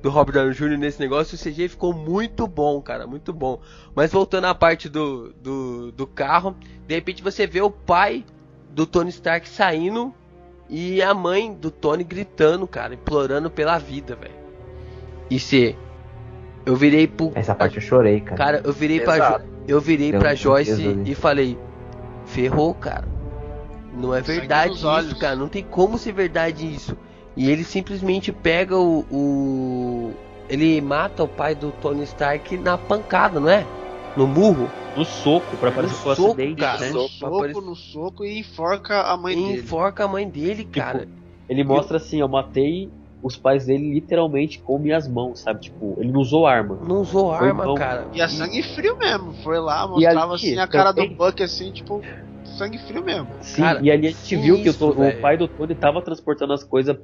do 0.03 0.09
Robert 0.09 0.35
Downey 0.35 0.55
Jr. 0.55 0.79
nesse 0.79 0.99
negócio. 1.01 1.35
O 1.37 1.39
CG 1.39 1.69
ficou 1.69 1.93
muito 1.93 2.47
bom, 2.47 2.81
cara, 2.81 3.07
muito 3.07 3.33
bom. 3.33 3.61
Mas 3.95 4.11
voltando 4.11 4.47
à 4.47 4.55
parte 4.55 4.89
do, 4.89 5.33
do, 5.35 5.93
do 5.93 6.07
carro, 6.07 6.57
de 6.87 6.95
repente 6.95 7.23
você 7.23 7.47
vê 7.47 7.61
o 7.61 7.71
pai 7.71 8.25
do 8.71 8.87
Tony 8.87 9.11
Stark 9.11 9.47
saindo 9.49 10.15
e 10.69 11.01
a 11.03 11.13
mãe 11.15 11.53
do 11.55 11.71
Tony 11.71 12.03
gritando, 12.03 12.67
cara, 12.67 12.95
implorando 12.95 13.51
pela 13.51 13.79
vida, 13.79 14.17
velho. 14.17 14.35
E 15.31 15.39
se 15.39 15.77
eu 16.67 16.77
virei 16.77 17.07
pro 17.07 17.33
Essa 17.35 17.55
parte 17.55 17.77
eu 17.77 17.83
chorei, 17.83 18.21
cara. 18.21 18.37
Cara, 18.37 18.61
eu 18.65 18.73
virei 18.73 19.01
pra 19.01 19.15
Exato. 19.17 19.45
Jo- 19.45 19.51
eu 19.69 19.81
virei 19.81 20.13
pra 20.13 20.35
Joyce 20.35 20.99
e 21.05 21.15
falei: 21.15 21.57
"Ferrou, 22.27 22.75
cara. 22.75 23.09
Não 23.95 24.15
é 24.15 24.21
verdade 24.21 24.75
isso, 24.75 24.87
olhos. 24.87 25.13
cara. 25.15 25.35
Não 25.37 25.49
tem 25.49 25.63
como 25.65 25.97
ser 25.97 26.13
verdade 26.13 26.67
isso." 26.73 26.97
E 27.37 27.51
ele 27.51 27.65
simplesmente 27.65 28.33
pega 28.33 28.77
o, 28.79 29.05
o 29.11 30.13
ele 30.49 30.81
mata 30.81 31.23
o 31.25 31.29
pai 31.29 31.55
do 31.55 31.71
Tony 31.73 32.03
Stark 32.05 32.57
na 32.59 32.79
pancada, 32.79 33.39
não 33.41 33.49
é? 33.49 33.67
No 34.17 34.27
murro. 34.27 34.71
No 34.97 35.05
soco, 35.05 35.57
pra 35.59 35.71
parecer 35.71 35.95
que 35.97 36.03
soco, 36.15 36.29
acidente, 36.29 36.61
cara. 36.61 36.81
né? 36.81 36.89
No 36.91 37.01
Pra 37.01 37.09
soco, 37.09 37.37
aparecer- 37.37 37.63
no 37.63 37.75
soco 37.75 38.25
e 38.25 38.39
enforca 38.39 39.03
a 39.03 39.17
mãe 39.17 39.35
E 39.35 39.37
dele. 39.47 39.59
enforca 39.59 40.05
a 40.05 40.09
mãe 40.09 40.27
dele, 40.27 40.65
cara. 40.65 41.07
Ele 41.49 41.63
mostra 41.63 41.99
assim, 41.99 42.21
eu 42.21 42.29
matei 42.29 42.91
os 43.27 43.37
pais 43.37 43.67
dele 43.67 43.93
literalmente 43.93 44.61
com 44.63 44.79
minhas 44.79 45.09
mãos, 45.09 45.41
sabe? 45.43 45.61
Tipo, 45.61 45.97
ele 46.01 46.13
não 46.13 46.21
usou 46.21 46.47
arma. 46.47 46.79
Não 46.81 47.01
usou 47.01 47.33
arma, 47.33 47.65
bom. 47.65 47.75
cara. 47.75 48.09
E 48.13 48.21
a 48.21 48.29
sangue 48.29 48.63
frio 48.63 48.97
mesmo. 49.01 49.35
Foi 49.43 49.59
lá, 49.59 49.87
mostrava 49.89 50.35
ali, 50.35 50.35
assim 50.35 50.59
a 50.59 50.69
cara 50.69 50.95
também- 50.95 51.11
do 51.11 51.17
Buck 51.17 51.43
assim, 51.43 51.73
tipo, 51.73 52.01
sangue 52.57 52.79
frio 52.79 53.05
mesmo. 53.05 53.29
Sim, 53.43 53.63
Cara, 53.63 53.81
e 53.83 53.91
ali 53.91 54.07
a 54.07 54.11
gente 54.11 54.37
viu 54.37 54.63
que 54.63 54.71
o, 54.71 54.89
o 54.91 55.21
pai 55.21 55.37
do 55.37 55.49
Tony 55.49 55.75
tava 55.75 56.01
transportando 56.03 56.53
as 56.53 56.63
coisas 56.63 56.97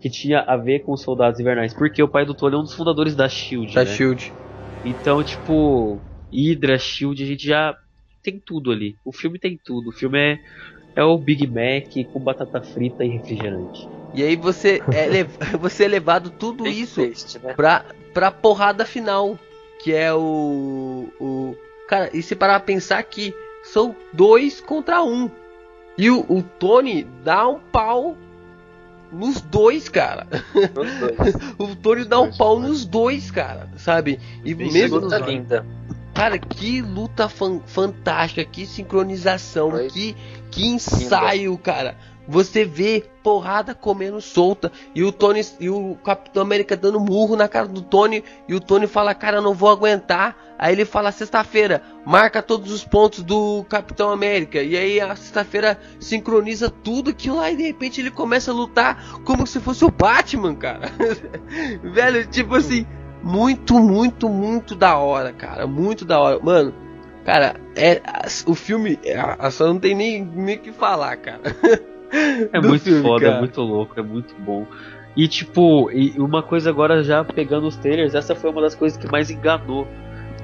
que 0.00 0.08
tinha 0.08 0.40
a 0.40 0.56
ver 0.56 0.80
com 0.80 0.92
os 0.92 1.02
soldados 1.02 1.40
invernais. 1.40 1.74
Porque 1.74 2.02
o 2.02 2.08
pai 2.08 2.24
do 2.24 2.34
Tony 2.34 2.54
é 2.54 2.58
um 2.58 2.62
dos 2.62 2.74
fundadores 2.74 3.16
da 3.16 3.28
SHIELD, 3.28 3.74
Da 3.74 3.84
né? 3.84 3.90
Shield. 3.90 4.32
Então, 4.84 5.22
tipo, 5.24 6.00
Hydra, 6.32 6.78
SHIELD, 6.78 7.22
a 7.22 7.26
gente 7.26 7.44
já 7.44 7.76
tem 8.22 8.38
tudo 8.38 8.70
ali. 8.70 8.94
O 9.04 9.12
filme 9.12 9.38
tem 9.38 9.58
tudo. 9.64 9.88
O 9.88 9.92
filme 9.92 10.18
é, 10.18 10.38
é 10.94 11.02
o 11.02 11.18
Big 11.18 11.46
Mac 11.46 11.86
com 12.12 12.20
batata 12.20 12.62
frita 12.62 13.04
e 13.04 13.08
refrigerante. 13.08 13.95
E 14.14 14.22
aí 14.22 14.36
você 14.36 14.82
é, 14.92 15.06
lev- 15.06 15.36
você 15.60 15.84
é 15.84 15.88
levado 15.88 16.30
tudo 16.30 16.64
Bem 16.64 16.80
isso 16.80 17.00
triste, 17.02 17.38
né? 17.38 17.54
pra, 17.54 17.84
pra 18.14 18.30
porrada 18.30 18.84
final, 18.86 19.38
que 19.82 19.92
é 19.92 20.12
o, 20.14 21.08
o. 21.20 21.56
Cara, 21.88 22.10
e 22.12 22.22
se 22.22 22.34
parar 22.34 22.60
pra 22.60 22.66
pensar 22.66 23.02
que 23.02 23.34
são 23.62 23.94
dois 24.12 24.60
contra 24.60 25.02
um. 25.02 25.30
E 25.98 26.10
o, 26.10 26.20
o 26.28 26.42
Tony 26.42 27.04
dá 27.24 27.48
um 27.48 27.58
pau 27.58 28.16
nos 29.12 29.40
dois, 29.40 29.88
cara. 29.88 30.26
Os 30.54 30.70
dois. 31.00 31.34
O 31.58 31.74
Tony 31.76 32.04
dá 32.04 32.20
um 32.20 32.30
pau 32.36 32.58
nos 32.58 32.84
dois, 32.84 33.30
cara, 33.30 33.68
sabe? 33.76 34.18
E 34.44 34.52
Bem 34.54 34.70
mesmo. 34.72 34.98
Luta 34.98 35.18
linda. 35.18 35.64
Cara, 36.12 36.38
que 36.38 36.80
luta 36.80 37.28
fan- 37.28 37.60
fantástica, 37.66 38.44
que 38.44 38.66
sincronização, 38.66 39.70
Foi. 39.70 39.86
que, 39.88 40.16
que 40.50 40.66
ensaio, 40.66 41.56
cara. 41.58 41.96
Você 42.28 42.64
vê 42.64 43.04
porrada 43.22 43.74
comendo 43.74 44.20
solta 44.20 44.70
e 44.94 45.02
o 45.04 45.12
Tony 45.12 45.44
e 45.60 45.70
o 45.70 45.96
Capitão 46.04 46.42
América 46.42 46.76
dando 46.76 47.00
murro 47.00 47.36
na 47.36 47.48
cara 47.48 47.68
do 47.68 47.82
Tony 47.82 48.22
e 48.48 48.54
o 48.54 48.60
Tony 48.60 48.86
fala: 48.86 49.14
"Cara, 49.14 49.40
não 49.40 49.54
vou 49.54 49.70
aguentar". 49.70 50.36
Aí 50.58 50.72
ele 50.72 50.84
fala: 50.84 51.12
"Sexta-feira, 51.12 51.82
marca 52.04 52.42
todos 52.42 52.72
os 52.72 52.84
pontos 52.84 53.22
do 53.22 53.64
Capitão 53.68 54.10
América". 54.10 54.62
E 54.62 54.76
aí 54.76 55.00
a 55.00 55.14
sexta-feira 55.14 55.78
sincroniza 56.00 56.70
tudo 56.70 57.10
aquilo 57.10 57.36
lá 57.36 57.50
e 57.50 57.56
de 57.56 57.62
repente 57.64 58.00
ele 58.00 58.10
começa 58.10 58.50
a 58.50 58.54
lutar 58.54 59.20
como 59.24 59.46
se 59.46 59.60
fosse 59.60 59.84
o 59.84 59.90
Batman, 59.90 60.54
cara. 60.54 60.90
Velho, 61.82 62.26
tipo 62.26 62.54
assim, 62.56 62.86
muito, 63.22 63.78
muito, 63.78 64.28
muito 64.28 64.74
da 64.74 64.96
hora, 64.98 65.32
cara. 65.32 65.66
Muito 65.66 66.04
da 66.04 66.20
hora. 66.20 66.38
Mano, 66.40 66.72
cara, 67.24 67.56
é, 67.74 68.00
o 68.46 68.54
filme. 68.54 68.98
A, 69.38 69.50
só 69.50 69.66
não 69.66 69.78
tem 69.78 69.94
nem 69.94 70.22
o 70.22 70.58
que 70.60 70.72
falar, 70.72 71.16
cara. 71.16 71.42
É 72.52 72.60
muito 72.60 72.84
filme, 72.84 73.02
foda, 73.02 73.24
cara. 73.24 73.36
é 73.36 73.40
muito 73.40 73.60
louco, 73.60 73.98
é 73.98 74.02
muito 74.02 74.34
bom. 74.38 74.66
E 75.16 75.26
tipo, 75.28 75.90
e 75.90 76.10
uma 76.18 76.42
coisa 76.42 76.68
agora 76.70 77.02
já 77.02 77.24
pegando 77.24 77.66
os 77.66 77.76
trailers, 77.76 78.14
essa 78.14 78.34
foi 78.34 78.50
uma 78.50 78.60
das 78.60 78.74
coisas 78.74 78.98
que 78.98 79.10
mais 79.10 79.30
enganou. 79.30 79.86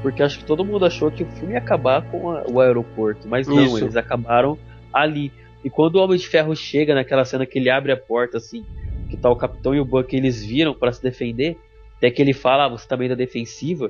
Porque 0.01 0.23
acho 0.23 0.39
que 0.39 0.45
todo 0.45 0.65
mundo 0.65 0.85
achou 0.85 1.11
que 1.13 1.23
o 1.23 1.27
filme 1.27 1.53
ia 1.53 1.59
acabar 1.61 2.03
com 2.03 2.31
a- 2.33 2.43
o 2.51 2.61
aeroporto, 2.61 3.29
mas 3.29 3.47
não, 3.47 3.63
Isso. 3.63 3.79
eles 3.85 3.97
acabaram 3.97 4.59
ali. 4.93 5.31
E 5.65 5.71
quando 5.71 5.95
o 5.97 6.01
Homem 6.03 6.19
de 6.19 6.27
Ferro 6.27 6.57
chega 6.57 6.93
naquela 6.93 7.25
cena 7.25 7.47
que 7.47 7.57
ele 7.59 7.71
abre 7.71 7.93
a 7.93 7.97
porta 7.97 8.39
assim, 8.39 8.65
que 9.09 9.17
tá 9.17 9.31
o 9.31 9.37
Capitão 9.37 9.73
e 9.75 9.79
o 9.81 9.85
Buck, 9.85 10.17
eles 10.17 10.45
viram 10.45 10.75
pra 10.75 10.91
se 10.91 11.01
defender, 11.01 11.57
até 11.99 12.11
que 12.11 12.21
ele 12.21 12.33
fala, 12.33 12.65
ah, 12.65 12.69
você 12.69 12.89
tá 12.89 12.97
meio 12.97 13.11
da 13.11 13.15
defensiva, 13.15 13.89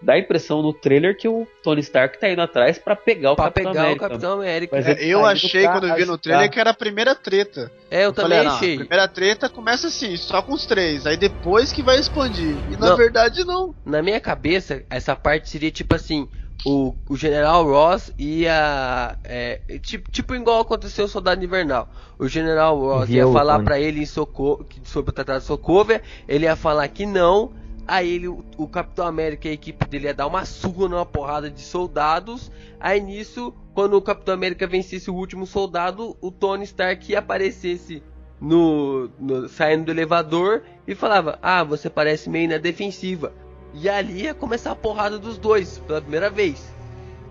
dá 0.00 0.12
a 0.14 0.18
impressão 0.18 0.62
no 0.62 0.72
trailer 0.72 1.16
que 1.16 1.26
o 1.28 1.46
Tony 1.62 1.80
Stark 1.80 2.18
tá 2.20 2.28
indo 2.30 2.40
atrás 2.42 2.78
pra 2.78 2.94
pegar 2.94 3.32
o 3.32 3.36
pra 3.36 3.46
Capitão 3.46 3.72
pegar 3.72 3.82
América. 3.84 4.06
o 4.06 4.08
Capitão 4.08 4.32
América. 4.34 4.76
Mas 4.76 4.86
É, 4.86 5.04
eu 5.04 5.20
tá 5.22 5.28
achei 5.28 5.66
quando 5.66 5.88
eu 5.88 5.94
vi 5.94 6.04
no 6.04 6.12
ajudar. 6.12 6.18
trailer 6.18 6.50
que 6.50 6.60
era 6.60 6.70
a 6.70 6.74
primeira 6.74 7.14
treta. 7.14 7.70
É, 7.90 8.04
eu 8.04 8.12
também 8.12 8.38
falei, 8.38 8.38
ah, 8.38 8.50
não, 8.50 8.56
achei. 8.56 8.74
A 8.74 8.78
primeira 8.78 9.08
treta 9.08 9.48
começa 9.48 9.86
assim, 9.88 10.16
só 10.16 10.40
com 10.42 10.52
os 10.52 10.66
três. 10.66 11.06
Aí 11.06 11.16
depois 11.16 11.72
que 11.72 11.82
vai 11.82 11.98
expandir. 11.98 12.56
E 12.70 12.76
na 12.76 12.90
Não. 12.90 12.96
verdade 12.96 13.44
não. 13.44 13.74
Na 13.84 14.02
minha 14.02 14.20
cabeça, 14.20 14.82
essa 14.88 15.16
parte 15.16 15.48
seria 15.50 15.70
tipo 15.70 15.94
assim: 15.94 16.28
o, 16.64 16.94
o 17.08 17.16
General 17.16 17.64
Ross 17.64 18.12
ia. 18.18 19.16
É, 19.24 19.60
tipo, 19.82 20.10
tipo 20.10 20.34
igual 20.34 20.60
aconteceu 20.60 21.04
o 21.04 21.08
Soldado 21.08 21.44
Invernal. 21.44 21.88
O 22.18 22.28
General 22.28 22.76
Ross 22.78 23.04
Envia 23.08 23.22
ia 23.24 23.32
falar 23.32 23.60
pra 23.62 23.78
ele 23.80 24.00
em 24.00 24.06
Soco, 24.06 24.64
sobre 24.84 25.10
o 25.10 25.12
Tratado 25.12 25.40
de 25.40 25.44
Sokovia, 25.46 26.02
ele 26.28 26.44
ia 26.46 26.56
falar 26.56 26.86
que 26.88 27.06
não. 27.06 27.52
Aí 27.88 28.12
ele, 28.12 28.28
o, 28.28 28.44
o 28.58 28.68
Capitão 28.68 29.06
América 29.06 29.48
e 29.48 29.50
a 29.50 29.54
equipe 29.54 29.88
dele 29.88 30.08
ia 30.08 30.14
dar 30.14 30.26
uma 30.26 30.44
surra 30.44 30.90
numa 30.90 31.06
porrada 31.06 31.50
de 31.50 31.62
soldados. 31.62 32.52
Aí 32.78 33.00
nisso, 33.00 33.54
quando 33.72 33.94
o 33.94 34.02
Capitão 34.02 34.34
América 34.34 34.66
vencesse 34.66 35.10
o 35.10 35.14
último 35.14 35.46
soldado, 35.46 36.14
o 36.20 36.30
Tony 36.30 36.64
Stark 36.64 37.16
aparecesse 37.16 38.02
no, 38.38 39.08
no 39.18 39.48
saindo 39.48 39.86
do 39.86 39.90
elevador 39.90 40.64
e 40.86 40.94
falava: 40.94 41.38
"Ah, 41.40 41.64
você 41.64 41.88
parece 41.88 42.28
meio 42.28 42.50
na 42.50 42.58
defensiva". 42.58 43.32
E 43.72 43.88
ali 43.88 44.24
ia 44.24 44.34
começar 44.34 44.72
a 44.72 44.76
porrada 44.76 45.18
dos 45.18 45.38
dois 45.38 45.78
pela 45.78 46.02
primeira 46.02 46.28
vez. 46.28 46.70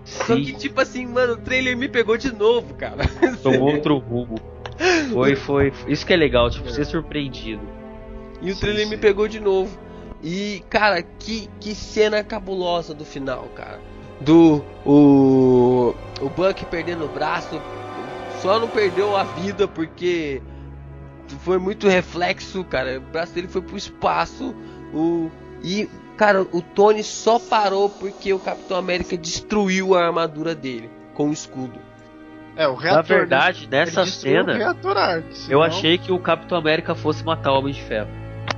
Só 0.04 0.34
Sim. 0.34 0.42
que 0.42 0.52
tipo 0.54 0.80
assim, 0.80 1.06
mano, 1.06 1.34
o 1.34 1.36
trailer 1.36 1.76
me 1.76 1.88
pegou 1.88 2.16
de 2.16 2.34
novo, 2.34 2.74
cara. 2.74 3.04
Tomou 3.44 3.74
outro 3.74 3.96
rumo. 3.98 4.34
Foi, 5.12 5.36
foi. 5.36 5.72
Isso 5.86 6.04
que 6.04 6.12
é 6.12 6.16
legal, 6.16 6.50
tipo, 6.50 6.68
ser 6.68 6.84
surpreendido. 6.84 7.62
E 8.40 8.50
o 8.50 8.54
Sim, 8.54 8.60
trailer 8.60 8.88
me 8.88 8.96
sim. 8.96 9.00
pegou 9.00 9.28
de 9.28 9.38
novo. 9.38 9.87
E, 10.22 10.64
cara, 10.68 11.02
que, 11.02 11.48
que 11.60 11.74
cena 11.74 12.24
cabulosa 12.24 12.92
do 12.92 13.04
final, 13.04 13.44
cara. 13.54 13.80
Do. 14.20 14.64
O. 14.84 15.94
O 16.20 16.28
Buck 16.28 16.64
perdendo 16.66 17.04
o 17.04 17.08
braço. 17.08 17.60
Só 18.40 18.58
não 18.58 18.68
perdeu 18.68 19.16
a 19.16 19.24
vida 19.24 19.68
porque. 19.68 20.42
Foi 21.40 21.58
muito 21.58 21.86
reflexo, 21.88 22.64
cara. 22.64 22.98
O 22.98 23.12
braço 23.12 23.34
dele 23.34 23.48
foi 23.48 23.62
pro 23.62 23.76
espaço. 23.76 24.54
O. 24.92 25.30
E, 25.62 25.88
cara, 26.16 26.42
o 26.42 26.62
Tony 26.62 27.04
só 27.04 27.38
parou 27.38 27.88
porque 27.88 28.32
o 28.32 28.38
Capitão 28.38 28.76
América 28.76 29.16
destruiu 29.16 29.94
a 29.94 30.06
armadura 30.06 30.54
dele 30.54 30.90
com 31.14 31.28
o 31.28 31.32
escudo. 31.32 31.78
É, 32.56 32.66
o 32.66 32.74
Na 32.74 32.80
reator. 32.80 33.04
verdade, 33.04 33.64
ele 33.64 33.70
nessa 33.70 34.04
cena, 34.04 34.52
O 34.52 34.56
reator 34.56 34.96
eu 35.48 35.62
achei 35.62 35.96
que 35.96 36.10
o 36.10 36.18
Capitão 36.18 36.58
América 36.58 36.92
fosse 36.92 37.22
matar 37.24 37.52
o 37.52 37.58
Homem 37.58 37.72
de 37.72 37.82
Ferro. 37.82 38.08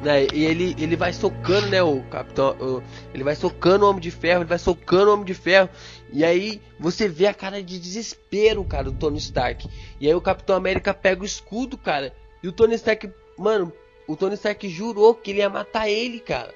Né? 0.02 0.26
E 0.32 0.44
ele, 0.44 0.74
ele 0.78 0.96
vai 0.96 1.12
socando, 1.12 1.66
né, 1.68 1.82
o 1.82 2.00
Capitão, 2.04 2.56
o- 2.60 2.82
ele 3.14 3.24
vai 3.24 3.34
socando 3.34 3.84
o 3.84 3.88
Homem 3.90 4.00
de 4.00 4.10
Ferro, 4.10 4.40
ele 4.42 4.48
vai 4.48 4.58
socando 4.58 5.10
o 5.10 5.14
Homem 5.14 5.24
de 5.26 5.34
Ferro, 5.34 5.68
e 6.12 6.24
aí 6.24 6.60
você 6.78 7.08
vê 7.08 7.26
a 7.26 7.34
cara 7.34 7.62
de 7.62 7.78
desespero, 7.78 8.64
cara, 8.64 8.84
do 8.84 8.92
Tony 8.92 9.18
Stark. 9.18 9.68
E 10.00 10.06
aí 10.06 10.14
o 10.14 10.20
Capitão 10.20 10.56
América 10.56 10.92
pega 10.94 11.22
o 11.22 11.26
escudo, 11.26 11.76
cara, 11.76 12.12
e 12.42 12.48
o 12.48 12.52
Tony 12.52 12.74
Stark, 12.74 13.10
mano, 13.36 13.72
o 14.06 14.16
Tony 14.16 14.34
Stark 14.34 14.68
jurou 14.68 15.14
que 15.14 15.30
ele 15.30 15.38
ia 15.40 15.48
matar 15.50 15.88
ele, 15.88 16.20
cara. 16.20 16.52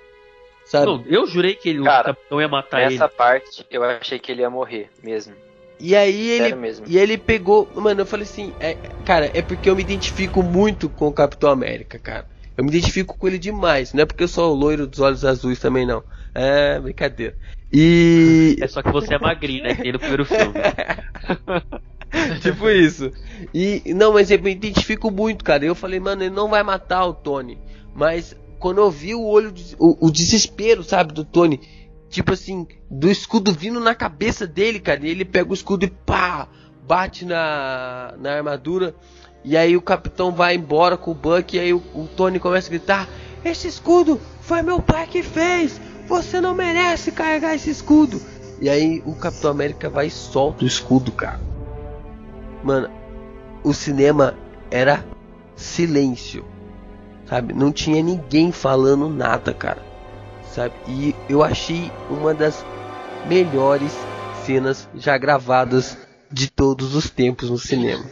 Sabe? 0.65 0.87
Não, 0.87 1.05
eu 1.07 1.27
jurei 1.27 1.55
que 1.55 1.69
ele, 1.69 1.85
Cara, 1.85 2.13
o 2.13 2.15
Capitão 2.15 2.41
ia 2.41 2.49
matar 2.49 2.81
Nessa 2.81 3.05
ele. 3.05 3.13
parte, 3.15 3.67
eu 3.71 3.85
achei 3.85 4.19
que 4.19 4.33
ele 4.33 4.41
ia 4.41 4.49
morrer 4.49 4.89
mesmo. 5.03 5.35
E 5.79 5.95
aí 5.95 6.31
ele. 6.31 6.55
E 6.87 6.97
ele 6.97 7.19
pegou. 7.19 7.69
Mano, 7.75 8.01
eu 8.01 8.07
falei 8.07 8.23
assim, 8.25 8.55
é, 8.59 8.75
cara, 9.05 9.31
é 9.35 9.43
porque 9.43 9.69
eu 9.69 9.77
me 9.77 9.83
identifico 9.83 10.43
muito 10.43 10.89
com 10.89 11.07
o 11.09 11.13
Capitão 11.13 11.51
América, 11.51 11.99
cara. 11.99 12.27
Eu 12.57 12.65
me 12.65 12.71
identifico 12.71 13.19
com 13.19 13.27
ele 13.27 13.39
demais. 13.39 13.93
Não 13.93 14.03
é 14.03 14.07
porque 14.07 14.23
eu 14.23 14.29
sou 14.29 14.53
o 14.53 14.57
loiro 14.57 14.87
dos 14.87 15.01
olhos 15.01 15.25
azuis 15.25 15.59
também, 15.59 15.87
não. 15.87 16.03
É, 16.35 16.79
brincadeira. 16.79 17.37
E. 17.73 18.57
É 18.63 18.69
só 18.69 18.83
que 18.83 18.93
você 18.93 19.15
é 19.15 19.19
magrinho, 19.21 19.65
né? 19.65 19.75
Que 19.75 19.93
no 19.93 19.99
primeiro 19.99 20.25
filme. 20.25 20.55
tipo 22.41 22.71
isso. 22.71 23.11
E. 23.53 23.83
Não, 23.95 24.13
mas 24.13 24.31
eu 24.31 24.41
me 24.41 24.53
identifico 24.53 25.11
muito, 25.11 25.45
cara. 25.45 25.65
Eu 25.65 25.75
falei, 25.75 25.99
mano, 25.99 26.23
ele 26.23 26.35
não 26.35 26.49
vai 26.49 26.63
matar 26.63 27.05
o 27.07 27.15
Tony. 27.15 27.59
Mas 27.95 28.37
quando 28.59 28.79
eu 28.79 28.91
vi 28.91 29.15
o 29.15 29.25
olho. 29.25 29.53
O, 29.79 30.07
o 30.07 30.11
desespero, 30.11 30.83
sabe, 30.83 31.13
do 31.13 31.25
Tony. 31.25 31.61
Tipo 32.09 32.33
assim, 32.33 32.67
do 32.89 33.11
escudo 33.11 33.53
vindo 33.53 33.81
na 33.81 33.95
cabeça 33.95 34.47
dele, 34.47 34.79
cara. 34.79 35.05
E 35.05 35.11
ele 35.11 35.25
pega 35.25 35.51
o 35.51 35.55
escudo 35.55 35.85
e 35.85 35.91
pá! 35.91 36.49
Bate 36.87 37.25
na, 37.25 38.15
na 38.19 38.35
armadura. 38.35 38.95
E 39.45 39.57
aí 39.57 39.77
o 39.77 39.83
capitão 39.83 40.33
vai 40.33 40.55
embora 40.55 40.97
com 40.97 41.11
o 41.11 41.15
Buck. 41.15 41.55
E 41.55 41.61
aí 41.61 41.73
o, 41.75 41.83
o 41.95 42.09
Tony 42.17 42.41
começa 42.41 42.69
a 42.69 42.71
gritar: 42.71 43.09
Esse 43.45 43.69
escudo 43.69 44.21
foi 44.41 44.63
meu 44.63 44.81
pai 44.81 45.07
que 45.07 45.23
fez! 45.23 45.81
Você 46.09 46.41
não 46.41 46.55
merece 46.55 47.13
carregar 47.13 47.55
esse 47.55 47.71
escudo! 47.71 48.21
E 48.61 48.69
aí 48.69 49.03
o 49.05 49.15
Capitão 49.15 49.51
América 49.51 49.91
vai 49.91 50.07
e 50.07 50.11
solta 50.11 50.65
o 50.65 50.67
escudo, 50.67 51.13
cara. 51.13 51.41
Mano, 52.63 52.89
o 53.63 53.75
cinema 53.75 54.35
era 54.71 55.05
silêncio. 55.55 56.45
Sabe? 57.29 57.53
Não 57.53 57.73
tinha 57.73 58.03
ninguém 58.03 58.53
falando 58.53 59.09
nada, 59.09 59.53
cara. 59.53 59.83
Sabe? 60.51 60.75
E 60.87 61.15
eu 61.29 61.43
achei 61.43 61.91
uma 62.09 62.33
das 62.33 62.65
melhores 63.27 63.93
cenas 64.45 64.89
já 64.95 65.17
gravadas 65.19 65.99
de 66.31 66.51
todos 66.51 66.95
os 66.95 67.11
tempos 67.11 67.51
no 67.51 67.59
cinema. 67.59 68.05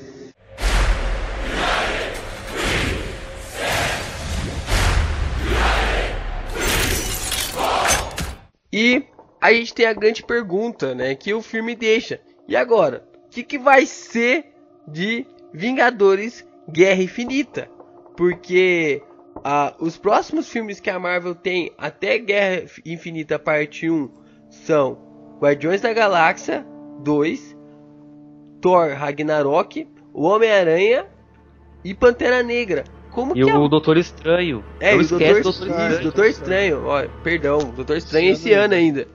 E 8.73 9.05
a 9.41 9.53
gente 9.53 9.75
tem 9.75 9.87
a 9.87 9.93
grande 9.93 10.23
pergunta, 10.23 10.95
né, 10.95 11.15
que 11.15 11.35
o 11.35 11.43
filme 11.43 11.75
deixa. 11.75 12.21
E 12.49 12.57
agora, 12.57 13.05
o 13.27 13.29
que, 13.29 13.43
que 13.43 13.59
vai 13.59 13.85
ser 13.85 14.53
de 14.89 15.27
Vingadores 15.53 16.47
Guerra 16.71 17.03
Infinita? 17.03 17.69
Porque 18.17 19.03
ah, 19.45 19.75
os 19.79 19.97
próximos 19.97 20.49
filmes 20.49 20.81
que 20.81 20.91
a 20.91 20.99
Marvel 20.99 21.35
tem 21.35 21.73
até 21.77 22.19
Guerra 22.19 22.65
Infinita 22.85 23.39
Parte 23.39 23.91
1 23.91 24.11
são 24.49 24.99
Guardiões 25.41 25.81
da 25.81 25.93
Galáxia 25.93 26.65
2, 27.01 27.57
Thor 28.61 28.95
Ragnarok, 28.95 29.89
O 30.15 30.23
Homem-Aranha 30.23 31.07
e 31.85 31.93
Pantera 31.95 32.43
Negra. 32.43 32.85
Como 33.13 33.37
E 33.37 33.43
que 33.45 33.51
a 33.51 33.59
o 33.59 33.69
Doutor 33.69 33.97
Estranho. 33.99 34.65
é, 34.81 34.95
não 34.97 35.01
o 35.03 35.07
Doutor, 35.07 35.19
do 35.37 35.43
Doutor 35.43 35.51
Estranho. 35.51 36.03
Doutor 36.03 36.25
Estranho, 36.27 36.83
ó, 36.87 37.03
perdão, 37.23 37.59
Doutor 37.59 37.97
Estranho 37.97 38.33
Esse 38.33 38.49
esse 38.49 38.53
ano 38.55 38.65
ano 38.65 38.75
ainda. 38.75 39.09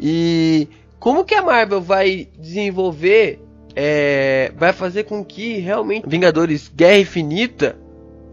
E 0.00 0.68
como 0.98 1.24
que 1.24 1.34
a 1.34 1.42
Marvel 1.42 1.80
vai 1.80 2.28
desenvolver, 2.38 3.40
é, 3.76 4.52
vai 4.56 4.72
fazer 4.72 5.04
com 5.04 5.24
que 5.24 5.58
realmente 5.58 6.08
Vingadores 6.08 6.72
Guerra 6.74 6.98
Infinita 6.98 7.78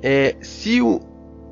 é, 0.01 0.35
se 0.41 0.81
o- 0.81 0.99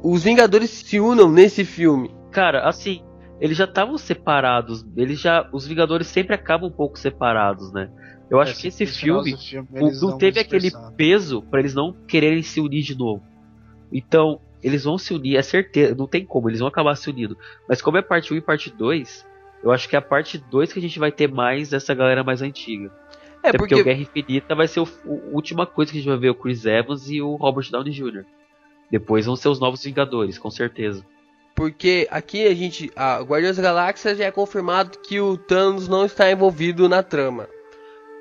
os 0.04 0.24
Vingadores 0.24 0.70
se 0.70 1.00
unam 1.00 1.30
nesse 1.30 1.66
filme? 1.66 2.10
Cara, 2.32 2.68
assim, 2.68 3.02
eles 3.42 3.58
já 3.58 3.66
estavam 3.66 3.98
separados. 3.98 4.86
Eles 4.96 5.20
já. 5.20 5.48
Os 5.52 5.68
Vingadores 5.68 6.08
sempre 6.08 6.34
acabam 6.36 6.70
um 6.70 6.74
pouco 6.74 6.98
separados, 6.98 7.72
né? 7.74 7.90
Eu 8.30 8.40
acho 8.42 8.52
É, 8.58 8.62
que 8.62 8.68
esse 8.68 8.86
filme 8.86 9.36
filme, 9.38 9.68
não- 10.02 10.18
teve 10.18 10.40
aquele 10.40 10.70
peso 10.98 11.42
pra 11.44 11.60
eles 11.60 11.74
não 11.74 11.94
quererem 12.08 12.42
se 12.44 12.60
unir 12.60 12.82
de 12.84 12.98
novo. 12.98 13.24
Então, 13.92 14.40
eles 14.62 14.84
vão 14.84 14.98
se 14.98 15.14
unir, 15.14 15.38
é 15.38 15.42
certeza, 15.42 15.96
não 15.96 16.08
tem 16.08 16.26
como, 16.26 16.50
eles 16.50 16.60
vão 16.60 16.68
acabar 16.68 16.96
se 16.96 17.10
unindo. 17.10 17.38
Mas 17.68 17.82
como 17.82 17.98
é 17.98 18.02
parte 18.02 18.34
1 18.34 18.38
e 18.38 18.42
parte 18.42 18.70
2, 18.70 19.26
eu 19.64 19.72
acho 19.72 19.88
que 19.88 19.96
é 19.96 20.00
a 20.00 20.02
parte 20.02 20.38
2 20.38 20.74
que 20.74 20.80
a 20.80 20.82
gente 20.82 21.00
vai 21.00 21.12
ter 21.12 21.32
mais 21.32 21.70
dessa 21.70 21.94
galera 21.94 22.24
mais 22.24 22.42
antiga. 22.42 22.92
É 23.44 23.50
Até 23.50 23.58
porque, 23.58 23.76
porque 23.76 23.82
o 23.82 23.84
Guerra 23.84 24.02
Infinita 24.02 24.56
vai 24.56 24.68
ser 24.68 24.82
a 24.82 24.86
última 25.32 25.66
coisa 25.66 25.92
que 25.92 25.98
a 25.98 26.02
gente 26.02 26.10
vai 26.10 26.18
ver 26.18 26.30
o 26.30 26.36
Chris 26.36 26.66
Evans 26.66 27.10
e 27.10 27.22
o 27.22 27.36
Robert 27.36 27.70
Downey 27.70 27.94
Jr. 27.94 28.26
Depois 28.90 29.26
vão 29.26 29.36
ser 29.36 29.50
os 29.50 29.60
novos 29.60 29.84
Vingadores, 29.84 30.38
com 30.38 30.50
certeza. 30.50 31.06
Porque 31.56 32.08
aqui 32.12 32.46
a 32.46 32.54
gente. 32.54 32.92
A 32.96 33.20
Guardiões 33.22 33.58
da 33.58 33.64
Galáxia 33.64 34.16
já 34.16 34.26
é 34.26 34.32
confirmado 34.32 35.00
que 35.00 35.20
o 35.20 35.38
Thanos 35.38 35.88
não 35.88 36.06
está 36.06 36.32
envolvido 36.32 36.88
na 36.88 37.02
trama. 37.02 37.50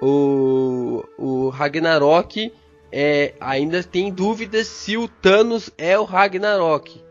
O, 0.00 1.04
o 1.18 1.48
Ragnarok 1.50 2.52
é, 2.92 3.34
ainda 3.40 3.82
tem 3.82 4.12
dúvidas 4.12 4.66
se 4.66 4.96
o 4.96 5.08
Thanos 5.08 5.70
é 5.76 5.98
o 5.98 6.04
Ragnarok. 6.04 7.04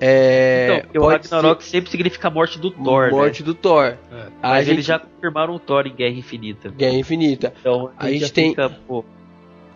É, 0.00 0.84
então, 0.90 1.02
o 1.02 1.06
Ragnarok 1.08 1.64
sempre 1.64 1.90
significa 1.90 2.28
a 2.28 2.30
morte 2.30 2.58
do 2.58 2.70
ser 2.70 2.82
Thor, 2.82 3.10
morte 3.10 3.42
né? 3.42 3.46
do 3.46 3.54
Thor. 3.54 3.96
É. 4.12 4.26
Mas 4.42 4.66
gente, 4.66 4.74
eles 4.74 4.84
já 4.84 4.98
confirmaram 4.98 5.54
o 5.54 5.58
Thor 5.58 5.86
em 5.86 5.94
Guerra 5.94 6.14
Infinita. 6.16 6.68
Guerra 6.70 6.96
Infinita. 6.96 7.54
Então 7.60 7.90
A 7.96 8.06
a 8.06 8.10
gente 8.10 8.32
tem- 8.32 8.50
fica, 8.50 8.68
pô, 8.86 9.04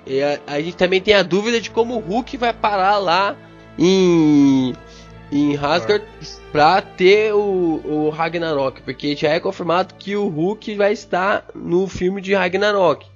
E 0.07 0.21
a, 0.23 0.41
a 0.47 0.61
gente 0.61 0.77
também 0.77 1.01
tem 1.01 1.15
a 1.15 1.23
dúvida 1.23 1.61
de 1.61 1.71
como 1.71 1.95
o 1.97 2.01
Hulk 2.01 2.37
vai 2.37 2.53
parar 2.53 2.99
lá 2.99 3.37
em, 3.79 4.75
em 5.31 5.57
Asgard 5.57 6.05
pra 6.51 6.83
ter 6.83 7.33
o, 7.33 7.81
o 7.85 8.11
Ragnarok. 8.11 8.83
Porque 8.83 9.15
já 9.15 9.29
é 9.31 9.41
confirmado 9.41 9.95
que 9.95 10.17
o 10.17 10.27
Hulk 10.29 10.75
vai 10.75 10.93
estar 10.93 11.47
no 11.55 11.87
filme 11.87 12.21
de 12.21 12.35
Ragnarok. 12.35 13.07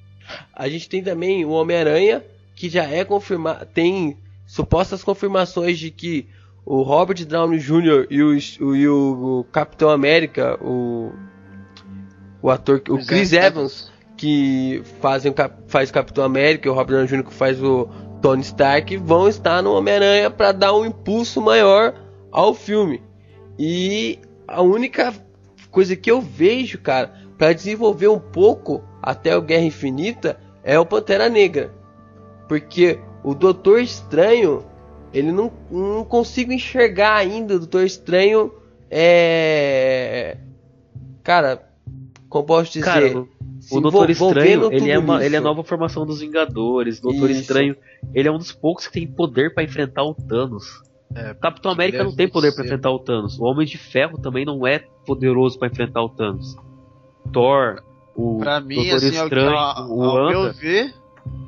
A 0.54 0.68
gente 0.68 0.88
tem 0.88 1.02
também 1.02 1.44
o 1.44 1.50
Homem-Aranha, 1.50 2.24
que 2.54 2.68
já 2.68 2.84
é 2.84 3.04
confirmado. 3.04 3.66
Tem 3.66 4.16
supostas 4.46 5.02
confirmações 5.02 5.78
de 5.78 5.90
que 5.90 6.28
o 6.64 6.82
Robert 6.82 7.24
Downey 7.26 7.58
Jr. 7.58 8.06
e 8.10 8.22
o, 8.22 8.38
o, 8.60 8.76
e 8.76 8.88
o 8.88 9.46
Capitão 9.50 9.90
América, 9.90 10.58
o, 10.62 11.12
o 12.40 12.50
ator, 12.50 12.82
o 12.88 13.04
Chris 13.04 13.32
Evans 13.32 13.90
que 14.16 14.82
fazem 15.00 15.34
faz 15.66 15.90
o 15.90 15.92
Capitão 15.92 16.22
América 16.22 16.68
e 16.68 16.70
o 16.70 16.74
Robert 16.74 16.94
Downey 16.96 17.08
Jr. 17.08 17.24
que 17.24 17.34
faz 17.34 17.60
o 17.60 17.88
Tony 18.22 18.42
Stark 18.42 18.96
vão 18.98 19.28
estar 19.28 19.60
no 19.60 19.72
Homem-Aranha 19.72 20.30
para 20.30 20.52
dar 20.52 20.72
um 20.72 20.86
impulso 20.86 21.40
maior 21.40 21.92
ao 22.30 22.54
filme. 22.54 23.02
E 23.58 24.20
a 24.46 24.62
única 24.62 25.12
coisa 25.70 25.96
que 25.96 26.10
eu 26.10 26.20
vejo, 26.20 26.78
cara, 26.78 27.12
para 27.36 27.52
desenvolver 27.52 28.06
um 28.06 28.20
pouco 28.20 28.80
até 29.02 29.36
o 29.36 29.42
Guerra 29.42 29.64
Infinita 29.64 30.38
é 30.62 30.78
o 30.78 30.86
Pantera 30.86 31.28
Negra. 31.28 31.72
Porque 32.48 33.00
o 33.24 33.34
Doutor 33.34 33.80
Estranho, 33.80 34.64
ele 35.12 35.32
não, 35.32 35.50
não 35.70 36.04
consigo 36.04 36.52
enxergar 36.52 37.16
ainda 37.16 37.56
o 37.56 37.58
Doutor 37.58 37.84
Estranho 37.84 38.52
é. 38.90 40.36
Cara, 41.22 41.66
como 42.28 42.44
posso 42.44 42.72
dizer? 42.72 42.84
Cara, 42.84 43.26
o, 43.70 43.80
Doutor 43.80 44.10
Estranho, 44.10 44.72
ele 44.72 44.90
é, 44.90 44.98
uma, 44.98 45.24
ele 45.24 45.34
é 45.34 45.38
a 45.38 45.42
nova 45.42 45.64
formação 45.64 46.04
dos 46.04 46.20
Vingadores. 46.20 46.98
O 46.98 47.02
Doutor 47.02 47.30
Isso. 47.30 47.40
Estranho, 47.40 47.76
ele 48.12 48.28
é 48.28 48.30
um 48.32 48.38
dos 48.38 48.52
poucos 48.52 48.86
que 48.86 48.92
tem 48.92 49.06
poder 49.06 49.54
pra 49.54 49.62
enfrentar 49.62 50.02
o 50.02 50.14
Thanos. 50.14 50.82
É, 51.14 51.32
O 51.32 51.36
Capitão 51.36 51.70
América 51.70 52.04
não 52.04 52.14
tem 52.14 52.28
poder 52.28 52.52
pra 52.52 52.64
ser. 52.64 52.68
enfrentar 52.68 52.90
o 52.90 52.98
Thanos. 52.98 53.38
O 53.38 53.44
Homem 53.44 53.66
de 53.66 53.78
Ferro 53.78 54.18
também 54.18 54.44
não 54.44 54.66
é 54.66 54.80
poderoso 55.06 55.58
pra 55.58 55.68
enfrentar 55.68 56.02
o 56.02 56.08
Thanos. 56.08 56.56
Thor, 57.32 57.82
o 58.14 58.38
Pra 58.38 58.60
mim, 58.60 58.74
Doutor 58.76 58.96
assim, 58.96 59.16
ao, 59.18 59.24
Estranho, 59.24 59.50
ao, 59.56 59.90
o 59.90 60.02
ao 60.04 60.28
meu 60.28 60.52
ver, 60.52 60.94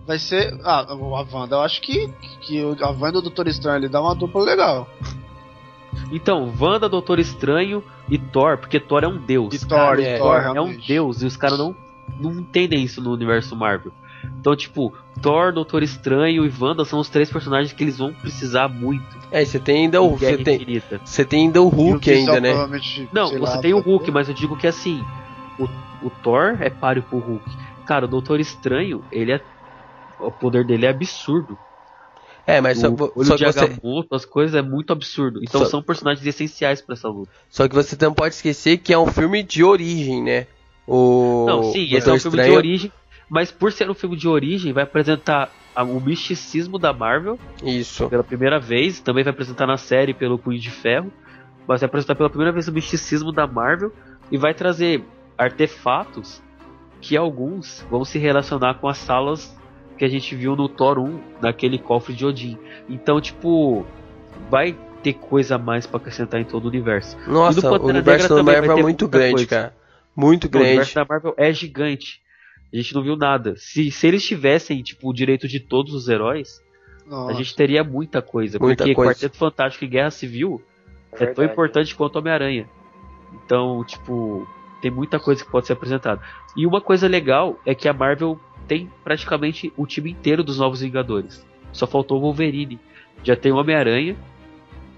vai 0.07 0.19
ser. 0.19 0.59
Ah, 0.65 0.87
a 0.89 0.95
Wanda, 0.95 1.57
eu 1.57 1.61
acho 1.63 1.81
que, 1.83 2.09
que 2.41 2.63
o- 2.63 2.77
a 2.85 2.91
Wanda 2.91 3.17
e 3.17 3.19
o 3.19 3.23
Doutor 3.23 3.47
Estranho 3.49 3.79
ele 3.79 3.89
dá 3.89 4.01
uma 4.01 4.15
dupla 4.15 4.43
legal. 4.43 4.89
Então, 6.11 6.53
Wanda, 6.61 6.89
Doutor 6.89 7.19
Estranho 7.19 7.83
e 8.09 8.19
Thor, 8.19 8.59
porque 8.59 8.79
Thor 8.81 9.05
é 9.05 9.09
um 9.09 9.17
deus. 9.19 9.55
E 9.55 9.67
Thor, 9.67 9.99
é, 10.01 10.17
e 10.17 10.19
Thor, 10.19 10.37
é 10.37 10.51
um 10.51 10.53
realmente. 10.53 10.87
deus 10.89 11.23
e 11.23 11.27
os 11.27 11.37
caras 11.37 11.59
não, 11.59 11.75
não 12.21 12.33
entendem 12.33 12.83
isso 12.83 13.01
no 13.01 13.13
universo 13.13 13.55
Marvel. 13.57 13.93
Então, 14.41 14.57
tipo, 14.57 14.93
Thor, 15.21 15.53
Doutor 15.53 15.83
Estranho 15.83 16.45
e 16.47 16.53
Wanda 16.61 16.85
são 16.85 16.99
os 16.99 17.09
três 17.09 17.31
personagens 17.31 17.73
que 17.73 17.85
eles 17.85 17.99
vão 17.99 18.13
precisar 18.13 18.69
muito. 18.69 19.05
É, 19.31 19.45
você 19.45 19.59
tem 19.59 19.85
ainda 19.85 20.01
o. 20.03 20.17
Você 20.17 20.37
tem, 20.39 20.83
você 21.05 21.25
tem 21.25 21.47
ainda 21.47 21.61
o 21.63 21.67
o 21.67 21.69
Hulk 21.69 22.11
Visão 22.11 22.35
ainda, 22.35 22.41
né? 22.41 22.81
Não, 23.13 23.29
você 23.29 23.39
lá, 23.39 23.59
tem 23.59 23.75
o 23.75 23.81
Hulk, 23.81 24.11
mas 24.11 24.29
eu 24.29 24.35
digo 24.35 24.57
que 24.57 24.67
assim, 24.67 25.03
o, 25.59 25.69
o 26.05 26.11
Thor 26.11 26.57
é 26.61 26.71
páreo 26.71 27.03
pro 27.03 27.19
Hulk. 27.19 27.45
Cara, 27.87 28.05
o 28.05 28.09
Doutor 28.09 28.41
Estranho, 28.41 29.05
ele 29.11 29.33
é. 29.33 29.41
O 30.19 30.31
poder 30.31 30.65
dele 30.65 30.87
é 30.87 30.91
absurdo. 30.91 31.59
É, 32.47 32.61
mas 32.61 32.79
só, 32.79 32.89
o 32.89 32.95
vo- 32.97 33.13
olho 33.17 33.27
só 33.27 33.37
de 33.37 33.45
você, 33.45 33.79
as 34.11 34.25
coisas 34.27 34.55
é 34.55 34.61
muito 34.63 34.93
absurdo. 34.93 35.41
Então 35.43 35.61
Só- 35.63 35.67
são 35.67 35.83
personagens 35.83 36.27
essenciais 36.27 36.81
pra 36.83 36.93
essa 36.95 37.09
luta. 37.09 37.31
só 37.49 37.67
que 37.67 37.75
você 37.75 37.97
não 38.01 38.13
pode 38.13 38.35
esquecer 38.35 38.77
que 38.79 38.93
é 38.93 38.99
um 38.99 39.07
filme 39.07 39.43
de 39.43 39.65
origem, 39.65 40.23
né? 40.23 40.47
O 40.87 41.47
Não, 41.49 41.63
sim, 41.73 41.89
esse 41.95 42.09
é 42.09 42.13
um 42.13 42.19
filme 42.21 42.43
de 42.43 42.51
origem, 42.51 42.93
mas 43.31 43.51
por 43.51 43.73
ser 43.73 43.89
um 43.91 43.95
filme 43.95 44.17
de 44.17 44.29
origem, 44.29 44.73
vai 44.75 44.85
apresentar 44.85 45.51
o 45.77 45.99
misticismo 46.01 46.79
da 46.79 46.93
Marvel 46.93 47.39
Isso. 47.63 48.09
pela 48.11 48.23
primeira 48.23 48.61
vez, 48.61 49.01
também 49.01 49.25
vai 49.25 49.33
apresentar 49.33 49.67
na 49.67 49.79
série 49.79 50.13
pelo 50.13 50.39
Punho 50.39 50.59
de 50.61 50.71
Ferro, 50.71 51.11
mas 51.67 51.81
vai 51.81 51.87
apresentar 51.89 52.15
pela 52.15 52.29
primeira 52.29 52.53
vez 52.53 52.69
o 52.69 52.73
misticismo 52.73 53.33
da 53.33 53.47
Marvel 53.47 53.91
e 54.31 54.37
vai 54.37 54.53
trazer 54.53 55.03
artefatos 55.37 56.43
que 57.01 57.17
alguns 57.17 57.85
vão 57.91 58.05
se 58.05 58.19
relacionar 58.19 58.75
com 58.75 58.89
as 58.89 58.99
salas 58.99 59.57
que 59.99 60.05
a 60.05 60.09
gente 60.09 60.35
viu 60.35 60.57
no 60.57 60.69
Thor 60.69 60.99
1, 60.99 61.21
naquele 61.41 61.79
cofre 61.79 62.15
de 62.15 62.25
Odin. 62.27 62.59
Então, 62.89 63.21
tipo, 63.21 63.87
vai 64.51 64.77
ter 65.03 65.13
coisa 65.15 65.57
a 65.57 65.59
mais 65.59 65.87
pra 65.87 65.99
acrescentar 65.99 66.41
em 66.41 66.45
todo 66.45 66.65
o 66.65 66.69
universo. 66.69 67.17
Nossa, 67.29 67.61
Pantera 67.61 67.83
o 67.83 67.87
universo 67.89 68.23
Negra 68.23 68.29
do 68.29 68.37
também 68.37 68.55
vai 68.55 68.67
Marvel 68.67 68.79
é 68.79 68.83
muito 68.83 69.09
grande, 69.09 69.33
coisa. 69.35 69.47
cara. 69.47 69.75
Muito 70.17 70.47
O 70.47 70.51
grande. 70.51 70.67
universo 70.69 70.95
da 70.95 71.05
Marvel 71.05 71.35
é 71.37 71.53
gigante. 71.53 72.21
A 72.73 72.77
gente 72.77 72.95
não 72.95 73.03
viu 73.03 73.17
nada. 73.17 73.55
Se, 73.57 73.91
se 73.91 74.07
eles 74.07 74.25
tivessem, 74.25 74.83
tipo, 74.83 75.09
o 75.09 75.13
direito 75.13 75.47
de 75.47 75.61
todos 75.61 75.95
os 75.95 76.09
heróis, 76.09 76.61
Nossa. 77.07 77.33
a 77.33 77.35
gente 77.35 77.55
teria 77.55 77.85
muita 77.85 78.21
coisa. 78.23 78.59
Muita 78.59 78.83
porque 78.83 78.95
coisa. 78.95 79.13
Quarteto 79.13 79.37
Fantástico 79.37 79.85
e 79.85 79.89
Guerra 79.89 80.11
Civil 80.11 80.61
é, 81.13 81.19
tão 81.19 81.27
verdade. 81.27 81.53
importante 81.53 81.95
quanto 81.95 82.17
Homem-Aranha. 82.19 82.69
Então, 83.45 83.85
tipo, 83.85 84.49
tem 84.85 84.91
muita 84.91 85.19
coisa 85.19 85.43
que 85.43 85.51
pode 85.51 85.67
ser 85.67 85.73
apresentada. 85.73 86.21
E 86.55 86.67
uma 86.67 86.79
coisa 86.79 87.09
legal 87.09 87.59
é 87.65 87.75
que 87.75 87.89
a 87.89 87.93
Marvel 87.95 88.39
tem 88.69 88.91
praticamente 89.03 89.73
o 89.79 89.87
time 89.87 90.11
inteiro 90.11 90.45
dos 90.45 90.59
Novos 90.59 90.83
Vingadores. 90.83 91.43
Só 91.73 91.87
faltou 91.87 92.19
o 92.19 92.21
Wolverine. 92.21 92.79
Já 93.23 93.35
tem 93.35 93.51
o 93.51 93.57
Homem-Aranha, 93.57 94.15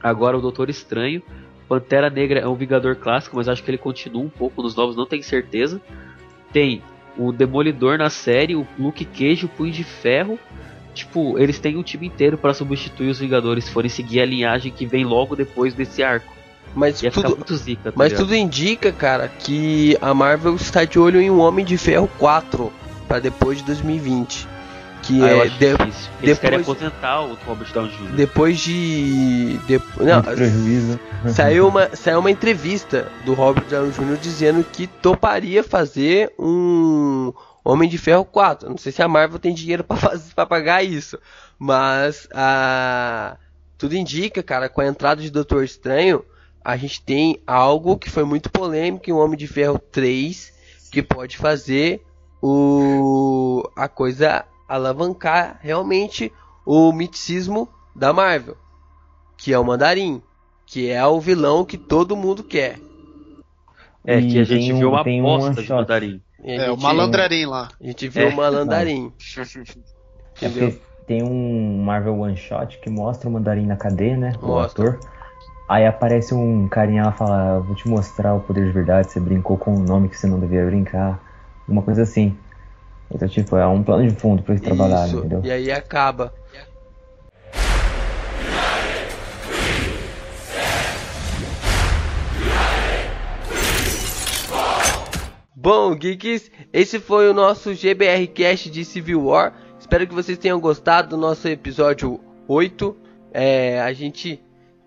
agora 0.03 0.37
o 0.37 0.41
Doutor 0.41 0.69
Estranho. 0.69 1.23
Pantera 1.69 2.11
Negra 2.11 2.41
é 2.41 2.49
um 2.49 2.57
Vingador 2.57 2.97
clássico, 2.97 3.37
mas 3.37 3.49
acho 3.49 3.63
que 3.63 3.71
ele 3.71 3.79
continua 3.79 4.25
um 4.25 4.29
pouco 4.29 4.61
nos 4.61 4.75
novos, 4.75 4.97
não 4.97 5.07
tenho 5.07 5.23
certeza. 5.23 5.81
Tem 6.53 6.83
o 7.17 7.31
Demolidor 7.31 7.97
na 7.97 8.11
série, 8.11 8.57
o 8.57 8.67
Luke 8.77 9.05
Cage, 9.05 9.47
o 9.47 9.49
Punho 9.49 9.71
de 9.71 9.85
Ferro. 9.85 10.37
Tipo, 10.95 11.39
eles 11.39 11.61
têm 11.61 11.77
um 11.77 11.83
time 11.85 12.09
inteiro 12.09 12.37
para 12.37 12.53
substituir 12.53 13.09
os 13.09 13.21
Vingadores 13.21 13.67
se 13.67 13.71
forem 13.71 13.89
seguir 13.89 14.21
a 14.21 14.27
linhagem 14.27 14.73
que 14.73 14.85
vem 14.85 15.05
logo 15.05 15.37
depois 15.37 15.75
desse 15.75 16.03
arco. 16.03 16.36
Mas 16.77 17.03
Ia 17.03 17.11
tudo, 17.11 17.31
muito 17.31 17.57
zica, 17.57 17.91
tá 17.91 17.93
mas 17.97 18.13
ligado? 18.13 18.25
tudo 18.27 18.37
indica, 18.37 18.93
cara, 18.93 19.27
que 19.29 19.97
a 20.01 20.13
Marvel 20.13 20.55
está 20.57 20.85
de 20.85 20.99
olho 20.99 21.21
em 21.21 21.31
um 21.31 21.41
Homem 21.41 21.65
de 21.65 21.79
Ferro 21.79 22.09
4 22.19 22.71
para 23.09 23.19
depois 23.19 23.59
de 23.59 23.65
2020. 23.65 24.47
Que 25.03 25.23
Ah, 25.23 25.29
eu 25.29 25.39
é 25.39 25.47
acho 25.47 25.59
de- 25.59 25.77
difícil. 25.77 26.11
Eles 26.23 26.39
querem 26.39 26.59
depois- 26.59 26.77
aposentar 26.83 27.21
o 27.23 27.35
Robert 27.47 27.73
Downey 27.73 27.91
Jr. 27.93 28.13
depois 28.17 28.59
de, 28.59 29.57
de 29.67 29.81
não, 30.01 30.21
prejuízo. 30.23 31.01
saiu 31.29 31.69
uma 31.69 31.95
saiu 31.97 32.19
uma 32.19 32.31
entrevista 32.31 33.07
do 33.25 33.33
Robert 33.33 33.65
Downey 33.71 33.93
Jr. 33.93 34.17
dizendo 34.21 34.65
que 34.65 34.87
toparia 34.87 35.63
fazer 35.65 36.33
um 36.39 37.33
Homem 37.65 37.89
de 37.89 37.97
Ferro 37.99 38.25
4. 38.25 38.69
Não 38.69 38.77
sei 38.77 38.91
se 38.93 39.01
a 39.01 39.09
Marvel 39.09 39.39
tem 39.39 39.55
dinheiro 39.55 39.83
para 39.85 39.97
fazer 39.97 40.35
para 40.35 40.45
pagar 40.45 40.83
isso, 40.83 41.19
mas 41.59 42.29
a 42.35 43.37
tudo 43.79 43.95
indica, 43.95 44.43
cara, 44.43 44.69
com 44.69 44.81
a 44.81 44.87
entrada 44.87 45.23
de 45.23 45.31
Doutor 45.31 45.63
Estranho, 45.63 46.25
a 46.67 46.77
gente 46.77 47.01
tem 47.01 47.41
algo 47.47 47.97
que 47.97 48.11
foi 48.11 48.25
muito 48.25 48.51
polêmico 48.51 49.09
em 49.09 49.13
o 49.13 49.19
Homem 49.19 49.39
de 49.39 49.47
Ferro 49.47 49.79
3, 49.79 50.53
que 50.91 51.01
pode 51.01 51.37
fazer 51.37 52.03
o 52.43 53.63
a 53.77 53.87
coisa 53.89 54.45
alavancar 54.69 55.61
realmente 55.63 56.33
o 56.67 56.91
miticismo 56.93 57.69
da 57.95 58.13
Marvel, 58.13 58.57
que 59.37 59.53
é 59.53 59.59
o 59.59 59.65
Mandarim, 59.65 60.21
que 60.67 60.91
é 60.91 61.07
o 61.07 61.21
vilão 61.21 61.65
que 61.65 61.79
todo 61.79 62.17
mundo 62.17 62.43
quer. 62.43 62.81
É, 64.05 64.21
que 64.21 64.39
a 64.39 64.43
E 64.43 64.45
gente 64.45 64.67
tem 64.71 64.75
viu 64.79 64.89
um- 64.89 64.93
uma 64.93 65.03
um 65.09 65.37
aposta 65.37 65.63
de 65.63 65.73
mandarim. 65.73 66.21
E 66.43 66.53
É, 66.53 66.69
o 66.69 66.75
gente- 66.75 66.83
malandrarim 66.83 67.47
lá. 67.47 67.69
A 67.81 67.87
gente 67.87 68.09
viu 68.09 68.29
É. 68.29 68.33
o 68.33 68.37
malandarim. 68.37 69.13
É 70.43 70.49
tem 71.07 71.23
um 71.23 71.83
Marvel 71.85 72.19
One 72.19 72.37
Shot 72.37 72.79
que 72.81 72.91
mostra 72.91 73.29
o 73.29 73.33
mandarim 73.33 73.67
na 73.67 73.77
cadeia, 73.77 74.17
né? 74.17 74.33
O 74.43 74.47
Mostra. 74.49 74.91
ator. 74.91 75.16
Aí 75.69 75.85
aparece 75.85 76.33
um 76.33 76.69
carinha 76.69 77.03
lá 77.03 77.11
e 77.11 77.19
fala, 77.19 77.61
vou 77.61 77.75
te 77.75 77.89
mostrar 77.89 78.35
o 78.35 78.41
poder 78.41 78.67
de 78.67 78.71
verdade, 78.71 79.11
você 79.11 79.19
brincou 79.19 79.59
com 79.59 79.75
um 79.75 79.83
nome 79.83 80.09
que 80.09 80.17
você 80.17 80.29
não 80.29 80.39
devia 80.39 80.65
brincar. 80.65 81.21
Uma 81.67 81.83
coisa 81.83 82.03
assim. 82.03 82.39
Então, 83.11 83.27
tipo, 83.27 83.57
é 83.57 83.67
um 83.67 83.83
plano 83.83 84.07
de 84.07 84.15
fundo 84.15 84.45
pra 84.45 84.55
eles 84.55 84.65
trabalharem, 84.65 85.09
Isso. 85.09 85.19
entendeu? 85.19 85.41
E 85.43 85.51
aí 85.51 85.73
acaba. 85.73 86.33
Bom, 95.53 95.97
geeks, 95.97 96.49
esse 96.73 97.01
foi 97.01 97.29
o 97.29 97.35
nosso 97.35 97.75
GBR 97.75 98.29
Cast 98.29 98.71
de 98.71 98.85
Civil 98.85 99.25
War. 99.25 99.53
Espero 99.81 100.07
que 100.07 100.15
vocês 100.15 100.39
tenham 100.39 100.61
gostado 100.61 101.09
do 101.09 101.17
nosso 101.17 101.49
episódio 101.49 102.21
8. 102.47 102.97
É, 103.33 103.81
a 103.81 103.93
gente 103.93 104.46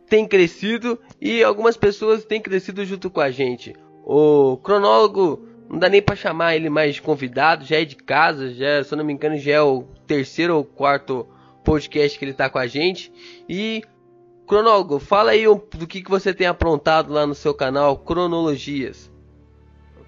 tem 0.09 0.27
crescido 0.27 0.99
e 1.21 1.43
algumas 1.43 1.77
pessoas 1.77 2.25
têm 2.25 2.41
crescido 2.41 2.83
junto 2.83 3.09
com 3.09 3.21
a 3.21 3.29
gente. 3.29 3.75
O 4.03 4.57
cronólogo 4.57 5.47
não 5.69 5.77
dá 5.77 5.87
nem 5.87 6.01
pra 6.01 6.15
chamar 6.15 6.55
ele 6.55 6.69
mais 6.69 6.95
de 6.95 7.01
convidado, 7.01 7.63
já 7.63 7.79
é 7.79 7.85
de 7.85 7.95
casa, 7.95 8.51
já, 8.53 8.83
se 8.83 8.95
não 8.95 9.05
me 9.05 9.13
engano, 9.13 9.37
já 9.37 9.53
é 9.53 9.61
o 9.61 9.83
terceiro 10.07 10.57
ou 10.57 10.65
quarto 10.65 11.27
podcast 11.63 12.17
que 12.17 12.25
ele 12.25 12.33
tá 12.33 12.49
com 12.49 12.57
a 12.57 12.65
gente. 12.65 13.13
E 13.47 13.83
cronólogo, 14.47 14.97
fala 14.97 15.31
aí 15.31 15.45
do 15.45 15.85
que, 15.87 16.01
que 16.01 16.09
você 16.09 16.33
tem 16.33 16.47
aprontado 16.47 17.13
lá 17.13 17.27
no 17.27 17.35
seu 17.35 17.53
canal 17.53 17.97
Cronologias. 17.99 19.11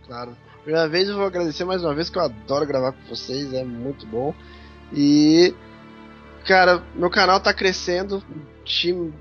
Claro. 0.07 0.35
Primeira 0.63 0.89
vez 0.89 1.07
eu 1.07 1.15
vou 1.15 1.25
agradecer 1.25 1.63
mais 1.63 1.83
uma 1.83 1.93
vez 1.93 2.09
que 2.09 2.17
eu 2.17 2.23
adoro 2.23 2.65
gravar 2.65 2.91
com 2.91 3.15
vocês, 3.15 3.53
é 3.53 3.63
muito 3.63 4.05
bom. 4.07 4.33
E 4.93 5.53
cara, 6.45 6.83
meu 6.95 7.09
canal 7.09 7.39
tá 7.39 7.53
crescendo 7.53 8.23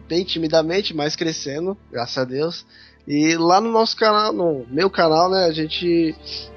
bem 0.09 0.25
timidamente, 0.25 0.95
mas 0.95 1.17
crescendo, 1.17 1.77
graças 1.91 2.19
a 2.19 2.25
Deus. 2.25 2.67
E 3.07 3.37
lá 3.37 3.61
no 3.61 3.71
nosso 3.71 3.97
canal, 3.97 4.33
no 4.33 4.67
meu 4.71 4.91
canal, 4.91 5.31
né, 5.31 5.47
a 5.47 5.53
gente 5.53 6.15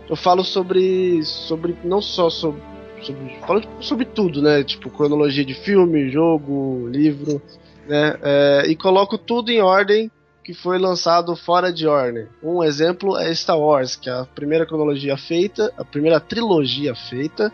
eu 0.10 0.16
falo 0.16 0.44
sobre 0.44 1.24
sobre 1.24 1.78
não 1.84 2.02
só 2.02 2.30
sobre 2.30 2.62
sobre 3.02 3.40
falo 3.46 3.62
sobre 3.80 4.06
tudo, 4.06 4.42
né, 4.42 4.64
tipo 4.64 4.90
cronologia 4.90 5.46
de 5.46 5.54
filme, 5.54 6.10
jogo, 6.10 6.88
livro, 6.90 7.42
né, 7.88 8.18
é, 8.22 8.64
e 8.68 8.76
coloco 8.76 9.18
tudo 9.18 9.52
em 9.52 9.62
ordem 9.62 10.12
que 10.44 10.54
foi 10.54 10.78
lançado 10.78 11.36
fora 11.36 11.72
de 11.72 11.88
ordem. 11.88 12.28
Um 12.44 12.64
exemplo 12.64 13.18
é 13.18 13.34
Star 13.34 13.58
Wars, 13.58 13.96
que 13.96 14.10
é 14.10 14.14
a 14.14 14.26
primeira 14.26 14.66
cronologia 14.66 15.18
feita, 15.18 15.74
a 15.78 15.86
primeira 15.86 16.20
trilogia 16.20 16.94
feita, 16.94 17.52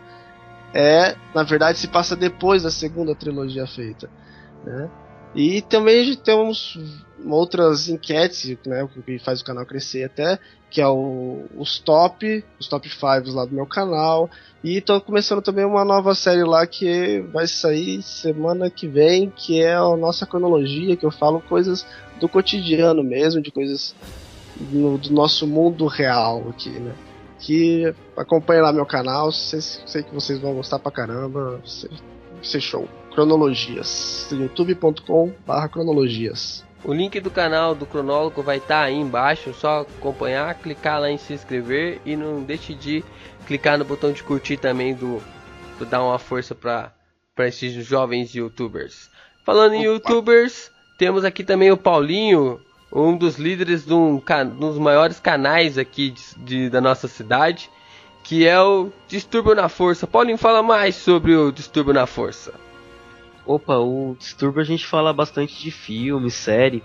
é, 0.74 1.14
na 1.34 1.42
verdade, 1.42 1.78
se 1.78 1.88
passa 1.88 2.16
depois 2.16 2.64
da 2.64 2.70
segunda 2.70 3.14
trilogia 3.14 3.66
feita. 3.66 4.10
Né? 4.64 4.90
E 5.34 5.62
também 5.62 6.14
temos 6.16 6.78
outras 7.24 7.88
enquetes, 7.88 8.56
né, 8.66 8.82
o 8.82 8.88
que 8.88 9.18
faz 9.18 9.40
o 9.40 9.44
canal 9.44 9.64
crescer 9.64 10.04
até, 10.04 10.38
que 10.70 10.80
é 10.80 10.88
o, 10.88 11.44
os 11.56 11.78
top, 11.78 12.44
os 12.58 12.68
top 12.68 12.88
5 12.88 13.34
lá 13.34 13.44
do 13.44 13.54
meu 13.54 13.66
canal. 13.66 14.28
E 14.62 14.80
tô 14.80 15.00
começando 15.00 15.42
também 15.42 15.64
uma 15.64 15.84
nova 15.84 16.14
série 16.14 16.44
lá 16.44 16.66
que 16.66 17.20
vai 17.32 17.46
sair 17.46 18.02
semana 18.02 18.70
que 18.70 18.86
vem, 18.86 19.30
que 19.30 19.60
é 19.60 19.74
a 19.74 19.96
nossa 19.96 20.26
cronologia, 20.26 20.96
que 20.96 21.06
eu 21.06 21.10
falo 21.10 21.40
coisas 21.40 21.86
do 22.18 22.28
cotidiano 22.28 23.02
mesmo, 23.02 23.40
de 23.40 23.50
coisas 23.50 23.94
no, 24.58 24.98
do 24.98 25.12
nosso 25.12 25.46
mundo 25.46 25.86
real 25.86 26.48
aqui, 26.50 26.70
né? 26.70 26.94
Que 27.38 27.94
acompanha 28.16 28.62
lá 28.62 28.72
meu 28.72 28.84
canal, 28.84 29.32
sei, 29.32 29.60
sei 29.60 30.02
que 30.02 30.14
vocês 30.14 30.38
vão 30.38 30.54
gostar 30.54 30.78
pra 30.78 30.92
caramba, 30.92 31.60
sei, 31.64 31.90
sei 32.42 32.60
show. 32.60 32.86
Cronologias, 33.12 34.28
youtube.com/barra 34.30 35.68
cronologias. 35.68 36.64
O 36.82 36.94
link 36.94 37.20
do 37.20 37.30
canal 37.30 37.74
do 37.74 37.84
Cronólogo 37.84 38.42
vai 38.42 38.56
estar 38.56 38.80
tá 38.80 38.82
aí 38.84 38.96
embaixo, 38.96 39.52
só 39.52 39.80
acompanhar, 39.80 40.54
clicar 40.54 41.00
lá 41.00 41.10
em 41.10 41.18
se 41.18 41.34
inscrever 41.34 42.00
e 42.06 42.16
não 42.16 42.42
deixe 42.42 42.74
de 42.74 43.04
clicar 43.46 43.76
no 43.76 43.84
botão 43.84 44.12
de 44.12 44.22
curtir 44.22 44.56
também 44.56 44.94
do, 44.94 45.20
do 45.78 45.84
dar 45.84 46.02
uma 46.02 46.18
força 46.18 46.54
para 46.54 46.92
esses 47.40 47.84
jovens 47.84 48.34
youtubers. 48.34 49.10
Falando 49.44 49.74
em 49.74 49.82
youtubers, 49.82 50.70
temos 50.98 51.22
aqui 51.22 51.44
também 51.44 51.70
o 51.70 51.76
Paulinho, 51.76 52.58
um 52.90 53.14
dos 53.14 53.36
líderes 53.36 53.84
de 53.84 53.92
um, 53.92 54.22
dos 54.58 54.78
maiores 54.78 55.20
canais 55.20 55.76
aqui 55.76 56.10
de, 56.10 56.38
de, 56.38 56.70
da 56.70 56.80
nossa 56.80 57.08
cidade, 57.08 57.70
que 58.22 58.46
é 58.46 58.58
o 58.58 58.90
Distúrbio 59.06 59.54
na 59.54 59.68
Força. 59.68 60.06
Paulinho, 60.06 60.38
fala 60.38 60.62
mais 60.62 60.94
sobre 60.94 61.36
o 61.36 61.52
Distúrbio 61.52 61.92
na 61.92 62.06
Força. 62.06 62.54
Opa, 63.46 63.78
o 63.78 64.16
Distúrbio 64.18 64.60
a 64.60 64.64
gente 64.64 64.86
fala 64.86 65.12
bastante 65.12 65.60
de 65.60 65.70
filme, 65.70 66.30
série, 66.30 66.82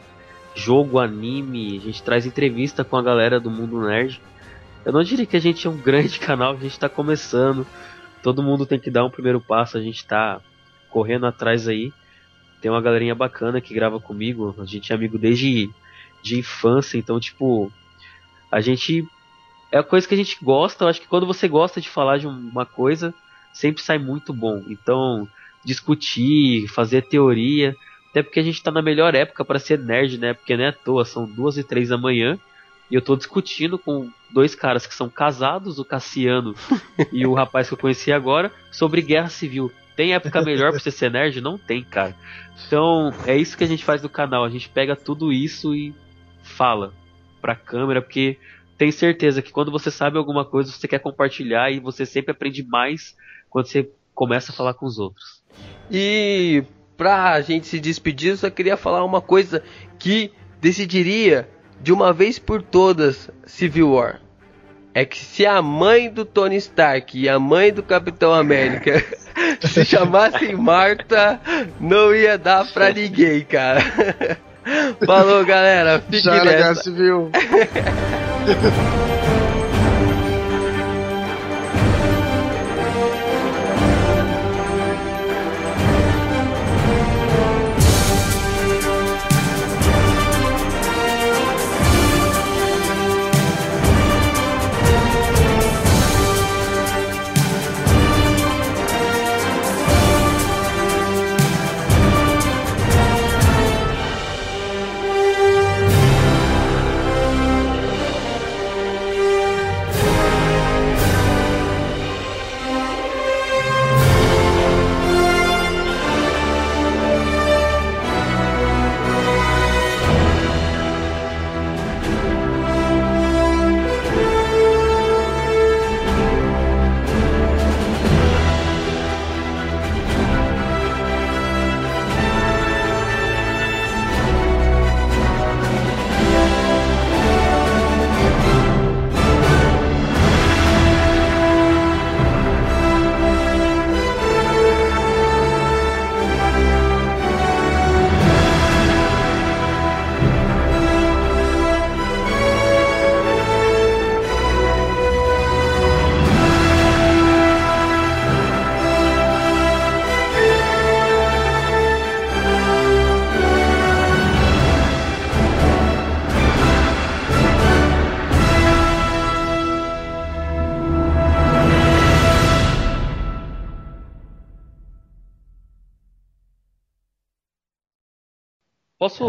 jogo, 0.56 1.00
anime, 1.00 1.78
a 1.78 1.82
gente 1.82 2.02
traz 2.02 2.26
entrevista 2.26 2.84
com 2.84 2.96
a 2.96 3.02
galera 3.02 3.40
do 3.40 3.52
mundo 3.52 3.82
nerd. 3.82 4.22
Eu 4.86 4.94
não 4.94 5.04
diria 5.04 5.26
que 5.26 5.36
a 5.36 5.42
gente 5.42 5.68
é 5.68 5.70
um 5.70 5.78
grande 5.78 6.18
canal, 6.20 6.54
a 6.54 6.60
gente 6.60 6.72
está 6.72 6.88
começando. 6.88 7.68
Todo 8.24 8.42
mundo 8.42 8.66
tem 8.66 8.80
que 8.80 8.90
dar 8.90 9.06
um 9.06 9.10
primeiro 9.10 9.40
passo, 9.40 9.78
a 9.78 9.82
gente 9.82 9.98
está 9.98 10.40
correndo 10.90 11.26
atrás 11.26 11.68
aí. 11.68 11.92
Tem 12.62 12.72
uma 12.72 12.82
galerinha 12.82 13.14
bacana 13.14 13.62
que 13.62 13.74
grava 13.74 14.00
comigo, 14.00 14.56
a 14.58 14.66
gente 14.66 14.92
é 14.92 14.96
amigo 14.96 15.18
desde 15.18 15.70
de 16.24 16.40
infância, 16.40 16.98
então 16.98 17.20
tipo, 17.20 17.72
a 18.52 18.60
gente 18.60 19.08
é 19.72 19.78
a 19.78 19.84
coisa 19.84 20.08
que 20.08 20.14
a 20.14 20.18
gente 20.18 20.38
gosta, 20.42 20.84
eu 20.84 20.88
acho 20.88 21.02
que 21.02 21.08
quando 21.08 21.28
você 21.28 21.48
gosta 21.48 21.82
de 21.82 21.90
falar 21.90 22.18
de 22.18 22.26
uma 22.26 22.66
coisa, 22.66 23.14
sempre 23.54 23.84
sai 23.84 23.98
muito 23.98 24.34
bom. 24.34 24.64
Então, 24.68 25.28
discutir, 25.66 26.68
fazer 26.68 27.02
teoria. 27.02 27.76
Até 28.12 28.24
porque 28.24 28.40
a 28.40 28.44
gente 28.44 28.64
tá 28.64 28.72
na 28.72 28.82
melhor 28.82 29.14
época 29.14 29.44
para 29.44 29.60
ser 29.60 29.80
nerd, 29.80 30.18
né? 30.18 30.34
Porque 30.34 30.56
não 30.56 30.64
é 30.64 30.68
à 30.70 30.72
toa, 30.72 31.04
são 31.04 31.26
duas 31.26 31.58
e 31.58 31.64
três 31.64 31.90
da 31.90 31.98
manhã. 31.98 32.40
E 32.90 32.96
eu 32.96 33.02
tô 33.02 33.16
discutindo 33.16 33.78
com 33.78 34.10
dois 34.32 34.54
caras 34.54 34.86
que 34.86 34.94
são 34.94 35.10
casados, 35.10 35.80
o 35.80 35.86
Cassiano 35.86 36.54
e 37.12 37.26
o 37.26 37.34
rapaz 37.34 37.68
que 37.68 37.74
eu 37.74 37.78
conheci 37.78 38.14
agora, 38.14 38.52
sobre 38.72 39.02
guerra 39.02 39.28
civil. 39.28 39.72
Tem 39.96 40.14
época 40.14 40.42
melhor 40.42 40.72
pra 40.72 40.80
você 40.80 40.92
ser 40.92 41.10
nerd? 41.10 41.42
Não 41.42 41.58
tem, 41.58 41.84
cara. 41.84 42.16
Então, 42.68 43.14
é 43.26 43.36
isso 43.36 43.58
que 43.58 43.64
a 43.64 43.68
gente 43.68 43.84
faz 43.84 44.04
no 44.04 44.10
canal. 44.10 44.44
A 44.44 44.50
gente 44.50 44.70
pega 44.70 44.96
tudo 44.96 45.34
isso 45.34 45.74
e 45.74 45.96
fala 46.44 46.94
pra 47.42 47.56
câmera, 47.56 48.02
porque 48.02 48.38
tem 48.78 48.92
certeza 48.92 49.42
que 49.42 49.52
quando 49.52 49.72
você 49.72 49.90
sabe 49.90 50.18
alguma 50.18 50.44
coisa, 50.44 50.72
você 50.72 50.88
quer 50.88 51.00
compartilhar 51.00 51.72
e 51.72 51.80
você 51.80 52.06
sempre 52.06 52.32
aprende 52.32 52.64
mais 52.64 53.16
quando 53.50 53.68
você 53.68 53.90
começa 54.14 54.52
a 54.52 54.56
falar 54.56 54.74
com 54.74 54.86
os 54.86 54.98
outros. 55.00 55.44
E 55.90 56.64
pra 56.98 57.40
gente 57.42 57.68
se 57.68 57.80
despedir, 57.80 58.32
eu 58.32 58.38
só 58.38 58.50
queria 58.50 58.78
falar 58.78 59.04
uma 59.04 59.22
coisa 59.22 59.62
que 60.00 60.32
decidiria 60.62 61.48
de 61.82 61.92
uma 61.92 62.12
vez 62.14 62.40
por 62.40 62.62
todas 62.62 63.30
Civil 63.46 63.92
War. 63.92 64.22
É 64.94 65.04
que 65.04 65.18
se 65.18 65.46
a 65.46 65.62
mãe 65.62 66.10
do 66.10 66.24
Tony 66.24 66.56
Stark 66.56 67.20
e 67.20 67.28
a 67.28 67.38
mãe 67.38 67.72
do 67.72 67.84
Capitão 67.84 68.34
América 68.34 69.04
se 69.62 69.84
chamassem 69.84 70.56
Marta, 70.56 71.40
não 71.80 72.16
ia 72.16 72.38
dar 72.38 72.66
pra 72.72 72.92
ninguém, 72.92 73.42
cara. 73.42 73.82
Falou, 75.06 75.46
galera. 75.46 76.02
Fique 76.10 76.24
Já 76.24 76.44
nessa. 76.44 76.84
Civil. 76.84 77.30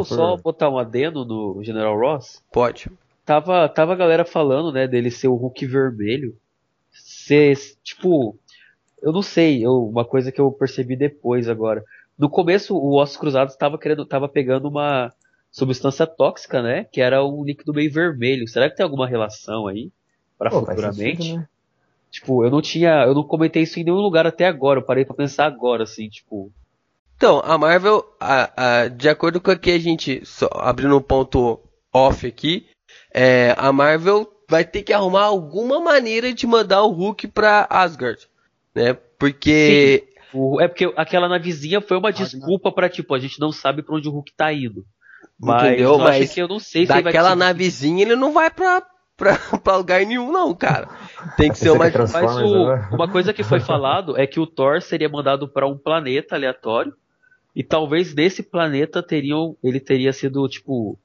Posso 0.08 0.14
só 0.14 0.36
botar 0.36 0.70
um 0.70 0.78
adendo 0.78 1.24
no 1.24 1.62
General 1.62 1.98
Ross? 1.98 2.42
Pode. 2.52 2.90
Tava, 3.24 3.68
tava 3.68 3.92
a 3.92 3.96
galera 3.96 4.24
falando, 4.24 4.72
né, 4.72 4.86
dele 4.86 5.10
ser 5.10 5.28
o 5.28 5.34
Hulk 5.34 5.66
vermelho. 5.66 6.36
Ser, 6.92 7.56
tipo, 7.82 8.38
eu 9.02 9.12
não 9.12 9.22
sei, 9.22 9.64
eu, 9.64 9.86
uma 9.86 10.04
coisa 10.04 10.30
que 10.30 10.40
eu 10.40 10.50
percebi 10.52 10.96
depois 10.96 11.48
agora. 11.48 11.84
No 12.18 12.30
começo, 12.30 12.76
o 12.76 12.94
Ossos 12.94 13.16
Cruzados 13.16 13.56
tava 13.56 13.78
querendo, 13.78 14.06
tava 14.06 14.28
pegando 14.28 14.68
uma 14.68 15.12
substância 15.50 16.06
tóxica, 16.06 16.62
né, 16.62 16.84
que 16.84 17.00
era 17.00 17.24
um 17.24 17.44
líquido 17.44 17.74
meio 17.74 17.92
vermelho. 17.92 18.48
Será 18.48 18.70
que 18.70 18.76
tem 18.76 18.84
alguma 18.84 19.06
relação 19.06 19.66
aí 19.66 19.90
para 20.38 20.50
futuramente? 20.50 21.22
Sentido, 21.22 21.38
né? 21.38 21.48
Tipo, 22.10 22.44
eu 22.44 22.50
não 22.50 22.62
tinha, 22.62 23.04
eu 23.04 23.14
não 23.14 23.22
comentei 23.22 23.62
isso 23.62 23.78
em 23.78 23.84
nenhum 23.84 23.98
lugar 23.98 24.26
até 24.26 24.46
agora. 24.46 24.80
Eu 24.80 24.84
parei 24.84 25.04
para 25.04 25.14
pensar 25.14 25.46
agora, 25.46 25.82
assim, 25.82 26.08
tipo, 26.08 26.50
então, 27.16 27.40
a 27.44 27.56
Marvel, 27.56 28.04
a, 28.20 28.50
a, 28.56 28.88
de 28.88 29.08
acordo 29.08 29.40
com 29.40 29.50
o 29.50 29.58
que 29.58 29.70
a 29.70 29.78
gente, 29.78 30.20
só, 30.24 30.48
abrindo 30.52 30.96
um 30.96 31.02
ponto 31.02 31.58
off 31.92 32.26
aqui, 32.26 32.66
é, 33.12 33.54
a 33.56 33.72
Marvel 33.72 34.30
vai 34.48 34.64
ter 34.64 34.82
que 34.82 34.92
arrumar 34.92 35.24
alguma 35.24 35.80
maneira 35.80 36.32
de 36.32 36.46
mandar 36.46 36.82
o 36.82 36.92
Hulk 36.92 37.28
pra 37.28 37.66
Asgard, 37.70 38.28
né? 38.74 38.94
Porque... 39.18 40.06
Sim. 40.30 40.60
é 40.60 40.68
porque 40.68 40.92
aquela 40.94 41.26
navezinha 41.26 41.80
foi 41.80 41.96
uma 41.96 42.12
desculpa 42.12 42.70
para 42.70 42.88
tipo, 42.88 43.14
a 43.14 43.18
gente 43.18 43.40
não 43.40 43.50
sabe 43.50 43.82
para 43.82 43.96
onde 43.96 44.08
o 44.08 44.12
Hulk 44.12 44.32
tá 44.36 44.52
indo. 44.52 44.84
Mas 45.40 45.64
Entendeu? 45.64 45.98
Mas 45.98 46.34
que 46.34 46.40
eu 46.40 46.48
não 46.48 46.58
sei 46.58 46.86
se 46.86 46.92
daquela 46.92 47.30
ele 47.30 47.38
navezinha 47.38 48.02
ele 48.02 48.16
não 48.16 48.32
vai 48.32 48.50
pra, 48.50 48.82
pra, 49.16 49.38
pra 49.64 49.76
lugar 49.76 50.04
nenhum, 50.04 50.30
não, 50.30 50.54
cara. 50.54 50.88
Tem 51.36 51.50
que 51.50 51.58
ser 51.58 51.70
uma. 51.70 51.84
Mas 51.88 52.36
o, 52.36 52.94
uma 52.94 53.10
coisa 53.10 53.32
que 53.32 53.42
foi 53.42 53.60
falado 53.60 54.18
é 54.18 54.26
que 54.26 54.38
o 54.38 54.46
Thor 54.46 54.82
seria 54.82 55.08
mandado 55.08 55.48
para 55.48 55.66
um 55.66 55.76
planeta 55.76 56.34
aleatório 56.34 56.92
E 57.56 57.64
talvez 57.64 58.12
desse 58.12 58.42
planeta 58.42 59.02
teriam, 59.02 59.56
ele 59.64 59.80
teria 59.80 60.12
sido 60.12 60.46
tipo 60.46 60.98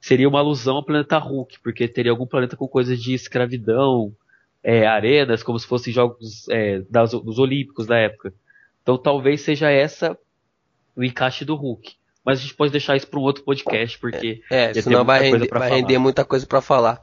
seria 0.00 0.28
uma 0.28 0.38
alusão 0.38 0.76
ao 0.76 0.84
planeta 0.84 1.18
Hulk, 1.18 1.58
porque 1.60 1.86
teria 1.88 2.12
algum 2.12 2.26
planeta 2.26 2.56
com 2.56 2.66
coisas 2.68 3.00
de 3.00 3.14
escravidão, 3.14 4.12
é, 4.62 4.86
arenas, 4.86 5.42
como 5.42 5.58
se 5.58 5.66
fossem 5.66 5.92
jogos 5.92 6.48
é, 6.48 6.80
das, 6.88 7.10
dos 7.10 7.38
Olímpicos 7.38 7.86
da 7.86 7.96
época. 7.98 8.32
Então 8.82 8.96
talvez 8.96 9.40
seja 9.40 9.70
essa 9.70 10.16
o 10.96 11.02
encaixe 11.02 11.44
do 11.44 11.56
Hulk. 11.56 11.94
Mas 12.24 12.38
a 12.38 12.42
gente 12.42 12.54
pode 12.54 12.70
deixar 12.70 12.96
isso 12.96 13.08
para 13.08 13.18
um 13.18 13.22
outro 13.22 13.42
podcast, 13.42 13.98
porque 13.98 14.40
É, 14.48 14.68
ter 14.72 14.82
senão 14.82 15.04
vai 15.04 15.18
muita 15.18 15.30
coisa 15.30 15.36
render, 15.38 15.48
pra 15.48 15.58
vai 15.58 15.68
falar. 15.68 15.80
render 15.80 15.98
muita 15.98 16.24
coisa 16.24 16.46
pra 16.46 16.60
falar. 16.60 17.02